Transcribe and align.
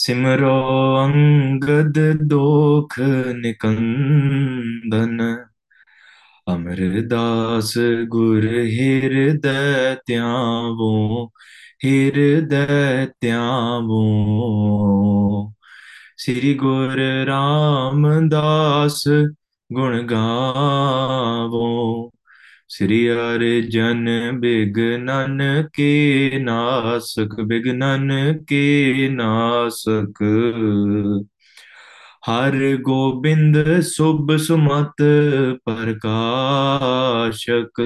सिमरो 0.00 0.58
अंगद 0.96 1.98
दोख 2.28 2.94
निकंदन 3.40 5.18
अमरदास 6.52 7.74
गुर 8.12 8.46
हृदय 8.74 9.94
त्यावो 10.06 10.92
हृदय 11.84 13.06
त्यावो 13.20 14.04
श्री 16.18 16.54
गुर 16.54 16.98
रामदास 17.28 19.02
गुण 19.70 19.98
गावो। 20.06 21.68
श्री 22.70 23.06
हर 23.06 23.40
जन 23.70 24.04
बिघनन 24.40 25.38
के 25.74 26.38
नासक 26.38 27.40
बिघनन 27.40 28.08
के 28.48 29.08
नासक 29.08 30.22
हर 32.26 32.56
गोविंद 32.80 33.80
शुभ 33.82 34.36
सुमत 34.36 34.94
प्रकाशक 35.68 37.80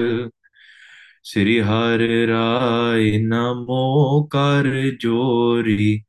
श्री 1.25 1.59
हर 1.59 1.99
राय 2.29 3.11
नमो 3.23 4.21
कर 4.35 4.69
जोरी 5.01 6.03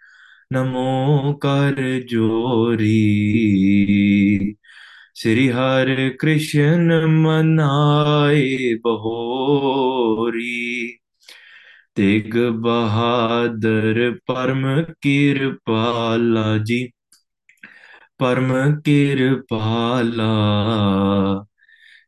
नमो 0.53 1.33
कर 1.45 1.75
जोरी 2.11 2.97
श्री 5.19 5.48
हर 5.48 6.17
कृष्ण 6.20 7.06
मनाए 7.06 8.78
बहोरी। 8.84 10.98
तेग 11.97 12.36
बहादुर 12.36 14.20
परम 14.31 14.83
कृपाला 14.83 16.59
जी 16.59 16.92
परम 18.20 18.75
कृपाला। 18.75 20.33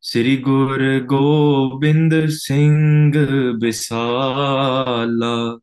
श्री 0.05 0.37
गुरु 0.37 1.05
गोबिंद 1.05 2.29
सिंह 2.29 3.13
बिसाला 3.61 5.59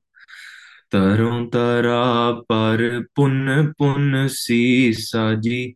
तरों 0.91 1.45
तरा 1.45 2.31
पर 2.31 3.05
पुन 3.15 3.73
पुन 3.79 4.27
सीसा 4.27 5.33
जी 5.33 5.75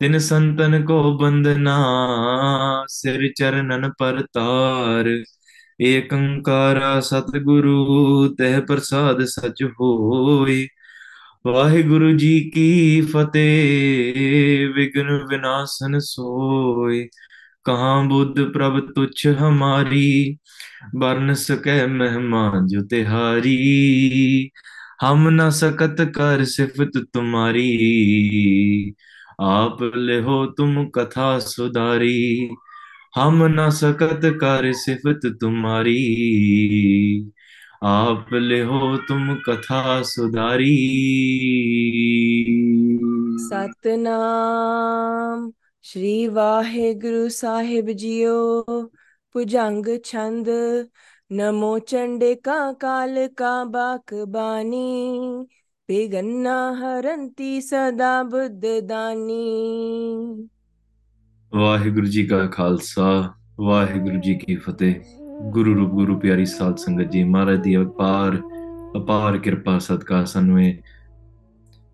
ਤਿਨ 0.00 0.18
ਸੰਤਨ 0.18 0.84
ਕੋ 0.84 1.18
ਬੰਦਨਾ 1.18 1.76
ਸਿਰ 2.88 3.32
ਚਰਨਨ 3.36 3.90
ਪਰਤਾਰ। 3.98 5.06
ਏਕ 5.80 6.12
ਓੰਕਾਰਾ 6.12 7.00
ਸਤਿਗੁਰੂ, 7.00 8.28
ਤਹਿ 8.38 8.60
ਪ੍ਰਸਾਦ 8.60 9.24
ਸਚ 9.24 9.64
ਹੋਈ। 9.80 10.68
ਵਾਹਿਗੁਰੂ 11.46 12.10
ਜੀ 12.12 12.50
ਕੀ 12.54 13.00
ਫਤਿਹ 13.00 14.68
ਵਿਗਨ 14.68 15.10
ਵਿਨਾਸ਼ਨ 15.30 15.98
ਸੋਈ। 15.98 17.08
ਕਹਾਂ 17.64 18.04
ਬੁੱਧ 18.04 18.40
ਪ੍ਰਭ 18.52 18.80
ਤੁਛ 18.94 19.26
ਹਮਾਰੀ 19.26 20.36
ਬਰਨ 20.96 21.34
ਸਕੈ 21.34 21.86
ਮਹਿਮਾ 21.86 22.52
ਜੋ 22.66 22.80
ਤਿਹਾਰੀ। 22.90 24.50
ਹਮ 25.04 25.30
ਨ 25.30 25.50
ਸਕਤ 25.50 26.02
ਕਰ 26.02 26.44
ਸਿਫਤ 26.44 26.98
ਤੁਮਾਰੀ। 27.12 27.66
आप 29.40 29.92
ले 29.96 30.20
हो 30.20 30.46
तुम 30.46 30.86
कथा 30.86 31.38
सुधारी। 31.38 32.50
हम 33.14 33.44
न 33.44 33.70
सकत 33.70 34.20
कर 34.24 34.72
सिफत 34.72 35.38
तुम्हारी। 35.40 37.30
आप 37.84 38.26
ले 38.32 38.62
हो 38.62 38.96
तुम 38.96 39.34
कथा 39.34 40.02
सुधारी। 40.02 40.76
सतनाम 43.38 45.52
श्री 45.82 46.28
वाहे 46.28 46.94
गुरु 46.94 47.28
साहिब 47.28 47.86
जियो। 47.86 48.90
पुजंग 49.32 49.98
छंद 50.04 50.46
नमो 51.32 51.78
चंडे 51.78 52.34
का 52.34 52.72
काल 52.72 53.26
का 53.26 53.64
बाक 53.64 54.14
बानी। 54.14 55.46
ਹਰੰਤੀ 55.88 57.60
ਸਦਾ 57.60 58.22
ਬੁੱਧ 58.22 58.64
ਦਾਨੀ 58.86 60.48
ਵਾਹਿਗੁਰੂ 61.52 62.06
ਜੀ 62.06 62.24
ਕਾ 62.26 62.46
ਖਾਲਸਾ 62.46 63.04
ਵਾਹਿਗੁਰੂ 63.60 64.20
ਜੀ 64.20 64.34
ਕੀ 64.34 64.56
ਫਤਿਹ 64.56 64.94
ਗੁਰੂ 65.50 65.74
ਰੂਪ 65.74 65.90
ਗੁਰੂ 65.90 66.18
ਪਿਆਰੀ 66.18 66.44
ਸਾਧ 66.44 66.76
ਸੰਗਤ 66.76 67.10
ਜੀ 67.10 67.22
ਮਹਾਰਾਜ 67.24 67.60
ਦੀ 67.62 67.76
ਅਪਾਰ 67.76 68.40
ਅਪਾਰ 68.96 69.38
ਕਿਰਪਾ 69.38 69.78
ਸਦਕਾ 69.78 70.24
ਸਾਨੂੰ 70.24 70.60
ਇਹ 70.62 70.74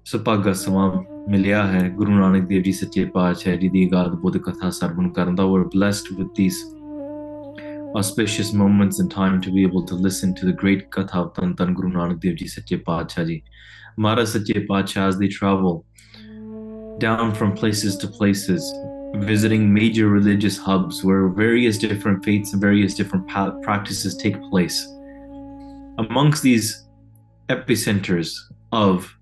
ਸੁਭਾਗਾ 0.06 0.52
ਸਮਾਂ 0.52 0.90
ਮਿਲਿਆ 1.28 1.62
ਹੈ 1.64 1.88
ਗੁਰੂ 1.88 2.12
ਨਾਨਕ 2.12 2.46
ਦੇਵ 2.48 2.62
ਜੀ 2.62 2.72
ਸੱਚੇ 2.72 3.04
ਪਾਤਸ਼ਾਹ 3.04 3.56
ਜੀ 3.56 3.68
ਦੀ 3.68 3.86
ਗਾਦ 3.92 4.14
ਬੁੱਧ 4.20 4.38
ਕਥਾ 4.38 4.70
ਸਰਵਣ 4.70 5.08
ਕਰਨ 5.10 5.34
ਦਾ 5.34 5.44
we're 5.44 5.68
blessed 5.76 6.14
with 6.14 6.32
these 6.40 6.62
auspicious 7.94 8.54
moments 8.54 9.00
in 9.00 9.08
time 9.10 9.38
to 9.40 9.50
be 9.50 9.64
able 9.64 9.84
to 9.84 9.98
listen 9.98 10.34
to 10.34 10.46
the 10.46 10.54
great 10.54 10.84
katha 10.90 11.18
of 11.18 11.32
Tan 11.34 11.54
Tan 11.54 11.74
Guru 11.74 11.90
Nanak 11.90 12.20
Dev 12.20 12.36
Ji 12.36 12.48
Sache 12.48 12.78
Paatshah 12.86 13.26
Ji. 13.26 13.42
Maharaj 13.96 14.28
Sache 14.28 14.66
Paatshah 14.68 15.08
as 15.08 15.18
they 15.18 15.28
travel 15.28 15.84
down 16.98 17.34
from 17.34 17.52
places 17.52 17.96
to 17.96 18.06
places, 18.06 18.72
visiting 19.16 19.72
major 19.72 20.08
religious 20.08 20.56
hubs 20.56 21.02
where 21.04 21.28
various 21.28 21.78
different 21.78 22.24
faiths 22.24 22.52
and 22.52 22.60
various 22.60 22.94
different 22.94 23.28
practices 23.28 24.16
take 24.16 24.40
place. 24.50 24.86
Amongst 25.98 26.42
these 26.42 26.86
epicenters 27.48 28.34
of 28.72 29.14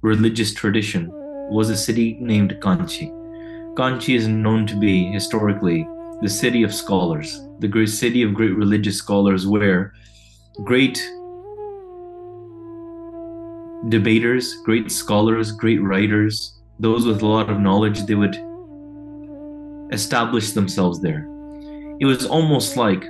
religious 0.00 0.54
tradition 0.54 1.10
was 1.50 1.70
a 1.70 1.76
city 1.76 2.16
named 2.20 2.56
Kanchi. 2.60 3.10
Kanchi 3.74 4.16
is 4.16 4.28
known 4.28 4.66
to 4.66 4.76
be 4.76 5.10
historically 5.12 5.86
the 6.22 6.28
city 6.28 6.62
of 6.62 6.74
scholars, 6.74 7.40
the 7.60 7.68
great 7.68 7.88
city 7.88 8.22
of 8.22 8.34
great 8.34 8.56
religious 8.56 8.96
scholars, 8.96 9.46
where 9.46 9.92
great 10.64 10.98
debaters, 13.88 14.54
great 14.64 14.90
scholars, 14.90 15.52
great 15.52 15.82
writers, 15.82 16.60
those 16.80 17.06
with 17.06 17.22
a 17.22 17.26
lot 17.26 17.50
of 17.50 17.60
knowledge, 17.60 18.04
they 18.04 18.14
would 18.14 18.36
establish 19.92 20.52
themselves 20.52 21.00
there. 21.00 21.26
It 22.00 22.06
was 22.06 22.26
almost 22.26 22.76
like 22.76 23.04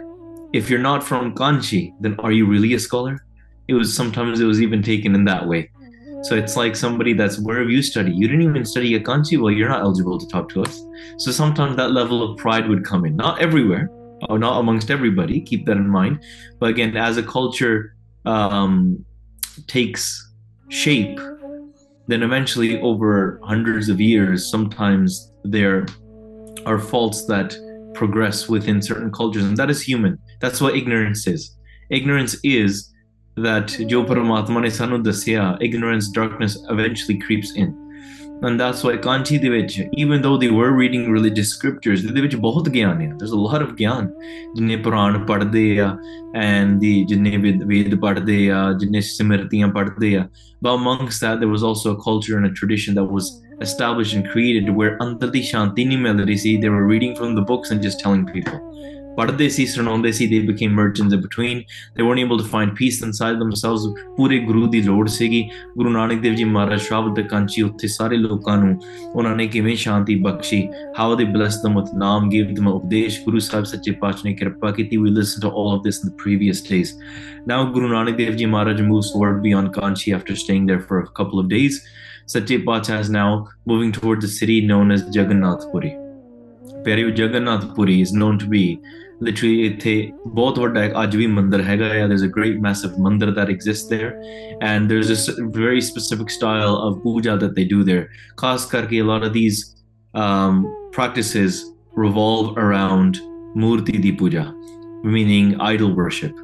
if 0.53 0.70
you're 0.70 0.79
not 0.79 1.05
from 1.05 1.35
Kanchi, 1.35 1.93
then 2.00 2.17
are 2.20 2.32
you 2.32 2.47
really 2.47 2.75
a 2.75 2.79
scholar? 2.79 3.25
It 3.69 3.75
was 3.75 3.94
sometimes 3.94 4.41
it 4.41 4.44
was 4.44 4.62
even 4.62 4.82
taken 4.82 5.15
in 5.15 5.25
that 5.25 5.47
way. 5.47 5.70
So 6.23 6.35
it's 6.35 6.56
like 6.56 6.75
somebody 6.75 7.12
that's 7.12 7.38
where 7.38 7.61
have 7.61 7.71
you 7.71 7.82
studied? 7.82 8.17
You 8.17 8.26
didn't 8.26 8.43
even 8.43 8.64
study 8.64 8.94
at 8.94 9.05
Kanchi. 9.05 9.41
Well, 9.41 9.53
you're 9.53 9.69
not 9.69 9.82
eligible 9.82 10.19
to 10.19 10.26
talk 10.26 10.49
to 10.50 10.62
us. 10.62 10.82
So 11.19 11.31
sometimes 11.31 11.76
that 11.76 11.93
level 11.93 12.23
of 12.23 12.38
pride 12.38 12.69
would 12.69 12.85
come 12.85 13.05
in. 13.05 13.14
Not 13.14 13.41
everywhere, 13.41 13.91
or 14.29 14.38
not 14.38 14.59
amongst 14.59 14.91
everybody. 14.91 15.41
Keep 15.41 15.67
that 15.67 15.76
in 15.76 15.88
mind. 15.88 16.21
But 16.59 16.71
again, 16.71 16.97
as 16.97 17.19
a 17.19 17.23
culture 17.23 17.94
um, 18.25 19.05
takes 19.67 20.28
shape, 20.69 21.19
then 22.06 22.23
eventually 22.23 22.81
over 22.81 23.41
hundreds 23.43 23.88
of 23.88 24.00
years, 24.00 24.50
sometimes 24.50 25.32
there 25.44 25.87
are 26.67 26.79
faults 26.79 27.26
that 27.26 27.56
progress 27.94 28.49
within 28.49 28.81
certain 28.81 29.11
cultures, 29.11 29.44
and 29.44 29.56
that 29.56 29.70
is 29.70 29.82
human. 29.82 30.19
That's 30.41 30.61
what 30.61 30.76
ignorance 30.76 31.26
is. 31.26 31.56
Ignorance 31.91 32.37
is 32.44 32.93
that 33.37 33.69
ignorance, 35.61 36.09
darkness 36.11 36.59
eventually 36.69 37.19
creeps 37.19 37.53
in. 37.53 37.88
and 38.48 38.60
that's 38.60 38.81
why 38.86 38.94
Kanchi 39.06 39.38
ਦੇ 39.42 39.50
ਵਿੱਚ 39.50 39.80
even 40.04 40.22
though 40.25 40.38
they 40.44 40.50
were 40.60 40.72
reading 40.80 41.06
religious 41.16 41.52
scriptures 41.56 42.06
ਦੇ 42.14 42.22
ਵਿੱਚ 42.22 42.36
ਬਹੁਤ 42.46 42.70
ਗਿਆਨ 42.70 43.02
ਹੈ 43.02 43.10
there's 43.22 43.36
a 43.38 43.42
lot 43.44 43.66
of 43.66 43.75
ਗਿਆਨ 43.80 44.10
ਜਿੰਨੇ 44.56 44.75
ਪੁਰਾਣ 44.88 45.18
ਪੜ੍ਹਦੇ 45.25 45.80
ਆ 45.80 45.96
and 46.44 46.84
the 46.84 46.94
ਜਿੰਨੇ 47.08 47.38
ਵੇਦ 47.38 47.64
ਵੇਦ 47.64 47.96
ਪੜ੍ਹਦੇ 48.02 48.50
ਆ 48.52 48.72
ਜਿੰਨੇ 48.80 49.02
ਸਿਮਰਤੀਆਂ 49.02 49.68
ਪੜ੍ਹਦੇ 49.78 50.16
ਆ 50.18 50.28
but 50.66 50.75
amongst 50.80 51.25
that 51.25 51.42
there 51.44 51.54
was 51.54 51.64
also 51.70 51.94
a 51.94 51.98
culture 52.10 52.36
and 52.40 52.50
a 52.50 52.54
tradition 52.60 53.00
that 53.00 53.10
was 53.16 53.31
established 53.68 54.18
and 54.20 54.30
created 54.34 54.70
where 54.78 54.98
ਅੰਦਰ 55.04 55.30
ਦੀ 55.30 55.42
ਸ਼ਾਂਤੀ 55.52 55.86
ਨਹੀਂ 55.86 55.98
ਮਿਲ 55.98 56.24
ਰਹੀ 56.25 56.38
ਸੀ 56.44 56.58
they 56.66 56.74
were 56.75 56.86
reading 56.94 57.16
from 57.22 57.36
the 57.40 57.46
books 57.52 57.75
and 57.75 57.88
just 57.88 58.06
telling 58.06 58.25
people 58.36 58.60
ਪੜ੍ਹਦੇ 59.18 59.48
ਸੀ 59.56 59.66
ਸੁਣਾਉਂਦੇ 59.66 60.12
ਸੀ 60.12 60.28
they 60.28 60.40
became 60.50 60.72
merchants 60.80 61.16
in 61.16 61.22
between 61.24 61.60
they 61.98 62.06
weren't 62.06 62.22
able 62.24 62.40
to 62.42 62.48
find 62.54 62.72
peace 62.80 62.98
inside 63.08 63.42
themselves 63.42 63.84
ਪੂਰੇ 64.18 64.40
ਗੁਰੂ 64.46 64.68
ਦੀ 64.68 64.81
ਲੋੜ 64.81 65.08
ਸੀਗੀ 65.16 65.44
ਗੁਰੂ 65.78 65.90
ਨਾਨਕ 65.90 66.22
ਦੇਵ 66.22 66.34
ਜੀ 66.36 66.44
ਮਹਾਰਾਜ 66.44 66.81
ਸ਼ਬਦ 66.81 67.16
ਦੇ 67.16 67.24
ਕਾਂਚੀ 67.24 67.62
ਉੱਥੇ 67.62 67.88
ਸਾਰੇ 67.88 68.18
ਲੋਕਾਂ 68.18 68.58
ਨੂੰ 68.58 68.78
ਉਹਨਾਂ 69.14 69.36
ਨੇ 69.36 69.48
ਕਿਵੇਂ 69.48 69.75
ਸ਼ਾਂਤੀ 69.84 70.16
ਬਖਸ਼ੀ 70.24 70.62
how 71.00 71.10
they 71.20 71.28
blessed 71.36 71.68
them 71.68 71.80
with 71.80 71.94
ਨਾਮ 72.06 72.30
gave 72.30 72.54
them 72.60 72.70
ਉਪਦੇਸ਼ 72.74 73.22
ਗੁਰੂ 73.25 73.40
ਸਾਹਿਬ 73.40 73.66
ਸੱਚੇ 73.74 73.92
ਪਾਤਸ਼ਾਹ 74.02 74.30
ਨੇ 74.30 74.34
ਕਿਰਪਾ 74.34 74.72
ਕੀਤੀ 74.72 74.98
we 75.04 75.14
listened 75.20 75.48
to 75.48 75.54
all 75.62 75.74
of 75.75 75.84
this 75.88 76.02
in 76.04 76.12
the 76.12 76.16
previous 76.25 76.64
days 76.70 76.96
now 77.52 77.60
Guru 77.75 77.88
Nanak 77.96 78.18
Dev 78.22 78.38
Ji 78.42 78.46
Maharaj 78.56 78.81
moves 78.92 79.12
forward 79.16 79.42
beyond 79.48 79.74
Kanchi 79.78 80.16
after 80.20 80.36
staying 80.46 80.70
there 80.72 80.84
for 80.90 81.02
a 81.02 81.10
couple 81.20 81.44
of 81.44 81.50
days 81.56 81.81
Sache 82.34 82.56
Pacha 82.70 83.00
is 83.06 83.10
now 83.10 83.30
moving 83.74 83.92
towards 84.00 84.25
the 84.25 84.31
city 84.38 84.62
known 84.72 84.96
as 84.98 85.04
Jagannath 85.18 85.68
Puri 85.74 85.94
ਪਿਆਰਿਓ 86.86 87.10
Jagannath 87.20 87.66
Puri 87.75 87.98
is 88.06 88.14
known 88.22 88.40
to 88.44 88.48
be 88.54 88.64
literally 89.25 89.60
ਇੱਥੇ 89.66 89.92
ਬਹੁਤ 90.36 90.58
ਵੱਡਾ 90.60 90.84
ਇੱਕ 90.86 90.94
ਅੱਜ 91.04 91.16
ਵੀ 91.16 91.25
ਮੰਦਿਰ 91.34 91.62
ਹੈਗਾ 91.64 91.86
ਆ 92.04 92.08
there's 92.12 92.24
a 92.28 92.31
great 92.38 92.56
massive 92.66 92.96
ਮੰਦਿਰ 93.04 93.30
that 93.36 93.52
exists 93.54 93.92
there 93.94 94.10
and 94.70 94.92
there's 94.94 95.12
a 95.16 95.18
s- 95.20 95.38
very 95.58 95.84
specific 95.90 96.34
style 96.38 96.74
of 96.88 96.98
puja 97.04 97.36
that 97.44 97.54
they 97.60 97.66
do 97.74 97.80
there 97.92 98.04
ਖਾਸ 98.38 98.66
ਕਰਕੇ 98.72 99.02
a 99.02 99.06
lot 99.12 99.25
of 99.28 99.34
these 99.38 99.60
um, 100.14 100.58
practices 100.98 101.60
revolve 102.04 102.50
around 102.66 103.22
murti 103.64 103.96
di 104.08 104.12
puja 104.22 104.44
meaning 105.16 105.50
idol 105.74 105.92
worship 106.02 106.42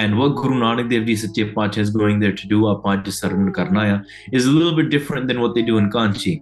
and 0.00 0.18
what 0.20 0.32
Guru 0.40 0.56
Nanak 0.64 0.88
Dev 0.92 1.04
Ji 1.10 1.16
Sache 1.22 1.42
Pacha 1.56 1.80
is 1.86 1.90
going 2.00 2.20
there 2.24 2.36
to 2.42 2.48
do 2.52 2.60
ਆਪਾਂ 2.74 2.92
ਅੱਜ 2.94 3.08
ਸਰਵਣ 3.20 3.50
ਕਰਨਾ 3.58 3.82
ਆ 3.94 3.98
is 4.38 4.48
a 4.52 4.54
little 4.58 4.76
bit 4.80 4.88
different 4.96 5.30
than 5.32 5.42
what 5.44 5.56
they 5.58 5.64
do 5.70 5.78
in 5.82 5.88
Kanchi 5.96 6.34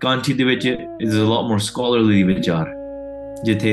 Kanchi 0.00 0.32
ਦੇ 0.40 0.44
ਵਿੱਚ 0.44 0.66
is 1.08 1.14
a 1.24 1.28
lot 1.32 1.46
more 1.50 1.60
scholarly 1.68 2.24
ਵਿਚਾਰ 2.34 2.72
ਜਿੱਥੇ 3.45 3.71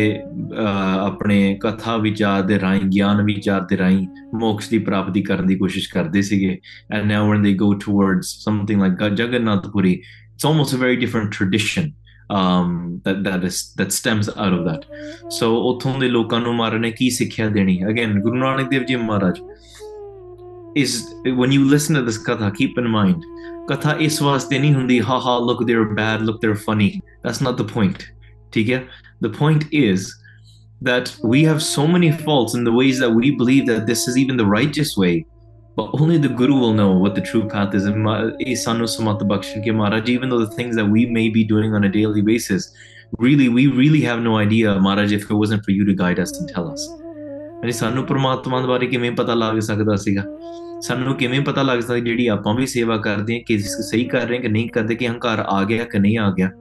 ਅਹ, 0.59 0.99
ਆਪਣੇ 1.07 1.59
ਕਥਾ 1.63 1.97
ਵਿਚਾਰ 1.97 2.43
ਦੇ 2.43 2.61
ਰਾਹੀਂ 2.61 2.81
ਗਿਆਨ 2.81 3.23
ਵਿਚਾਰ 3.23 3.61
ਦੇ 3.61 3.77
ਰਾਹੀਂ 3.79 4.07
ਮੋਕਸ਼ 4.35 4.71
ਦੀ 4.71 4.79
ਪ੍ਰਾਪਤੀ 4.79 5.23
ਕਰਨ 5.23 5.47
ਦੀ 5.47 5.57
ਕੋਸ਼ਿਸ਼ 5.57 5.89
ਕਰਦੇ 5.93 6.23
ਸੀਗੇ 6.23 6.59
and 6.97 7.11
now 7.13 7.23
when 7.31 7.43
they 7.47 7.55
go 7.65 7.71
towards 7.87 8.31
something 8.49 8.85
like 8.85 9.03
Jagannath 9.23 9.71
Puri 9.75 9.95
it's 9.95 10.49
almost 10.51 10.77
a 10.77 10.81
very 10.85 10.99
different 11.05 11.33
tradition 11.39 11.89
um 12.39 12.73
that 13.05 13.21
that 13.27 13.45
is 13.51 13.59
that 13.81 13.95
stems 13.99 14.27
out 14.45 14.57
of 14.57 14.65
that 14.69 14.83
so 15.41 15.47
ਉਥੋਂ 15.69 15.99
ਦੇ 16.01 16.09
ਲੋਕਾਂ 16.09 16.41
ਨੂੰ 16.41 16.55
ਮਹਾਰਾਜ 16.57 16.81
ਨੇ 16.81 16.91
ਕੀ 16.91 17.11
ਸਿੱਖਿਆ 17.11 17.49
ਦੇਣੀ 17.49 17.79
again 17.85 18.21
Guru 18.23 18.37
Nanak 18.37 18.69
Dev 18.71 18.83
ji 18.85 18.97
Maharaj 18.97 19.41
is 20.79 20.93
when 21.39 21.53
you 21.55 21.63
listen 21.71 21.97
to 21.99 22.03
this 22.09 22.19
katha 22.27 22.49
keep 22.59 22.77
in 22.83 22.89
mind 22.97 23.25
katha 23.71 23.95
ਇਸ 24.01 24.21
ਵਾਸਤੇ 24.23 24.59
ਨਹੀਂ 24.59 24.75
ਹੁੰਦੀ 24.75 25.01
ha 25.01 25.17
ha 25.27 25.37
look 25.47 25.63
they're 25.71 25.89
bad 26.01 26.27
look 26.29 26.37
they're 26.45 26.61
funny 26.67 26.91
that's 27.27 27.41
not 27.47 27.63
the 27.63 27.67
point 27.75 28.05
ਠੀਕ 28.53 28.71
ਹੈ 28.71 28.85
the 29.22 29.30
point 29.30 29.64
is 29.72 30.08
that 30.82 31.12
we 31.34 31.44
have 31.50 31.62
so 31.62 31.86
many 31.88 32.12
faults 32.12 32.56
in 32.56 32.66
the 32.66 32.74
ways 32.80 33.00
that 33.04 33.14
we 33.20 33.32
believe 33.44 33.68
that 33.68 33.86
this 33.92 34.08
is 34.08 34.18
even 34.24 34.38
the 34.38 34.50
righteous 34.56 34.98
way 35.04 35.14
but 35.78 35.88
only 36.00 36.18
the 36.18 36.34
guru 36.42 36.58
will 36.64 36.76
know 36.80 36.92
what 37.04 37.16
the 37.16 37.24
true 37.32 37.44
path 37.54 37.78
is 37.80 37.86
and 37.92 38.04
Ma- 38.08 38.32
eh, 38.48 38.58
sanu 38.64 38.90
samat 38.96 39.24
bakshan 39.32 39.64
ke 39.68 39.76
maharaj 39.82 40.12
even 40.16 40.34
though 40.34 40.42
the 40.46 40.52
things 40.58 40.76
that 40.82 40.92
we 40.98 41.06
may 41.20 41.30
be 41.38 41.46
doing 41.54 41.78
on 41.80 41.88
a 41.90 41.94
daily 42.00 42.26
basis 42.32 42.68
really 43.22 43.48
we 43.60 43.68
really 43.82 44.04
have 44.10 44.22
no 44.28 44.36
idea 44.48 44.76
maharaj 44.90 45.16
if 45.20 45.30
it 45.30 45.40
wasn't 45.44 45.64
for 45.70 45.74
you 45.80 45.88
to 45.92 45.96
guide 46.04 46.22
us 46.26 46.36
and 46.42 46.54
tell 46.56 46.70
us 46.74 46.92
ਅਰੇ 47.64 47.72
ਸਾਨੂੰ 47.72 48.04
ਪ੍ਰਮਾਤਮਾ 48.06 48.62
ਦੇ 48.62 48.68
ਬਾਰੇ 48.68 48.88
ਕਿਵੇਂ 48.88 49.12
ਪਤਾ 49.12 49.34
ਲੱਗ 49.34 49.60
ਸਕਦਾ 49.60 49.96
ਸੀਗਾ 49.96 50.24
ਸਾਨੂੰ 50.82 51.16
ਕਿਵੇਂ 51.16 51.42
ਪਤਾ 51.42 51.62
ਲੱਗ 51.62 51.80
ਸਕਦਾ 51.80 52.00
ਜਿਹੜੀ 52.00 52.28
ਆਪਾਂ 52.28 52.54
ਵੀ 52.54 52.66
ਸੇਵਾ 52.66 52.98
ਕਰਦੇ 52.98 53.36
ਹਾਂ 53.36 53.44
ਕਿ 53.48 53.58
ਸਹੀ 53.58 54.04
ਕਰ 54.04 54.28
ਰਹੇ 54.28 54.36
ਹਾਂ 54.36 54.44
ਕਿ 54.44 54.50
ਨਹੀਂ 54.50 54.70
ਕਰਦੇ 54.70 54.96
ਕਿ 54.96 55.08
ਹੰਕਾਰ 55.08 55.40
ਆ 55.40 55.64
ਗਿਆ 55.64 55.84
ਕਿ 55.84 56.00
ਨਹੀਂ 56.00 56.18
ਆ 56.18 56.32
ਗਿਆ 56.32 56.52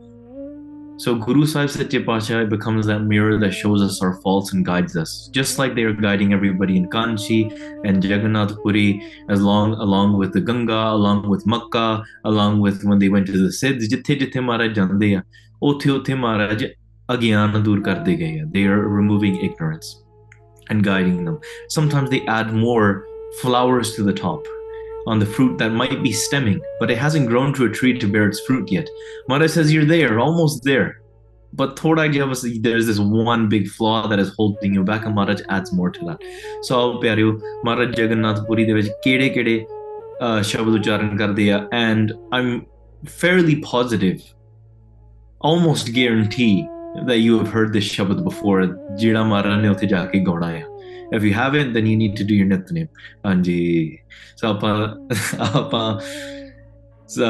So 0.98 1.16
Guru 1.16 1.46
Sahib 1.46 1.70
Sache 1.70 2.04
Pasha 2.06 2.44
becomes 2.44 2.86
that 2.86 3.00
mirror 3.00 3.36
that 3.38 3.52
shows 3.52 3.82
us 3.82 4.00
our 4.02 4.20
faults 4.20 4.52
and 4.52 4.64
guides 4.64 4.96
us, 4.96 5.28
just 5.32 5.58
like 5.58 5.74
they 5.74 5.82
are 5.82 5.92
guiding 5.92 6.32
everybody 6.32 6.76
in 6.76 6.88
Kanchi 6.88 7.38
and 7.84 8.04
Jagannath 8.04 8.54
Puri, 8.62 9.02
as 9.28 9.42
long 9.42 9.72
along 9.74 10.16
with 10.19 10.32
the 10.32 10.40
Ganga, 10.40 10.92
along 10.92 11.28
with 11.28 11.44
Makkah, 11.44 12.04
along 12.24 12.60
with 12.60 12.84
when 12.84 13.00
they 13.00 13.08
went 13.08 13.26
to 13.26 13.32
the 13.32 13.50
Siddh, 13.50 13.82
ਜਿੱਥੇ 13.88 14.14
ਜਿੱਥੇ 14.14 14.40
ਮਹਾਰਾਜ 14.40 14.74
ਜਾਂਦੇ 14.76 15.14
ਆ 15.14 15.22
ਉੱਥੇ 15.62 15.90
ਉੱਥੇ 15.90 16.14
ਮਹਾਰਾਜ 16.14 16.64
ਅਗਿਆਨ 17.14 17.62
ਦੂਰ 17.62 17.80
ਕਰਦੇ 17.90 18.16
ਗਏ 18.16 18.38
ਆ 18.40 18.44
they 18.54 18.64
are 18.74 18.80
removing 19.00 19.36
ignorance 19.48 19.92
and 20.70 20.84
guiding 20.88 21.20
them 21.24 21.38
sometimes 21.80 22.10
they 22.10 22.24
add 22.38 22.54
more 22.64 22.88
flowers 23.42 23.96
to 23.96 24.04
the 24.10 24.14
top 24.24 24.52
on 25.07 25.19
the 25.19 25.25
fruit 25.25 25.57
that 25.57 25.71
might 25.71 26.04
be 26.04 26.12
stemming, 26.12 26.62
but 26.80 26.92
it 26.92 26.98
hasn't 26.98 27.27
grown 27.27 27.54
to 27.54 27.65
a 27.65 27.69
tree 27.69 27.98
to 27.98 28.07
bear 28.07 28.27
its 28.27 28.42
fruit 28.42 28.71
yet. 28.71 28.88
Mara 29.27 29.48
says, 29.50 29.74
You're 29.74 29.86
there, 29.86 30.19
almost 30.19 30.63
there. 30.63 31.01
But 31.54 31.77
Thorai 31.77 32.13
Javas, 32.13 32.62
there's 32.62 32.86
this 32.88 33.00
one 33.00 33.48
big 33.48 33.69
flaw 33.69 34.07
that 34.07 34.19
is 34.19 34.33
holding 34.36 34.74
you 34.74 34.83
back, 34.83 35.06
and 35.06 35.15
Maharaj 35.15 35.42
adds 35.50 35.71
more 35.71 35.89
to 35.89 36.06
that. 36.06 36.21
So, 36.62 37.00
Pyaryo, 37.00 37.42
Maharaj 37.63 37.98
Jagannath 37.98 38.45
Puri 38.45 38.65
Devaj, 38.65 38.89
Kede 39.04 39.33
Kede 39.33 39.65
uh, 40.19 40.42
Shabad 40.42 40.83
Ucharan 40.83 41.18
Kar 41.18 41.30
Diya, 41.30 41.68
and 41.71 42.13
I'm 42.33 42.68
fairly 43.06 43.62
positive, 43.62 44.21
almost 45.39 45.94
guarantee, 45.94 46.68
that 47.06 47.19
you 47.19 47.38
have 47.38 47.48
heard 47.48 47.71
this 47.71 47.88
Shabad 47.88 48.24
before. 48.24 48.62
Jira 49.00 49.27
Maharaj 49.27 49.62
ne 49.62 49.69
utte 49.69 49.89
hai. 50.44 50.66
If 51.15 51.21
you 51.24 51.33
haven't 51.33 51.75
then 51.75 51.86
you 51.89 51.98
need 52.01 52.15
to 52.19 52.25
do 52.30 52.36
your 52.39 52.50
nitnem 52.54 52.88
ਹਾਂਜੀ। 53.25 53.98
ਸੋ 54.38 54.48
ਆਪਾਂ 54.48 54.71
ਆਪਾਂ 55.57 56.00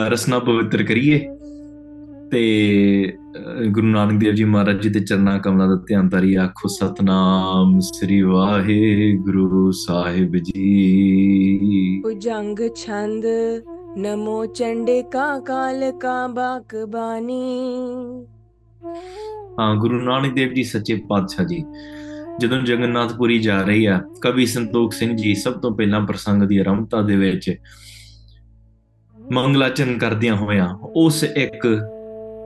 ਰਸਨਾ 0.10 0.40
ਪਵਿੱਤਰ 0.40 0.84
ਕਰੀਏ। 0.84 1.20
ਤੇ 2.32 2.44
ਗੁਰੂ 3.70 3.88
ਨਾਨਕ 3.88 4.20
ਦੇਵ 4.20 4.34
ਜੀ 4.34 4.44
ਮਹਾਰਾਜ 4.44 4.82
ਜੀ 4.84 4.90
ਦੇ 4.90 5.00
ਚਰਨਾਂ 5.00 5.38
ਕਮਲਾਂ 5.40 5.68
ਦਾ 5.68 5.76
ਧਿਆਨ 5.88 6.10
ਧਰੀ 6.10 6.34
ਆਖੋ 6.36 6.68
ਸਤਨਾਮ 6.68 7.80
ਸ੍ਰੀ 7.80 8.22
ਵਾਹਿਗੁਰੂ 8.22 9.72
ਸਾਹਿਬ 9.72 10.36
ਜੀ। 10.38 12.02
ਭੁਜੰਗ 12.04 12.60
ਛੰਦ 12.76 13.26
ਨਮੋ 13.98 14.46
ਚੰਡਿਕਾ 14.46 15.40
ਕਾਲ 15.40 15.92
ਕਾ 15.92 16.28
ਬਾਕ 16.28 16.76
ਬਾਣੀ। 16.90 17.44
ਹਾਂ 19.60 19.76
ਗੁਰੂ 19.76 20.02
ਨਾਨਕ 20.02 20.34
ਦੇਵ 20.34 20.54
ਜੀ 20.54 20.64
ਸੱਚੇ 20.64 20.96
ਪਾਤਸ਼ਾਹ 21.10 21.46
ਜੀ। 21.46 21.64
ਜਦੋਂ 22.42 22.62
ਜਗਨਨਾਥਪੁਰੀ 22.62 23.40
ਜਾ 23.40 23.62
ਰਹੀ 23.62 23.86
ਆ, 23.86 24.02
ਕਵੀ 24.22 24.46
ਸੰਤੋਖ 24.46 24.94
ਸਿੰਘ 24.94 25.18
ਜੀ 25.18 25.36
ਸਭ 25.36 25.54
ਤੋਂ 25.54 25.78
ਪਹਿਲਾਂ 25.78 26.02
ਪ੍ਰਸੰਗ 26.02 26.44
ਦੀ 26.44 26.58
ਆਰੰਭਤਾ 26.58 27.02
ਦੇ 27.02 27.16
ਵਿੱਚ 27.16 27.56
ਮੰਗਲਾਚਰਨ 29.32 29.98
ਕਰਦਿਆਂ 29.98 30.36
ਹੋਇਆਂ 30.36 30.70
ਉਸ 30.96 31.24
ਇੱਕ 31.24 31.80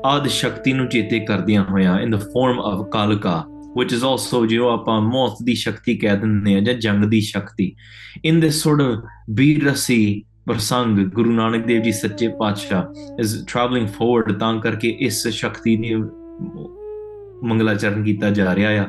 ਆਦ 0.06 0.28
ਸ਼ਕਤੀ 0.28 0.74
ਨੂੰ 0.74 0.88
ਚੇਤੇ 0.88 1.20
ਕਰਦਿਆਂ 1.20 1.64
ਹੋਇਆਂ 1.64 2.00
ਇਨ 2.00 2.12
ਦ 2.12 2.16
ਫਾਰਮ 2.16 2.60
ਆਫ 2.60 2.90
ਕਾਲਕਾ, 2.90 3.46
which 3.80 3.98
is 3.98 4.04
also 4.08 4.46
ਜੋ 4.48 4.70
ਆਪਾਂ 4.70 5.02
ਮੌਤ 5.02 5.34
ਦੀ 5.44 5.54
ਸ਼ਕਤੀ 5.54 5.98
ਕਹਿ 5.98 6.18
ਦਿੰਦੇ 6.18 6.56
ਆ 6.56 6.60
ਜਾਂ 6.60 6.74
ਜੰਗ 6.74 7.06
ਦੀ 7.06 7.22
ਸ਼ਕਤੀ। 7.22 7.76
In 8.32 8.36
this 8.38 8.54
sort 8.54 8.86
of 8.86 9.08
ਬੀਰਸੀ 9.30 10.24
ਪ੍ਰਸੰਗ, 10.46 11.00
ਗੁਰੂ 11.00 11.32
ਨਾਨਕ 11.32 11.66
ਦੇਵ 11.66 11.82
ਜੀ 11.82 11.92
ਸੱਚੇ 11.92 12.28
ਪਾਤਸ਼ਾਹ 12.28 12.84
is 13.22 13.28
traveling 13.28 13.90
forward, 13.90 14.40
ਤਾਂ 14.40 14.60
ਕਰਕੇ 14.60 14.98
ਇਸ 15.00 15.28
ਸ਼ਕਤੀ 15.28 15.76
ਦੀ 15.76 15.96
ਮੰਗਲਾਚਰਨ 17.44 18.04
ਕੀਤਾ 18.04 18.30
ਜਾ 18.30 18.56
ਰਿਹਾ 18.56 18.84
ਆ। 18.84 18.88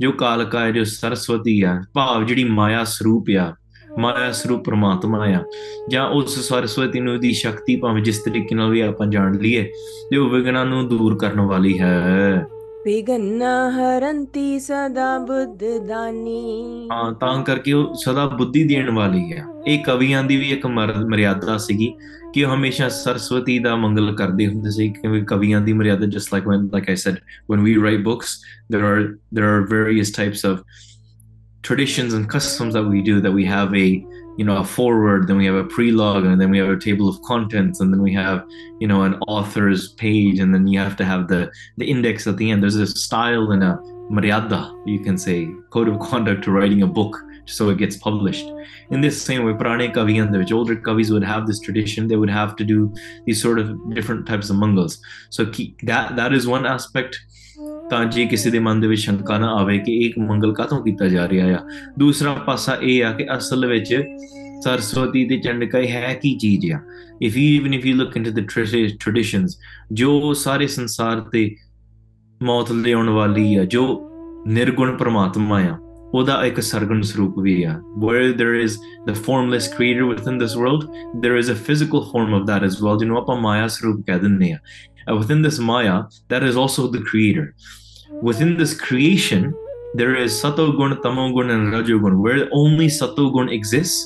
ਜੋ 0.00 0.12
ਕਾਲਕਾ 0.12 0.60
ਹੈ 0.60 0.70
ਜੋ 0.70 0.84
ਸਰਸਵਤੀ 0.84 1.62
ਆ 1.62 1.82
ਭਾਵ 1.94 2.24
ਜਿਹੜੀ 2.24 2.44
ਮਾਇਆ 2.44 2.84
ਸਰੂਪ 2.84 3.24
ਆ 3.36 3.54
ਮਾਇਆ 3.98 4.32
ਸਰੂਪ 4.32 4.64
ਪ੍ਰਮਾਤਮਾ 4.64 5.26
ਆ 5.26 5.44
ਜਾਂ 5.88 6.08
ਉਸ 6.08 6.48
ਸਰਸਵਤੀ 6.48 7.00
ਨੂੰ 7.00 7.20
ਦੀ 7.20 7.32
ਸ਼ਕਤੀ 7.32 7.76
ਭਾਵੇਂ 7.76 8.02
ਜਿਸ 8.02 8.18
ਤਰੀਕੇ 8.18 8.54
ਨਾਲ 8.54 8.70
ਵੀ 8.70 8.80
ਆਪਾਂ 8.80 9.06
ਜਾਣ 9.06 9.34
ਲਈਏ 9.34 9.72
ਜੋ 10.12 10.28
ਵਿਗਨਾਂ 10.28 10.66
ਨੂੰ 10.66 10.88
ਦੂਰ 10.88 11.18
ਕਰਨ 11.18 11.40
ਵਾਲੀ 11.40 11.80
ਹੈ। 11.80 12.46
ਵਿਗਨਾ 12.84 13.70
ਹਰੰਤੀ 13.70 14.58
ਸਦਾ 14.58 15.18
ਬੁੱਧ 15.18 15.88
ਦਾਨੀ। 15.88 16.88
ਹਾਂ 16.92 17.12
ਤਾਂ 17.12 17.42
ਕਰਕੇ 17.42 17.72
ਉਹ 17.72 17.94
ਸਦਾ 17.94 18.26
ਬੁੱਧੀ 18.26 18.64
ਦੇਣ 18.64 18.90
ਵਾਲੀ 18.90 19.32
ਆ। 19.32 19.62
ਇਹ 19.66 19.78
ਕਵੀਆਂ 19.78 20.24
ਦੀ 20.24 20.36
ਵੀ 20.36 20.50
ਇੱਕ 20.50 20.66
ਮਰ- 20.66 21.08
ਮਰਿਆਦਾ 21.08 21.58
ਸੀਗੀ। 21.58 21.94
ਕਿ 22.35 22.43
ਉਹ 22.45 22.53
ਹਮੇਸ਼ਾ 22.55 22.89
ਸਰਸਵਤੀ 22.89 23.59
ਦਾ 23.59 23.75
ਮੰਗਲ 23.75 24.15
ਕਰਦੇ 24.15 24.47
ਹੁੰਦੇ 24.47 24.71
ਸੀ 24.71 24.89
ਕਿਉਂਕਿ 24.89 25.21
ਕਵੀਆਂ 25.21 25.61
ਦੀ 25.61 25.73
ਮਰਿਆਦਾ 25.73 26.05
just 26.05 26.33
like 26.35 26.47
when 26.51 26.69
like 26.75 26.89
I 26.91 26.95
said 27.01 27.19
when 27.53 27.67
we 27.67 27.75
write 27.83 28.03
books 28.07 28.37
there 28.75 28.85
are 28.91 29.01
there 29.37 29.49
are 29.51 29.61
various 29.73 30.11
types 30.17 30.45
of 30.51 30.63
traditions 31.67 32.13
and 32.19 32.29
customs 32.33 32.77
that 32.77 32.87
we 32.93 33.01
do 33.09 33.19
that 33.25 33.33
we 33.39 33.45
have 33.45 33.75
a 33.81 33.87
you 34.37 34.45
know 34.45 34.57
a 34.57 34.63
forward 34.63 35.27
then 35.27 35.37
we 35.37 35.45
have 35.45 35.55
a 35.55 35.63
prelogue 35.63 36.27
and 36.29 36.41
then 36.41 36.49
we 36.49 36.57
have 36.57 36.69
a 36.69 36.79
table 36.85 37.09
of 37.09 37.19
contents 37.21 37.81
and 37.81 37.93
then 37.93 38.01
we 38.01 38.13
have 38.13 38.43
you 38.79 38.87
know 38.87 39.01
an 39.03 39.15
author's 39.27 39.89
page 40.03 40.39
and 40.39 40.55
then 40.55 40.65
you 40.67 40.79
have 40.79 40.95
to 40.95 41.05
have 41.05 41.27
the 41.27 41.41
the 41.77 41.89
index 41.95 42.27
at 42.27 42.37
the 42.37 42.49
end 42.51 42.63
there's 42.63 42.75
a 42.75 42.87
style 42.87 43.51
and 43.51 43.63
a 43.63 43.73
maryada 44.19 44.61
you 44.85 44.99
can 44.99 45.17
say 45.17 45.37
code 45.69 45.87
of 45.87 45.99
conduct 45.99 46.43
to 46.43 46.51
writing 46.51 46.81
a 46.81 46.87
book 46.87 47.21
So 47.46 47.68
it 47.70 47.78
gets 47.78 47.96
published. 47.96 48.46
In 48.90 49.00
this 49.00 49.20
same 49.20 49.44
way, 49.44 49.52
Purane 49.54 49.92
Kaviyan, 49.92 50.30
the 50.32 50.54
older 50.54 50.76
Kavis 50.76 51.10
would 51.10 51.24
have 51.24 51.46
this 51.46 51.60
tradition, 51.60 52.08
they 52.08 52.16
would 52.16 52.30
have 52.30 52.56
to 52.56 52.64
do 52.64 52.92
these 53.26 53.40
sort 53.42 53.58
of 53.58 53.70
different 53.94 54.26
types 54.26 54.50
of 54.50 54.56
mangals. 54.56 54.98
So 55.30 55.46
ki- 55.46 55.74
that 55.84 56.16
that 56.16 56.32
is 56.32 56.46
one 56.48 56.66
aspect. 56.66 57.18
ਤਾਂ 57.90 58.04
ਜੇ 58.04 58.24
ਕਿਸੇ 58.26 58.50
ਦੇ 58.50 58.58
ਮਨ 58.58 58.80
ਦੇ 58.80 58.86
ਵਿੱਚ 58.86 59.00
ਸ਼ੰਕਾ 59.00 59.36
ਨਾ 59.38 59.50
ਆਵੇ 59.58 59.78
ਕਿ 59.78 59.92
ਇੱਕ 60.06 60.18
ਮੰਗਲ 60.18 60.52
ਕਾਹਤੋਂ 60.54 60.82
ਕੀਤਾ 60.84 61.08
ਜਾ 61.08 61.28
ਰਿਹਾ 61.28 61.56
ਆ 61.56 61.60
ਦੂਸਰਾ 61.98 62.32
ਪਾਸਾ 62.46 62.76
ਇਹ 62.82 63.04
ਆ 63.04 63.12
ਕਿ 63.12 63.26
ਅਸਲ 63.36 63.66
ਵਿੱਚ 63.66 63.94
ਸਰਸਵਤੀ 64.64 65.24
ਤੇ 65.28 65.36
ਚੰਡਕਾਈ 65.40 65.90
ਹੈ 65.90 66.12
ਕੀ 66.22 66.34
ਚੀਜ਼ 66.38 66.70
ਆ 66.72 66.80
if 67.22 67.36
you 67.36 67.54
even 67.56 67.74
if 67.74 67.86
you 67.86 67.94
look 67.96 68.16
into 68.16 68.30
the 68.30 68.44
traditions 68.46 69.58
ਜੋ 70.00 70.32
ਸਾਰੇ 70.42 70.66
ਸੰਸਾਰ 70.66 71.20
ਤੇ 71.32 71.50
ਮੌਤ 72.40 72.72
ਲਿਆਉਣ 72.72 73.08
ਵਾਲੀ 73.10 73.54
ਆ 73.54 73.64
ਜੋ 73.64 73.86
ਨਿਰਗੁਣ 74.46 74.96
ਪ੍ਰਮਾਤਮਾ 74.96 75.60
ਆ 75.60 75.76
ਉਹਦਾ 76.15 76.45
ਇੱਕ 76.45 76.59
ਸਰਗੁਣ 76.59 77.01
ਸਰੂਪ 77.01 77.39
ਵੀ 77.39 77.63
ਆ 77.63 77.81
where 77.99 78.31
there 78.39 78.55
is 78.63 78.73
the 79.09 79.15
formless 79.27 79.67
creator 79.75 80.07
within 80.13 80.39
this 80.43 80.55
world 80.61 80.87
there 81.25 81.37
is 81.41 81.51
a 81.53 81.57
physical 81.67 82.07
form 82.11 82.33
of 82.39 82.47
that 82.49 82.65
as 82.69 82.79
well 82.81 82.97
ਜਿਹਨੂੰ 82.99 83.17
ਆਪਾਂ 83.17 83.35
ਮਾਇਆ 83.41 83.67
ਸਰੂਪ 83.67 84.05
ਕਹਿ 84.07 84.19
ਦਿੰਦੇ 84.19 84.51
ਆ 84.51 84.57
And 85.07 85.19
within 85.19 85.39
this 85.41 85.57
maya 85.67 85.93
that 86.29 86.43
is 86.47 86.57
also 86.63 86.83
the 86.95 86.99
creator 87.09 87.45
within 88.29 88.51
this 88.57 88.73
creation 88.81 89.47
there 90.01 90.15
is 90.23 90.35
satogun 90.41 90.91
tamogun 91.05 91.49
and 91.53 91.73
rajogun 91.75 92.19
where 92.25 92.43
only 92.51 92.87
satogun 92.97 93.49
exists 93.57 93.97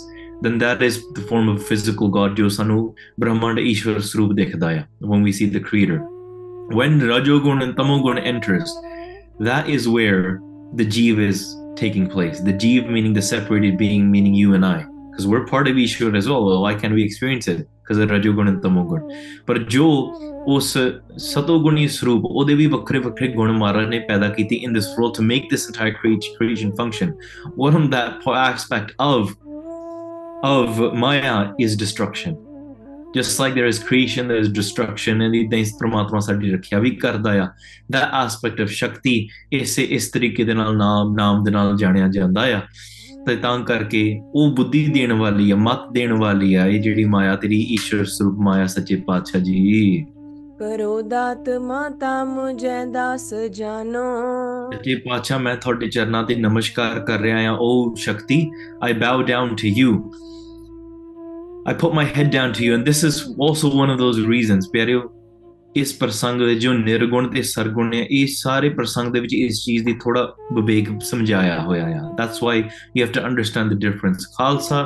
then 0.45 0.57
that 0.57 0.81
is 0.81 0.99
the 1.17 1.25
form 1.31 1.49
of 1.49 1.59
physical 1.71 2.09
god 2.17 2.39
jo 2.39 2.47
sanu 2.59 2.77
brahmanda 3.23 3.65
ishwar 3.73 3.97
swarup 4.11 4.31
dikhda 4.39 4.71
hai 4.75 4.85
when 5.11 5.27
we 5.27 5.35
see 5.41 5.49
the 5.57 5.63
creator 5.67 5.99
when 6.79 6.97
rajogun 7.11 7.67
and 7.67 7.77
tamogun 7.81 8.23
enters 8.33 8.73
that 9.51 9.69
is 9.77 9.91
where 9.97 10.23
the 10.81 10.89
jeev 10.97 11.21
is 11.29 11.45
taking 11.83 12.05
place 12.15 12.41
the 12.49 12.55
jeev 12.63 12.91
meaning 12.97 13.15
the 13.19 13.25
separated 13.29 13.77
being 13.85 14.11
meaning 14.15 14.35
you 14.41 14.53
and 14.57 14.65
i 14.73 14.77
because 15.09 15.27
we're 15.31 15.45
part 15.53 15.67
of 15.71 15.81
ishwar 15.85 16.11
as 16.21 16.29
well 16.33 16.45
well 16.49 16.61
why 16.65 16.73
can't 16.83 16.95
we 16.99 17.03
experience 17.09 17.47
it 17.53 17.59
because 17.81 17.99
of 18.03 18.13
rajogun 18.15 18.51
and 18.51 18.61
tamogun 18.67 19.01
ਪਰ 19.47 19.57
ਜੋ 19.75 19.87
ਉਸ 20.53 20.77
ਸਤੋਗੁਣੀ 21.17 21.87
ਸਰੂਪ 21.87 22.25
ਉਹਦੇ 22.25 22.55
ਵੀ 22.55 22.65
ਵੱਖਰੇ 22.67 22.99
ਵੱਖਰੇ 22.99 23.27
ਗੁਣ 23.33 23.51
ਮਹਾਰਾਜ 23.51 23.87
ਨੇ 23.89 23.99
ਪੈਦਾ 23.99 24.29
ਕੀਤੀ 24.29 24.59
in 24.67 24.75
this 24.77 24.89
world 24.95 25.13
to 25.19 25.25
make 25.31 25.47
this 25.53 25.67
entire 25.71 25.93
creation 26.01 26.35
creation 26.39 26.73
function 26.81 27.13
one 27.65 27.77
of 27.81 27.87
that 27.95 28.27
aspect 28.41 28.93
of 29.07 29.33
of 30.51 30.81
maya 31.03 31.37
is 31.65 31.77
destruction 31.83 32.35
Just 33.12 33.40
like 33.40 33.54
there 33.54 33.66
is 33.66 33.78
creation 33.80 34.28
there 34.28 34.42
is 34.42 34.50
destruction 34.50 35.22
and 35.22 35.34
ਇਦਾਂ 35.36 35.58
ਇਸ 35.58 35.72
ਪ੍ਰਮਾਤਮਾ 35.74 36.20
ਸਾਡੀ 36.20 36.50
ਰੱਖਿਆ 36.50 36.78
ਵੀ 36.78 36.90
ਕਰਦਾ 36.96 37.30
ਆ 37.42 37.48
that 37.94 38.14
aspect 38.20 38.62
of 38.64 38.70
ਸ਼ਕਤੀ 38.74 39.16
ਇਸੇ 39.52 39.82
ਇਸ 39.90 40.10
ਤਰੀਕੇ 40.10 40.44
ਦੇ 40.44 40.54
ਨਾਲ 40.54 40.76
ਨਾਮ 40.76 41.14
ਨਾਮ 41.14 41.42
ਦੇ 41.44 41.50
ਨਾਲ 41.50 41.76
ਜਾਣਿਆ 41.76 42.08
ਜਾਂਦਾ 42.08 42.44
ਆ 42.56 42.60
ਤੇ 43.26 43.36
ਤਾਂ 43.36 43.58
ਕਰਕੇ 43.64 44.04
ਉਹ 44.34 44.54
ਬੁੱਧੀ 44.54 44.86
ਦੇਣ 44.86 45.12
ਵਾਲੀ 45.12 45.50
ਆ 45.50 45.56
ਮਤ 45.56 45.90
ਦੇਣ 45.92 46.12
ਵਾਲੀ 46.12 46.54
ਆ 46.54 46.66
ਇਹ 46.66 46.80
ਜਿਹੜੀ 46.82 47.04
ਮਾਇਆ 47.04 47.34
ਤੇਰੀ 47.36 47.60
ਈਸ਼ਵਰ 47.74 48.04
ਸਰੂਪ 48.04 48.38
ਮਾਇਆ 48.40 48.66
ਸੱਚੇ 48.66 48.96
ਪਾਤਸ਼ਾਹ 49.06 49.40
ਜੀ 49.40 50.06
ਕਰੋ 50.60 51.00
ਦਾਤ 51.02 51.48
ਮਾਤਾ 51.60 52.12
ਮੁਝੈ 52.24 52.84
ਦਾਸ 52.86 53.32
ਜਾਨੋ 53.50 54.02
ਸੱਚੇ 54.72 54.94
ਪਾਤਸ਼ਾਹ 55.08 55.38
ਮੈਂ 55.38 55.56
ਤੁਹਾਡੇ 55.56 55.88
ਚਰਨਾਂ 55.88 56.22
ਤੇ 56.24 56.34
ਨਮਸਕਾਰ 56.36 56.98
ਕਰ 57.00 57.20
ਰਿਹਾ 57.20 57.40
ਹਾਂ 57.42 57.56
ਉਹ 57.60 57.94
ਸ਼ਕਤੀ 57.96 58.40
I 58.86 58.92
bow 58.94 59.16
down 59.24 59.56
to 59.56 59.70
you. 59.78 59.94
I 61.70 61.74
put 61.74 61.94
my 61.94 62.04
head 62.04 62.30
down 62.30 62.52
to 62.54 62.64
you, 62.64 62.74
and 62.74 62.84
this 62.84 63.04
is 63.04 63.16
also 63.38 63.68
one 63.72 63.90
of 63.90 63.98
those 63.98 64.20
reasons, 64.26 64.68
ਪਿਆਰਿਓ 64.72 65.02
ਇਸ 65.76 65.92
ਪ੍ਰਸੰਗ 65.94 66.40
ਦੇ 66.40 66.54
ਜੋ 66.54 66.72
ਨਿਰਗੁਣ 66.72 67.28
ਤੇ 67.28 67.42
ਸਰਗੁਣ 67.42 67.92
ਹੈ 67.94 68.00
ਇਹ 68.10 68.26
ਸਾਰੇ 68.26 68.68
ਪ੍ਰਸੰਗ 68.68 69.12
ਦੇ 69.12 69.20
ਵਿੱਚ 69.20 69.34
ਇਸ 69.34 69.62
ਚੀਜ਼ 69.64 69.84
ਦੀ 69.84 69.92
ਥੋੜਾ 70.02 70.22
ਵਿਵੇਕ 70.52 70.88
ਸਮਝਾਇਆ 71.02 71.60
ਹੋਇਆ 71.60 71.84
ਆ 71.84 72.10
that's 72.18 72.42
why 72.42 72.58
you 72.58 73.04
have 73.04 73.12
to 73.12 73.20
understand 73.20 73.72
the 73.74 73.78
difference 73.80 74.26
Khalsa 74.38 74.82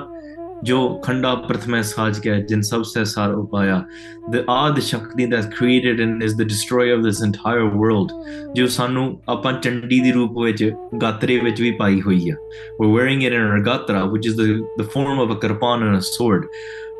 Joe 0.63 0.99
Khanda 1.01 1.47
Prathame 1.49 1.81
Sajke, 1.83 2.49
Jin 2.49 2.61
Sabse 2.61 3.07
Sar 3.07 3.31
Upaya, 3.33 3.87
the 4.31 4.49
Ad 4.51 4.83
Shakti 4.83 5.27
that 5.27 5.55
created 5.55 6.01
and 6.01 6.23
is 6.23 6.37
the 6.37 6.45
destroyer 6.45 6.95
of 6.95 7.03
this 7.03 7.23
entire 7.23 7.69
world, 7.69 8.13
Jo 8.55 8.65
Sanu 8.65 9.21
Apan 9.25 9.61
Chandi 9.61 10.03
di 10.03 10.13
Roop 10.13 10.33
Vich 10.35 10.73
Gatre 10.95 11.43
Vich 11.43 11.59
Vi 11.59 11.73
Pai 11.73 12.01
Hoiya. 12.01 12.37
We're 12.79 12.89
wearing 12.89 13.23
it 13.23 13.33
in 13.33 13.41
our 13.41 13.61
Gatra, 13.61 14.11
which 14.11 14.27
is 14.27 14.37
the, 14.37 14.67
the 14.77 14.85
form 14.85 15.19
of 15.19 15.31
a 15.31 15.37
kirpan 15.37 15.83
and 15.83 15.97
a 15.97 16.03
sword. 16.03 16.47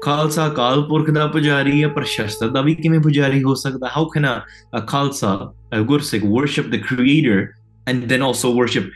Khalsa 0.03 0.49
Kal 0.57 0.83
Purakh 0.89 1.09
ਦਾ 1.11 1.27
ਪੁਜਾਰੀ 1.27 1.83
ਹੈ 1.83 1.89
ਪਰ 1.89 2.05
ਸ਼ਸਤਰ 2.05 2.49
ਦਾ 2.53 2.61
ਵੀ 2.63 2.75
ਕਿਵੇਂ 2.75 2.99
ਪੁਜਾਰੀ 3.01 3.43
ਹੋ 3.43 3.55
ਸਕਦਾ 3.55 3.89
how 3.97 4.09
can 4.15 4.27
a 4.79 4.81
Khalsa 4.89 5.31
a 5.77 5.81
Gursikh 5.91 6.25
worship 6.25 6.67
the 6.75 6.81
creator 6.89 7.39
and 7.93 8.05
then 8.11 8.25
also 8.27 8.51
worship 8.59 8.91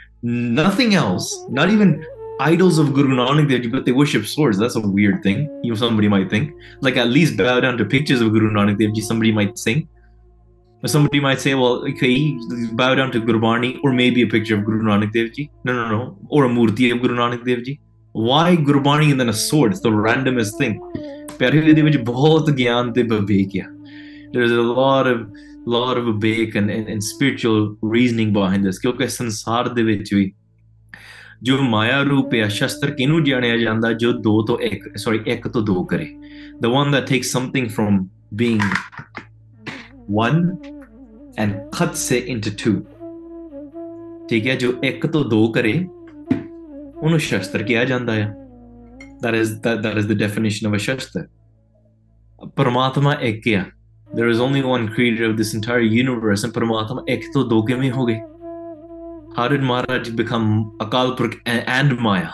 nothing 0.59 0.95
else 1.05 1.31
not 1.59 1.73
even 1.77 1.95
idols 2.40 2.78
of 2.78 2.94
Guru 2.94 3.16
Nanak 3.16 3.50
Dev 3.50 3.62
Ji, 3.62 3.70
but 3.70 3.86
they 3.86 3.92
worship 3.92 4.26
swords. 4.26 4.58
That's 4.58 4.76
a 4.76 4.80
weird 4.80 5.24
thing. 5.24 5.50
You 5.64 5.72
know, 5.72 5.76
somebody 5.76 6.08
might 6.08 6.30
think. 6.30 6.54
Like 6.82 6.98
at 6.98 7.08
least 7.08 7.38
bow 7.38 7.60
down 7.60 7.78
to 7.78 7.86
pictures 7.86 8.22
of 8.22 8.32
Guru 8.32 8.52
Nanak 8.52 8.80
Dev 8.80 8.94
Ji. 8.94 9.02
Somebody 9.02 9.32
might 9.32 9.58
think. 9.58 9.88
Or 10.84 10.88
somebody 10.88 11.22
might 11.22 11.40
say, 11.40 11.54
well, 11.54 11.88
okay, 11.88 12.38
bow 12.74 12.94
down 12.96 13.12
to 13.12 13.22
Gurbani 13.22 13.80
or 13.84 13.94
maybe 13.94 14.22
a 14.22 14.28
picture 14.28 14.56
of 14.58 14.66
Guru 14.66 14.84
Nanak 14.84 15.14
Dev 15.14 15.34
Ji. 15.34 15.50
No, 15.64 15.74
no, 15.74 15.88
no. 15.88 16.18
Or 16.30 16.46
a 16.46 16.50
murti 16.50 16.92
of 16.92 17.02
Guru 17.02 17.16
Nanak 17.16 17.46
Dev 17.46 17.64
Ji. 17.64 17.80
Why 18.12 18.56
Gurbani 18.56 19.12
and 19.12 19.20
then 19.20 19.30
a 19.30 19.34
sword? 19.34 19.72
It's 19.72 19.82
the 19.82 19.92
randomest 19.92 20.58
thing. 20.58 20.82
ਪਿਆਰੇ 21.40 21.58
ਇਹਦੇ 21.58 21.82
ਵਿੱਚ 21.82 21.98
ਬਹੁਤ 21.98 22.50
ਗਿਆਨ 22.50 22.92
ਤੇ 22.94 23.04
ਵਿਵੇਕ 23.04 23.50
ਆ 23.62 23.66
there's 24.34 24.52
a 24.52 24.66
lot 24.80 25.08
of 25.14 25.24
lot 25.74 26.00
of 26.00 26.06
Vivek 26.06 26.58
and, 26.58 26.70
and, 26.70 26.92
and 26.94 27.04
spiritual 27.04 27.60
reasoning 27.96 28.32
behind 28.38 28.68
this 28.68 28.80
ਕਿਉਂਕਿ 28.82 29.08
ਸੰਸਾਰ 29.08 29.70
ਦੇ 29.70 29.84
ਵਿੱਚ 29.84 30.14
ਵੀ 30.14 30.34
ਜੋ 31.43 31.59
ਮਾਇਆ 31.63 32.03
ਰੂਪ 32.03 32.35
ਹੈ 32.35 32.49
ਸ਼ਸਤਰ 32.49 32.91
ਕਿਨੂੰ 32.91 33.25
ਜਾਣਿਆ 33.25 33.57
ਜਾਂਦਾ 33.57 33.93
ਜੋ 33.93 34.13
ਦੋ 34.13 34.43
ਤੋਂ 34.43 34.59
ਇੱਕ 34.59 34.97
ਸੌਰੀ 34.97 35.21
ਇੱਕ 35.27 35.49
ਤੋਂ 35.49 35.63
ਦੋ 35.63 35.85
ਕਰੇ 35.85 36.07
the 36.61 36.67
one 36.67 36.91
that 36.93 37.07
takes 37.07 37.31
something 37.33 37.69
from 37.69 38.07
being 38.35 38.61
one 40.11 40.57
and 41.39 41.55
cuts 41.77 42.05
it 42.17 42.29
into 42.35 42.53
two 42.63 42.75
ਠੀਕ 44.29 44.47
ਹੈ 44.47 44.55
ਜੋ 44.55 44.73
ਇੱਕ 44.85 45.07
ਤੋਂ 45.07 45.25
ਦੋ 45.25 45.47
ਕਰੇ 45.53 45.73
ਉਹਨੂੰ 47.03 47.19
ਸ਼ਸਤਰ 47.19 47.63
ਕਿਹਾ 47.63 47.85
ਜਾਂਦਾ 47.85 48.13
ਹੈ 48.13 48.35
that 49.25 49.35
is 49.35 49.49
that, 49.63 49.83
that 49.83 49.97
is 50.01 50.07
the 50.07 50.17
definition 50.25 50.71
of 50.71 50.75
a 50.75 50.83
shastra 50.85 51.23
ਪਰਮਾਤਮਾ 52.57 53.15
ਇੱਕ 53.21 53.49
ਹੈ 53.49 53.65
there 54.09 54.29
is 54.35 54.41
only 54.41 54.65
one 54.67 54.89
creator 54.89 55.31
of 55.31 55.37
this 55.39 55.55
entire 55.59 55.87
universe 56.03 56.45
and 56.45 56.53
ਪਰਮਾਤਮਾ 56.55 57.05
ਇੱਕ 57.09 57.23
ਤੋਂ 57.35 57.45
ਦੋ 57.49 57.63
ਕਿਵੇਂ 57.63 57.91
ਹੋ 57.91 58.07
ਗਏ 58.07 58.21
How 59.37 59.49
did 59.49 59.63
Maharaj 59.63 60.09
become 60.11 60.77
Akalpurakh 60.79 61.41
and 61.45 61.99
Maya? 61.99 62.31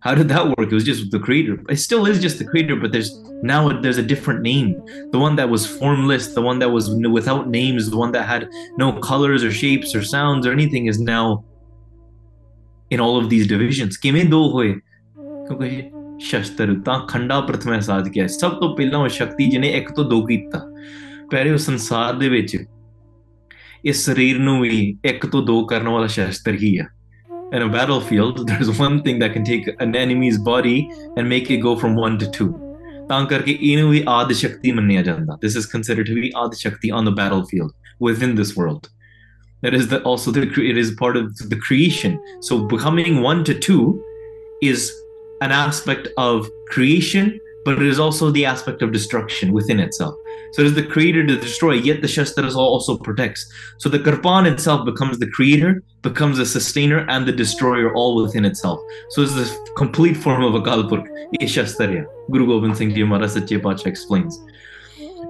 How 0.00 0.14
did 0.14 0.28
that 0.28 0.46
work? 0.46 0.72
It 0.72 0.72
was 0.72 0.84
just 0.84 1.10
the 1.10 1.18
creator. 1.18 1.62
It 1.68 1.76
still 1.76 2.06
is 2.06 2.20
just 2.20 2.38
the 2.38 2.44
creator, 2.44 2.76
but 2.76 2.92
there's 2.92 3.20
now 3.42 3.80
there's 3.80 3.98
a 3.98 4.02
different 4.02 4.40
name. 4.40 4.80
The 5.12 5.18
one 5.18 5.36
that 5.36 5.50
was 5.50 5.66
formless, 5.66 6.34
the 6.34 6.40
one 6.40 6.58
that 6.58 6.70
was 6.70 6.90
without 6.90 7.48
names, 7.48 7.90
the 7.90 7.96
one 7.96 8.12
that 8.12 8.26
had 8.26 8.48
no 8.78 8.92
colors 8.92 9.44
or 9.44 9.50
shapes 9.50 9.94
or 9.94 10.02
sounds 10.02 10.46
or 10.46 10.52
anything 10.52 10.86
is 10.86 11.00
now 11.00 11.44
in 12.90 13.00
all 13.00 13.18
of 13.18 13.28
these 13.28 13.46
divisions. 13.46 13.98
ਕਿਵੇਂ 13.98 14.24
ਖੰਡਾ 17.08 17.40
ਪ੍ਰਥਮੇ 17.40 17.80
ਸਾਜ 17.80 18.08
ਗਿਆ 18.08 18.26
ਸਭ 18.26 18.50
ਤੋਂ 18.50 18.76
ਪਹਿਲਾਂ 18.76 19.00
ਉਹ 19.00 19.08
ਸ਼ਕਤੀ 19.08 19.46
ਜਿਹਨੇ 19.46 19.68
ਇੱਕ 19.68 19.92
ਤੋਂ 19.92 20.04
ਦੋ 20.04 20.26
ਕੀਤਾ 20.26 20.72
ਪਹਿਲੇ 21.30 21.50
ਉਹ 21.50 21.56
ਸੰਸਾਰ 21.56 22.14
ਦੇ 22.14 22.28
ਵਿੱਚ 22.28 22.56
ਇਸ 23.85 24.05
ਸਰੀਰ 24.05 24.39
ਨੂੰ 24.39 24.59
ਵੀ 24.61 24.97
ਇੱਕ 25.05 25.25
ਤੋਂ 25.25 25.41
ਦੋ 25.45 25.63
ਕਰਨ 25.65 25.87
ਵਾਲਾ 25.87 26.07
ਸ਼ਸਤਰ 26.07 26.55
ਹੀ 26.63 26.77
ਆ 26.77 26.85
in 27.55 27.63
a 27.63 27.67
battlefield 27.73 28.39
there's 28.47 28.69
one 28.77 28.95
thing 29.03 29.19
that 29.19 29.33
can 29.33 29.43
take 29.49 29.67
an 29.83 29.91
enemy's 29.97 30.37
body 30.45 30.77
and 31.15 31.29
make 31.33 31.51
it 31.55 31.59
go 31.65 31.73
from 31.81 31.99
one 32.05 32.17
to 32.23 32.29
two 32.37 32.47
ਤਾਂ 33.09 33.25
ਕਰਕੇ 33.25 33.57
ਇਹਨੂੰ 33.61 33.89
ਵੀ 33.89 34.03
ਆਦ 34.07 34.31
ਸ਼ਕਤੀ 34.33 34.71
ਮੰਨਿਆ 34.71 35.01
ਜਾਂਦਾ 35.03 35.37
this 35.45 35.57
is 35.61 35.69
considered 35.75 36.11
to 36.11 36.17
be 36.19 36.31
ਆਦ 36.43 36.53
ਸ਼ਕਤੀ 36.63 36.91
on 36.99 37.09
the 37.09 37.15
battlefield 37.21 37.75
within 38.07 38.35
this 38.41 38.53
world 38.59 38.89
that 39.65 39.77
is 39.79 39.87
the, 39.91 39.99
also 40.09 40.31
the 40.31 40.41
it 40.71 40.77
is 40.77 40.89
part 41.03 41.19
of 41.21 41.43
the 41.51 41.59
creation 41.67 42.17
so 42.47 42.57
becoming 42.73 43.21
one 43.27 43.43
to 43.49 43.55
two 43.67 43.85
is 44.71 44.89
an 45.47 45.53
aspect 45.59 46.09
of 46.25 46.49
creation 46.73 47.31
but 47.64 47.74
it 47.74 47.86
is 47.86 48.00
also 48.00 48.30
the 48.30 48.44
aspect 48.44 48.82
of 48.82 48.92
destruction 48.92 49.52
within 49.52 49.80
itself 49.80 50.14
so 50.52 50.62
it 50.62 50.66
is 50.66 50.74
the 50.74 50.82
creator 50.82 51.24
to 51.24 51.36
destroy, 51.36 51.74
yet 51.74 52.02
the 52.02 52.08
Shastras 52.08 52.56
also 52.56 52.98
protects. 52.98 53.48
So 53.78 53.88
the 53.88 54.00
Kirpan 54.00 54.50
itself 54.50 54.84
becomes 54.84 55.18
the 55.18 55.30
creator, 55.30 55.82
becomes 56.02 56.38
the 56.38 56.46
sustainer, 56.46 57.06
and 57.08 57.24
the 57.26 57.32
destroyer 57.32 57.94
all 57.94 58.20
within 58.20 58.44
itself. 58.44 58.80
So 59.10 59.22
it's 59.22 59.34
this 59.34 59.56
complete 59.76 60.16
form 60.16 60.42
of 60.42 60.56
a 60.56 60.60
Kalpurk, 60.60 61.06
Shastarya. 61.42 62.04
Guru 62.30 62.46
Gobind 62.46 62.76
Singh 62.76 62.94
Ji 62.94 63.04
Maharaj 63.04 63.34
Pacha 63.62 63.88
explains. 63.88 64.40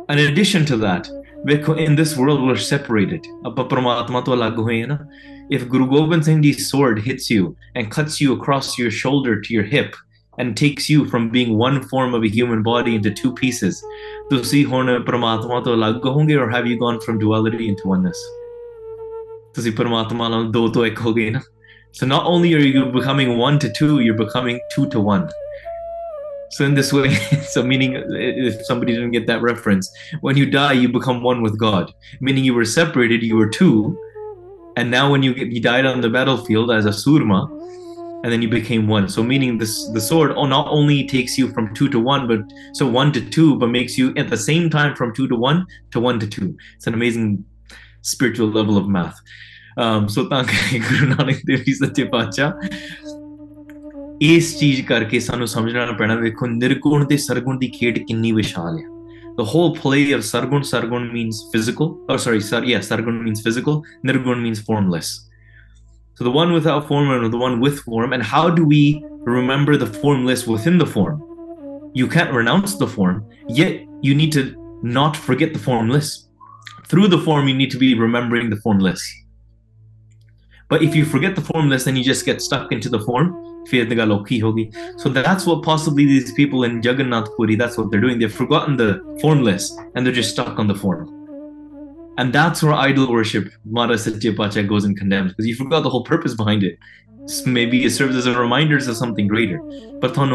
In 0.09 0.19
addition 0.19 0.65
to 0.67 0.77
that, 0.79 1.09
in 1.47 1.97
this 1.97 2.17
world 2.17 2.43
we're 2.43 2.57
separated. 2.57 3.27
If 5.51 5.69
Guru 5.69 5.91
Gobind 5.91 6.25
Singh 6.25 6.43
Ji's 6.43 6.71
sword 6.71 7.01
hits 7.01 7.29
you 7.29 7.57
and 7.75 7.91
cuts 7.91 8.21
you 8.23 8.33
across 8.33 8.79
your 8.79 8.91
shoulder 8.91 9.41
to 9.41 9.53
your 9.53 9.65
hip, 9.65 9.95
and 10.38 10.58
takes 10.58 10.90
you 10.90 11.06
from 11.06 11.30
being 11.30 11.58
one 11.58 11.82
form 11.82 12.14
of 12.14 12.24
a 12.24 12.28
human 12.28 12.64
body 12.64 12.96
into 12.96 13.12
two 13.24 13.34
pieces. 13.34 13.84
ਤੁਸੀਂ 14.30 14.66
ਹੁਣ 14.66 15.04
ਪ੍ਰਮਾਤਮਾ 15.04 15.60
ਤੋਂ 15.62 15.74
ਅਲੱਗ 15.74 16.06
ਹੋਵੋਗੇ 16.06 16.36
or 16.36 16.50
have 16.50 16.66
you 16.72 16.78
gone 16.86 17.00
from 17.06 17.20
duality 17.24 17.70
into 17.72 17.92
oneness? 17.96 18.22
ਤੁਸੀਂ 19.54 19.72
ਪਰਮਾਤਮਾ 19.72 20.30
ਨਾਲ 20.30 20.52
ਦੋ 20.52 20.68
ਤੋਂ 20.68 20.86
ਇੱਕ 20.86 21.02
ਹੋ 21.02 21.14
ਗਏ 21.14 21.30
ਨਾ 21.30 21.42
So 21.98 22.06
not 22.06 22.26
only 22.30 22.50
are 22.56 22.66
you 22.68 22.82
becoming 22.94 23.30
one 23.38 23.58
to 23.60 23.70
two, 23.76 24.00
you're 24.06 24.22
becoming 24.22 24.58
two 24.74 24.86
to 24.96 25.00
one. 25.00 25.30
So 26.50 26.66
in 26.66 26.74
this 26.74 26.92
way, 26.94 27.10
so 27.54 27.64
meaning 27.64 27.94
if 27.96 28.66
somebody 28.66 28.94
didn't 28.94 29.12
get 29.12 29.28
that 29.28 29.42
reference, 29.42 29.90
when 30.20 30.36
you 30.36 30.46
die, 30.46 30.74
you 30.74 30.90
become 30.90 31.24
one 31.24 31.42
with 31.42 31.58
God. 31.58 31.94
Meaning 32.20 32.44
you 32.44 32.54
were 32.54 32.66
separated, 32.66 33.24
you 33.24 33.38
were 33.38 33.48
two, 33.48 33.98
and 34.76 34.92
now 34.92 35.10
when 35.10 35.24
you 35.24 35.34
get, 35.34 35.48
you 35.48 35.62
died 35.62 35.86
on 35.86 36.02
the 36.02 36.10
battlefield 36.10 36.70
as 36.70 36.86
a 36.86 36.90
surma, 36.90 37.40
and 38.24 38.34
then 38.34 38.42
you 38.42 38.50
became 38.50 38.88
one. 38.88 39.08
So 39.08 39.24
meaning 39.24 39.58
this 39.58 39.88
the 39.94 40.02
sword 40.02 40.32
oh, 40.36 40.46
not 40.46 40.68
only 40.68 41.06
takes 41.08 41.38
you 41.38 41.48
from 41.50 41.74
two 41.74 41.90
to 41.90 42.00
one, 42.00 42.28
but 42.28 42.40
so 42.74 42.88
one 42.88 43.12
to 43.14 43.22
two, 43.22 43.58
but 43.60 43.70
makes 43.70 43.98
you 43.98 44.14
at 44.18 44.30
the 44.30 44.38
same 44.38 44.70
time 44.70 44.96
from 44.96 45.14
two 45.14 45.28
to 45.28 45.36
one 45.36 45.66
to 45.92 46.00
one 46.00 46.20
to 46.20 46.28
two. 46.28 46.56
It's 46.76 46.88
an 46.88 46.96
amazing 46.96 47.46
spiritual 48.02 48.50
level 48.50 48.78
of 48.78 48.88
math. 48.88 49.20
Um, 49.78 50.08
so 50.08 50.26
ਤਾਂ 50.30 50.44
ਕਰਕੇ 50.44 50.80
ਗੁਰੂ 50.80 51.08
ਨਾਨਕ 51.08 51.40
ਦੇਵ 51.46 51.64
ਜੀ 51.64 51.74
ਸੱਚੇ 51.74 52.04
ਪਾਤਸ਼ਾਹ 52.12 52.68
ਇਸ 54.22 54.58
ਚੀਜ਼ 54.60 54.82
ਕਰਕੇ 54.88 55.20
ਸਾਨੂੰ 55.20 55.48
ਸਮਝਣਾ 55.48 55.92
ਪੈਣਾ 56.00 56.16
ਵੇਖੋ 56.16 56.48
ਨਿਰਗੁਣ 56.48 57.06
ਤੇ 57.06 57.18
ਸਰਗੁਣ 57.18 57.58
ਦੀ 57.60 57.68
ਖੇਡ 57.80 58.00
ਕਿੰਨੀ 58.08 58.32
ਵਿਸ਼ਾਲ 58.32 58.78
ਹੈ 58.80 58.84
the 59.38 59.46
whole 59.52 59.72
play 59.78 60.04
of 60.16 60.22
sargun 60.26 60.62
sargun 60.68 61.08
means 61.14 61.40
physical 61.54 61.90
oh 62.10 62.18
sorry 62.26 62.42
sar, 62.50 62.62
yeah 62.64 62.84
sargun 62.90 63.18
means 63.24 63.42
physical 63.48 63.82
nirgun 64.10 64.42
means 64.46 64.62
formless 64.68 65.10
so 66.21 66.25
the 66.25 66.31
one 66.31 66.53
without 66.53 66.87
form 66.87 67.11
and 67.11 67.33
the 67.33 67.39
one 67.39 67.61
with 67.61 67.81
form. 67.81 68.13
And 68.13 68.23
how 68.23 68.51
do 68.51 68.63
we 68.63 69.03
remember 69.21 69.79
the 69.79 69.87
formless 69.87 70.47
within 70.47 70.77
the 70.77 70.85
form? 70.85 71.19
You 71.95 72.07
can't 72.07 72.31
renounce 72.35 72.77
the 72.77 72.87
form, 72.87 73.27
yet 73.49 73.81
you 74.03 74.15
need 74.15 74.31
to 74.33 74.55
not 74.83 75.17
forget 75.17 75.55
the 75.55 75.59
formless. 75.59 76.29
Through 76.89 77.09
the 77.09 77.23
form, 77.23 77.49
you 77.49 77.55
need 77.55 77.71
to 77.71 77.79
be 77.79 77.95
remembering 77.95 78.51
the 78.51 78.57
formless. 78.57 79.01
But 80.69 80.83
if 80.83 80.95
you 80.95 81.07
forget 81.07 81.37
the 81.37 81.41
formless, 81.41 81.85
then 81.85 81.97
you 81.97 82.05
just 82.05 82.27
get 82.27 82.43
stuck 82.43 82.71
into 82.71 82.91
the 82.91 83.01
form. 83.01 83.65
So 84.99 85.09
that's 85.09 85.47
what 85.47 85.63
possibly 85.63 86.05
these 86.05 86.33
people 86.35 86.65
in 86.65 86.83
Jagannath 86.83 87.35
Puri, 87.35 87.57
that's 87.57 87.79
what 87.79 87.91
they're 87.91 87.99
doing. 87.99 88.19
They've 88.19 88.31
forgotten 88.31 88.77
the 88.77 89.01
formless 89.23 89.75
and 89.95 90.05
they're 90.05 90.13
just 90.13 90.33
stuck 90.33 90.59
on 90.59 90.67
the 90.67 90.75
form. 90.75 91.20
And 92.21 92.33
that's 92.35 92.63
where 92.63 92.75
idol 92.75 93.11
worship, 93.11 93.51
Mata 93.65 93.95
Satyapacha 93.95 94.69
goes 94.69 94.85
and 94.85 94.95
condemns 94.95 95.33
because 95.33 95.47
you 95.47 95.55
forgot 95.55 95.85
the 95.85 95.89
whole 95.89 96.05
purpose 96.05 96.35
behind 96.35 96.63
it. 96.63 96.79
Maybe 97.47 97.87
it 97.87 97.93
serves 97.93 98.15
as 98.15 98.27
a 98.27 98.39
reminder 98.39 98.77
of 98.77 98.83
something 98.83 99.27
greater. 99.27 99.59
But 100.03 100.19
and 100.19 100.31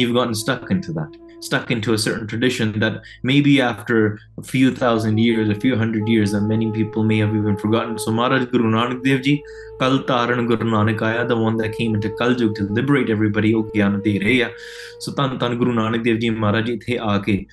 you've 0.00 0.14
gotten 0.14 0.34
stuck 0.34 0.70
into 0.70 0.92
that, 0.92 1.16
stuck 1.40 1.72
into 1.72 1.92
a 1.92 1.98
certain 1.98 2.28
tradition 2.28 2.78
that 2.78 3.02
maybe 3.24 3.60
after 3.60 4.20
a 4.38 4.44
few 4.44 4.72
thousand 4.72 5.18
years, 5.18 5.48
a 5.48 5.56
few 5.56 5.76
hundred 5.76 6.06
years, 6.06 6.32
and 6.32 6.46
many 6.46 6.70
people 6.70 7.02
may 7.02 7.18
have 7.18 7.34
even 7.34 7.56
forgotten. 7.56 7.98
So 7.98 8.12
Maharaj 8.12 8.44
Guru 8.52 8.70
Nanak 8.70 9.02
Dev 9.02 9.22
Ji, 9.22 9.42
Kal 9.80 10.04
Guru 10.04 10.70
Nanak 10.70 11.02
Aya, 11.02 11.26
the 11.26 11.36
one 11.36 11.56
that 11.56 11.76
came 11.76 11.96
into 11.96 12.10
Kaljug 12.10 12.54
to 12.54 12.62
liberate 12.62 13.10
everybody, 13.10 13.50
So 13.50 15.10
Dhan 15.10 15.40
Dhan 15.40 15.58
Guru 15.58 15.72
Nanak 15.72 16.04
Dev 16.04 16.20
Ji 16.20 16.30
Maharaj 16.30 16.68
ithe 16.68 17.00
aake 17.00 17.48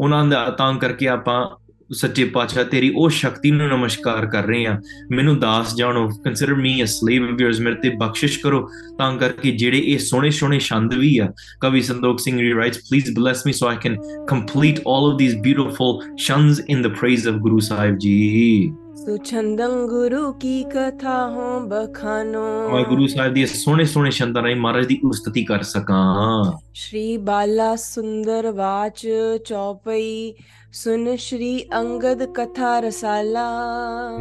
ਦੇਵ 0.00 0.08
ਜੀ 0.08 0.16
ਮਹਾਰਾਜ 0.18 0.32
ਇੱਥੇ 0.32 0.44
ਆ 0.44 0.46
ਕੇ 0.46 0.46
ਉਹਨਾਂ 0.46 0.46
ਦਾ 0.46 0.50
ਤਾਂ 0.50 0.74
ਕਰਕੇ 0.74 1.08
ਆਪਾਂ 1.08 1.66
ਸੱਚੇ 1.92 2.24
ਪਾਤਸ਼ਾਹ 2.24 2.64
ਤੇਰੀ 2.64 2.92
ਉਹ 2.96 3.10
ਸ਼ਕਤੀ 3.10 3.50
ਨੂੰ 3.50 3.68
ਨਮਸਕਾਰ 3.68 4.26
ਕਰ 4.26 4.44
ਰਹੇ 4.46 4.66
ਆ 4.66 4.80
ਮੈਨੂੰ 5.10 5.40
ਦਾਸ 5.40 5.76
ਜਾਣੋ 5.76 6.08
consider 6.08 6.54
me 6.54 6.82
a 6.82 6.86
slave 6.86 7.24
of 7.24 7.30
yours, 7.30 7.62
ਮੇਰੇ 7.62 7.74
ਤੇ 7.74 7.88
ਬਖਸ਼ਿਸ਼ 7.88 8.40
ਕਰੋ। 8.40 8.70
ਤਾਂ 8.98 9.18
ਕਰਕੇ 9.18 9.50
ਜਿਹੜੇ 9.50 9.78
ਇਹ 9.78 9.98
ਸੋਹਣੇ 9.98 10.30
ਸੋਹਣੇ 10.30 10.58
ਛੰਦ 10.58 10.94
ਵੀ 10.94 11.18
ਆ, 11.18 11.32
ਕਵੀ 11.60 11.80
Santokh 11.82 12.18
Singh 12.18 12.38
ji 12.38 12.54
writes 12.54 12.78
please 12.78 13.10
bless 13.16 13.42
me 13.46 13.52
so 13.52 13.66
I 13.66 13.76
can 13.82 13.96
complete 14.28 14.78
all 14.78 15.12
of 15.12 15.18
these 15.22 15.34
beautiful 15.34 16.00
shuns 16.28 16.76
in 16.76 16.88
the 16.88 16.92
praise 16.94 17.32
of 17.32 17.36
Guru 17.36 17.58
Sahib 17.58 17.92
ji 17.92 18.85
ਸੁਛੰਦੰ 18.96 19.86
ਗੁਰੂ 19.86 20.32
ਕੀ 20.32 20.62
ਕਥਾ 20.64 21.14
ਹੋ 21.30 21.58
ਬਖਾਨੋ 21.60 22.44
ਮੈਂ 22.70 22.82
ਗੁਰੂ 22.84 23.06
ਸਾਹਿਬ 23.06 23.34
ਦੀ 23.34 23.44
ਸੋਹਣੇ 23.46 23.84
ਸੋਹਣੇ 23.84 24.10
ਛੰਦਾਂ 24.10 24.42
ਰਾਹੀਂ 24.42 24.56
ਮਹਾਰਾਜ 24.56 24.86
ਦੀ 24.86 24.98
ਉਸਤਤੀ 25.04 25.44
ਕਰ 25.44 25.62
ਸਕਾਂ 25.62 26.52
ਸ਼੍ਰੀ 26.74 27.16
ਬਾਲਾ 27.26 27.74
ਸੁੰਦਰ 27.76 28.50
ਵਾਚ 28.52 29.06
ਚੌਪਈ 29.46 30.32
ਸੁਨ 30.74 31.14
ਸ਼੍ਰੀ 31.16 31.52
ਅੰਗਦ 31.74 32.24
ਕਥਾ 32.34 32.78
ਰਸਾਲਾ 32.80 33.44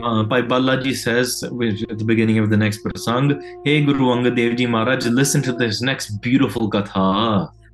ਹਾਂ 0.04 0.24
Bhai 0.24 0.42
Bala 0.42 0.76
ji 0.76 0.94
says 0.96 1.44
at 1.44 1.94
the 1.94 2.04
beginning 2.04 2.40
of 2.40 2.50
the 2.50 2.56
next 2.56 2.84
ਪ੍ਰਸੰਗ 2.84 3.32
ਹੇ 3.68 3.80
Guru 3.86 4.14
Angad 4.14 4.36
Dev 4.36 4.56
ji 4.56 4.66
Maharaj 4.68 5.08
listen 5.10 5.42
to 5.42 5.58
this 5.58 5.82
next 5.84 6.20
beautiful 6.24 6.70
katha 6.72 7.10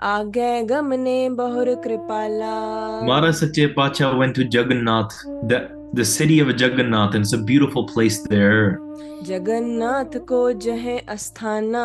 ਆਗੇ 0.06 0.62
ਗਮਨੇ 0.62 1.30
ਬਹੁਰ 1.32 1.76
ਕਿਰਪਾਲਾ 1.76 2.56
Maharaj 3.04 3.36
Sache 3.36 3.68
Patshah 3.74 4.14
went 4.14 4.36
to 4.36 4.44
Jagannath 4.50 5.14
the 5.46 5.62
the 5.94 6.06
city 6.06 6.40
of 6.40 6.48
Jagannath, 6.50 7.16
and 7.16 7.24
it's 7.24 7.34
a 7.34 7.38
beautiful 7.40 7.86
place 7.86 8.22
there. 8.26 8.78
Jagannath 9.26 10.18
ਕੋ 10.28 10.52
ਜਹੇ 10.52 10.98
ਅਸਥਾਨਾ 11.14 11.82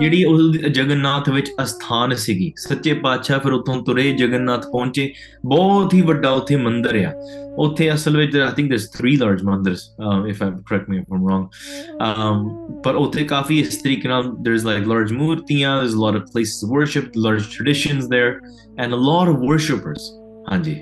ਜਿਹੜੀ 0.00 0.24
ਉਹ 0.24 0.68
ਜਗਨਨਾਥ 0.68 1.28
ਵਿੱਚ 1.28 1.50
ਅਸਥਾਨ 1.62 2.14
ਸੀਗੀ 2.14 2.52
ਸੱਚੇ 2.58 2.92
ਪਾਤਸ਼ਾਹ 3.02 3.40
ਫਿਰ 3.40 3.52
ਉਥੋਂ 3.52 3.82
ਤੁਰੇ 3.84 4.10
ਜਗਨਨਾਥ 4.12 4.66
ਪਹੁੰਚੇ 4.66 5.10
ਬਹੁਤ 5.46 5.94
ਹੀ 5.94 6.02
ਵੱਡਾ 6.02 6.30
ਉੱਥੇ 6.32 6.56
ਮੰਦਿਰ 6.56 7.04
ਆ 7.04 7.12
ਉੱਥੇ 7.58 7.92
ਅਸਲ 7.94 8.16
ਵਿੱਚ 8.16 8.36
I 8.36 8.52
think 8.56 8.68
there's 8.70 8.88
3 8.96 9.16
large 9.20 9.42
mandirs 9.44 9.84
if 10.28 10.42
I 10.42 10.50
correct 10.68 10.90
me 10.90 10.98
if 10.98 11.12
am 11.12 11.28
wrong 11.28 12.82
ਪਰ 12.84 12.96
ਉੱਥੇ 12.96 13.24
ਕਾਫੀ 13.24 13.58
ਇਸ 13.60 13.76
ਤਰੀਕੇ 13.82 14.08
ਨਾਲ 14.08 14.32
ਦੇਰਸ 14.40 14.64
ਲਾਈਕ 14.64 14.86
ਲਾਰਜ 14.88 15.12
ਮੂਰਤੀਆਂ 15.12 15.76
there's 15.78 15.94
a 15.94 15.96
lot 15.96 16.16
of 16.16 16.30
places 16.32 16.64
of 16.64 16.70
worship 16.72 17.16
large 17.16 17.48
traditions 17.56 18.06
there 18.08 18.38
and 18.78 18.94
a 18.94 18.98
lot 18.98 19.28
of 19.28 19.40
worshippers 19.40 20.10
ਹਾਂਜੀ 20.52 20.80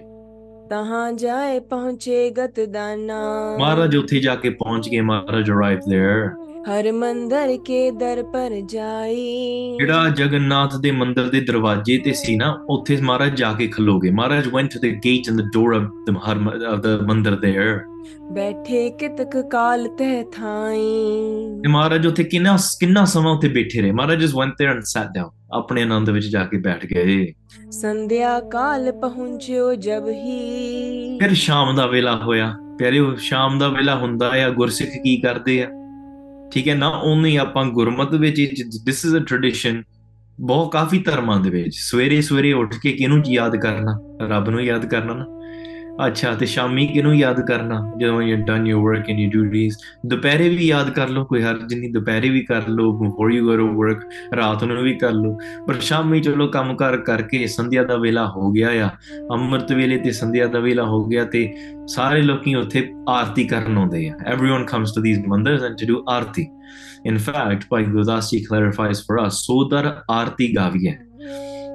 तहाँ 0.71 1.11
जाए 1.21 1.59
पहुँचे 1.71 2.19
गत 2.37 2.59
दाना 2.75 3.17
ਮਹਾਰਾਜ 3.59 3.95
ਉੱਥੇ 3.95 4.19
ਜਾ 4.19 4.35
ਕੇ 4.43 4.49
ਪਹੁੰਚ 4.61 4.87
ਗਏ 4.89 5.01
ਮਹਾਰਾਜ 5.09 5.49
arrived 5.51 5.89
there 5.93 6.21
हर 6.65 6.87
मंदिर 6.95 7.51
के 7.67 7.77
दर 7.99 8.19
पर 8.33 8.55
जाई 8.71 9.21
ਜਿਹੜਾ 9.77 10.09
ਜਗਨਨਾਥ 10.17 10.75
ਦੇ 10.81 10.91
ਮੰਦਿਰ 10.91 11.29
ਦੇ 11.29 11.39
ਦਰਵਾਜ਼ੇ 11.41 11.97
ਤੇ 12.05 12.13
ਸੀ 12.13 12.35
ਨਾ 12.35 12.49
ਉੱਥੇ 12.69 12.97
ਮਹਾਰਾਜ 13.01 13.35
ਜਾ 13.37 13.51
ਕੇ 13.59 13.67
ਖਲੋਗੇ 13.67 14.11
ਮਹਾਰਾਜ 14.19 14.47
went 14.55 14.75
to 14.75 14.81
the 14.83 14.91
gate 15.07 15.31
and 15.31 15.41
the 15.41 15.47
door 15.55 15.71
of 15.79 15.89
the 16.09 16.15
har 16.27 16.37
of 16.73 16.83
the 16.85 16.93
ਮੰਦਿਰ 17.09 17.39
there 17.45 17.71
बैठे 18.37 18.83
कितक 19.01 19.37
काल 19.55 19.87
तह 19.99 20.15
थाई 20.37 20.87
ਤੇ 21.63 21.69
ਮਹਾਰਾਜ 21.69 22.07
ਉੱਥੇ 22.07 22.23
ਕਿੰਨਾ 22.33 22.57
ਕਿੰਨਾ 22.79 23.05
ਸਮਾਂ 23.15 23.33
ਉੱਥੇ 23.35 23.47
ਬੈਠੇ 23.59 23.81
ਰਹੇ 23.81 23.91
ਮਹਾਰਾਜ 23.91 24.23
just 24.25 24.41
went 24.41 24.61
there 24.61 24.75
and 24.75 24.91
sat 24.93 25.13
down 25.17 25.31
ਆਪਣੇ 25.52 25.82
ਆਨੰਦ 25.82 26.10
ਵਿੱਚ 26.10 26.26
ਜਾ 26.26 26.44
ਕੇ 26.44 26.58
ਬੈਠ 26.58 26.86
ਗਏ। 26.86 27.32
ਸੰਧਿਆ 27.70 28.40
ਕਾਲ 28.40 28.92
ਪਹੁੰਚਿਓ 28.92 29.74
ਜਬ 29.74 30.08
ਹੀ। 30.08 31.18
ਫਿਰ 31.20 31.34
ਸ਼ਾਮ 31.34 31.76
ਦਾ 31.76 31.86
ਵੇਲਾ 31.86 32.16
ਹੋਇਆ। 32.16 32.56
ਪਿਆਰੇ 32.78 33.00
ਸ਼ਾਮ 33.18 33.58
ਦਾ 33.58 33.68
ਵੇਲਾ 33.68 33.96
ਹੁੰਦਾ 33.96 34.30
ਆ 34.46 34.50
ਗੁਰਸਿੱਖ 34.50 34.90
ਕੀ 34.90 35.20
ਕਰਦੇ 35.20 35.62
ਆ? 35.62 35.68
ਠੀਕ 36.52 36.68
ਹੈ 36.68 36.74
ਨਾ 36.74 36.88
ਉਹਨੇ 36.88 37.36
ਆਪਾਂ 37.36 37.64
ਗੁਰਮਤ 37.64 38.14
ਵਿੱਚ 38.14 38.62
ਦਿਸ 38.84 39.04
ਇਜ਼ 39.04 39.16
ਅ 39.16 39.18
ਟ੍ਰੈਡੀਸ਼ਨ 39.18 39.82
ਬਹੁਤ 40.40 40.72
ਕਾਫੀ 40.72 40.98
ਧਰਮਾਂ 40.98 41.40
ਦੇ 41.40 41.50
ਵਿੱਚ 41.50 41.76
ਸਵੇਰੇ 41.76 42.20
ਸਵੇਰੇ 42.20 42.52
ਉੱਠ 42.52 42.74
ਕੇ 42.82 42.92
ਕਿਹਨੂੰ 42.92 43.22
ਯਾਦ 43.26 43.56
ਕਰਨਾ? 43.56 44.18
ਰੱਬ 44.22 44.50
ਨੂੰ 44.50 44.62
ਯਾਦ 44.62 44.86
ਕਰਨਾ 44.86 45.14
ਨਾ। 45.14 45.35
ਅੱਛਾ, 46.06 46.34
ਤੇ 46.34 46.46
ਸ਼ਾਮੀ 46.46 46.86
ਕਿਹਨੂੰ 46.86 47.16
ਯਾਦ 47.16 47.40
ਕਰਨਾ? 47.40 47.92
ਜਦੋਂ 47.98 48.22
you 48.22 48.36
done 48.36 48.66
your 48.66 48.82
work 48.82 49.10
and 49.10 49.18
you 49.18 49.30
duties 49.30 49.76
ਦੁਪਹਿਰੇ 50.06 50.48
ਵੀ 50.48 50.66
ਯਾਦ 50.66 50.90
ਕਰ 50.90 51.08
ਲਓ 51.08 51.24
ਕੋਈ 51.24 51.42
ਹਰਜ 51.42 51.74
ਨਹੀਂ, 51.74 51.92
ਦੁਪਹਿਰੇ 51.92 52.28
ਵੀ 52.28 52.40
ਕਰ 52.40 52.62
ਲਓ 52.68 52.92
before 52.92 53.32
you 53.32 53.46
go 53.46 53.56
to 53.56 53.68
work 53.68 54.10
ਰਾਤ 54.36 54.64
ਨੂੰ 54.64 54.82
ਵੀ 54.82 54.94
ਕਰ 54.94 55.12
ਲਓ। 55.12 55.38
ਪਰ 55.68 55.74
ਸ਼ਾਮੀ 55.80 56.20
ਚਲੋ 56.20 56.46
ਕੰਮ 56.46 56.76
ਕਰ 56.76 56.96
ਕਰਕੇ 56.96 57.46
ਸੰਧਿਆ 57.46 57.84
ਦਾ 57.84 57.96
ਵੇਲਾ 57.96 58.26
ਹੋ 58.26 58.50
ਗਿਆ 58.50 58.68
ਆ। 58.68 58.90
ਅੰਮ੍ਰਿਤ 59.32 59.72
ਵੇਲੇ 59.72 59.98
ਤੇ 59.98 60.12
ਸੰਧਿਆ 60.12 60.46
ਦਾ 60.46 60.58
ਵੇਲਾ 60.58 60.84
ਹੋ 60.84 61.04
ਗਿਆ 61.04 61.24
ਤੇ 61.24 61.54
ਸਾਰੇ 61.88 62.22
ਲੋਕੀ 62.22 62.54
ਉੱਥੇ 62.54 62.92
ਆਰਤੀ 63.08 63.44
ਕਰਨ 63.44 63.78
ਆਉਂਦੇ 63.78 64.08
ਆ। 64.08 64.14
Everyone 64.34 64.64
comes 64.74 64.86
to 64.86 65.04
these 65.08 65.24
mandirs 65.32 65.64
and 65.68 65.74
to 65.84 65.94
do 65.94 66.02
Aarti. 66.08 66.48
In 67.08 67.14
fact 67.14 67.60
Bhai 67.72 67.84
Gurdas 67.88 68.28
ji 68.30 68.38
clarifies 68.44 69.00
for 69.00 69.18
us 69.24 69.34
sodar 69.34 69.84
aarti 69.88 70.46
gaviye 70.58 70.94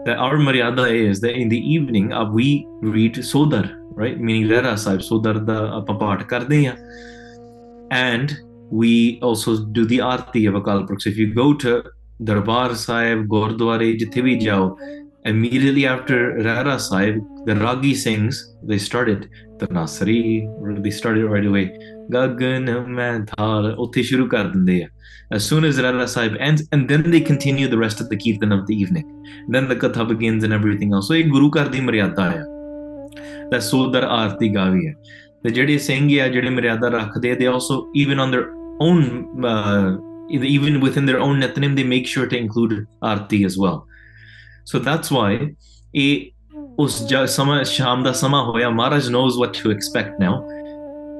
that 0.05 0.17
our 0.17 0.37
maryada 0.37 0.89
is 0.89 1.21
that 1.21 1.35
in 1.35 1.49
the 1.49 1.59
evening 1.59 2.11
uh, 2.11 2.29
we 2.29 2.67
read 2.81 3.15
Sodar, 3.15 3.77
right? 3.93 4.19
Meaning 4.19 4.49
Rehras 4.49 4.79
Sahib, 4.79 5.01
Sodar 5.01 5.45
the 5.45 5.63
uh, 5.63 5.81
Papat 5.81 6.27
Kardeya. 6.27 6.77
And 7.91 8.37
we 8.71 9.19
also 9.21 9.65
do 9.65 9.85
the 9.85 9.99
Aarti 9.99 10.47
of 10.47 10.55
Akal 10.61 10.87
So 11.01 11.09
if 11.09 11.17
you 11.17 11.33
go 11.33 11.53
to 11.55 11.83
Darbar 12.23 12.75
Sahib, 12.75 13.27
Gurdwara, 13.27 13.99
jithe 13.99 14.23
bhi 14.23 14.39
jao, 14.41 14.77
immediately 15.25 15.85
after 15.85 16.33
Rehras 16.37 16.89
Sahib, 16.89 17.21
the 17.45 17.55
Ragi 17.55 17.93
sings, 17.95 18.55
they 18.63 18.77
started 18.77 19.29
the 19.59 19.67
Nasri, 19.67 20.83
they 20.83 20.91
started 20.91 21.25
right 21.25 21.45
away. 21.45 21.77
Gagan 22.11 22.65
mein 22.87 23.23
thar, 23.23 23.75
ਉੱਥੇ 23.77 24.03
ਸ਼ੁਰੂ 24.03 24.27
ਕਰ 24.27 24.43
ਦਿੰਦੇ 24.45 24.83
ਆ. 24.83 24.87
As 25.35 25.39
soon 25.39 25.67
as 25.67 25.77
Rara 25.77 26.03
Sahib 26.03 26.33
ends, 26.49 26.63
and 26.75 26.91
then 26.91 27.11
they 27.11 27.21
continue 27.31 27.69
the 27.69 27.79
rest 27.79 27.99
of 28.03 28.09
the 28.13 28.17
Kirtan 28.17 28.57
of 28.57 28.61
the 28.61 28.79
evening. 28.79 29.05
Then 29.53 29.69
the 29.71 29.77
Katha 29.83 30.09
begins 30.13 30.43
and 30.43 30.59
everything 30.59 30.89
else. 30.91 31.05
So 31.11 31.15
ਇਹ 31.15 31.29
ਗੁਰੂ 31.29 31.49
ਘਰ 31.49 31.67
ਦੀ 31.67 31.79
ਮਰਿਆਦਾ 31.79 32.23
ਆ. 32.23 32.43
that 33.45 33.61
Sodar 33.61 34.03
ਆਰਤੀ 34.03 34.55
ਗਾਵੀ 34.55 34.87
ਹੈ. 34.87 34.93
ਤੇ 35.43 35.49
ਜਿਹੜੇ 35.49 35.77
ਸਿੰਘ 35.77 36.21
ਆ 36.21 36.27
ਜਿਹੜੇ 36.27 36.49
ਮਰਿਆਦਾ 36.49 36.87
ਰੱਖਦੇ 36.87 37.31
ਆ, 37.31 37.33
they 37.33 37.53
also 37.53 37.77
even 38.05 38.19
on 38.19 38.35
their 38.35 38.45
own 38.81 39.25
uh, 39.39 40.11
even 40.37 40.81
within 40.83 41.09
their 41.09 41.19
own 41.19 41.39
netanim 41.41 41.77
they 41.77 41.87
make 41.87 42.05
sure 42.05 42.29
to 42.29 42.43
include 42.43 42.77
arti 43.13 43.43
as 43.43 43.57
well. 43.65 43.77
So 44.73 44.83
that's 44.85 45.17
why 45.17 45.55
ਇਹ 45.95 46.31
ਉਸ 46.79 47.07
ਜ- 47.07 47.27
ਸਮਾਂ 47.27 47.63
ਸ਼ਾਮ 47.63 48.03
ਦਾ 48.03 48.11
ਸਮਾਂ 48.11 48.43
ਹੋਇਆ 48.43 48.69
ਮਹਾਰਾਜ 48.69 49.07
knows 49.07 49.43
what 49.43 49.49
to 49.49 49.71
expect 49.73 50.27
now 50.27 50.60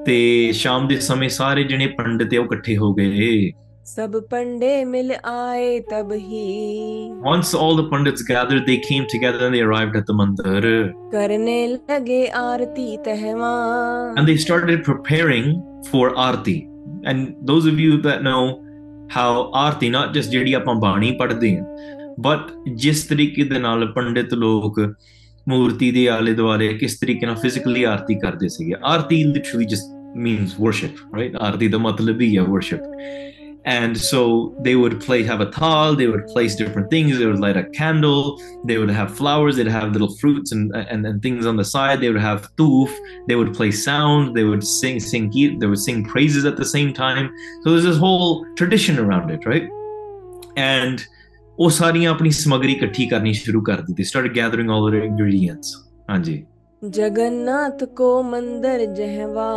ਤੇ 0.06 0.52
ਸ਼ਾਮ 0.52 0.88
ਦੇ 0.88 1.00
ਸਮੇਂ 1.00 1.30
ਸਾਰੇ 1.30 1.64
ਜਣੇ 1.64 1.88
ਪੰਡਿਤ 1.88 2.34
ਉਹ 2.40 2.46
ਇਕੱਠੇ 2.46 2.78
ਹੋ 2.78 2.94
ਗਏ 2.94 3.52
ਸਭ 3.86 4.12
ਪੰਡੇ 4.30 4.84
ਮਿਲ 4.86 5.12
ਆਏ 5.26 5.80
ਤਬ 5.80 6.12
ਹੀ 6.14 7.12
once 7.32 7.52
all 7.62 7.76
the 7.80 7.86
pandits 7.92 8.24
gathered 8.30 8.68
they 8.70 8.78
came 8.88 9.06
together 9.14 9.42
and 9.48 9.56
they 9.56 9.62
arrived 9.68 9.98
at 10.00 10.08
the 10.10 10.16
mandir 10.20 10.64
ਕਰਨੇ 11.12 11.68
ਲਗੇ 11.68 12.30
ਆਰਤੀ 12.36 12.98
ਤਹਵਾ 12.98 13.52
and 14.20 14.30
they 14.30 14.38
started 14.46 14.84
preparing 14.90 15.50
for 15.92 16.04
aarti 16.26 16.58
and 17.12 17.32
those 17.52 17.70
of 17.72 17.82
you 17.86 18.00
that 18.08 18.26
know 18.28 18.44
how 19.18 19.32
aarti 19.64 19.92
not 19.98 20.18
just 20.18 20.32
ਜਿਹੜੀ 20.32 20.54
ਆਪਾਂ 20.54 20.76
ਬਾਣੀ 20.76 21.12
ਪੜ੍ਹਦੇ 21.12 21.56
ਹਾਂ 21.58 21.66
but 22.28 22.74
ਜਿਸ 22.76 23.04
ਤਰੀਕੇ 23.04 23.44
ਦੇ 23.44 23.60
ਨਾਲ 23.60 23.86
ਪੰਡਿਤ 23.86 24.34
ਲੋਕ 24.34 24.80
ਮੂਰਤੀ 25.51 25.91
ਦੇ 25.93 26.07
ਆਲੇ 26.09 26.33
ਦੁਆਲੇ 26.35 26.73
ਕਿਸ 26.79 26.99
ਤਰੀਕੇ 27.01 27.27
ਨਾਲ 27.27 27.37
ਫਿਜ਼ੀਕਲੀ 27.43 27.85
ਆਰਤੀ 27.85 28.15
ਕਰਦੇ 28.21 28.49
ਸੀਗੇ 28.49 28.75
ਆਰਤੀ 28.85 29.25
literally 29.25 29.69
just 29.75 29.95
means 30.27 30.59
worship 30.67 31.07
right 31.19 31.39
ਆਰਤੀ 31.41 31.69
ਦਾ 31.69 31.79
ਮਤਲਬ 31.79 32.21
ਹੀ 32.21 32.37
ਹੈ 32.39 32.43
worship 32.43 32.83
and 33.67 33.97
so 33.99 34.19
they 34.65 34.77
would 34.81 35.01
play 35.05 35.25
have 35.25 35.41
a 35.41 35.47
tal 35.55 35.97
they 36.01 36.07
would 36.07 36.27
place 36.33 36.55
different 36.59 36.89
things 36.89 37.19
they 37.21 37.27
would 37.27 37.41
light 37.45 37.57
a 37.57 37.65
candle 37.79 38.21
they 38.65 38.77
would 38.79 38.93
have 38.99 39.09
flowers 39.21 39.57
they'd 39.57 39.67
have 39.77 39.91
little 39.97 40.13
fruits 40.21 40.53
and, 40.53 40.77
and, 40.77 41.05
and 41.05 41.21
things 41.25 41.49
on 41.53 41.57
the 41.57 41.65
side 41.65 42.01
they 42.05 42.11
would 42.13 42.27
have 42.27 42.47
toof 42.61 42.95
they 43.31 43.35
would 43.41 43.53
play 43.59 43.71
sound 43.73 44.37
they 44.37 44.45
would 44.51 44.63
sing 44.63 45.01
sing 45.01 45.29
geet 45.31 45.59
they 45.59 45.67
would 45.67 45.83
sing 45.89 46.05
praises 46.05 46.45
at 46.45 46.57
the 46.57 46.69
same 46.77 46.93
time 46.93 47.29
so 47.65 47.73
there's 47.73 47.89
this 47.91 47.99
whole 47.99 48.47
tradition 48.55 49.01
around 49.01 49.31
it 49.31 49.45
right 49.53 49.69
and 50.57 51.07
ਉਹ 51.62 51.70
ਸਾਰੀਆਂ 51.70 52.12
ਆਪਣੀ 52.12 52.30
ਸਮਗਰੀ 52.30 52.72
ਇਕੱਠੀ 52.72 53.08
ਕਰਨੀ 53.08 53.34
ਸ਼ੁਰੂ 53.34 53.62
ਕਰ 53.62 53.82
ਦਿੱਤੀ। 53.82 54.04
Start 54.04 54.36
gathering 54.36 54.70
all 54.70 54.92
the 54.92 54.94
ingredients 54.94 55.76
ਹਾਂਜੀ। 56.10 56.44
ਜਗਨਨਾਥ 56.90 57.84
ਕੋ 57.84 58.24
ਮੰਦਰ 58.24 58.86
ਜਹਵਾ। 58.86 59.50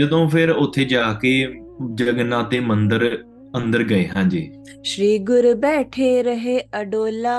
ਜਦੋਂ 0.00 0.28
ਫਿਰ 0.28 0.50
ਉੱਥੇ 0.50 0.84
ਜਾ 0.84 1.12
ਕੇ 1.12 1.54
ਜਗਨਨਾਥ 1.94 2.50
ਦੇ 2.50 2.60
ਮੰਦਰ 2.60 3.18
ਅੰਦਰ 3.56 3.82
ਗਏ 3.82 4.08
ਹਾਂਜੀ। 4.16 4.50
ਸ੍ਰੀ 4.84 5.18
ਗੁਰ 5.18 5.54
ਬੈਠੇ 5.54 6.22
ਰਹੇ 6.22 6.60
ਅਡੋਲਾ। 6.60 7.36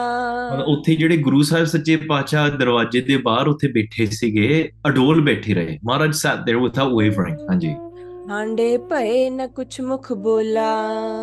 ਉੱਥੇ 0.68 0.96
ਜਿਹੜੇ 0.96 1.18
ਗੁਰੂ 1.18 1.42
ਸਾਹਿਬ 1.42 1.66
ਸੱਚੇ 1.66 1.96
ਪਾਤਸ਼ਾਹ 1.96 2.50
ਦਰਵਾਜ਼ੇ 2.50 3.02
ਦੇ 3.02 3.18
ਬਾਹਰ 3.18 3.48
ਉੱਥੇ 3.48 3.68
ਬੈਠੇ 3.68 4.06
ਸੀਗੇ 4.06 4.70
ਅਡੋਲ 4.88 5.22
ਬੈਠੇ 5.22 5.54
ਰਹੇ। 5.54 5.80
ਮਹਾਰਾਜ 5.86 6.16
ਸਾਥ 6.16 6.40
देयर 6.40 6.62
ਵਿਦਆਊਟ 6.62 6.94
ਵੇਵਰਿੰਗ 6.94 7.38
ਹਾਂਜੀ। 7.50 7.76
ਹਾਂਡੇ 8.30 8.78
ਭਏ 8.90 9.30
ਨਾ 9.30 9.46
ਕੁਛ 9.48 9.80
ਮੁਖ 9.82 10.12
ਬੋਲਾ। 10.14 10.68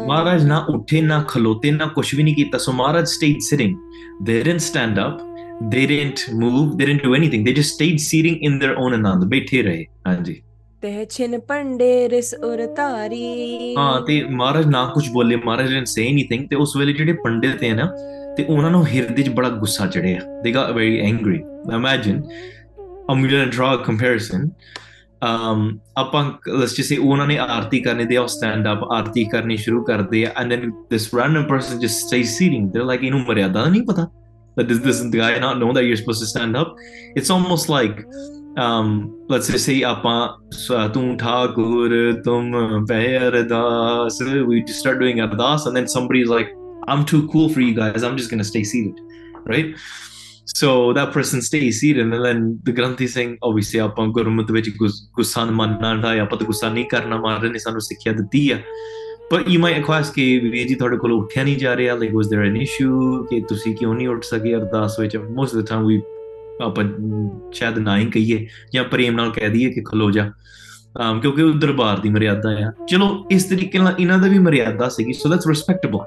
ਮਹਾਰਾਜ 0.09 0.45
ਨਾ 0.47 0.59
ਉੱਠੇ 0.69 1.01
ਨਾ 1.03 1.23
ਖਲੋਤੇ 1.29 1.71
ਨਾ 1.71 1.87
ਕੁਛ 1.87 2.15
ਵੀ 2.15 2.23
ਨਹੀਂ 2.23 2.35
ਕੀਤਾ। 2.35 2.59
So 2.59 2.73
Maharaj 2.73 3.07
stayed 3.09 3.41
sitting 3.41 3.77
they 4.23 4.43
didn't 4.43 4.61
stand 4.61 5.01
up 5.01 5.29
they 5.73 5.81
didn't 5.89 6.21
move. 6.43 6.69
They 6.77 6.87
didn't 6.89 7.03
do 7.07 7.11
anything. 7.17 7.43
They 7.47 7.53
just 7.57 7.75
stayed 7.75 7.99
sitting 8.03 8.37
in 8.49 8.55
their 8.61 8.77
own 8.83 8.95
anand. 8.99 9.27
ਬੈਠੇ 9.29 9.63
ਰਹੇ 9.63 9.85
ਹਾਂਜੀ 10.07 10.41
ਤੇ 10.83 11.07
ਛਿਨ 11.11 11.39
ਪੰਡੇ 11.39 12.09
ਰਿਸ 12.09 12.33
ਉਰ 12.35 12.65
ਧਾਰੀ। 12.77 13.75
ਹਾਂ 13.79 14.01
ਤੇ 14.01 14.23
ਮਹਾਰਾਜ 14.31 14.67
ਨਾ 14.67 14.85
ਕੁਝ 14.95 15.09
ਬੋਲੇ 15.09 15.37
ਮਹਾਰਾਜ 15.37 15.73
ਨੇ 15.73 15.85
ਸੇ 15.85 16.07
ਐਨੀਥਿੰਗ 16.09 16.47
ਤੇ 16.49 16.57
ਉਸ 16.57 16.77
ਵੇਲੇ 16.77 16.93
ਜਿਹੜੇ 16.93 17.13
ਪੰਡਿਤ 17.25 17.57
ਤੇ 17.57 17.73
ਨਾ 17.73 17.91
ਤੇ 18.37 18.45
ਉਹਨਾਂ 18.45 18.71
ਨੂੰ 18.71 18.87
ਹਿਰਦੇ 18.87 19.23
'ਚ 19.23 19.29
ਬੜਾ 19.29 19.49
ਗੁੱਸਾ 19.49 19.87
ਚੜਿਆ 19.87 20.21
they 20.43 20.53
got 20.53 20.67
very 20.71 20.99
angry 21.01 21.41
imagine 21.75 22.23
ਅਮੁਲਨ 23.13 23.51
ਡਰਾ 23.51 23.77
comparison 23.77 24.49
um, 25.23 25.81
upon 25.97 26.39
let's 26.47 26.75
just 26.75 26.89
say 26.89 26.97
unane 26.97 27.37
aarti 27.47 27.85
karne 27.85 28.09
they 28.09 28.17
all 28.17 28.29
stand 28.29 28.67
up 28.67 28.81
aarti 28.97 29.25
karni 29.33 29.59
shuru 29.65 29.85
kar 29.89 30.01
and 30.41 30.51
then 30.51 30.73
this 30.89 31.13
random 31.13 31.47
person 31.47 31.81
just 31.81 32.07
stays 32.07 32.37
sitting 32.39 32.71
they're 32.73 32.89
like 32.93 33.01
inu 33.01 33.21
maryada 33.31 33.65
nahi 33.75 33.85
pata 33.91 34.07
but 34.57 34.69
does 34.69 34.81
this 34.83 35.01
guy 35.19 35.39
not 35.39 35.59
know 35.59 35.73
that 35.73 35.85
you're 35.85 35.97
supposed 35.97 36.21
to 36.21 36.27
stand 36.27 36.57
up. 36.57 36.75
It's 37.15 37.31
almost 37.31 37.69
like 37.69 38.05
um, 38.57 38.89
let's 39.29 39.47
just 39.47 39.65
say 39.65 39.81
apan 39.83 40.35
tum 40.95 41.17
thakur 41.17 42.23
tum 42.25 42.51
ardas 42.53 44.13
so 44.13 44.45
we 44.45 44.63
just 44.65 44.81
start 44.81 44.99
doing 44.99 45.19
ardas 45.19 45.67
and 45.67 45.77
then 45.77 45.87
somebody's 45.87 46.29
like 46.29 46.51
i'm 46.89 47.05
too 47.05 47.29
cool 47.29 47.49
for 47.49 47.61
you 47.61 47.75
guys 47.75 48.03
i'm 48.03 48.17
just 48.17 48.29
going 48.29 48.39
to 48.39 48.45
stay 48.45 48.65
seated 48.65 48.99
right? 49.47 49.75
So 50.59 50.97
that 50.97 51.09
person 51.09 51.39
stays 51.39 51.71
seated, 51.71 52.07
and 52.07 52.17
then 52.17 52.53
the 52.53 52.75
granthi 52.77 53.09
Singh 53.09 53.31
obviously, 53.33 53.85
ਆਪਾਂ 53.85 54.07
ਗੁਰਮਤਿ 54.07 54.53
ਵਿੱਚ 54.53 54.71
ਗੁਸ- 54.77 55.13
ਗੁੱਸਾ 55.15 55.45
ਨਹੀਂ 55.45 55.57
ਮੰਨਣਾ 55.57 55.95
ਦਾ 55.95 56.21
ਆਪਾਂ 56.21 56.39
ਤਾਂ 56.39 56.47
ਗੁੱਸਾ 56.47 56.73
ਨਹੀਂ 56.73 56.85
ਕਰਨਾ 56.85 57.17
ਮਹਾਰਾਜ 57.17 57.51
ਨੇ, 57.51 57.59
ਸਾਨੂੰ 57.59 57.81
ਸਿੱਖਿਆ 57.81 58.13
ਦਿੱਤੀ 58.13 58.51
ਆ। 58.51 58.59
But 59.35 59.45
you 59.45 59.59
might 59.59 59.83
ask 59.83 60.13
ਕਿ 60.15 60.39
ਵੀਰ 60.39 60.69
ਜੀ, 60.69 60.75
ਤੁਹਾਡੇ 60.75 60.97
ਕੋਲ 60.97 61.13
ਉੱਠਿਆ 61.13 61.45
ਨਹੀਂ 61.45 61.57
ਜਾ 61.57 61.77
ਰਿਹਾ, 61.77 61.95
like, 61.95 62.11
was 62.11 62.37
there 62.37 62.51
an 62.51 62.57
issue? 62.57 63.25
ਕਿ 63.25 63.41
ਤੁਸੀਂ 63.41 63.77
ਕਿਉਂ 63.77 63.95
ਨਹੀਂ 63.95 64.09
ਉੱਠ 64.09 64.23
ਸਕੇ 64.23 64.55
ਅਰਦਾਸ 64.55 65.01
ਵਿੱਚ? 65.01 65.17
Most 65.17 65.49
of 65.49 65.59
the 65.59 65.63
time, 65.63 65.95
we 65.95 66.03
ਆਪਾਂ 66.63 66.85
ਸ਼ਾਇਦ 67.53 67.79
ਨਾ 67.79 67.99
ਹੀ 67.99 68.07
ਕਹੀਏ 68.07 68.47
ਜਾਂ 68.75 68.85
ਪ੍ਰੇਮ 68.85 69.15
ਨਾਲ 69.15 69.31
ਕਹਿ 69.31 69.49
ਦਈਏ 69.49 69.71
ਕਿ 69.71 69.81
ਖਲੋ 69.81 70.11
ਜਾ। 70.11 70.33
Um, 70.95 71.21
ਕਿਉਂਕਿ 71.21 71.43
ਉਹ 71.43 71.53
ਦਰਬਾਰ 71.53 72.01
ਦੀ 72.01 72.09
ਮਰਿਆਦਾ 72.09 72.51
ਆ। 72.51 72.71
ਚਲੋ 72.89 73.27
ਇਸ 73.31 73.45
ਤਰੀਕੇ 73.45 73.79
ਨਾਲ 73.79 73.95
ਇਹਨਾਂ 74.01 74.19
ਦਾ 74.19 74.29
ਵੀ 74.29 74.39
ਮਰਿਆਦਾ 74.39 74.89
ਸੀਗੀ 74.89 75.13
ਸੋ 75.13 75.29
ਦੈਟਸ 75.29 75.47
ਰਿਸਪੈਕਟੇਬਲ 75.47 76.01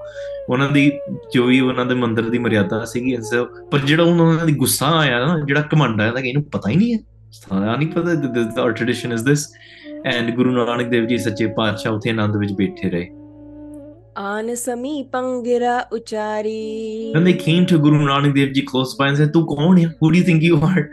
ਉਹਨਾਂ 0.50 0.69
ਦੀ 0.69 0.91
ਜੋ 1.34 1.46
ਵੀ 1.46 1.60
ਉਹਨਾਂ 1.60 1.86
ਦੇ 1.86 1.96
ਮੰਦਿਰ 1.96 2.30
ਦੀ 2.30 2.38
ਮਰਿਆਦਾ 2.38 2.86
ਸੀਗੀ 2.86 3.15
so, 3.15 3.46
ਪਰ 3.72 3.80
ਜਿਹੜਾ 3.80 4.04
ਉਹਨਾਂ 4.04 4.46
ਦੀ 4.46 4.54
ਗੁੱਸਾ 4.54 4.91
ਆਇਆ 5.00 5.26
ਨਾ 5.26 5.39
ਜਿਹੜਾ 5.39 5.62
ਕਮੰਡ 5.62 6.02
ਆਇਆ 6.02 6.12
ਤਾਂ 6.12 6.22
ਕਿ 6.22 6.30
ਇਹਨੂੰ 6.30 6.43
ਪਤਾ 6.43 6.69
ਹੀ 6.69 6.76
ਨਹੀਂ 6.76 6.93
ਹੈ। 6.93 7.00
ਸਾਰਾ 7.32 7.76
ਨਹੀਂ 7.76 7.88
ਪਤਾ 7.88 8.62
our 8.62 8.72
tradition 8.72 9.13
is 9.13 9.26
this 9.26 9.48
and 10.06 10.36
Guru 10.36 10.52
Nanak 10.52 10.89
Dev 10.89 11.06
ji 11.06 11.17
Sache 11.17 11.48
Patshah 11.48 11.93
ਉੱਥੇ 11.93 12.10
ਆਨੰਦ 12.10 12.38
ਵਿੱਚ 12.38 12.54
ਬੈਠੇ 12.54 12.89
ਰਹੇ। 12.89 13.10
ਆਨ 14.17 14.54
ਸਮੀਪੰ 14.56 15.41
ਗਿਰਾ 15.43 15.78
ਉਚਾਰੀ 15.93 17.13
when 17.15 17.28
they 17.28 17.34
came 17.43 17.65
to 17.71 17.78
guru 17.86 17.99
nanak 18.02 18.34
dev 18.38 18.52
ji 18.58 18.63
close 18.71 18.91
by 18.99 19.08
and 19.10 19.19
said 19.19 19.32
ਤੂੰ 19.34 19.45
ਕੌਣ 19.45 19.78
ਹੈ 19.78 19.86
who 20.02 20.12
do 20.13 20.19
you 20.19 20.26
think 20.30 20.45
you 20.47 20.60
are 20.67 20.84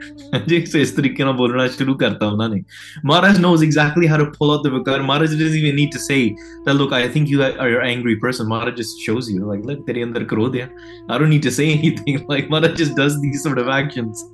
ਜੇ 0.48 0.56
ਇਸ 0.80 0.90
ਤਰੀਕੇ 0.90 1.24
ਨਾਲ 1.24 1.32
ਬੋਲਣਾ 1.32 1.66
ਸ਼ੁਰੂ 1.66 1.96
ਕਰਤਾ 1.98 2.26
ਉਹਨਾਂ 2.26 2.48
ਨੇ 2.48 2.62
ਮਹਾਰਾਜ 3.06 3.40
knows 3.44 3.66
exactly 3.68 4.10
how 4.12 4.20
to 4.22 4.28
pull 4.38 4.54
out 4.54 4.64
the 4.68 4.72
vikar 4.76 4.98
maharaj 5.10 5.36
doesn't 5.42 5.60
even 5.60 5.78
need 5.80 5.92
to 5.96 6.02
say 6.06 6.20
that 6.68 6.80
look 6.80 6.96
i 7.00 7.02
think 7.16 7.34
you 7.34 7.44
are 7.46 7.68
an 7.68 7.86
angry 7.90 8.16
person 8.24 8.50
maharaj 8.54 8.80
just 8.82 9.04
shows 9.08 9.30
you 9.34 9.52
like 9.52 9.68
look 9.70 9.84
ਤੇਰੇ 9.86 10.04
ਅੰਦਰ 10.04 10.24
ਕ੍ਰੋਧ 10.24 10.56
ਹੈ 10.56 10.68
i 11.12 11.20
don't 11.20 11.34
need 11.34 11.48
to 11.48 11.54
say 11.58 11.68
anything 11.76 12.20
like 12.34 12.52
maharaj 12.56 12.78
just 12.82 12.98
does 13.02 13.20
these 13.26 13.46
sort 13.48 13.62
of 13.64 13.72
actions 13.80 14.26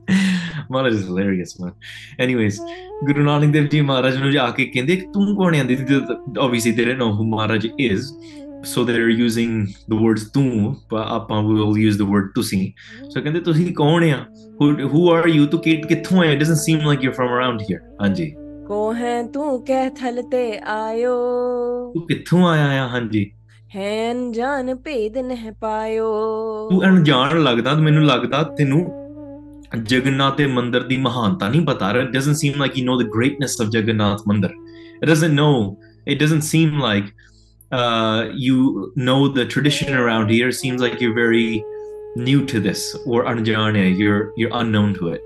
ਮਾਰਾ 0.72 0.88
ਇਸ 0.88 1.04
ਹਿਲੇਰੀਅਸ 1.04 1.54
ਮੈਨ 1.60 1.70
anyways 2.20 2.60
ਗੁਰੂ 3.04 3.22
ਨਾਨਕ 3.22 3.52
ਦੇਵ 3.52 3.66
ਜੀ 3.66 3.80
ਮਹਾਰਾਜ 3.80 4.16
ਨੂੰ 4.16 4.30
ਜਾ 4.32 4.50
ਕੇ 4.50 4.64
ਕਹਿੰਦੇ 4.64 4.96
ਤੂੰ 4.96 5.36
ਕੌਣ 5.36 5.56
ਆਂਦੀ 5.56 5.76
ਆਬਵੀਅਸਲੀ 6.40 6.72
ਦੇ 6.72 6.94
ਨੋ 6.94 7.12
ਹੂ 7.12 7.24
ਮਹਾਰਾਜ 7.24 7.68
is 7.78 8.06
so 8.66 8.84
they 8.84 8.92
are 8.92 9.08
using 9.08 9.66
the 9.90 9.92
words 9.92 10.24
ਤੂੰ 10.24 10.76
ਆਪਾਂ 10.98 11.42
we 11.42 11.54
will 11.54 11.78
use 11.82 11.98
the 11.98 12.02
word 12.02 12.30
ਤੁਸੀਂ 12.34 12.72
ਸੋ 13.10 13.20
ਕਹਿੰਦੇ 13.20 13.40
ਤੁਸੀਂ 13.40 13.74
ਕੌਣ 13.74 14.04
ਆ? 14.04 14.24
ਹੂ 14.94 15.10
ਆਰ 15.10 15.28
ਯੂ 15.28 15.46
ਟੂ 15.46 15.58
ਕਿਟ 15.58 15.86
ਕਿੱਥੋਂ 15.86 16.18
ਆ 16.18 16.24
it 16.24 16.40
doesn't 16.40 16.56
seem 16.56 16.80
like 16.80 17.04
you 17.04 17.10
are 17.10 17.14
from 17.14 17.36
around 17.36 17.62
here 17.62 17.80
ਹਾਂਜੀ। 18.02 18.34
ਕੋ 18.66 18.94
ਹੈ? 18.94 19.22
ਤੂੰ 19.22 19.64
ਕਹਿ 19.64 19.90
ਥਲ 19.90 20.22
ਤੇ 20.22 20.58
ਆਇਓ। 20.58 21.14
ਤੂੰ 21.94 22.06
ਕਿੱਥੋਂ 22.06 22.48
ਆਇਆ 22.48 22.84
ਆ? 22.84 22.88
ਹਾਂਜੀ। 22.88 23.30
ਹੈਨ 23.76 24.32
ਜਾਨ 24.32 24.74
ਭੇਦ 24.74 25.18
ਨਹਿ 25.18 25.50
ਪਾਇਓ। 25.60 26.06
ਤੂੰ 26.70 26.82
ਅਣਜਾਣ 26.84 27.42
ਲੱਗਦਾ 27.42 27.74
ਮੈਨੂੰ 27.74 28.04
ਲੱਗਦਾ 28.04 28.42
ਤੈਨੂੰ 28.42 28.86
ਜਗਨਨਾਥ 29.82 30.36
ਦੇ 30.36 30.46
ਮੰਦਿਰ 30.46 30.82
ਦੀ 30.82 30.96
ਮਹਾਨਤਾ 30.96 31.48
ਨਹੀਂ 31.48 31.60
ਪਤਾ। 31.60 31.92
ਰਿਹਾ 31.94 32.04
doesn't 32.04 32.36
seem 32.36 32.52
like 32.58 32.78
you 32.78 32.84
know 32.84 32.98
the 32.98 33.04
greatness 33.04 33.60
of 33.60 33.68
Jagannath 33.68 34.22
mandir. 34.28 34.50
It 35.02 35.08
doesn't 35.10 35.30
know 35.30 35.76
it 36.08 36.22
doesn't 36.22 36.42
seem 36.42 36.80
like 36.80 37.04
you 37.72 38.92
know 38.96 39.28
the 39.28 39.46
tradition 39.46 39.94
around 39.94 40.30
here. 40.30 40.52
Seems 40.52 40.80
like 40.80 41.00
you're 41.00 41.14
very 41.14 41.64
new 42.16 42.44
to 42.46 42.60
this 42.60 42.96
or 43.06 43.24
anjane. 43.24 43.98
You're 43.98 44.32
you're 44.36 44.54
unknown 44.54 44.94
to 44.94 45.08
it. 45.08 45.22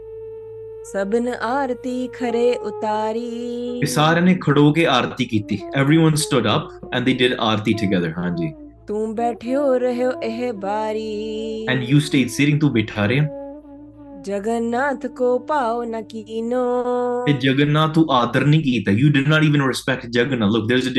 सबन 0.86 1.28
आरती 1.28 2.06
खरे 2.14 2.52
उतारी 2.66 3.86
सारे 3.86 4.20
ने 4.20 4.34
खड़ो 4.42 4.70
के 4.76 4.84
आरती 4.92 5.24
की 5.32 5.40
थी 5.50 5.56
everyone 5.78 6.14
stood 6.22 6.46
up 6.46 6.90
and 6.94 7.04
they 7.06 7.12
did 7.14 7.34
aarti 7.48 7.74
together 7.80 8.14
हां 8.18 8.30
जी 8.36 8.48
तुम 8.88 9.14
बैठे 9.14 9.52
हो 9.52 9.74
रहे 9.82 10.02
हो 10.02 10.12
एह 10.24 10.40
बारी 10.62 11.66
एंड 11.70 11.82
यू 11.90 12.00
स्टेड 12.08 12.28
सिटिंग 12.38 12.60
तू 12.60 12.70
बैठा 12.78 13.04
रहे 13.12 13.20
जगन्नाथ 14.30 15.06
को 15.18 15.38
पाओ 15.52 15.82
न 15.82 16.02
कीनो 16.10 16.64
जगन्नाथ 17.44 17.94
तू 17.94 18.04
आदर 18.22 18.50
कीता 18.58 18.92
you 19.02 19.10
did 19.18 19.28
not 19.28 19.44
even 19.44 19.66
respect 19.68 20.06
Jagannath 20.18 20.52
look 20.56 20.68
there 20.68 20.80
is 20.80 20.88
a 20.88 20.92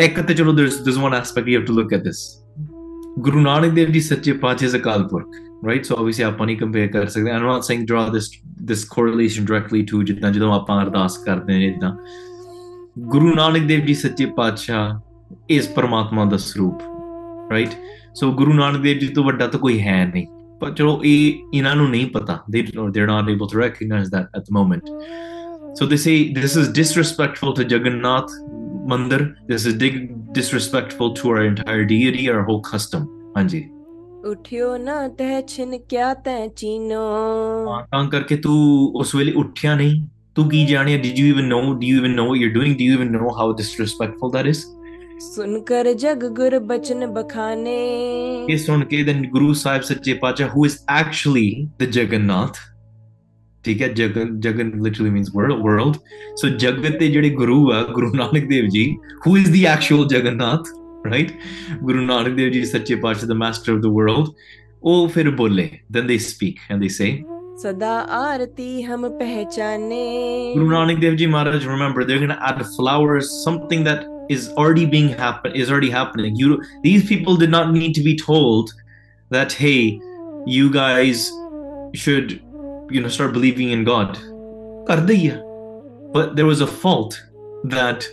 ਇੱਕ 0.00 0.20
ਤੇ 0.20 0.34
ਚਲੋ 0.34 0.52
there 0.52 0.66
is 0.66 0.96
one 0.96 1.14
aspect 1.14 1.48
you 1.48 1.58
have 1.58 1.66
to 1.66 1.72
look 1.72 1.94
at 1.94 2.02
this 2.02 2.42
Guru 3.18 3.40
Nanak 3.40 3.68
Dev 3.68 3.90
ji 3.90 4.00
Sache 4.00 4.32
Patshah 4.32 4.68
say 4.68 4.78
Akal 4.78 5.08
Purakh 5.08 5.26
right 5.66 5.84
so 5.84 5.96
obviously 5.96 6.24
ਆਪਾਂ 6.24 6.46
ਨਹੀਂ 6.46 6.56
ਕੰਪੇਅਰ 6.56 6.88
ਕਰ 6.88 7.06
ਸਕਦੇ। 7.06 7.30
I'm 7.30 7.42
not 7.42 7.62
saying 7.62 7.86
draw 7.86 8.08
this 8.08 8.30
this 8.62 8.84
correlation 8.84 9.44
directly 9.44 9.82
to 9.82 10.02
ਜਿੱਦਾਂ 10.02 10.30
ਜਦੋਂ 10.30 10.54
ਆਪਾਂ 10.54 10.82
ਅਰਦਾਸ 10.82 11.18
ਕਰਦੇ 11.18 11.58
ਨੇ 11.58 11.66
ਇਦਾਂ 11.66 11.96
ਗੁਰੂ 12.98 13.34
ਨਾਨਕ 13.34 13.62
ਦੇਵ 13.62 13.80
ਜੀ 13.80 13.94
ਸੱਚੇ 13.94 14.26
ਪਾਤਸ਼ਾਹ 14.26 15.00
ਇਸ 15.50 15.68
ਪਰਮਾਤਮਾ 15.68 16.24
ਦਾ 16.24 16.36
ਸਰੂਪ 16.36 16.82
ਰਾਈਟ 17.52 17.68
ਸੋ 18.14 18.32
ਗੁਰੂ 18.32 18.52
ਨਾਨਕ 18.52 18.80
ਦੇਵ 18.80 18.98
ਜੀ 18.98 19.08
ਤੋਂ 19.08 19.24
ਵੱਡਾ 19.24 19.46
ਤਾਂ 19.46 19.60
ਕੋਈ 19.60 19.80
ਹੈ 19.80 20.10
ਨਹੀਂ। 20.14 20.26
ਪਰ 20.60 20.70
ਚਲੋ 20.70 21.00
ਇਹ 21.04 21.34
ਇਹਨਾਂ 21.54 21.76
ਨੂੰ 21.76 21.90
ਨਹੀਂ 21.90 22.06
ਪਤਾ। 22.06 22.40
They 22.50 22.66
they 22.90 23.06
not 23.06 23.30
able 23.30 23.46
to 23.52 23.58
recognise 23.58 24.10
that 24.10 24.24
at 24.24 24.42
the 24.42 24.44
moment 24.52 24.82
so 25.78 25.86
they 25.86 25.96
say 25.96 26.34
this 26.40 26.56
is 26.56 26.70
disrespectful 26.70 27.54
to 27.54 27.62
Jagannath 27.62 28.26
Mandir 28.91 29.19
this 29.49 29.65
is 29.65 29.75
dig- 29.83 30.07
disrespectful 30.37 31.13
to 31.19 31.29
our 31.33 31.43
entire 31.49 31.85
deity 31.91 32.23
our 32.33 32.43
whole 32.49 32.61
custom 32.71 33.05
ਹਾਂਜੀ 33.37 33.61
उठियो 34.29 34.65
न 34.79 34.95
तह 35.19 35.29
छिन 35.51 35.77
क्या 35.91 36.09
तै 36.25 36.35
चीनो 36.61 37.03
ਤਾਂ 37.91 38.03
ਕਰਕੇ 38.09 38.35
ਤੂੰ 38.45 38.57
ਉਸ 39.01 39.13
ਵੇਲੇ 39.15 39.31
ਉੱਠਿਆ 39.43 39.75
ਨਹੀਂ 39.75 40.01
ਤੂੰ 40.35 40.47
ਕੀ 40.49 40.65
ਜਾਣਿਆ 40.65 40.97
did 41.05 41.17
you 41.21 41.29
even 41.33 41.49
know 41.53 41.61
do 41.79 41.87
you 41.91 42.01
even 42.01 42.13
know 42.19 42.25
what 42.31 42.41
you're 42.41 42.55
doing 42.57 42.75
do 42.81 42.89
you 42.89 42.97
even 42.99 43.09
know 43.17 43.31
how 43.39 43.47
disrespectful 43.61 44.33
that 44.37 44.51
is 44.53 44.61
सुनकर 45.23 45.87
जग 46.03 46.23
गुर 46.37 46.53
बचन 46.69 47.05
बखाने 47.15 47.79
ਇਹ 48.49 48.57
ਸੁਣ 48.57 48.83
ਕੇ 48.93 49.03
then 49.09 49.23
ਗੁਰੂ 49.31 49.53
ਸਾਹਿਬ 49.63 49.81
ਸੱਚੇ 49.89 50.13
ਪਾਤਸ਼ਾਹ 50.21 50.55
who 50.55 50.63
is 50.69 50.77
actually 50.99 51.47
the 51.81 51.89
Jagannath 51.97 52.61
ਠੀਕ 53.66 53.82
ਹੈ 53.82 53.88
Jagan 53.88 54.40
Jagan 54.40 54.70
literally 54.82 55.10
means 55.10 55.30
world 55.36 55.62
world 55.62 55.96
so 56.36 56.48
ਜਗਤ 56.48 56.98
ਦੇ 56.98 57.08
ਜਿਹੜੇ 57.08 57.30
ਗੁਰੂ 57.30 57.72
ਆ 57.72 57.82
Guru 57.82 58.14
Nanak 58.14 58.48
Dev 58.48 58.66
ji 58.66 58.96
who 59.26 59.36
is 59.36 59.50
the 59.50 59.64
actual 59.64 60.06
Jagannath 60.08 60.68
right 61.10 61.32
Guru 61.82 62.00
Nanak 62.00 62.34
Dev 62.34 62.50
ji 62.50 62.64
Sache 62.64 62.94
Patshah 62.94 63.28
the 63.28 63.34
master 63.34 63.72
of 63.72 63.78
the 63.78 63.86
world 63.86 64.26
ਉਹ 64.82 65.08
ਫਿਰ 65.08 65.30
ਬੋਲੇ 65.30 65.68
ਦੈਨ 65.92 66.06
ਦੇ 66.06 66.18
ਸਪੀਕ 66.18 66.58
ਐਂਡ 66.70 66.80
ਦੇ 66.80 66.88
ਸੇ 66.88 67.18
ਸਦਾ 67.62 67.92
ਆਰਤੀ 68.16 68.82
ਹਮ 68.82 69.08
ਪਹਿਚਾਨੇ 69.08 70.02
ਗੁਰੂ 70.54 70.70
ਨਾਨਕ 70.70 70.98
ਦੇਵ 70.98 71.14
ji 71.14 71.26
Maharaj 71.26 71.66
remember 71.66 72.04
they 72.04 72.18
going 72.18 72.28
to 72.28 72.34
add 72.48 72.62
flowers 72.62 73.30
something 73.44 73.84
that 73.84 74.04
is 74.34 74.46
already 74.60 74.84
being 74.92 75.08
happen 75.08 75.52
is 75.54 75.68
already 75.70 75.88
happening 75.90 76.38
you 76.38 76.54
these 76.84 77.02
people 77.10 77.36
did 77.36 77.50
not 77.50 77.68
need 77.74 77.92
to 77.98 78.02
be 78.06 78.14
told 78.22 78.72
that 79.30 79.52
hey 79.58 79.82
you 80.54 80.70
guys 80.70 81.20
should 81.94 82.34
you 82.90 83.00
know, 83.02 83.12
start 83.18 83.32
believing 83.36 83.70
in 83.76 83.84
God. 83.88 84.16
ਕਰਦੇ 84.88 85.14
ਹੀ 85.14 85.26
ਆ। 85.28 85.36
But 86.16 86.34
there 86.36 86.48
was 86.52 86.60
a 86.66 86.70
fault 86.82 87.16
that 87.76 88.04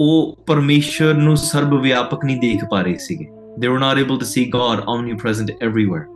ਉਹ 0.00 0.36
ਪਰਮੇਸ਼ਰ 0.46 1.14
ਨੂੰ 1.14 1.36
ਸਰਬ 1.36 1.74
ਵਿਆਪਕ 1.82 2.24
ਨਹੀਂ 2.24 2.36
ਦੇਖ 2.40 2.64
ਪਾ 2.70 2.80
ਰਹੇ 2.82 2.96
ਸੀਗੇ 2.98 3.26
they 3.60 3.68
were 3.72 3.80
not 3.82 3.98
able 4.02 4.18
to 4.22 4.26
see 4.30 4.42
God 4.54 4.80
omnipresent 4.94 5.52
everywhere. 5.66 6.06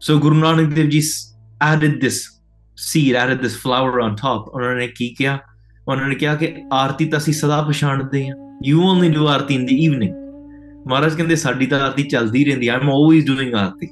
So 0.00 0.16
Guru 0.24 0.40
Nanak 0.40 0.74
Dev 0.78 0.88
Ji 0.94 0.98
s- 1.04 1.12
added 1.68 1.94
this 2.02 2.18
seed, 2.78 3.14
added 3.20 3.38
this 3.44 3.54
flower 3.62 3.92
on 4.06 4.16
top. 4.22 4.50
ਉਹਨਾਂ 4.54 4.74
ਨੇ 4.76 4.88
ਕੀ 4.96 5.08
ਕਿਹਾ 5.18 5.38
ਉਹਨਾਂ 5.88 6.08
ਨੇ 6.08 6.14
ਕਿਹਾ 6.14 6.34
ਕਿ 6.34 6.52
ਆਰਤੀ 6.72 7.04
ਤਾਂ 7.04 7.18
ਅਸੀਂ 7.18 7.32
ਸਦਾ 7.34 7.62
ਪਛਾਣਦੇ 7.62 8.26
ਹਾਂ 8.28 8.36
you 8.68 8.82
only 8.90 9.10
do 9.16 9.26
Aarti 9.28 9.56
in 9.56 9.64
the 9.70 9.78
evening 9.86 10.14
ਮਹਾਰਾਜ 10.88 11.14
ਕਹਿੰਦੇ 11.14 11.36
ਸਾਡੀ 11.36 11.66
ਤਾਂ 11.66 11.80
ਆਰਤੀ 11.80 12.02
ਚੱਲਦੀ 12.02 12.44
ਰਹਿੰਦੀ 12.44 12.70
I'm 12.70 12.90
always 12.96 13.24
doing 13.32 13.56
ਆਰਤੀ 13.58 13.88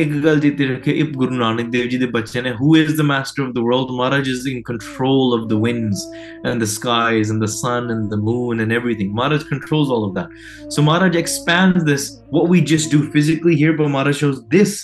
ਇੱਕ 0.00 0.12
ਗੱਲ 0.24 0.40
ਜਿੱਤੇ 0.40 0.66
ਰੱਖੇ 0.66 0.92
ਇਹ 0.92 1.12
ਗੁਰੂ 1.12 1.34
ਨਾਨਕ 1.34 1.70
ਦੇਵ 1.70 1.86
ਜੀ 1.90 1.98
ਦੇ 1.98 2.06
ਬੱਚੇ 2.16 2.40
ਨੇ 2.42 2.52
who 2.58 2.74
is 2.80 2.92
the 2.98 3.06
master 3.06 3.46
of 3.46 3.54
the 3.54 3.64
world 3.68 3.88
Maharaj 4.00 4.28
is 4.32 4.44
in 4.50 4.60
control 4.68 5.34
of 5.38 5.48
the 5.52 5.58
winds 5.64 6.04
and 6.50 6.64
the 6.64 6.68
skies 6.74 7.32
and 7.34 7.46
the 7.46 7.50
sun 7.54 7.90
and 7.96 8.14
the 8.14 8.20
moon 8.28 8.64
and 8.64 8.76
everything 8.78 9.10
Maharaj 9.20 9.48
controls 9.48 9.90
all 9.96 10.06
of 10.10 10.14
that 10.20 10.38
so 10.76 10.86
Maharaj 10.90 11.18
expands 11.22 11.82
this 11.90 12.06
what 12.38 12.48
we 12.54 12.62
just 12.74 12.96
do 12.96 13.02
physically 13.16 13.58
here 13.64 13.76
but 13.82 13.92
Maharaj 13.96 14.24
shows 14.24 14.40
this 14.56 14.78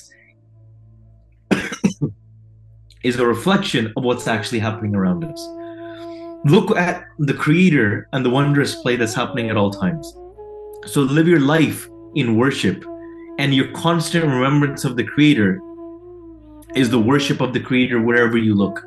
is 3.06 3.20
a 3.20 3.26
reflection 3.26 3.92
of 3.96 4.02
what's 4.02 4.26
actually 4.26 4.58
happening 4.58 4.96
around 4.96 5.24
us. 5.24 5.48
Look 6.44 6.76
at 6.76 7.04
the 7.18 7.34
creator 7.34 8.08
and 8.12 8.24
the 8.24 8.30
wondrous 8.30 8.74
play 8.74 8.96
that's 8.96 9.14
happening 9.14 9.48
at 9.48 9.56
all 9.56 9.70
times. 9.70 10.12
So 10.86 11.02
live 11.02 11.28
your 11.28 11.40
life 11.40 11.88
in 12.16 12.36
worship, 12.36 12.84
and 13.40 13.54
your 13.54 13.68
constant 13.72 14.24
remembrance 14.24 14.84
of 14.84 14.96
the 14.96 15.04
creator 15.04 15.60
is 16.74 16.90
the 16.90 16.98
worship 16.98 17.40
of 17.40 17.52
the 17.52 17.60
creator 17.60 18.00
wherever 18.00 18.38
you 18.38 18.54
look. 18.62 18.84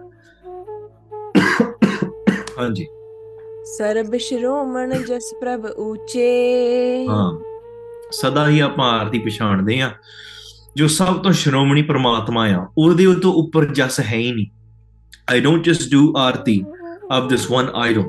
ਹਾਂਜੀ 2.59 2.85
ਸਰਬ 3.77 4.15
ਸ਼੍ਰੋਮਣ 4.17 4.93
ਜਸ 5.07 5.33
ਪ੍ਰਭ 5.41 5.65
ਊਚੇ 5.79 6.25
ਹਾਂ 7.09 7.29
ਸਦਾ 8.11 8.47
ਹੀ 8.49 8.59
ਆਪਾਂ 8.59 8.91
ਆਰਤੀ 8.91 9.19
ਪਛਾਣਦੇ 9.19 9.79
ਆ 9.81 9.91
ਜੋ 10.77 10.87
ਸਭ 10.87 11.21
ਤੋਂ 11.23 11.31
ਸ਼੍ਰੋਮਣੀ 11.41 11.81
ਪ੍ਰਮਾਤਮਾ 11.81 12.47
ਆ 12.55 12.65
ਉਹਦੇ 12.77 13.05
ਤੋਂ 13.21 13.33
ਉੱਪਰ 13.43 13.65
ਜਸ 13.79 13.99
ਹੈ 13.99 14.17
ਹੀ 14.17 14.31
ਨਹੀਂ 14.31 14.47
I 15.35 15.39
don't 15.45 15.67
just 15.69 15.89
do 15.95 16.03
Aarti 16.17 16.63
of 17.09 17.29
this 17.29 17.49
one 17.49 17.69
idol. 17.75 18.05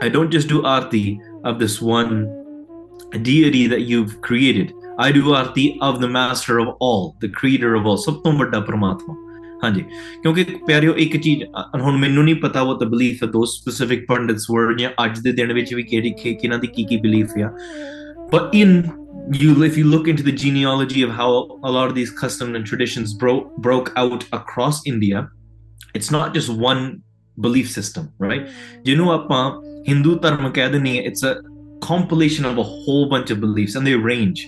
I 0.00 0.08
don't 0.08 0.30
just 0.30 0.48
do 0.48 0.62
arti 0.64 1.20
of 1.44 1.58
this 1.58 1.80
one 1.82 2.14
deity 3.22 3.66
that 3.66 3.82
you've 3.82 4.20
created. 4.20 4.72
I 4.99 5.11
do 5.11 5.33
arti 5.33 5.65
of 5.81 5.97
the 6.01 6.07
master 6.09 6.55
of 6.59 6.69
all, 6.85 7.03
the 7.19 7.29
creator 7.35 7.69
of 7.75 7.85
all. 7.85 7.97
ਸਭ 7.97 8.15
ਤੋਂ 8.23 8.31
ਵੱਡਾ 8.37 8.59
ਪਰਮਾਤਮਾ 8.59 9.13
ਹਾਂਜੀ 9.63 9.81
ਕਿਉਂਕਿ 10.23 10.43
ਪਿਆਰਿਓ 10.67 10.93
ਇੱਕ 11.03 11.15
ਚੀਜ਼ 11.17 11.43
ਅ- 11.43 11.79
ਹੁਣ 11.81 11.97
ਮੈਨੂੰ 11.97 12.23
ਨਹੀਂ 12.23 12.35
ਪਤਾ 12.41 12.61
what 12.69 12.81
the 12.83 12.87
belief 12.93 13.23
of 13.27 13.31
those 13.35 13.53
specific 13.55 14.03
pundits 14.11 14.47
were 14.55 14.75
ਜਾਂ 14.79 14.89
ਅੱਜ 15.05 15.19
ਦੇ 15.19 15.31
ਦਿਨ 15.31 15.53
ਵਿੱਚ 15.53 15.73
ਵੀ 15.73 15.83
ਕਿਹੜੀ 15.83 16.11
ਕਿ- 16.21 16.35
ਕਿਹਨਾਂ 16.41 16.59
ਦੀ 16.59 16.67
ਕੀ 16.75 16.83
ਕੀ 16.91 16.97
belief 17.07 17.35
ਆ 17.45 17.51
but 18.33 18.55
in 18.61 18.73
you 19.41 19.53
if 19.67 19.77
you 19.79 19.85
look 19.93 20.07
into 20.11 20.25
the 20.27 20.33
genealogy 20.43 21.01
of 21.07 21.13
how 21.19 21.29
a 21.69 21.71
lot 21.77 21.91
of 21.91 21.95
these 21.97 22.11
customs 22.19 22.57
and 22.59 22.67
traditions 22.71 23.15
broke 23.23 23.49
broke 23.67 23.89
out 24.03 24.25
across 24.37 24.81
India 24.93 25.23
it's 25.99 26.11
not 26.15 26.37
just 26.37 26.53
one 26.65 26.83
belief 27.37 27.71
system 27.77 28.07
right 28.27 28.47
ਜਿਹਨੂੰ 28.85 29.11
ਆਪਾਂ 29.13 29.41
ਹਿੰਦੂ 29.89 30.15
ਧਰਮ 30.27 30.49
ਕਹਿ 30.59 30.69
ਦਿੰਦੇ 30.71 30.95
ਹਾਂ 30.97 31.03
it's 31.11 31.27
a 31.29 31.33
compilation 31.87 32.47
of 32.51 32.57
a 32.61 32.67
whole 32.69 33.03
bunch 33.11 33.29
of 33.35 33.43
beliefs 33.43 33.75
and 33.79 33.89
they 33.89 33.97
range 34.07 34.41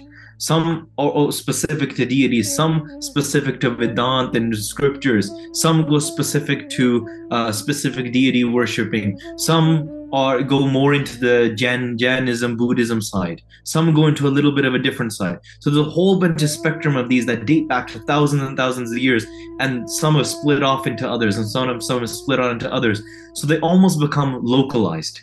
some 0.50 0.90
are 0.98 1.32
specific 1.32 1.96
to 1.96 2.06
deities 2.06 2.54
some 2.56 2.76
specific 3.00 3.60
to 3.60 3.72
vedant 3.72 4.36
and 4.36 4.58
scriptures 4.58 5.32
some 5.54 5.88
go 5.88 6.00
specific 6.00 6.70
to 6.70 6.86
uh, 7.32 7.52
specific 7.52 8.12
deity 8.12 8.44
worshipping 8.44 9.18
some 9.38 9.90
are 10.14 10.42
go 10.44 10.68
more 10.68 10.94
into 10.94 11.18
the 11.18 11.54
Jain, 11.56 11.98
Jainism, 11.98 12.58
Buddhism 12.58 13.02
side. 13.02 13.42
Some 13.64 13.94
go 13.94 14.08
into 14.08 14.28
a 14.28 14.30
little 14.30 14.52
bit 14.52 14.66
of 14.66 14.74
a 14.74 14.80
different 14.80 15.14
side. 15.14 15.40
So 15.60 15.70
there's 15.70 15.88
a 15.88 15.90
whole 15.90 16.20
bunch 16.20 16.42
of 16.44 16.50
spectrum 16.50 16.98
of 16.98 17.10
these 17.10 17.26
that 17.28 17.46
date 17.46 17.68
back 17.68 17.88
to 17.88 18.00
thousands 18.00 18.44
and 18.44 18.58
thousands 18.58 18.92
of 18.92 18.98
years, 18.98 19.26
and 19.60 19.90
some 19.90 20.16
have 20.16 20.28
split 20.28 20.64
off 20.64 20.88
into 20.88 21.10
others, 21.10 21.38
and 21.38 21.48
some 21.48 21.68
have 21.70 21.82
some 21.82 22.00
have 22.00 22.10
split 22.10 22.40
out 22.40 22.52
into 22.52 22.72
others. 22.72 23.02
So 23.34 23.48
they 23.48 23.60
almost 23.60 24.00
become 24.00 24.44
localized. 24.44 25.22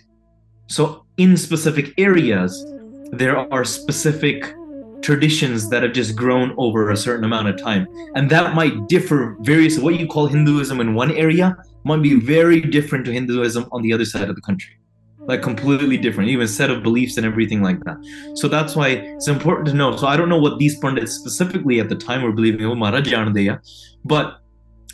So 0.69 1.05
in 1.17 1.37
specific 1.37 1.93
areas, 1.99 2.65
there 3.13 3.37
are 3.53 3.65
specific 3.65 4.55
traditions 5.03 5.69
that 5.71 5.83
have 5.83 5.93
just 5.93 6.17
grown 6.17 6.55
over 6.57 6.91
a 6.91 6.97
certain 6.97 7.25
amount 7.25 7.49
of 7.49 7.57
time, 7.57 7.87
and 8.15 8.31
that 8.31 8.55
might 8.55 8.89
differ 8.89 9.37
various. 9.41 9.79
What 9.79 9.99
you 9.99 10.07
call 10.07 10.27
Hinduism 10.27 10.81
in 10.81 10.95
one 10.95 11.13
area 11.13 11.57
might 11.85 12.03
be 12.03 12.15
very 12.21 12.61
different 12.61 13.05
to 13.07 13.13
Hinduism 13.13 13.69
on 13.73 13.83
the 13.83 13.93
other 13.93 14.05
side 14.05 14.29
of 14.29 14.37
the 14.37 14.43
country. 14.43 14.75
Like 15.21 15.43
completely 15.43 15.99
different, 15.99 16.31
even 16.31 16.49
set 16.49 16.71
of 16.71 16.83
beliefs 16.83 17.19
and 17.19 17.27
everything 17.27 17.63
like 17.63 17.81
that. 17.85 17.99
So 18.35 18.49
that's 18.49 18.75
why 18.75 18.89
it's 18.89 19.29
important 19.29 19.67
to 19.69 19.75
know. 19.75 19.95
So 19.95 20.07
I 20.07 20.17
don't 20.17 20.31
know 20.31 20.39
what 20.39 20.59
these 20.59 20.79
pundits 20.79 21.13
specifically 21.13 21.81
at 21.81 21.91
the 21.91 21.97
time 21.97 22.23
were 22.23 22.33
believing, 22.33 22.65
oh, 22.65 22.75
Maharaj 22.75 23.13
Janadeya, 23.13 23.61
but 24.05 24.41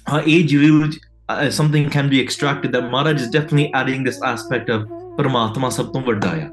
uh, 0.06 0.22
age 0.26 0.54
uh, 1.28 1.50
something 1.50 1.88
can 1.88 2.10
be 2.10 2.20
extracted 2.20 2.72
that 2.72 2.90
Maharaj 2.90 3.22
is 3.22 3.30
definitely 3.30 3.72
adding 3.74 4.02
this 4.02 4.20
aspect 4.22 4.68
of 4.68 4.88
Paramatma 5.19 5.69
ਸਭ 5.69 5.91
ਤੋਂ 5.93 6.01
ਵੱਡਾ 6.01 6.29
ਆ 6.29 6.49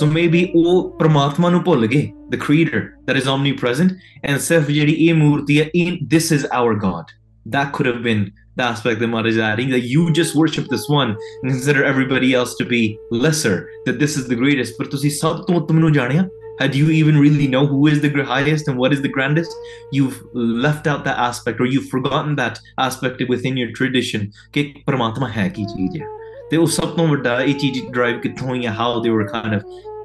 so 0.00 0.08
maybe 0.16 0.42
ਉਹ 0.54 0.90
ਪ੍ਰਮਾਤਮਾ 0.98 1.50
ਨੂੰ 1.50 1.62
ਭੁੱਲ 1.64 1.86
ਗਏ 1.86 2.10
the 2.34 2.38
creator 2.46 2.82
that 3.08 3.20
is 3.22 3.30
omnipresent 3.36 3.96
and 4.30 4.38
ਸਿਰਫ 4.40 4.70
ਜਿਹੜੀ 4.70 4.92
ਇਹ 4.92 5.14
ਮੂਰਤੀ 5.14 5.60
ਹੈ 5.60 5.70
ਇਹ 5.74 5.92
this 6.14 6.30
is 6.38 6.44
our 6.60 6.74
god 6.86 7.14
that 7.56 7.72
could 7.76 7.88
have 7.92 8.02
been 8.08 8.24
the 8.60 8.64
aspect 8.66 8.98
that 9.02 9.10
Maharaj 9.12 9.36
is 9.36 9.38
adding 9.44 9.70
that 9.74 9.84
you 9.90 10.02
just 10.18 10.34
worship 10.40 10.66
this 10.72 10.82
one 10.94 11.12
and 11.12 11.52
consider 11.52 11.84
everybody 11.90 12.30
else 12.40 12.52
to 12.60 12.66
be 12.72 12.80
lesser 13.24 13.54
that 13.86 13.98
this 14.02 14.16
is 14.20 14.28
the 14.32 14.38
greatest 14.42 14.76
ਪਰ 14.78 14.86
ਤੁਸੀਂ 14.94 15.10
ਸਭ 15.10 15.40
ਤੋਂ 15.46 15.54
ਉੱਤਮ 15.60 15.78
ਨੂੰ 15.78 15.92
ਜਾਣਿਆ 15.92 16.26
had 16.62 16.74
you 16.78 16.88
even 16.94 17.18
really 17.24 17.44
know 17.52 17.60
who 17.68 17.78
is 17.90 18.00
the 18.00 18.08
gr- 18.14 18.26
highest 18.30 18.66
and 18.70 18.80
what 18.80 18.94
is 18.96 18.98
the 19.04 19.12
grandest 19.12 19.54
you've 19.98 20.16
left 20.64 20.88
out 20.92 21.06
that 21.06 21.20
aspect 21.26 21.62
or 21.64 21.68
you've 21.74 21.86
forgotten 21.92 22.34
that 22.40 22.58
aspect 22.86 23.22
within 23.30 23.60
your 23.62 23.70
tradition 23.78 24.26
ਕਿ 24.52 24.72
ਪ੍ਰਮਾਤਮਾ 24.86 25.28
ਹੈ 25.36 25.48
ਕੀ 25.48 25.64
ਚੀਜ਼ 25.64 25.96
ਹੈ 26.02 26.06
ਤੇ 26.54 26.56
ਉਹ 26.56 26.66
ਸਭ 26.66 26.96
ਤੋਂ 26.96 27.06
ਵੱਡਾ 27.08 27.40
ਇਹ 27.42 27.54
ਚੀਜ਼ 27.54 27.80
ਡਰਾਈਵ 27.92 28.18
ਕਿੱਥੋਂ 28.20 28.48
ਹੋਈ 28.48 28.66
ਹੈ 28.66 28.72
how 28.80 28.90
they 29.04 29.12
were 29.16 29.26
kind 29.34 29.56
of 29.58 29.64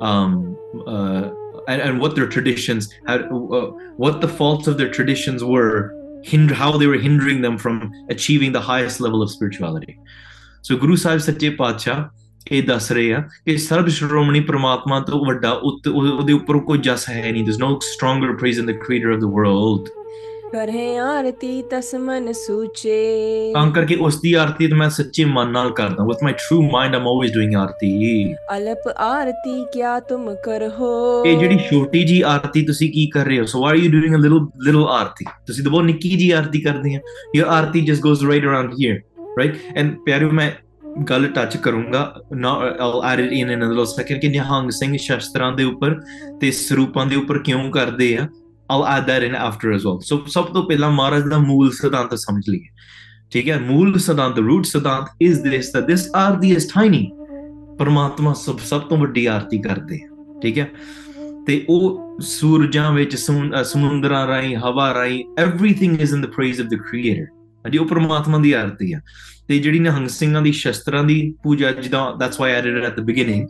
um 0.09 0.33
uh 0.93 1.23
and, 1.73 1.81
and 1.83 2.01
what 2.03 2.15
their 2.17 2.27
traditions 2.33 2.87
had 3.09 3.21
uh, 3.35 3.61
what 4.05 4.17
the 4.23 4.29
faults 4.39 4.67
of 4.71 4.75
their 4.81 4.89
traditions 4.97 5.45
were 5.53 5.69
hinder 6.31 6.57
how 6.61 6.67
they 6.81 6.89
were 6.91 6.99
hindering 7.05 7.39
them 7.45 7.55
from 7.63 7.79
achieving 8.15 8.53
the 8.57 8.63
highest 8.67 9.01
level 9.05 9.23
of 9.25 9.31
spirituality 9.35 9.95
so 10.69 10.77
guru 10.83 10.97
sahib 11.05 11.19
ਸੱਚੇ 11.25 11.49
ਪਾਤਸ਼ਾਹ 11.63 12.03
ਇਹ 12.51 12.63
ਦੱਸ 12.63 12.91
ਰਹੇ 12.91 13.13
ਆ 13.13 13.19
ਕਿ 13.45 13.57
ਸਰਬ 13.57 13.87
ਸ਼੍ਰੋਮਣੀ 13.97 14.39
ਪ੍ਰਮਾਤਮਾ 14.49 14.99
ਤੋਂ 14.99 15.25
ਵੱਡਾ 15.25 15.51
ਉੱਤ- 15.69 15.91
ਉਹ- 15.93 16.11
ਉਹਦੇ 16.11 16.33
ਉੱਪਰ 16.33 16.57
ਕੋਈ 16.67 16.77
ਜਸ 16.87 17.09
ਹੈ 17.09 17.31
ਨਹੀਂ 17.31 17.43
there's 17.45 17.61
no 17.63 17.69
stronger 17.91 18.33
praise 18.41 18.59
than 18.61 18.69
the 18.71 18.77
creator 18.83 19.13
of 19.15 19.21
the 19.23 19.31
world 19.37 19.89
ਕਰੇ 20.52 20.96
ਆਰਤੀ 20.96 21.62
ਤਸ 21.62 21.94
ਮਨ 21.94 22.32
ਸੂਚੇ। 22.32 23.50
ਤਾਂ 23.54 23.70
ਕਰਕੇ 23.70 23.96
ਉਸ 23.96 24.20
ਦੀ 24.20 24.32
ਆਰਤੀ 24.32 24.66
ਤੇ 24.66 24.74
ਮੈਂ 24.74 24.88
ਸੱਚੇ 24.90 25.24
ਮਨ 25.24 25.50
ਨਾਲ 25.52 25.70
ਕਰਦਾ। 25.70 26.04
With 26.04 26.24
my 26.26 26.32
true 26.36 26.62
mind 26.72 26.96
I'm 26.96 27.06
always 27.10 27.34
doing 27.36 27.56
ਆਰਤੀ। 27.58 27.90
ਅਲਪ 28.56 28.88
ਆਰਤੀ 28.98 29.64
ਕਿਆ 29.72 30.00
ਤੁਮ 30.00 30.34
ਕਰਹੋ। 30.44 31.24
ਇਹ 31.26 31.38
ਜਿਹੜੀ 31.38 31.58
ਛੋਟੀ 31.58 32.04
ਜੀ 32.04 32.20
ਆਰਤੀ 32.22 32.62
ਤੁਸੀਂ 32.62 32.90
ਕੀ 32.92 33.06
ਕਰ 33.06 33.26
ਰਹੇ 33.26 33.38
ਹੋ? 33.40 33.44
So 33.44 33.64
are 33.66 33.74
you 33.74 33.90
doing 33.90 34.14
a 34.14 34.18
little 34.18 34.46
little 34.66 34.84
aarti? 34.84 35.24
ਤੁਸੀਂ 35.46 35.64
ਤਾਂ 35.64 35.72
ਬਹੁਤ 35.72 35.84
ਨਿੱਕੀ 35.84 36.10
ਜੀ 36.16 36.30
ਆਰਤੀ 36.30 36.60
ਕਰਦੇ 36.60 36.94
ਆ। 36.94 37.00
Your 37.36 37.46
aarti 37.46 37.80
just 37.80 38.02
goes 38.02 38.24
right 38.24 38.44
around 38.44 38.74
here 38.82 39.00
right 39.38 39.56
and 39.76 39.96
ਪਿਆਰਿਓ 40.06 40.30
ਮੈਂ 40.30 40.50
ਗੱਲ 41.10 41.26
ਟੱਚ 41.26 41.56
ਕਰੂੰਗਾ। 41.56 42.12
ਨਾ 42.36 42.50
all 42.80 43.00
add 43.12 43.20
it 43.20 43.32
in 43.32 43.50
in 43.50 43.64
a 43.64 43.70
little 43.70 43.86
second 43.86 44.20
ਕਿ 44.20 44.28
ਨਿਹੰਗ 44.28 44.70
ਸਿੰਘ 44.70 44.96
ਸ਼ਸਤਰਾਂ 44.96 45.52
ਦੇ 45.52 45.64
ਉੱਪਰ 45.64 46.00
ਤੇ 46.40 46.50
ਸਰੂਪਾਂ 46.50 47.06
ਦੇ 47.06 47.16
ਉੱਪਰ 47.16 47.38
ਕਿਉਂ 47.38 47.70
ਕਰਦੇ 47.70 48.16
ਆ? 48.16 48.28
I'll 48.70 48.86
add 48.86 49.06
that 49.08 49.26
in 49.28 49.36
after 49.48 49.72
as 49.76 49.86
well. 49.86 49.98
So 50.10 50.26
ਸਭ 50.26 50.44
ਤੋਂ 50.44 50.62
ਪਹਿਲਾਂ 50.62 50.90
ਮਹਾਰਾਜ 50.90 51.22
ਦਾ 51.22 51.38
ਮੂਲ 51.38 51.70
ਸਿਧਾਂਤ 51.70 52.14
ਸਮਝ 52.14 52.42
ਲਈਏ 52.48 52.66
ਠੀਕ 53.30 53.48
ਹੈ 53.48 53.58
ਮੂਲ 53.60 53.98
ਸਿਧਾਂਤ 53.98 54.38
ਰੂਟ 54.38 54.64
ਸਿਧਾਂਤ 54.64 55.04
ਇਸ 55.20 55.38
ਦਿਸ 55.38 55.76
that 55.76 55.86
this 55.92 56.00
Aarti 56.16 56.56
is 56.56 56.68
tiny. 56.78 57.02
ਪਰਮਾਤਮਾ 57.78 58.32
ਸਭ 58.32 58.58
ਸਭ 58.58 58.80
ਤੋਂ 58.80 58.98
ਵੱਡੀ 58.98 59.26
ਆਰਤੀ 59.26 59.58
ਕਰਦੇ 59.58 60.00
ਆ 60.02 60.08
ਠੀਕ 60.42 60.58
ਹੈ 60.58 60.70
ਤੇ 61.46 61.66
ਉਹ 61.68 62.16
ਸੂਰਜਾਂ 62.20 62.92
ਵਿੱਚ 62.92 63.16
ਸਮੁੰ- 63.16 63.58
ਅਹ 63.58 63.62
ਸਮੁੰਦਰਾਂ 63.64 64.26
ਰਾਹੀਂ 64.26 64.56
ਹਵਾ 64.56 64.94
ਰਾਹੀਂ 64.94 65.24
everything 65.44 65.94
is 65.94 66.12
in 66.16 66.24
the 66.24 66.30
praise 66.30 66.58
of 66.58 66.66
the 66.66 66.80
creator. 66.80 67.26
ਹਾਂਜੀ 67.64 67.78
ਉਹ 67.78 67.86
ਪਰਮਾਤਮਾ 67.86 68.38
ਦੀ 68.38 68.52
ਆਰਤੀ 68.52 68.92
ਆ 68.92 69.00
ਤੇ 69.50 69.58
ਜਿਹੜੀ 69.58 69.78
ਨਿਹੰਗ 69.78 70.08
ਸਿੰਘਾਂ 70.08 70.40
ਦੀ 70.42 70.50
ਸ਼ਸਤਰਾਂ 70.52 71.02
ਦੀ 71.04 71.34
ਪੂਜਾ 71.42 71.70
ਜਿੱਦਾਂ 71.72 72.00
that's 72.16 72.40
why 72.40 72.52
I 72.52 72.62
did 72.62 72.84
at 72.84 72.96
the 72.96 73.00
beginning 73.00 73.46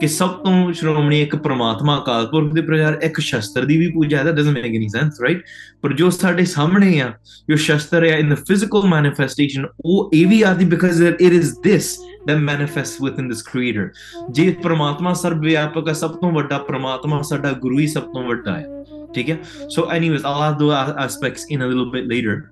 ਕਿ 0.00 0.06
ਸਭ 0.08 0.28
ਤੋਂ 0.28 0.72
ਸ਼੍ਰੋਮਣੀ 0.72 1.20
ਇੱਕ 1.22 1.36
ਪ੍ਰਮਾਤਮਾ 1.36 1.96
ਅਕਾਲ 1.98 2.26
ਪੁਰਖ 2.26 2.52
ਦੇ 2.54 2.60
ਪ੍ਰਚਾਰ 2.60 2.98
ਇੱਕ 3.02 3.20
ਸ਼ਸਤਰ 3.20 3.64
ਦੀ 3.64 3.76
ਵੀ 3.76 3.90
ਪੂਜਾ 3.90 4.18
ਹੈ 4.18 4.24
ਦਾ 4.24 4.32
doesn't 4.32 4.54
make 4.54 4.74
any 4.74 4.88
sense 4.88 5.20
right 5.22 5.42
ਪਰ 5.82 5.92
ਜੋ 5.92 6.10
ਸਾਡੇ 6.10 6.44
ਸਾਹਮਣੇ 6.44 7.00
ਆ 7.00 7.12
ਜੋ 7.50 7.56
ਸ਼ਸਤਰ 7.56 8.04
ਹੈ 8.04 8.16
ਇਨ 8.18 8.34
ਦ 8.34 8.38
ਫਿਜ਼ੀਕਲ 8.48 8.88
ਮੈਨੀਫੈਸਟੇਸ਼ਨ 8.88 9.66
ਉਹ 9.84 10.10
ਇਹ 10.14 10.26
ਵੀ 10.26 10.42
ਆਦੀ 10.42 10.64
because 10.64 11.02
it 11.02 11.22
is 11.22 11.54
this 11.64 11.96
that 12.28 12.38
manifests 12.40 13.00
within 13.00 13.26
this 13.30 13.42
creator 13.42 13.86
ਜੇ 14.30 14.50
ਪ੍ਰਮਾਤਮਾ 14.62 15.12
ਸਰਵ 15.14 15.40
ਵਿਆਪਕ 15.40 15.88
ਹੈ 15.88 15.92
ਸਭ 15.92 16.10
ਤੋਂ 16.10 16.30
ਵੱਡਾ 16.32 16.58
ਪ੍ਰਮਾਤਮਾ 16.58 17.22
ਸਾਡਾ 17.22 17.52
ਗੁਰੂ 17.52 17.78
ਹੀ 17.78 17.86
ਸਭ 17.86 18.02
ਤੋਂ 18.02 18.22
ਵੱਡਾ 18.22 18.58
ਹੈ 18.58 18.66
ਠੀਕ 19.14 19.30
ਹੈ 19.30 19.38
so 19.68 19.88
anyways 19.92 20.24
all 20.24 20.42
of 20.42 20.58
those 20.58 20.72
aspects 21.04 21.46
in 21.50 21.64
a 21.64 21.66
little 21.66 21.90
bit 21.90 22.04
later 22.04 22.42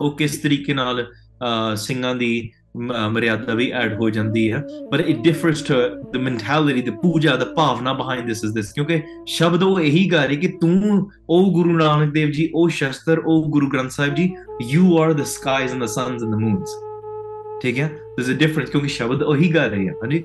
ਉਹ 0.00 0.16
ਕਿਸ 0.16 0.36
ਤਰੀਕੇ 0.38 0.74
ਨਾਲ 0.74 1.06
ਸਿੰਘਾਂ 1.76 2.14
ਦੀ 2.14 2.50
ਮਰਿਆਦਾ 2.76 3.54
ਵੀ 3.54 3.70
ਐਡ 3.70 3.94
ਹੋ 3.94 4.08
ਜਾਂਦੀ 4.10 4.52
ਹੈ 4.52 4.62
ਪਰ 4.90 5.00
it 5.00 5.16
differs 5.16 5.62
to 5.62 5.74
the 6.12 6.16
mentality 6.16 6.82
the 6.82 6.90
puja 6.90 7.36
the 7.36 7.44
bhavna 7.44 7.92
behind 7.92 8.26
this 8.26 8.44
is 8.44 8.52
this 8.54 8.72
ਕਿਉਂਕਿ 8.72 9.00
ਸ਼ਬਦ 9.26 9.62
ਉਹ 9.62 9.80
ਇਹੀ 9.80 10.10
ਗਾ 10.10 10.24
ਰਹੀ 10.24 10.36
ਕਿ 10.36 10.48
ਤੂੰ 10.48 11.10
ਉਹ 11.30 11.52
ਗੁਰੂ 11.52 11.72
ਨਾਨਕ 11.72 12.12
ਦੇਵ 12.12 12.30
ਜੀ 12.30 12.50
ਉਹ 12.54 12.68
ਸ਼ਸਤਰ 12.68 13.18
ਉਹ 13.18 13.48
Guru 13.50 13.68
Granth 13.68 13.90
Sahib 13.90 14.14
ji 14.14 14.30
you 14.62 14.98
are 14.98 15.12
the 15.12 15.24
skies 15.24 15.72
and 15.72 15.82
the 15.82 15.86
suns 15.86 16.22
and 16.22 16.30
the 16.30 16.38
moons 16.40 16.76
ਠੀਕ 17.62 17.78
ਹੈ 17.78 17.88
ਦਿਸ 18.16 18.28
ਇਜ਼ 18.28 18.38
ਡਿਫਰੈਂਸ 18.38 18.70
ਕਿਉਂਕਿ 18.70 18.88
ਸ਼ਬਦ 18.88 19.22
ਉਹੀ 19.22 19.52
ਗਾ 19.54 19.66
ਰਹੇ 19.66 19.88
ਆ 19.88 19.92
ਹਾਂਜੀ 20.02 20.22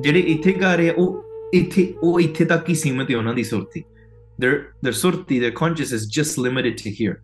ਜਿਹੜੇ 0.00 0.20
ਇੱਥੇ 0.20 0.52
ਗਾ 0.52 0.74
ਰਹੇ 0.74 0.88
ਆ 0.88 0.94
ਉਹ 0.96 1.50
ਇੱਥੇ 1.54 1.92
ਉਹ 2.02 2.20
ਇੱਥੇ 2.20 2.44
ਤੱਕ 2.44 2.68
ਹੀ 2.68 2.74
ਸੀਮਤ 2.74 3.10
ਹੈ 3.10 3.16
ਉਹਨਾਂ 3.16 3.34
ਦੀ 3.34 3.44
ਸੁਰਤੀ 3.44 3.82
their 4.38 4.74
their 4.82 4.92
surti 4.92 5.38
their 5.38 5.52
consciousness 5.52 5.92
is 5.92 6.06
just 6.06 6.38
limited 6.38 6.76
to 6.78 6.90
here 6.90 7.20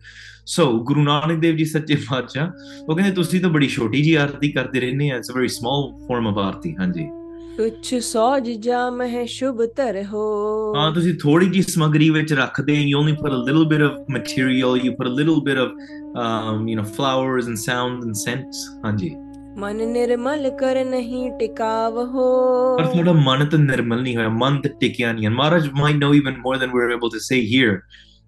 ਸੋ 0.47 0.65
ਗੁਰੂ 0.83 1.01
ਨਾਨਕ 1.03 1.39
ਦੇਵ 1.39 1.55
ਜੀ 1.55 1.65
ਸੱਚੇ 1.65 1.95
ਪਾਤਸ਼ਾਹ 2.09 2.47
ਉਹ 2.83 2.95
ਕਹਿੰਦੇ 2.95 3.11
ਤੁਸੀਂ 3.15 3.41
ਤਾਂ 3.41 3.49
ਬੜੀ 3.49 3.67
ਛੋਟੀ 3.67 4.01
ਜੀ 4.01 4.13
ਆਰਤੀ 4.15 4.51
ਕਰਦੇ 4.51 4.79
ਰਹਿੰਦੇ 4.79 5.09
ਆ 5.11 5.15
it's 5.17 5.31
a 5.31 5.35
very 5.35 5.47
small 5.47 5.89
form 6.07 6.27
of 6.27 6.37
aarti 6.37 6.75
ਹਾਂਜੀ। 6.75 7.07
ਤੁਛ 7.57 7.93
ਸੋਜ 8.03 8.49
ਜਾ 8.59 8.89
ਮਹਿ 8.89 9.25
ਸ਼ੁਭ 9.27 9.63
ਤਰਹੋ 9.77 10.23
ਹਾਂ। 10.75 10.91
ਤੁਸੀਂ 10.91 11.13
ਥੋੜੀ 11.21 11.49
ਜੀ 11.49 11.61
ਸਮਗਰੀ 11.61 12.09
ਵਿੱਚ 12.09 12.33
ਰੱਖਦੇ 12.33 12.77
ਹੋ 12.77 12.81
you 12.81 12.99
only 12.99 13.13
put 13.13 13.31
a 13.31 13.37
little 13.37 13.65
bit 13.65 13.81
of 13.81 13.97
material 14.11 14.77
you 14.77 14.93
put 14.93 15.07
a 15.07 15.11
little 15.11 15.39
bit 15.43 15.57
of 15.57 15.71
um 16.21 16.63
you 16.69 16.73
know 16.77 16.83
flowers 16.95 17.45
and 17.49 17.59
sounds 17.59 18.05
and 18.05 18.17
scents 18.21 18.61
ਹਾਂਜੀ। 18.85 19.09
ਮਨ 19.59 19.77
ਨਿਰਮਲ 19.89 20.49
ਕਰ 20.59 20.83
ਨਹੀਂ 20.85 21.29
ਟਿਕਾਵਹੋ 21.39 22.25
ਪਰ 22.77 22.85
ਤੁਹਾਡਾ 22.85 23.11
ਮਨ 23.21 23.45
ਤਾਂ 23.45 23.59
ਨਿਰਮਲ 23.59 24.01
ਨਹੀਂ 24.01 24.15
ਹੋਇਆ 24.15 24.29
ਮਨ 24.41 24.59
ਤਾਂ 24.61 24.71
ਟਿਕਿਆ 24.79 25.11
ਨਹੀਂ 25.13 25.29
ਮਹਾਰਾਜ 25.29 25.69
might 25.73 25.95
know 25.95 26.13
even 26.13 26.37
more 26.37 26.57
than 26.57 26.71
we 26.73 26.81
are 26.83 26.91
able 26.91 27.09
to 27.09 27.19
say 27.19 27.39
here 27.47 27.79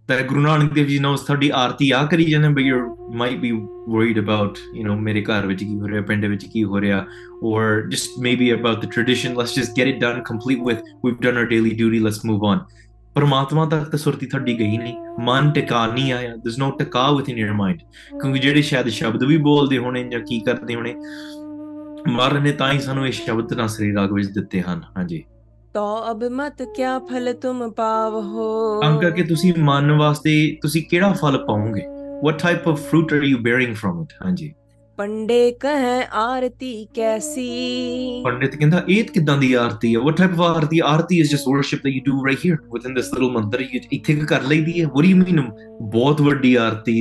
that 0.07 0.27
Guru 0.27 0.41
Nanak 0.43 0.73
Dev 0.75 0.87
Ji 0.87 0.99
knows 0.99 1.25
ਤੁਹਾਡੀ 1.25 1.49
ਆਰਤੀ 1.55 1.89
ਆ 1.91 2.03
ਕਰੀ 2.11 2.25
ਜਾਂਦੇ 2.25 2.47
but 2.47 2.65
you 2.69 2.79
might 3.21 3.39
be 3.43 3.51
worried 3.93 4.19
about 4.23 4.59
you 4.77 4.85
know 4.87 4.95
ਮੇਰੇ 5.03 5.21
ਘਰ 5.23 5.45
ਵਿੱਚ 5.47 5.63
ਕੀ 5.63 5.75
ਹੋ 5.79 5.87
ਰਿਹਾ 5.87 6.01
ਪਿੰਡ 6.01 6.25
ਵਿੱਚ 6.25 6.45
ਕੀ 6.45 6.63
ਹੋ 6.63 6.81
ਰਿਹਾ 6.81 7.05
or 7.49 7.63
just 7.93 8.17
maybe 8.25 8.49
about 8.57 8.83
the 8.83 8.89
tradition 8.95 9.37
let's 9.41 9.55
just 9.59 9.79
get 9.79 9.91
it 9.93 10.01
done 10.03 10.21
complete 10.31 10.65
with 10.69 10.81
we've 11.05 11.21
done 11.27 11.39
our 11.41 11.49
daily 11.53 11.73
duty 11.81 12.01
let's 12.07 12.23
move 12.31 12.47
on 12.51 12.63
ਪਰਮਾਤਮਾ 13.15 13.65
ਤੱਕ 13.65 13.89
ਤਾਂ 13.89 13.97
ਸੁਰਤੀ 13.99 14.25
ਤੁਹਾਡੀ 14.25 14.57
ਗਈ 14.59 14.77
ਨਹੀਂ 14.77 14.95
ਮਨ 15.25 15.51
ਟਿਕਾ 15.51 15.85
ਨਹੀਂ 15.87 16.13
ਆਇਆ 16.13 16.33
there's 16.35 16.61
no 16.63 16.71
ਟਿਕਾ 16.77 17.07
within 17.17 17.41
your 17.43 17.55
mind 17.59 17.83
ਕਿਉਂਕਿ 18.21 18.39
ਜਿਹੜੇ 18.39 18.61
ਸ਼ਾਇਦ 18.61 18.87
ਸ਼ਬਦ 18.89 19.23
ਵੀ 19.23 19.37
ਬੋਲਦੇ 19.49 19.77
ਹੋਣੇ 19.77 20.03
ਜਾਂ 20.09 20.19
ਕੀ 20.19 20.39
ਕਰਦੇ 20.39 20.75
ਹੋਣੇ 20.75 20.95
ਮਹਾਰਾਜ 22.07 22.43
ਨੇ 22.43 22.51
ਤਾਂ 22.51 22.71
ਹੀ 22.73 22.79
ਸਾਨੂੰ 22.79 23.07
ਇਹ 23.07 23.11
ਸ਼ਬਦ 23.11 23.53
ਨਾ 23.53 23.67
ਸ੍ਰੀ 23.67 23.93
ਰਾਗ 23.95 24.13
ਵਿੱਚ 24.13 24.29
ਦਿੱਤੇ 24.29 24.61
ਹਨ 24.61 24.81
ਹਾਂਜੀ 24.97 25.23
ਤੋ 25.73 25.83
ਅਬ 26.11 26.23
ਮਤ 26.31 26.61
ਕਿਆ 26.75 26.97
ਫਲ 26.99 27.31
ਤੁਮ 27.33 27.69
ਪਾਵਹੋ 27.69 28.79
ਕੰਮ 28.81 28.99
ਕਰਕੇ 28.99 29.23
ਤੁਸੀਂ 29.23 29.53
ਮਨ 29.59 29.91
ਵਾਸਤੇ 29.91 30.33
ਤੁਸੀਂ 30.61 30.83
ਕਿਹੜਾ 30.89 31.13
ਫਲ 31.21 31.37
ਪਾਉਂਗੇ 31.47 31.81
what 32.25 32.35
type 32.41 32.67
of 32.71 32.83
fruit 32.89 33.13
are 33.15 33.23
you 33.29 33.39
bearing 33.47 33.73
from 33.79 34.03
it 34.03 34.13
ਹਾਂਜੀ 34.25 34.51
ਪੰਡੇ 34.97 35.51
ਕਹੈ 35.61 36.01
ਆਰਤੀ 36.13 36.73
ਕੈਸੀ 36.95 37.47
ਪੰਡਿਤ 38.25 38.55
ਕਹਿੰਦਾ 38.55 38.83
ਇਹ 38.89 39.03
ਕਿਦਾਂ 39.03 39.37
ਦੀ 39.37 39.53
ਆਰਤੀ 39.53 39.95
ਹੈ 39.95 40.01
what 40.01 40.21
type 40.21 40.35
of 40.37 40.43
Aarti 40.47 40.79
Aarti 40.85 41.21
is 41.23 41.33
just 41.33 41.49
worship 41.53 41.81
that 41.87 41.97
you 41.97 42.03
do 42.09 42.19
right 42.27 42.45
here 42.45 42.59
within 42.75 42.99
this 42.99 43.11
little 43.15 43.31
ਮੰਦਿਰ 43.31 43.67
ਇੱਥੇ 43.91 44.13
ਕਿ 44.13 44.25
ਕਰ 44.25 44.43
ਲਈਦੀ 44.49 44.81
ਹੈ 44.81 44.87
what 44.87 45.07
do 45.07 45.13
you 45.13 45.23
mean 45.23 45.41
ਬਹੁਤ 45.97 46.21
ਵੱਡੀ 46.21 46.55
ਆਰਤੀ 46.55 46.95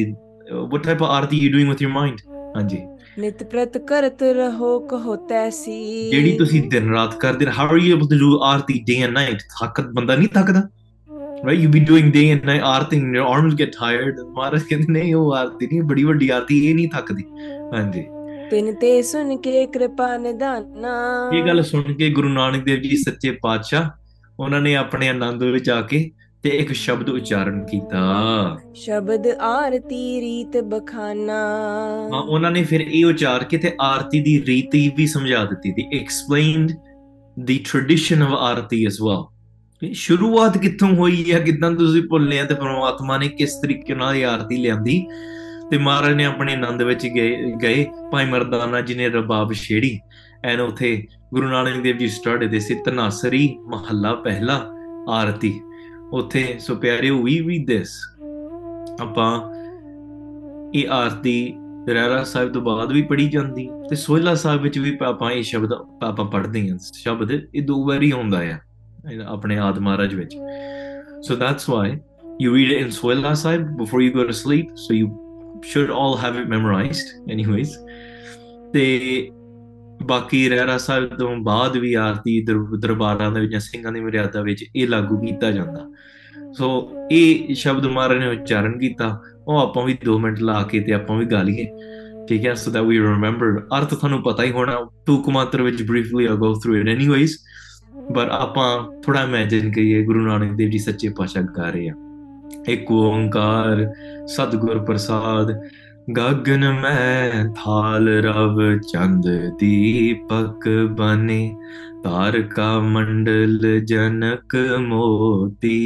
what 0.72 0.88
type 0.88 1.04
of 1.04 1.14
Aarti 1.18 1.40
you 1.44 1.52
doing 1.56 1.72
with 1.74 1.84
your 1.86 1.94
mind 1.98 2.24
ਹਾਂਜੀ 2.56 2.82
ਨਿਤ 3.18 3.42
ਪ੍ਰਤ 3.42 3.78
ਕਰਤ 3.78 4.22
ਰਹੋ 4.22 4.78
ਕਹੋ 4.80 5.16
ਤੈਸੀ। 5.28 6.10
ਜਿਹੜੀ 6.10 6.36
ਤੁਸੀਂ 6.36 6.62
ਦਿਨ 6.70 6.90
ਰਾਤ 6.90 7.14
ਕਰਦੇ 7.14 7.46
how 7.46 7.68
are 7.68 7.76
you 7.76 7.96
able 7.96 8.08
to 8.08 8.18
do 8.18 8.38
aarti 8.42 8.78
day 8.86 9.02
and 9.02 9.12
night 9.12 9.42
ਥੱਕਤ 9.60 9.86
ਬੰਦਾ 9.86 10.16
ਨਹੀਂ 10.16 10.28
ਥੱਕਦਾ 10.28 10.68
right? 11.46 11.60
You 11.60 11.68
be 11.74 11.80
doing 11.86 12.08
day 12.14 12.22
and 12.32 12.44
night 12.48 12.64
Aarti 12.64 12.96
your 13.16 13.24
arms 13.28 13.54
get 13.60 13.70
tired 13.76 14.18
ਮਹਾਰਾਜ 14.26 14.62
ਕਹਿੰਦੇ 14.62 14.92
ਨਹੀਂ 14.92 15.14
ਉਹ 15.14 15.32
ਆਰਤੀ 15.34 15.66
ਨਹੀਂ 15.66 15.82
ਬੜੀ 15.82 16.04
ਵੱਡੀ 16.04 16.28
ਆਰਤੀ 16.28 16.58
ਇਹ 16.66 16.74
ਨਹੀਂ 16.74 16.88
ਥੱਕਦੀ। 16.88 17.24
ਹਾਂਜੀ। 17.72 18.04
ਤਿੰਨ 18.50 18.74
ਤੇ 18.74 19.02
ਸੁਣ 19.02 19.36
ਕੇ 19.36 19.66
ਕਿਰਪਾ 19.66 20.16
ਨਿਦਾਨਾ। 20.16 20.92
ਇਹ 21.34 21.42
ਗੱਲ 21.44 21.62
ਸੁਣ 21.62 21.82
ਕੇ 21.82 22.08
ਗੁਰੂ 22.10 22.28
ਨਾਨਕ 22.28 22.64
ਦੇਵ 22.64 22.80
ਜੀ 22.80 22.96
ਸੱਚੇ 22.96 23.30
ਪਾਤਸ਼ਾਹ 23.42 23.90
ਉਹਨਾਂ 24.40 24.60
ਨੇ 24.60 24.74
ਆਪਣੇ 24.76 25.08
ਆਨੰਦ 25.08 25.42
ਵਿੱਚ 25.42 25.70
ਆ 25.70 25.80
ਕੇ 25.80 26.10
ਤੇ 26.42 26.48
ਇੱਕ 26.48 26.72
ਸ਼ਬਦ 26.72 27.08
ਉਚਾਰਨ 27.08 27.66
ਕੀਤਾ। 27.66 27.98
ਸ਼ਬਦ 28.74 29.26
ਆਰਤੀ 29.26 30.20
ਰੀਤ 30.20 30.56
ਬਖਾਨਾ। 30.56 31.36
ਹਾਂ 32.12 32.20
ਉਹਨਾਂ 32.22 32.50
ਨੇ 32.50 32.64
ਫਿਰ 32.64 32.80
ਇਹ 32.80 33.04
ਉਚਾਰ 33.06 33.44
ਕੇ 33.44 33.58
ਤੇ 33.58 33.72
ਆਰਤੀ 33.80 34.20
ਦੀ 34.20 34.42
ਰੀਤੀ 34.46 34.92
ਵੀ 34.96 35.06
ਸਮਝਾ 35.06 35.44
ਦਿੱਤੀ 35.44 35.72
they 35.72 35.98
explained 36.00 36.72
the 37.38 37.58
tradition 37.70 38.22
of 38.22 38.32
aarti 38.32 38.86
as 38.86 39.00
well 39.02 39.92
ਸ਼ੁਰੂਆਤ 39.92 40.58
ਕਿੱਥੋਂ 40.58 40.88
ਹੋਈ 40.88 41.32
ਹੈ 41.32 41.38
ਕਿਦਾਂ 41.38 41.70
ਤੁਸੀਂ 41.72 42.02
ਭੁੱਲੇ 42.02 42.40
ਆ 42.40 42.44
ਤੇ 42.44 42.54
ਪ੍ਰਮਾਤਮਾ 42.54 43.18
ਨੇ 43.18 43.28
ਕਿਸ 43.28 43.54
ਤਰੀਕੇ 43.54 43.94
ਨਾਲ 43.94 44.16
ਇਹ 44.16 44.26
ਆਰਤੀ 44.26 44.56
ਲਿਆਂਦੀ? 44.56 45.06
ਤੇ 45.70 45.78
ਮਹਾਰਾਜ 45.78 46.14
ਨੇ 46.14 46.24
ਆਪਣੇ 46.24 46.52
ਆਨੰਦ 46.52 46.82
ਵਿੱਚ 46.82 47.06
ਗਏ 47.06 47.52
ਗਏ 47.62 47.86
ਭਾਈ 48.12 48.26
ਮਰਦਾਨਾ 48.26 48.80
ਜੀ 48.80 48.94
ਨੇ 48.94 49.08
ਰਬਾਬ 49.08 49.52
ਛੇੜੀ 49.52 49.98
ਐਨ 50.44 50.60
ਉਥੇ 50.60 51.06
ਗੁਰੂ 51.34 51.48
ਨਾਨਕ 51.48 51.82
ਦੇਵ 51.82 51.96
ਜੀ 51.96 52.08
ਸਟਾਰਟ 52.08 52.44
ਦੇ 52.44 52.60
ਸੀ 52.60 52.74
ਤਨਾਸਰੀ 52.74 53.58
ਮਹੱਲਾ 53.60 54.14
ਪਹਿਲਾ 54.14 54.64
ਆਰਤੀ। 55.08 55.60
ਉਥੇ 56.12 56.56
ਸੋ 56.58 56.74
ਪਿਆਰਿਓ 56.74 57.22
ਵੀ 57.22 57.40
ਵੀ 57.40 57.64
ਦਿਸ 57.64 57.90
ਆਪਾਂ 59.00 59.52
ਇਹ 60.74 60.88
ਆਰਤੀ 60.88 61.54
ਰਹਿਰਾ 61.88 62.24
ਸਾਹਿਬ 62.24 62.52
ਤੋਂ 62.52 62.62
ਬਾਅਦ 62.62 62.92
ਵੀ 62.92 63.02
ਪੜੀ 63.02 63.28
ਜਾਂਦੀ 63.28 63.68
ਹੈ 63.68 63.82
ਤੇ 63.90 63.96
ਸੋਹਿਲਾ 63.96 64.34
ਸਾਹਿਬ 64.34 64.62
ਵਿੱਚ 64.62 64.78
ਵੀ 64.78 64.98
ਆਪਾਂ 65.06 65.30
ਇਹ 65.30 65.42
ਸ਼ਬਦ 65.42 65.72
ਆਪਾਂ 66.02 66.24
ਪੜ੍ਹਦੇ 66.24 66.70
ਹਾਂ। 66.70 66.78
ਸ਼ਬਦ 66.78 67.30
ਇਹ 67.54 67.62
ਦੋ 67.62 67.86
ਵਾਰੀ 67.86 68.10
ਆਉਂਦਾ 68.10 68.38
ਆ, 68.38 68.58
ਇਹ 69.12 69.20
ਆਪਣੇ 69.26 69.58
ਆਦ 69.58 69.78
ਮਹਾਰਾਜ 69.78 70.14
ਵਿੱਚ। 70.14 70.36
So 71.30 71.38
that's 71.38 71.74
why 71.74 71.96
you 72.44 72.52
read 72.52 72.80
it 72.80 72.86
in 72.86 72.88
Sohila 72.88 73.32
Sahib 73.32 73.66
before 73.66 74.08
you 74.08 74.18
go 74.18 74.22
to 74.22 74.32
sleep, 74.32 74.64
so 74.64 75.02
you 75.02 75.10
should 75.56 75.90
all 75.90 76.16
have 76.18 76.42
it 76.42 76.58
memorized 76.58 77.36
anyways 77.36 77.68
ਤੇ 78.72 79.28
ਬਾਕੀ 80.02 80.48
ਰਹਿਰਾ 80.48 80.78
ਸਾਹਿਬ 80.78 81.18
ਤੋਂ 81.18 81.36
ਬਾਅਦ 81.36 81.76
ਵੀ 81.76 81.94
ਆਰਤੀ 81.94 82.44
ਦਰ- 82.44 82.78
ਦਰਬਾਰਾਂ 82.78 83.32
ਦੇ 83.32 83.40
ਵਿੱਚ 83.40 83.52
ਜਾਂ 83.52 83.60
ਸਿੰਘਾਂ 83.60 83.92
ਦੀ 83.92 84.00
ਮਰਿਆਦਾ 84.00 84.42
ਵਿੱਚ 84.42 84.64
ਇਹ 84.76 84.88
ਲਾਗੂ 84.88 85.18
ਕੀਤਾ 85.18 85.50
ਜਾਂਦਾ। 85.50 85.91
ਸੋ 86.58 86.68
ਇਹ 87.10 87.54
ਸ਼ਬਦ 87.54 87.86
ਮਹਾਰਾਜ 87.86 88.18
ਨੇ 88.18 88.28
ਉਚਾਰਨ 88.28 88.78
ਕੀਤਾ। 88.78 89.18
ਉਹ 89.48 89.58
ਆਪਾਂ 89.58 89.84
ਵੀ 89.84 89.98
2 90.06 90.18
ਮਿੰਟ 90.18 90.40
ਲਾ 90.40 90.62
ਕੇ 90.62 90.80
ਤੇ 90.80 90.92
ਆਪਾਂ 90.92 91.16
ਵੀ 91.16 91.26
ਗਾ 91.26 91.42
ਲਈਏ। 91.42 91.66
ਠੀਕ 92.28 92.46
ਹੈ 92.46 92.54
ਸੋ 92.54 92.70
that 92.70 92.84
we 92.88 92.98
remember 93.04 93.48
ਅਰਥ 93.78 93.94
ਤੁਹਾਨੂੰ 93.94 94.22
ਪਤਾ 94.22 94.42
ਹੀ 94.42 94.50
ਹੋਣਾ 94.50 94.78
ਟੂਕ 95.06 95.28
ਮਾਤਰ 95.28 95.62
ਵਿੱਚ 95.62 95.82
ਬਰੀਫਲੀ 95.82 96.26
ਆ 96.26 96.32
go 96.32 96.52
through 96.58 96.78
it 96.80 96.90
anyways 96.94 97.34
but 98.10 98.30
ਆਪਾਂ 98.30 99.00
ਥੋੜਾ 99.02 99.22
ਇਮੇਜਿਨ 99.22 99.72
ਕਰੀਏ, 99.72 100.04
ਗੁਰੂ 100.04 100.20
ਨਾਨਕ 100.20 100.52
ਦੇਵ 100.52 100.70
ਜੀ 100.70 100.78
ਸੱਚੇ 100.78 101.08
ਪਾਤਸ਼ਾਹ 101.08 101.42
ਗਾ 101.42 101.70
ਰਹੇ 101.70 101.88
ਆ। 101.88 101.94
ਇੱਕ 102.68 102.90
ਓੰਕਾਰ, 102.92 103.86
ਸਤਿਗੁਰ 104.26 104.78
ਪ੍ਰਸਾਦ 104.78 105.50
ਗगन 106.10 106.64
ਮੈਂ 106.82 107.44
ਥਾਲ 107.56 108.08
ਰਵ 108.08 108.78
ਚੰਦ 108.78 109.22
ਦੀਪਕ 109.58 110.68
ਬਨੇ 110.90 111.56
ਤਾਰਕਾ 112.04 112.78
ਮੰਡਲ 112.80 113.80
ਜਨਕ 113.84 114.56
ਮੋਤੀ। 114.80 115.76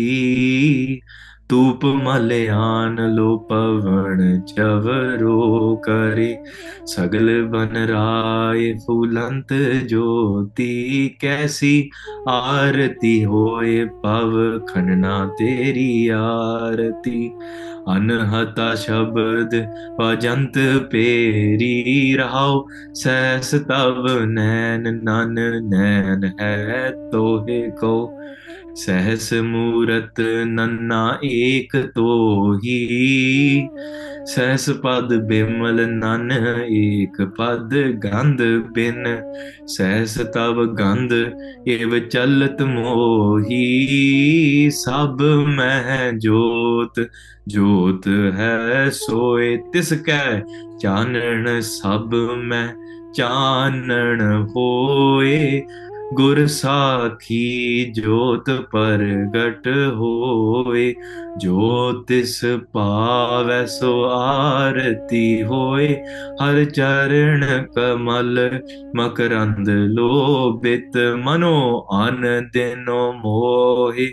ਤੂਪ 1.51 1.85
ਮਲਿਆਨ 1.85 3.15
ਲੋ 3.15 3.37
ਪਵਨ 3.39 4.41
ਚਵਰੋ 4.47 5.77
ਕਰੇ, 5.77 6.37
ਸਗਲ 6.87 7.43
ਬਨ 7.43 7.77
ਰਾਏ 7.89 8.73
ਫੂਲੰਤ 8.87 9.53
ਜੋਤੀ 9.87 11.09
ਕੈਸੀ, 11.21 11.91
ਆਰਤੀ 12.29 13.25
ਹੋਏ 13.25 13.85
ਪਵ 14.03 14.59
ਖੰਡਨਾ 14.67 15.25
ਤੇਰੀ 15.39 16.09
ਆਰਤੀ। 16.09 17.31
ਅਨਹਤਾ 17.97 18.75
ਸ਼ਬਦ 18.75 19.55
ਭਜੰਤ 20.01 20.59
ਪੇਰੀ 20.91 22.17
ਰਹਾਉ 22.17 22.67
ਸੈਸ 22.95 23.55
ਤਵ 23.69 24.07
ਨੈਣ 24.25 24.93
ਨਨ 25.05 25.35
ਨੈਣ 25.69 26.31
ਹੈ 26.41 26.91
ਤੋਹੇ 27.13 27.71
ਕੋ 27.81 27.97
ਸਹਸ 28.77 29.33
ਮੂਰਤ 29.33 30.21
ਨੰਨਾ 30.47 31.19
ਏਕ 31.25 31.77
ਤੋਹੀ। 31.95 33.69
ਸਹਸ 34.27 34.71
ਪਦ 34.71 35.15
ਬਿਮਲ 35.17 35.87
ਨਨ 35.89 36.33
ਏਕ 36.71 37.23
ਪਦ 37.39 37.75
ਗੰਧ 38.05 38.43
ਬਿਨ। 38.75 39.05
ਸਹਸ 39.67 40.15
ਤਵ 40.35 40.65
ਗੰਧ 40.75 41.13
ਏਵ 41.69 41.99
ਚਲਤ 41.99 42.63
ਮੋਹੀ। 42.63 43.61
ਸਭ 44.71 45.23
ਮਹਿ 45.47 46.13
ਜੋਤ 46.13 47.01
ਜੋਤ 47.49 48.09
ਹੈ 48.09 48.89
ਸੋਏ, 48.93 49.57
ਤਿਸ 49.73 49.93
ਕੈ 49.93 50.43
ਚਾਨਣ 50.81 51.61
ਸਭ 51.61 52.15
ਮੈਂ 52.37 52.69
ਚਾਨਣ 53.15 54.47
ਹੋਏ। 54.47 55.63
ਗੁਰ 56.15 56.47
ਸਾਖੀ 56.47 57.85
ਜੋਤ 57.85 58.51
ਪ੍ਰਗਟ 58.51 59.69
ਹੋਏ 59.95 60.95
ਜੋ 61.37 61.93
ਤਿਸ 61.93 62.45
ਪਾਵੈ 62.73 63.67
ਸੋ 63.67 64.05
ਆਰਤੀ 64.05 65.43
ਹੋਏ। 65.43 65.97
ਹਰ 66.45 66.65
ਚਰਨ 66.65 67.67
ਕਮਲ 67.77 68.61
ਮਕਰੰਦ 68.97 69.69
ਲੋਭਿਤ, 69.69 70.97
ਮਨੋ 71.17 71.87
ਆਨ 71.91 72.51
ਦਿਨੋ 72.53 73.13
ਮੋਹਿ। 73.13 74.13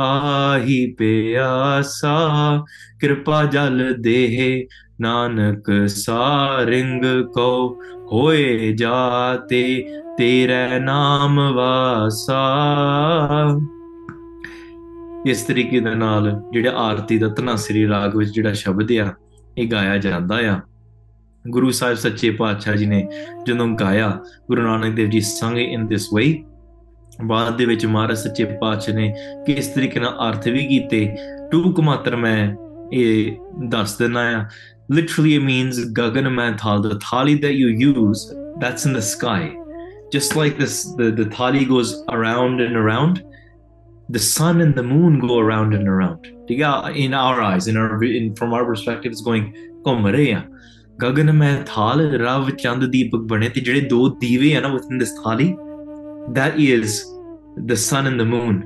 ਆਹੀ 0.00 0.94
ਪਿਆਸਾ, 0.98 2.64
ਕਿਰਪਾ 3.00 3.44
ਜਲ 3.44 3.94
ਦੇਹ, 4.00 4.66
ਨਾਨਕ 5.00 5.88
ਸਾਰਿੰਗ 5.88 7.04
ਕੋ 7.34 7.82
ਹੋਏ 8.12 8.72
ਜਾਤੇ 8.72 9.84
ਤੇਰਾ 10.18 10.78
ਨਾਮ 10.78 11.40
ਵਾਸਾ। 11.54 12.42
ਇਸ 15.26 15.42
ਤਰੀਕੇ 15.42 15.80
ਦੇ 15.80 15.94
ਨਾਲ 15.94 16.42
ਜਿਹੜਾ 16.52 16.70
ਆਰਤੀ 16.70 17.18
ਦਾ 17.18 17.28
ਤਨਾਸਰੀ 17.28 17.88
ਰਾਗ 17.88 18.16
ਵਿੱਚ 18.16 18.30
ਜਿਹੜਾ 18.30 18.52
ਸ਼ਬਦ 18.52 18.92
ਆ, 18.92 19.12
ਇਹ 19.58 19.68
ਗਾਇਆ 19.68 19.96
ਜਾਂਦਾ 19.98 20.36
ਆ। 20.36 20.60
ਗੁਰੂ 21.44 21.70
ਸਾਹਿਬ 21.70 21.96
ਸੱਚੇ 21.96 22.30
ਪਾਤਸ਼ਾਹ 22.30 22.74
ਜੀ 22.74 22.86
ਨੇ 22.86 23.08
ਜਦੋਂ 23.46 23.68
ਗਾਇਆ, 23.68 24.18
ਗੁਰੂ 24.48 24.62
ਨਾਨਕ 24.62 24.94
ਦੇਵ 24.94 25.08
ਜੀ 25.10 25.20
ਸੰਗ 25.20 25.58
ਇਨ 25.58 25.86
ਦਿਸ 25.86 26.08
ਵੇ 26.14 26.44
ਬਾਅਦ 27.24 27.56
ਦੇ 27.56 27.64
ਵਿੱਚ 27.64 27.86
ਮਹਾਰਾਜ 27.86 28.16
ਸੱਚੇ 28.16 28.44
ਪਾਤਸ਼ਾਹ 28.44 28.94
ਨੇ 28.94 29.12
ਕਿਸ 29.46 29.66
ਤਰੀਕੇ 29.66 30.00
ਨਾਲ 30.00 30.14
ਅਰਥ 30.28 30.48
ਵੀ 30.48 30.66
ਕੀਤੇ, 30.66 31.16
ਟੂਕ 31.50 31.80
ਮਾਤਰ 31.80 32.16
ਮੈਂ 32.16 32.54
ਇਹ 32.92 33.36
ਦੱਸ 33.68 33.96
ਦਿੰਦਾ 33.98 34.20
ਆ। 34.20 34.44
ਲਿਟਰਲੀ 34.90 35.34
ਇਟ 35.34 35.42
ਮੀਨਸ 35.42 35.80
ਗਗਨ 35.98 36.28
ਮੈਂ 36.28 36.52
ਥਾਲ 36.52 36.82
the 36.82 36.98
thali 37.10 37.34
that 37.34 37.50
you 37.50 37.68
use 37.68 38.20
that's 38.60 38.86
in 38.86 38.92
the 38.92 38.98
sky 38.98 39.50
just 40.11 40.35
like 40.35 40.57
this 40.57 40.75
the, 40.99 41.11
the 41.11 41.25
thali 41.25 41.67
goes 41.67 42.03
around 42.09 42.61
and 42.61 42.75
around 42.75 43.23
the 44.09 44.19
sun 44.19 44.61
and 44.61 44.73
the 44.75 44.83
moon 44.83 45.19
go 45.19 45.39
around 45.39 45.73
and 45.73 45.87
around 45.87 46.25
in 47.05 47.13
our 47.13 47.41
eyes 47.41 47.67
in 47.67 47.77
our 47.77 48.03
in, 48.03 48.35
from 48.35 48.53
our 48.53 48.65
perspective 48.65 49.11
it's 49.11 49.25
going 49.31 49.53
ਘੁੰਮ 49.85 50.07
ਰਹੇ 50.07 50.31
ਆ 50.33 50.41
ਗਗਨ 51.01 51.31
ਮੈਂ 51.31 51.55
ਥਾਲ 51.67 52.01
ਰਵ 52.21 52.49
ਚੰਦ 52.49 52.85
ਦੀਪਕ 52.91 53.21
ਬਣੇ 53.29 53.49
ਤੇ 53.49 53.61
ਜਿਹੜੇ 53.61 53.81
ਦੋ 53.81 54.07
ਦੀਵੇ 54.21 54.55
ਆ 54.55 54.61
ਨਾ 54.61 54.69
within 54.73 55.03
this 55.03 55.13
thali 55.19 55.47
that 56.37 56.59
is 56.63 56.97
the 57.69 57.77
sun 57.83 58.09
and 58.11 58.21
the 58.23 58.27
moon 58.33 58.57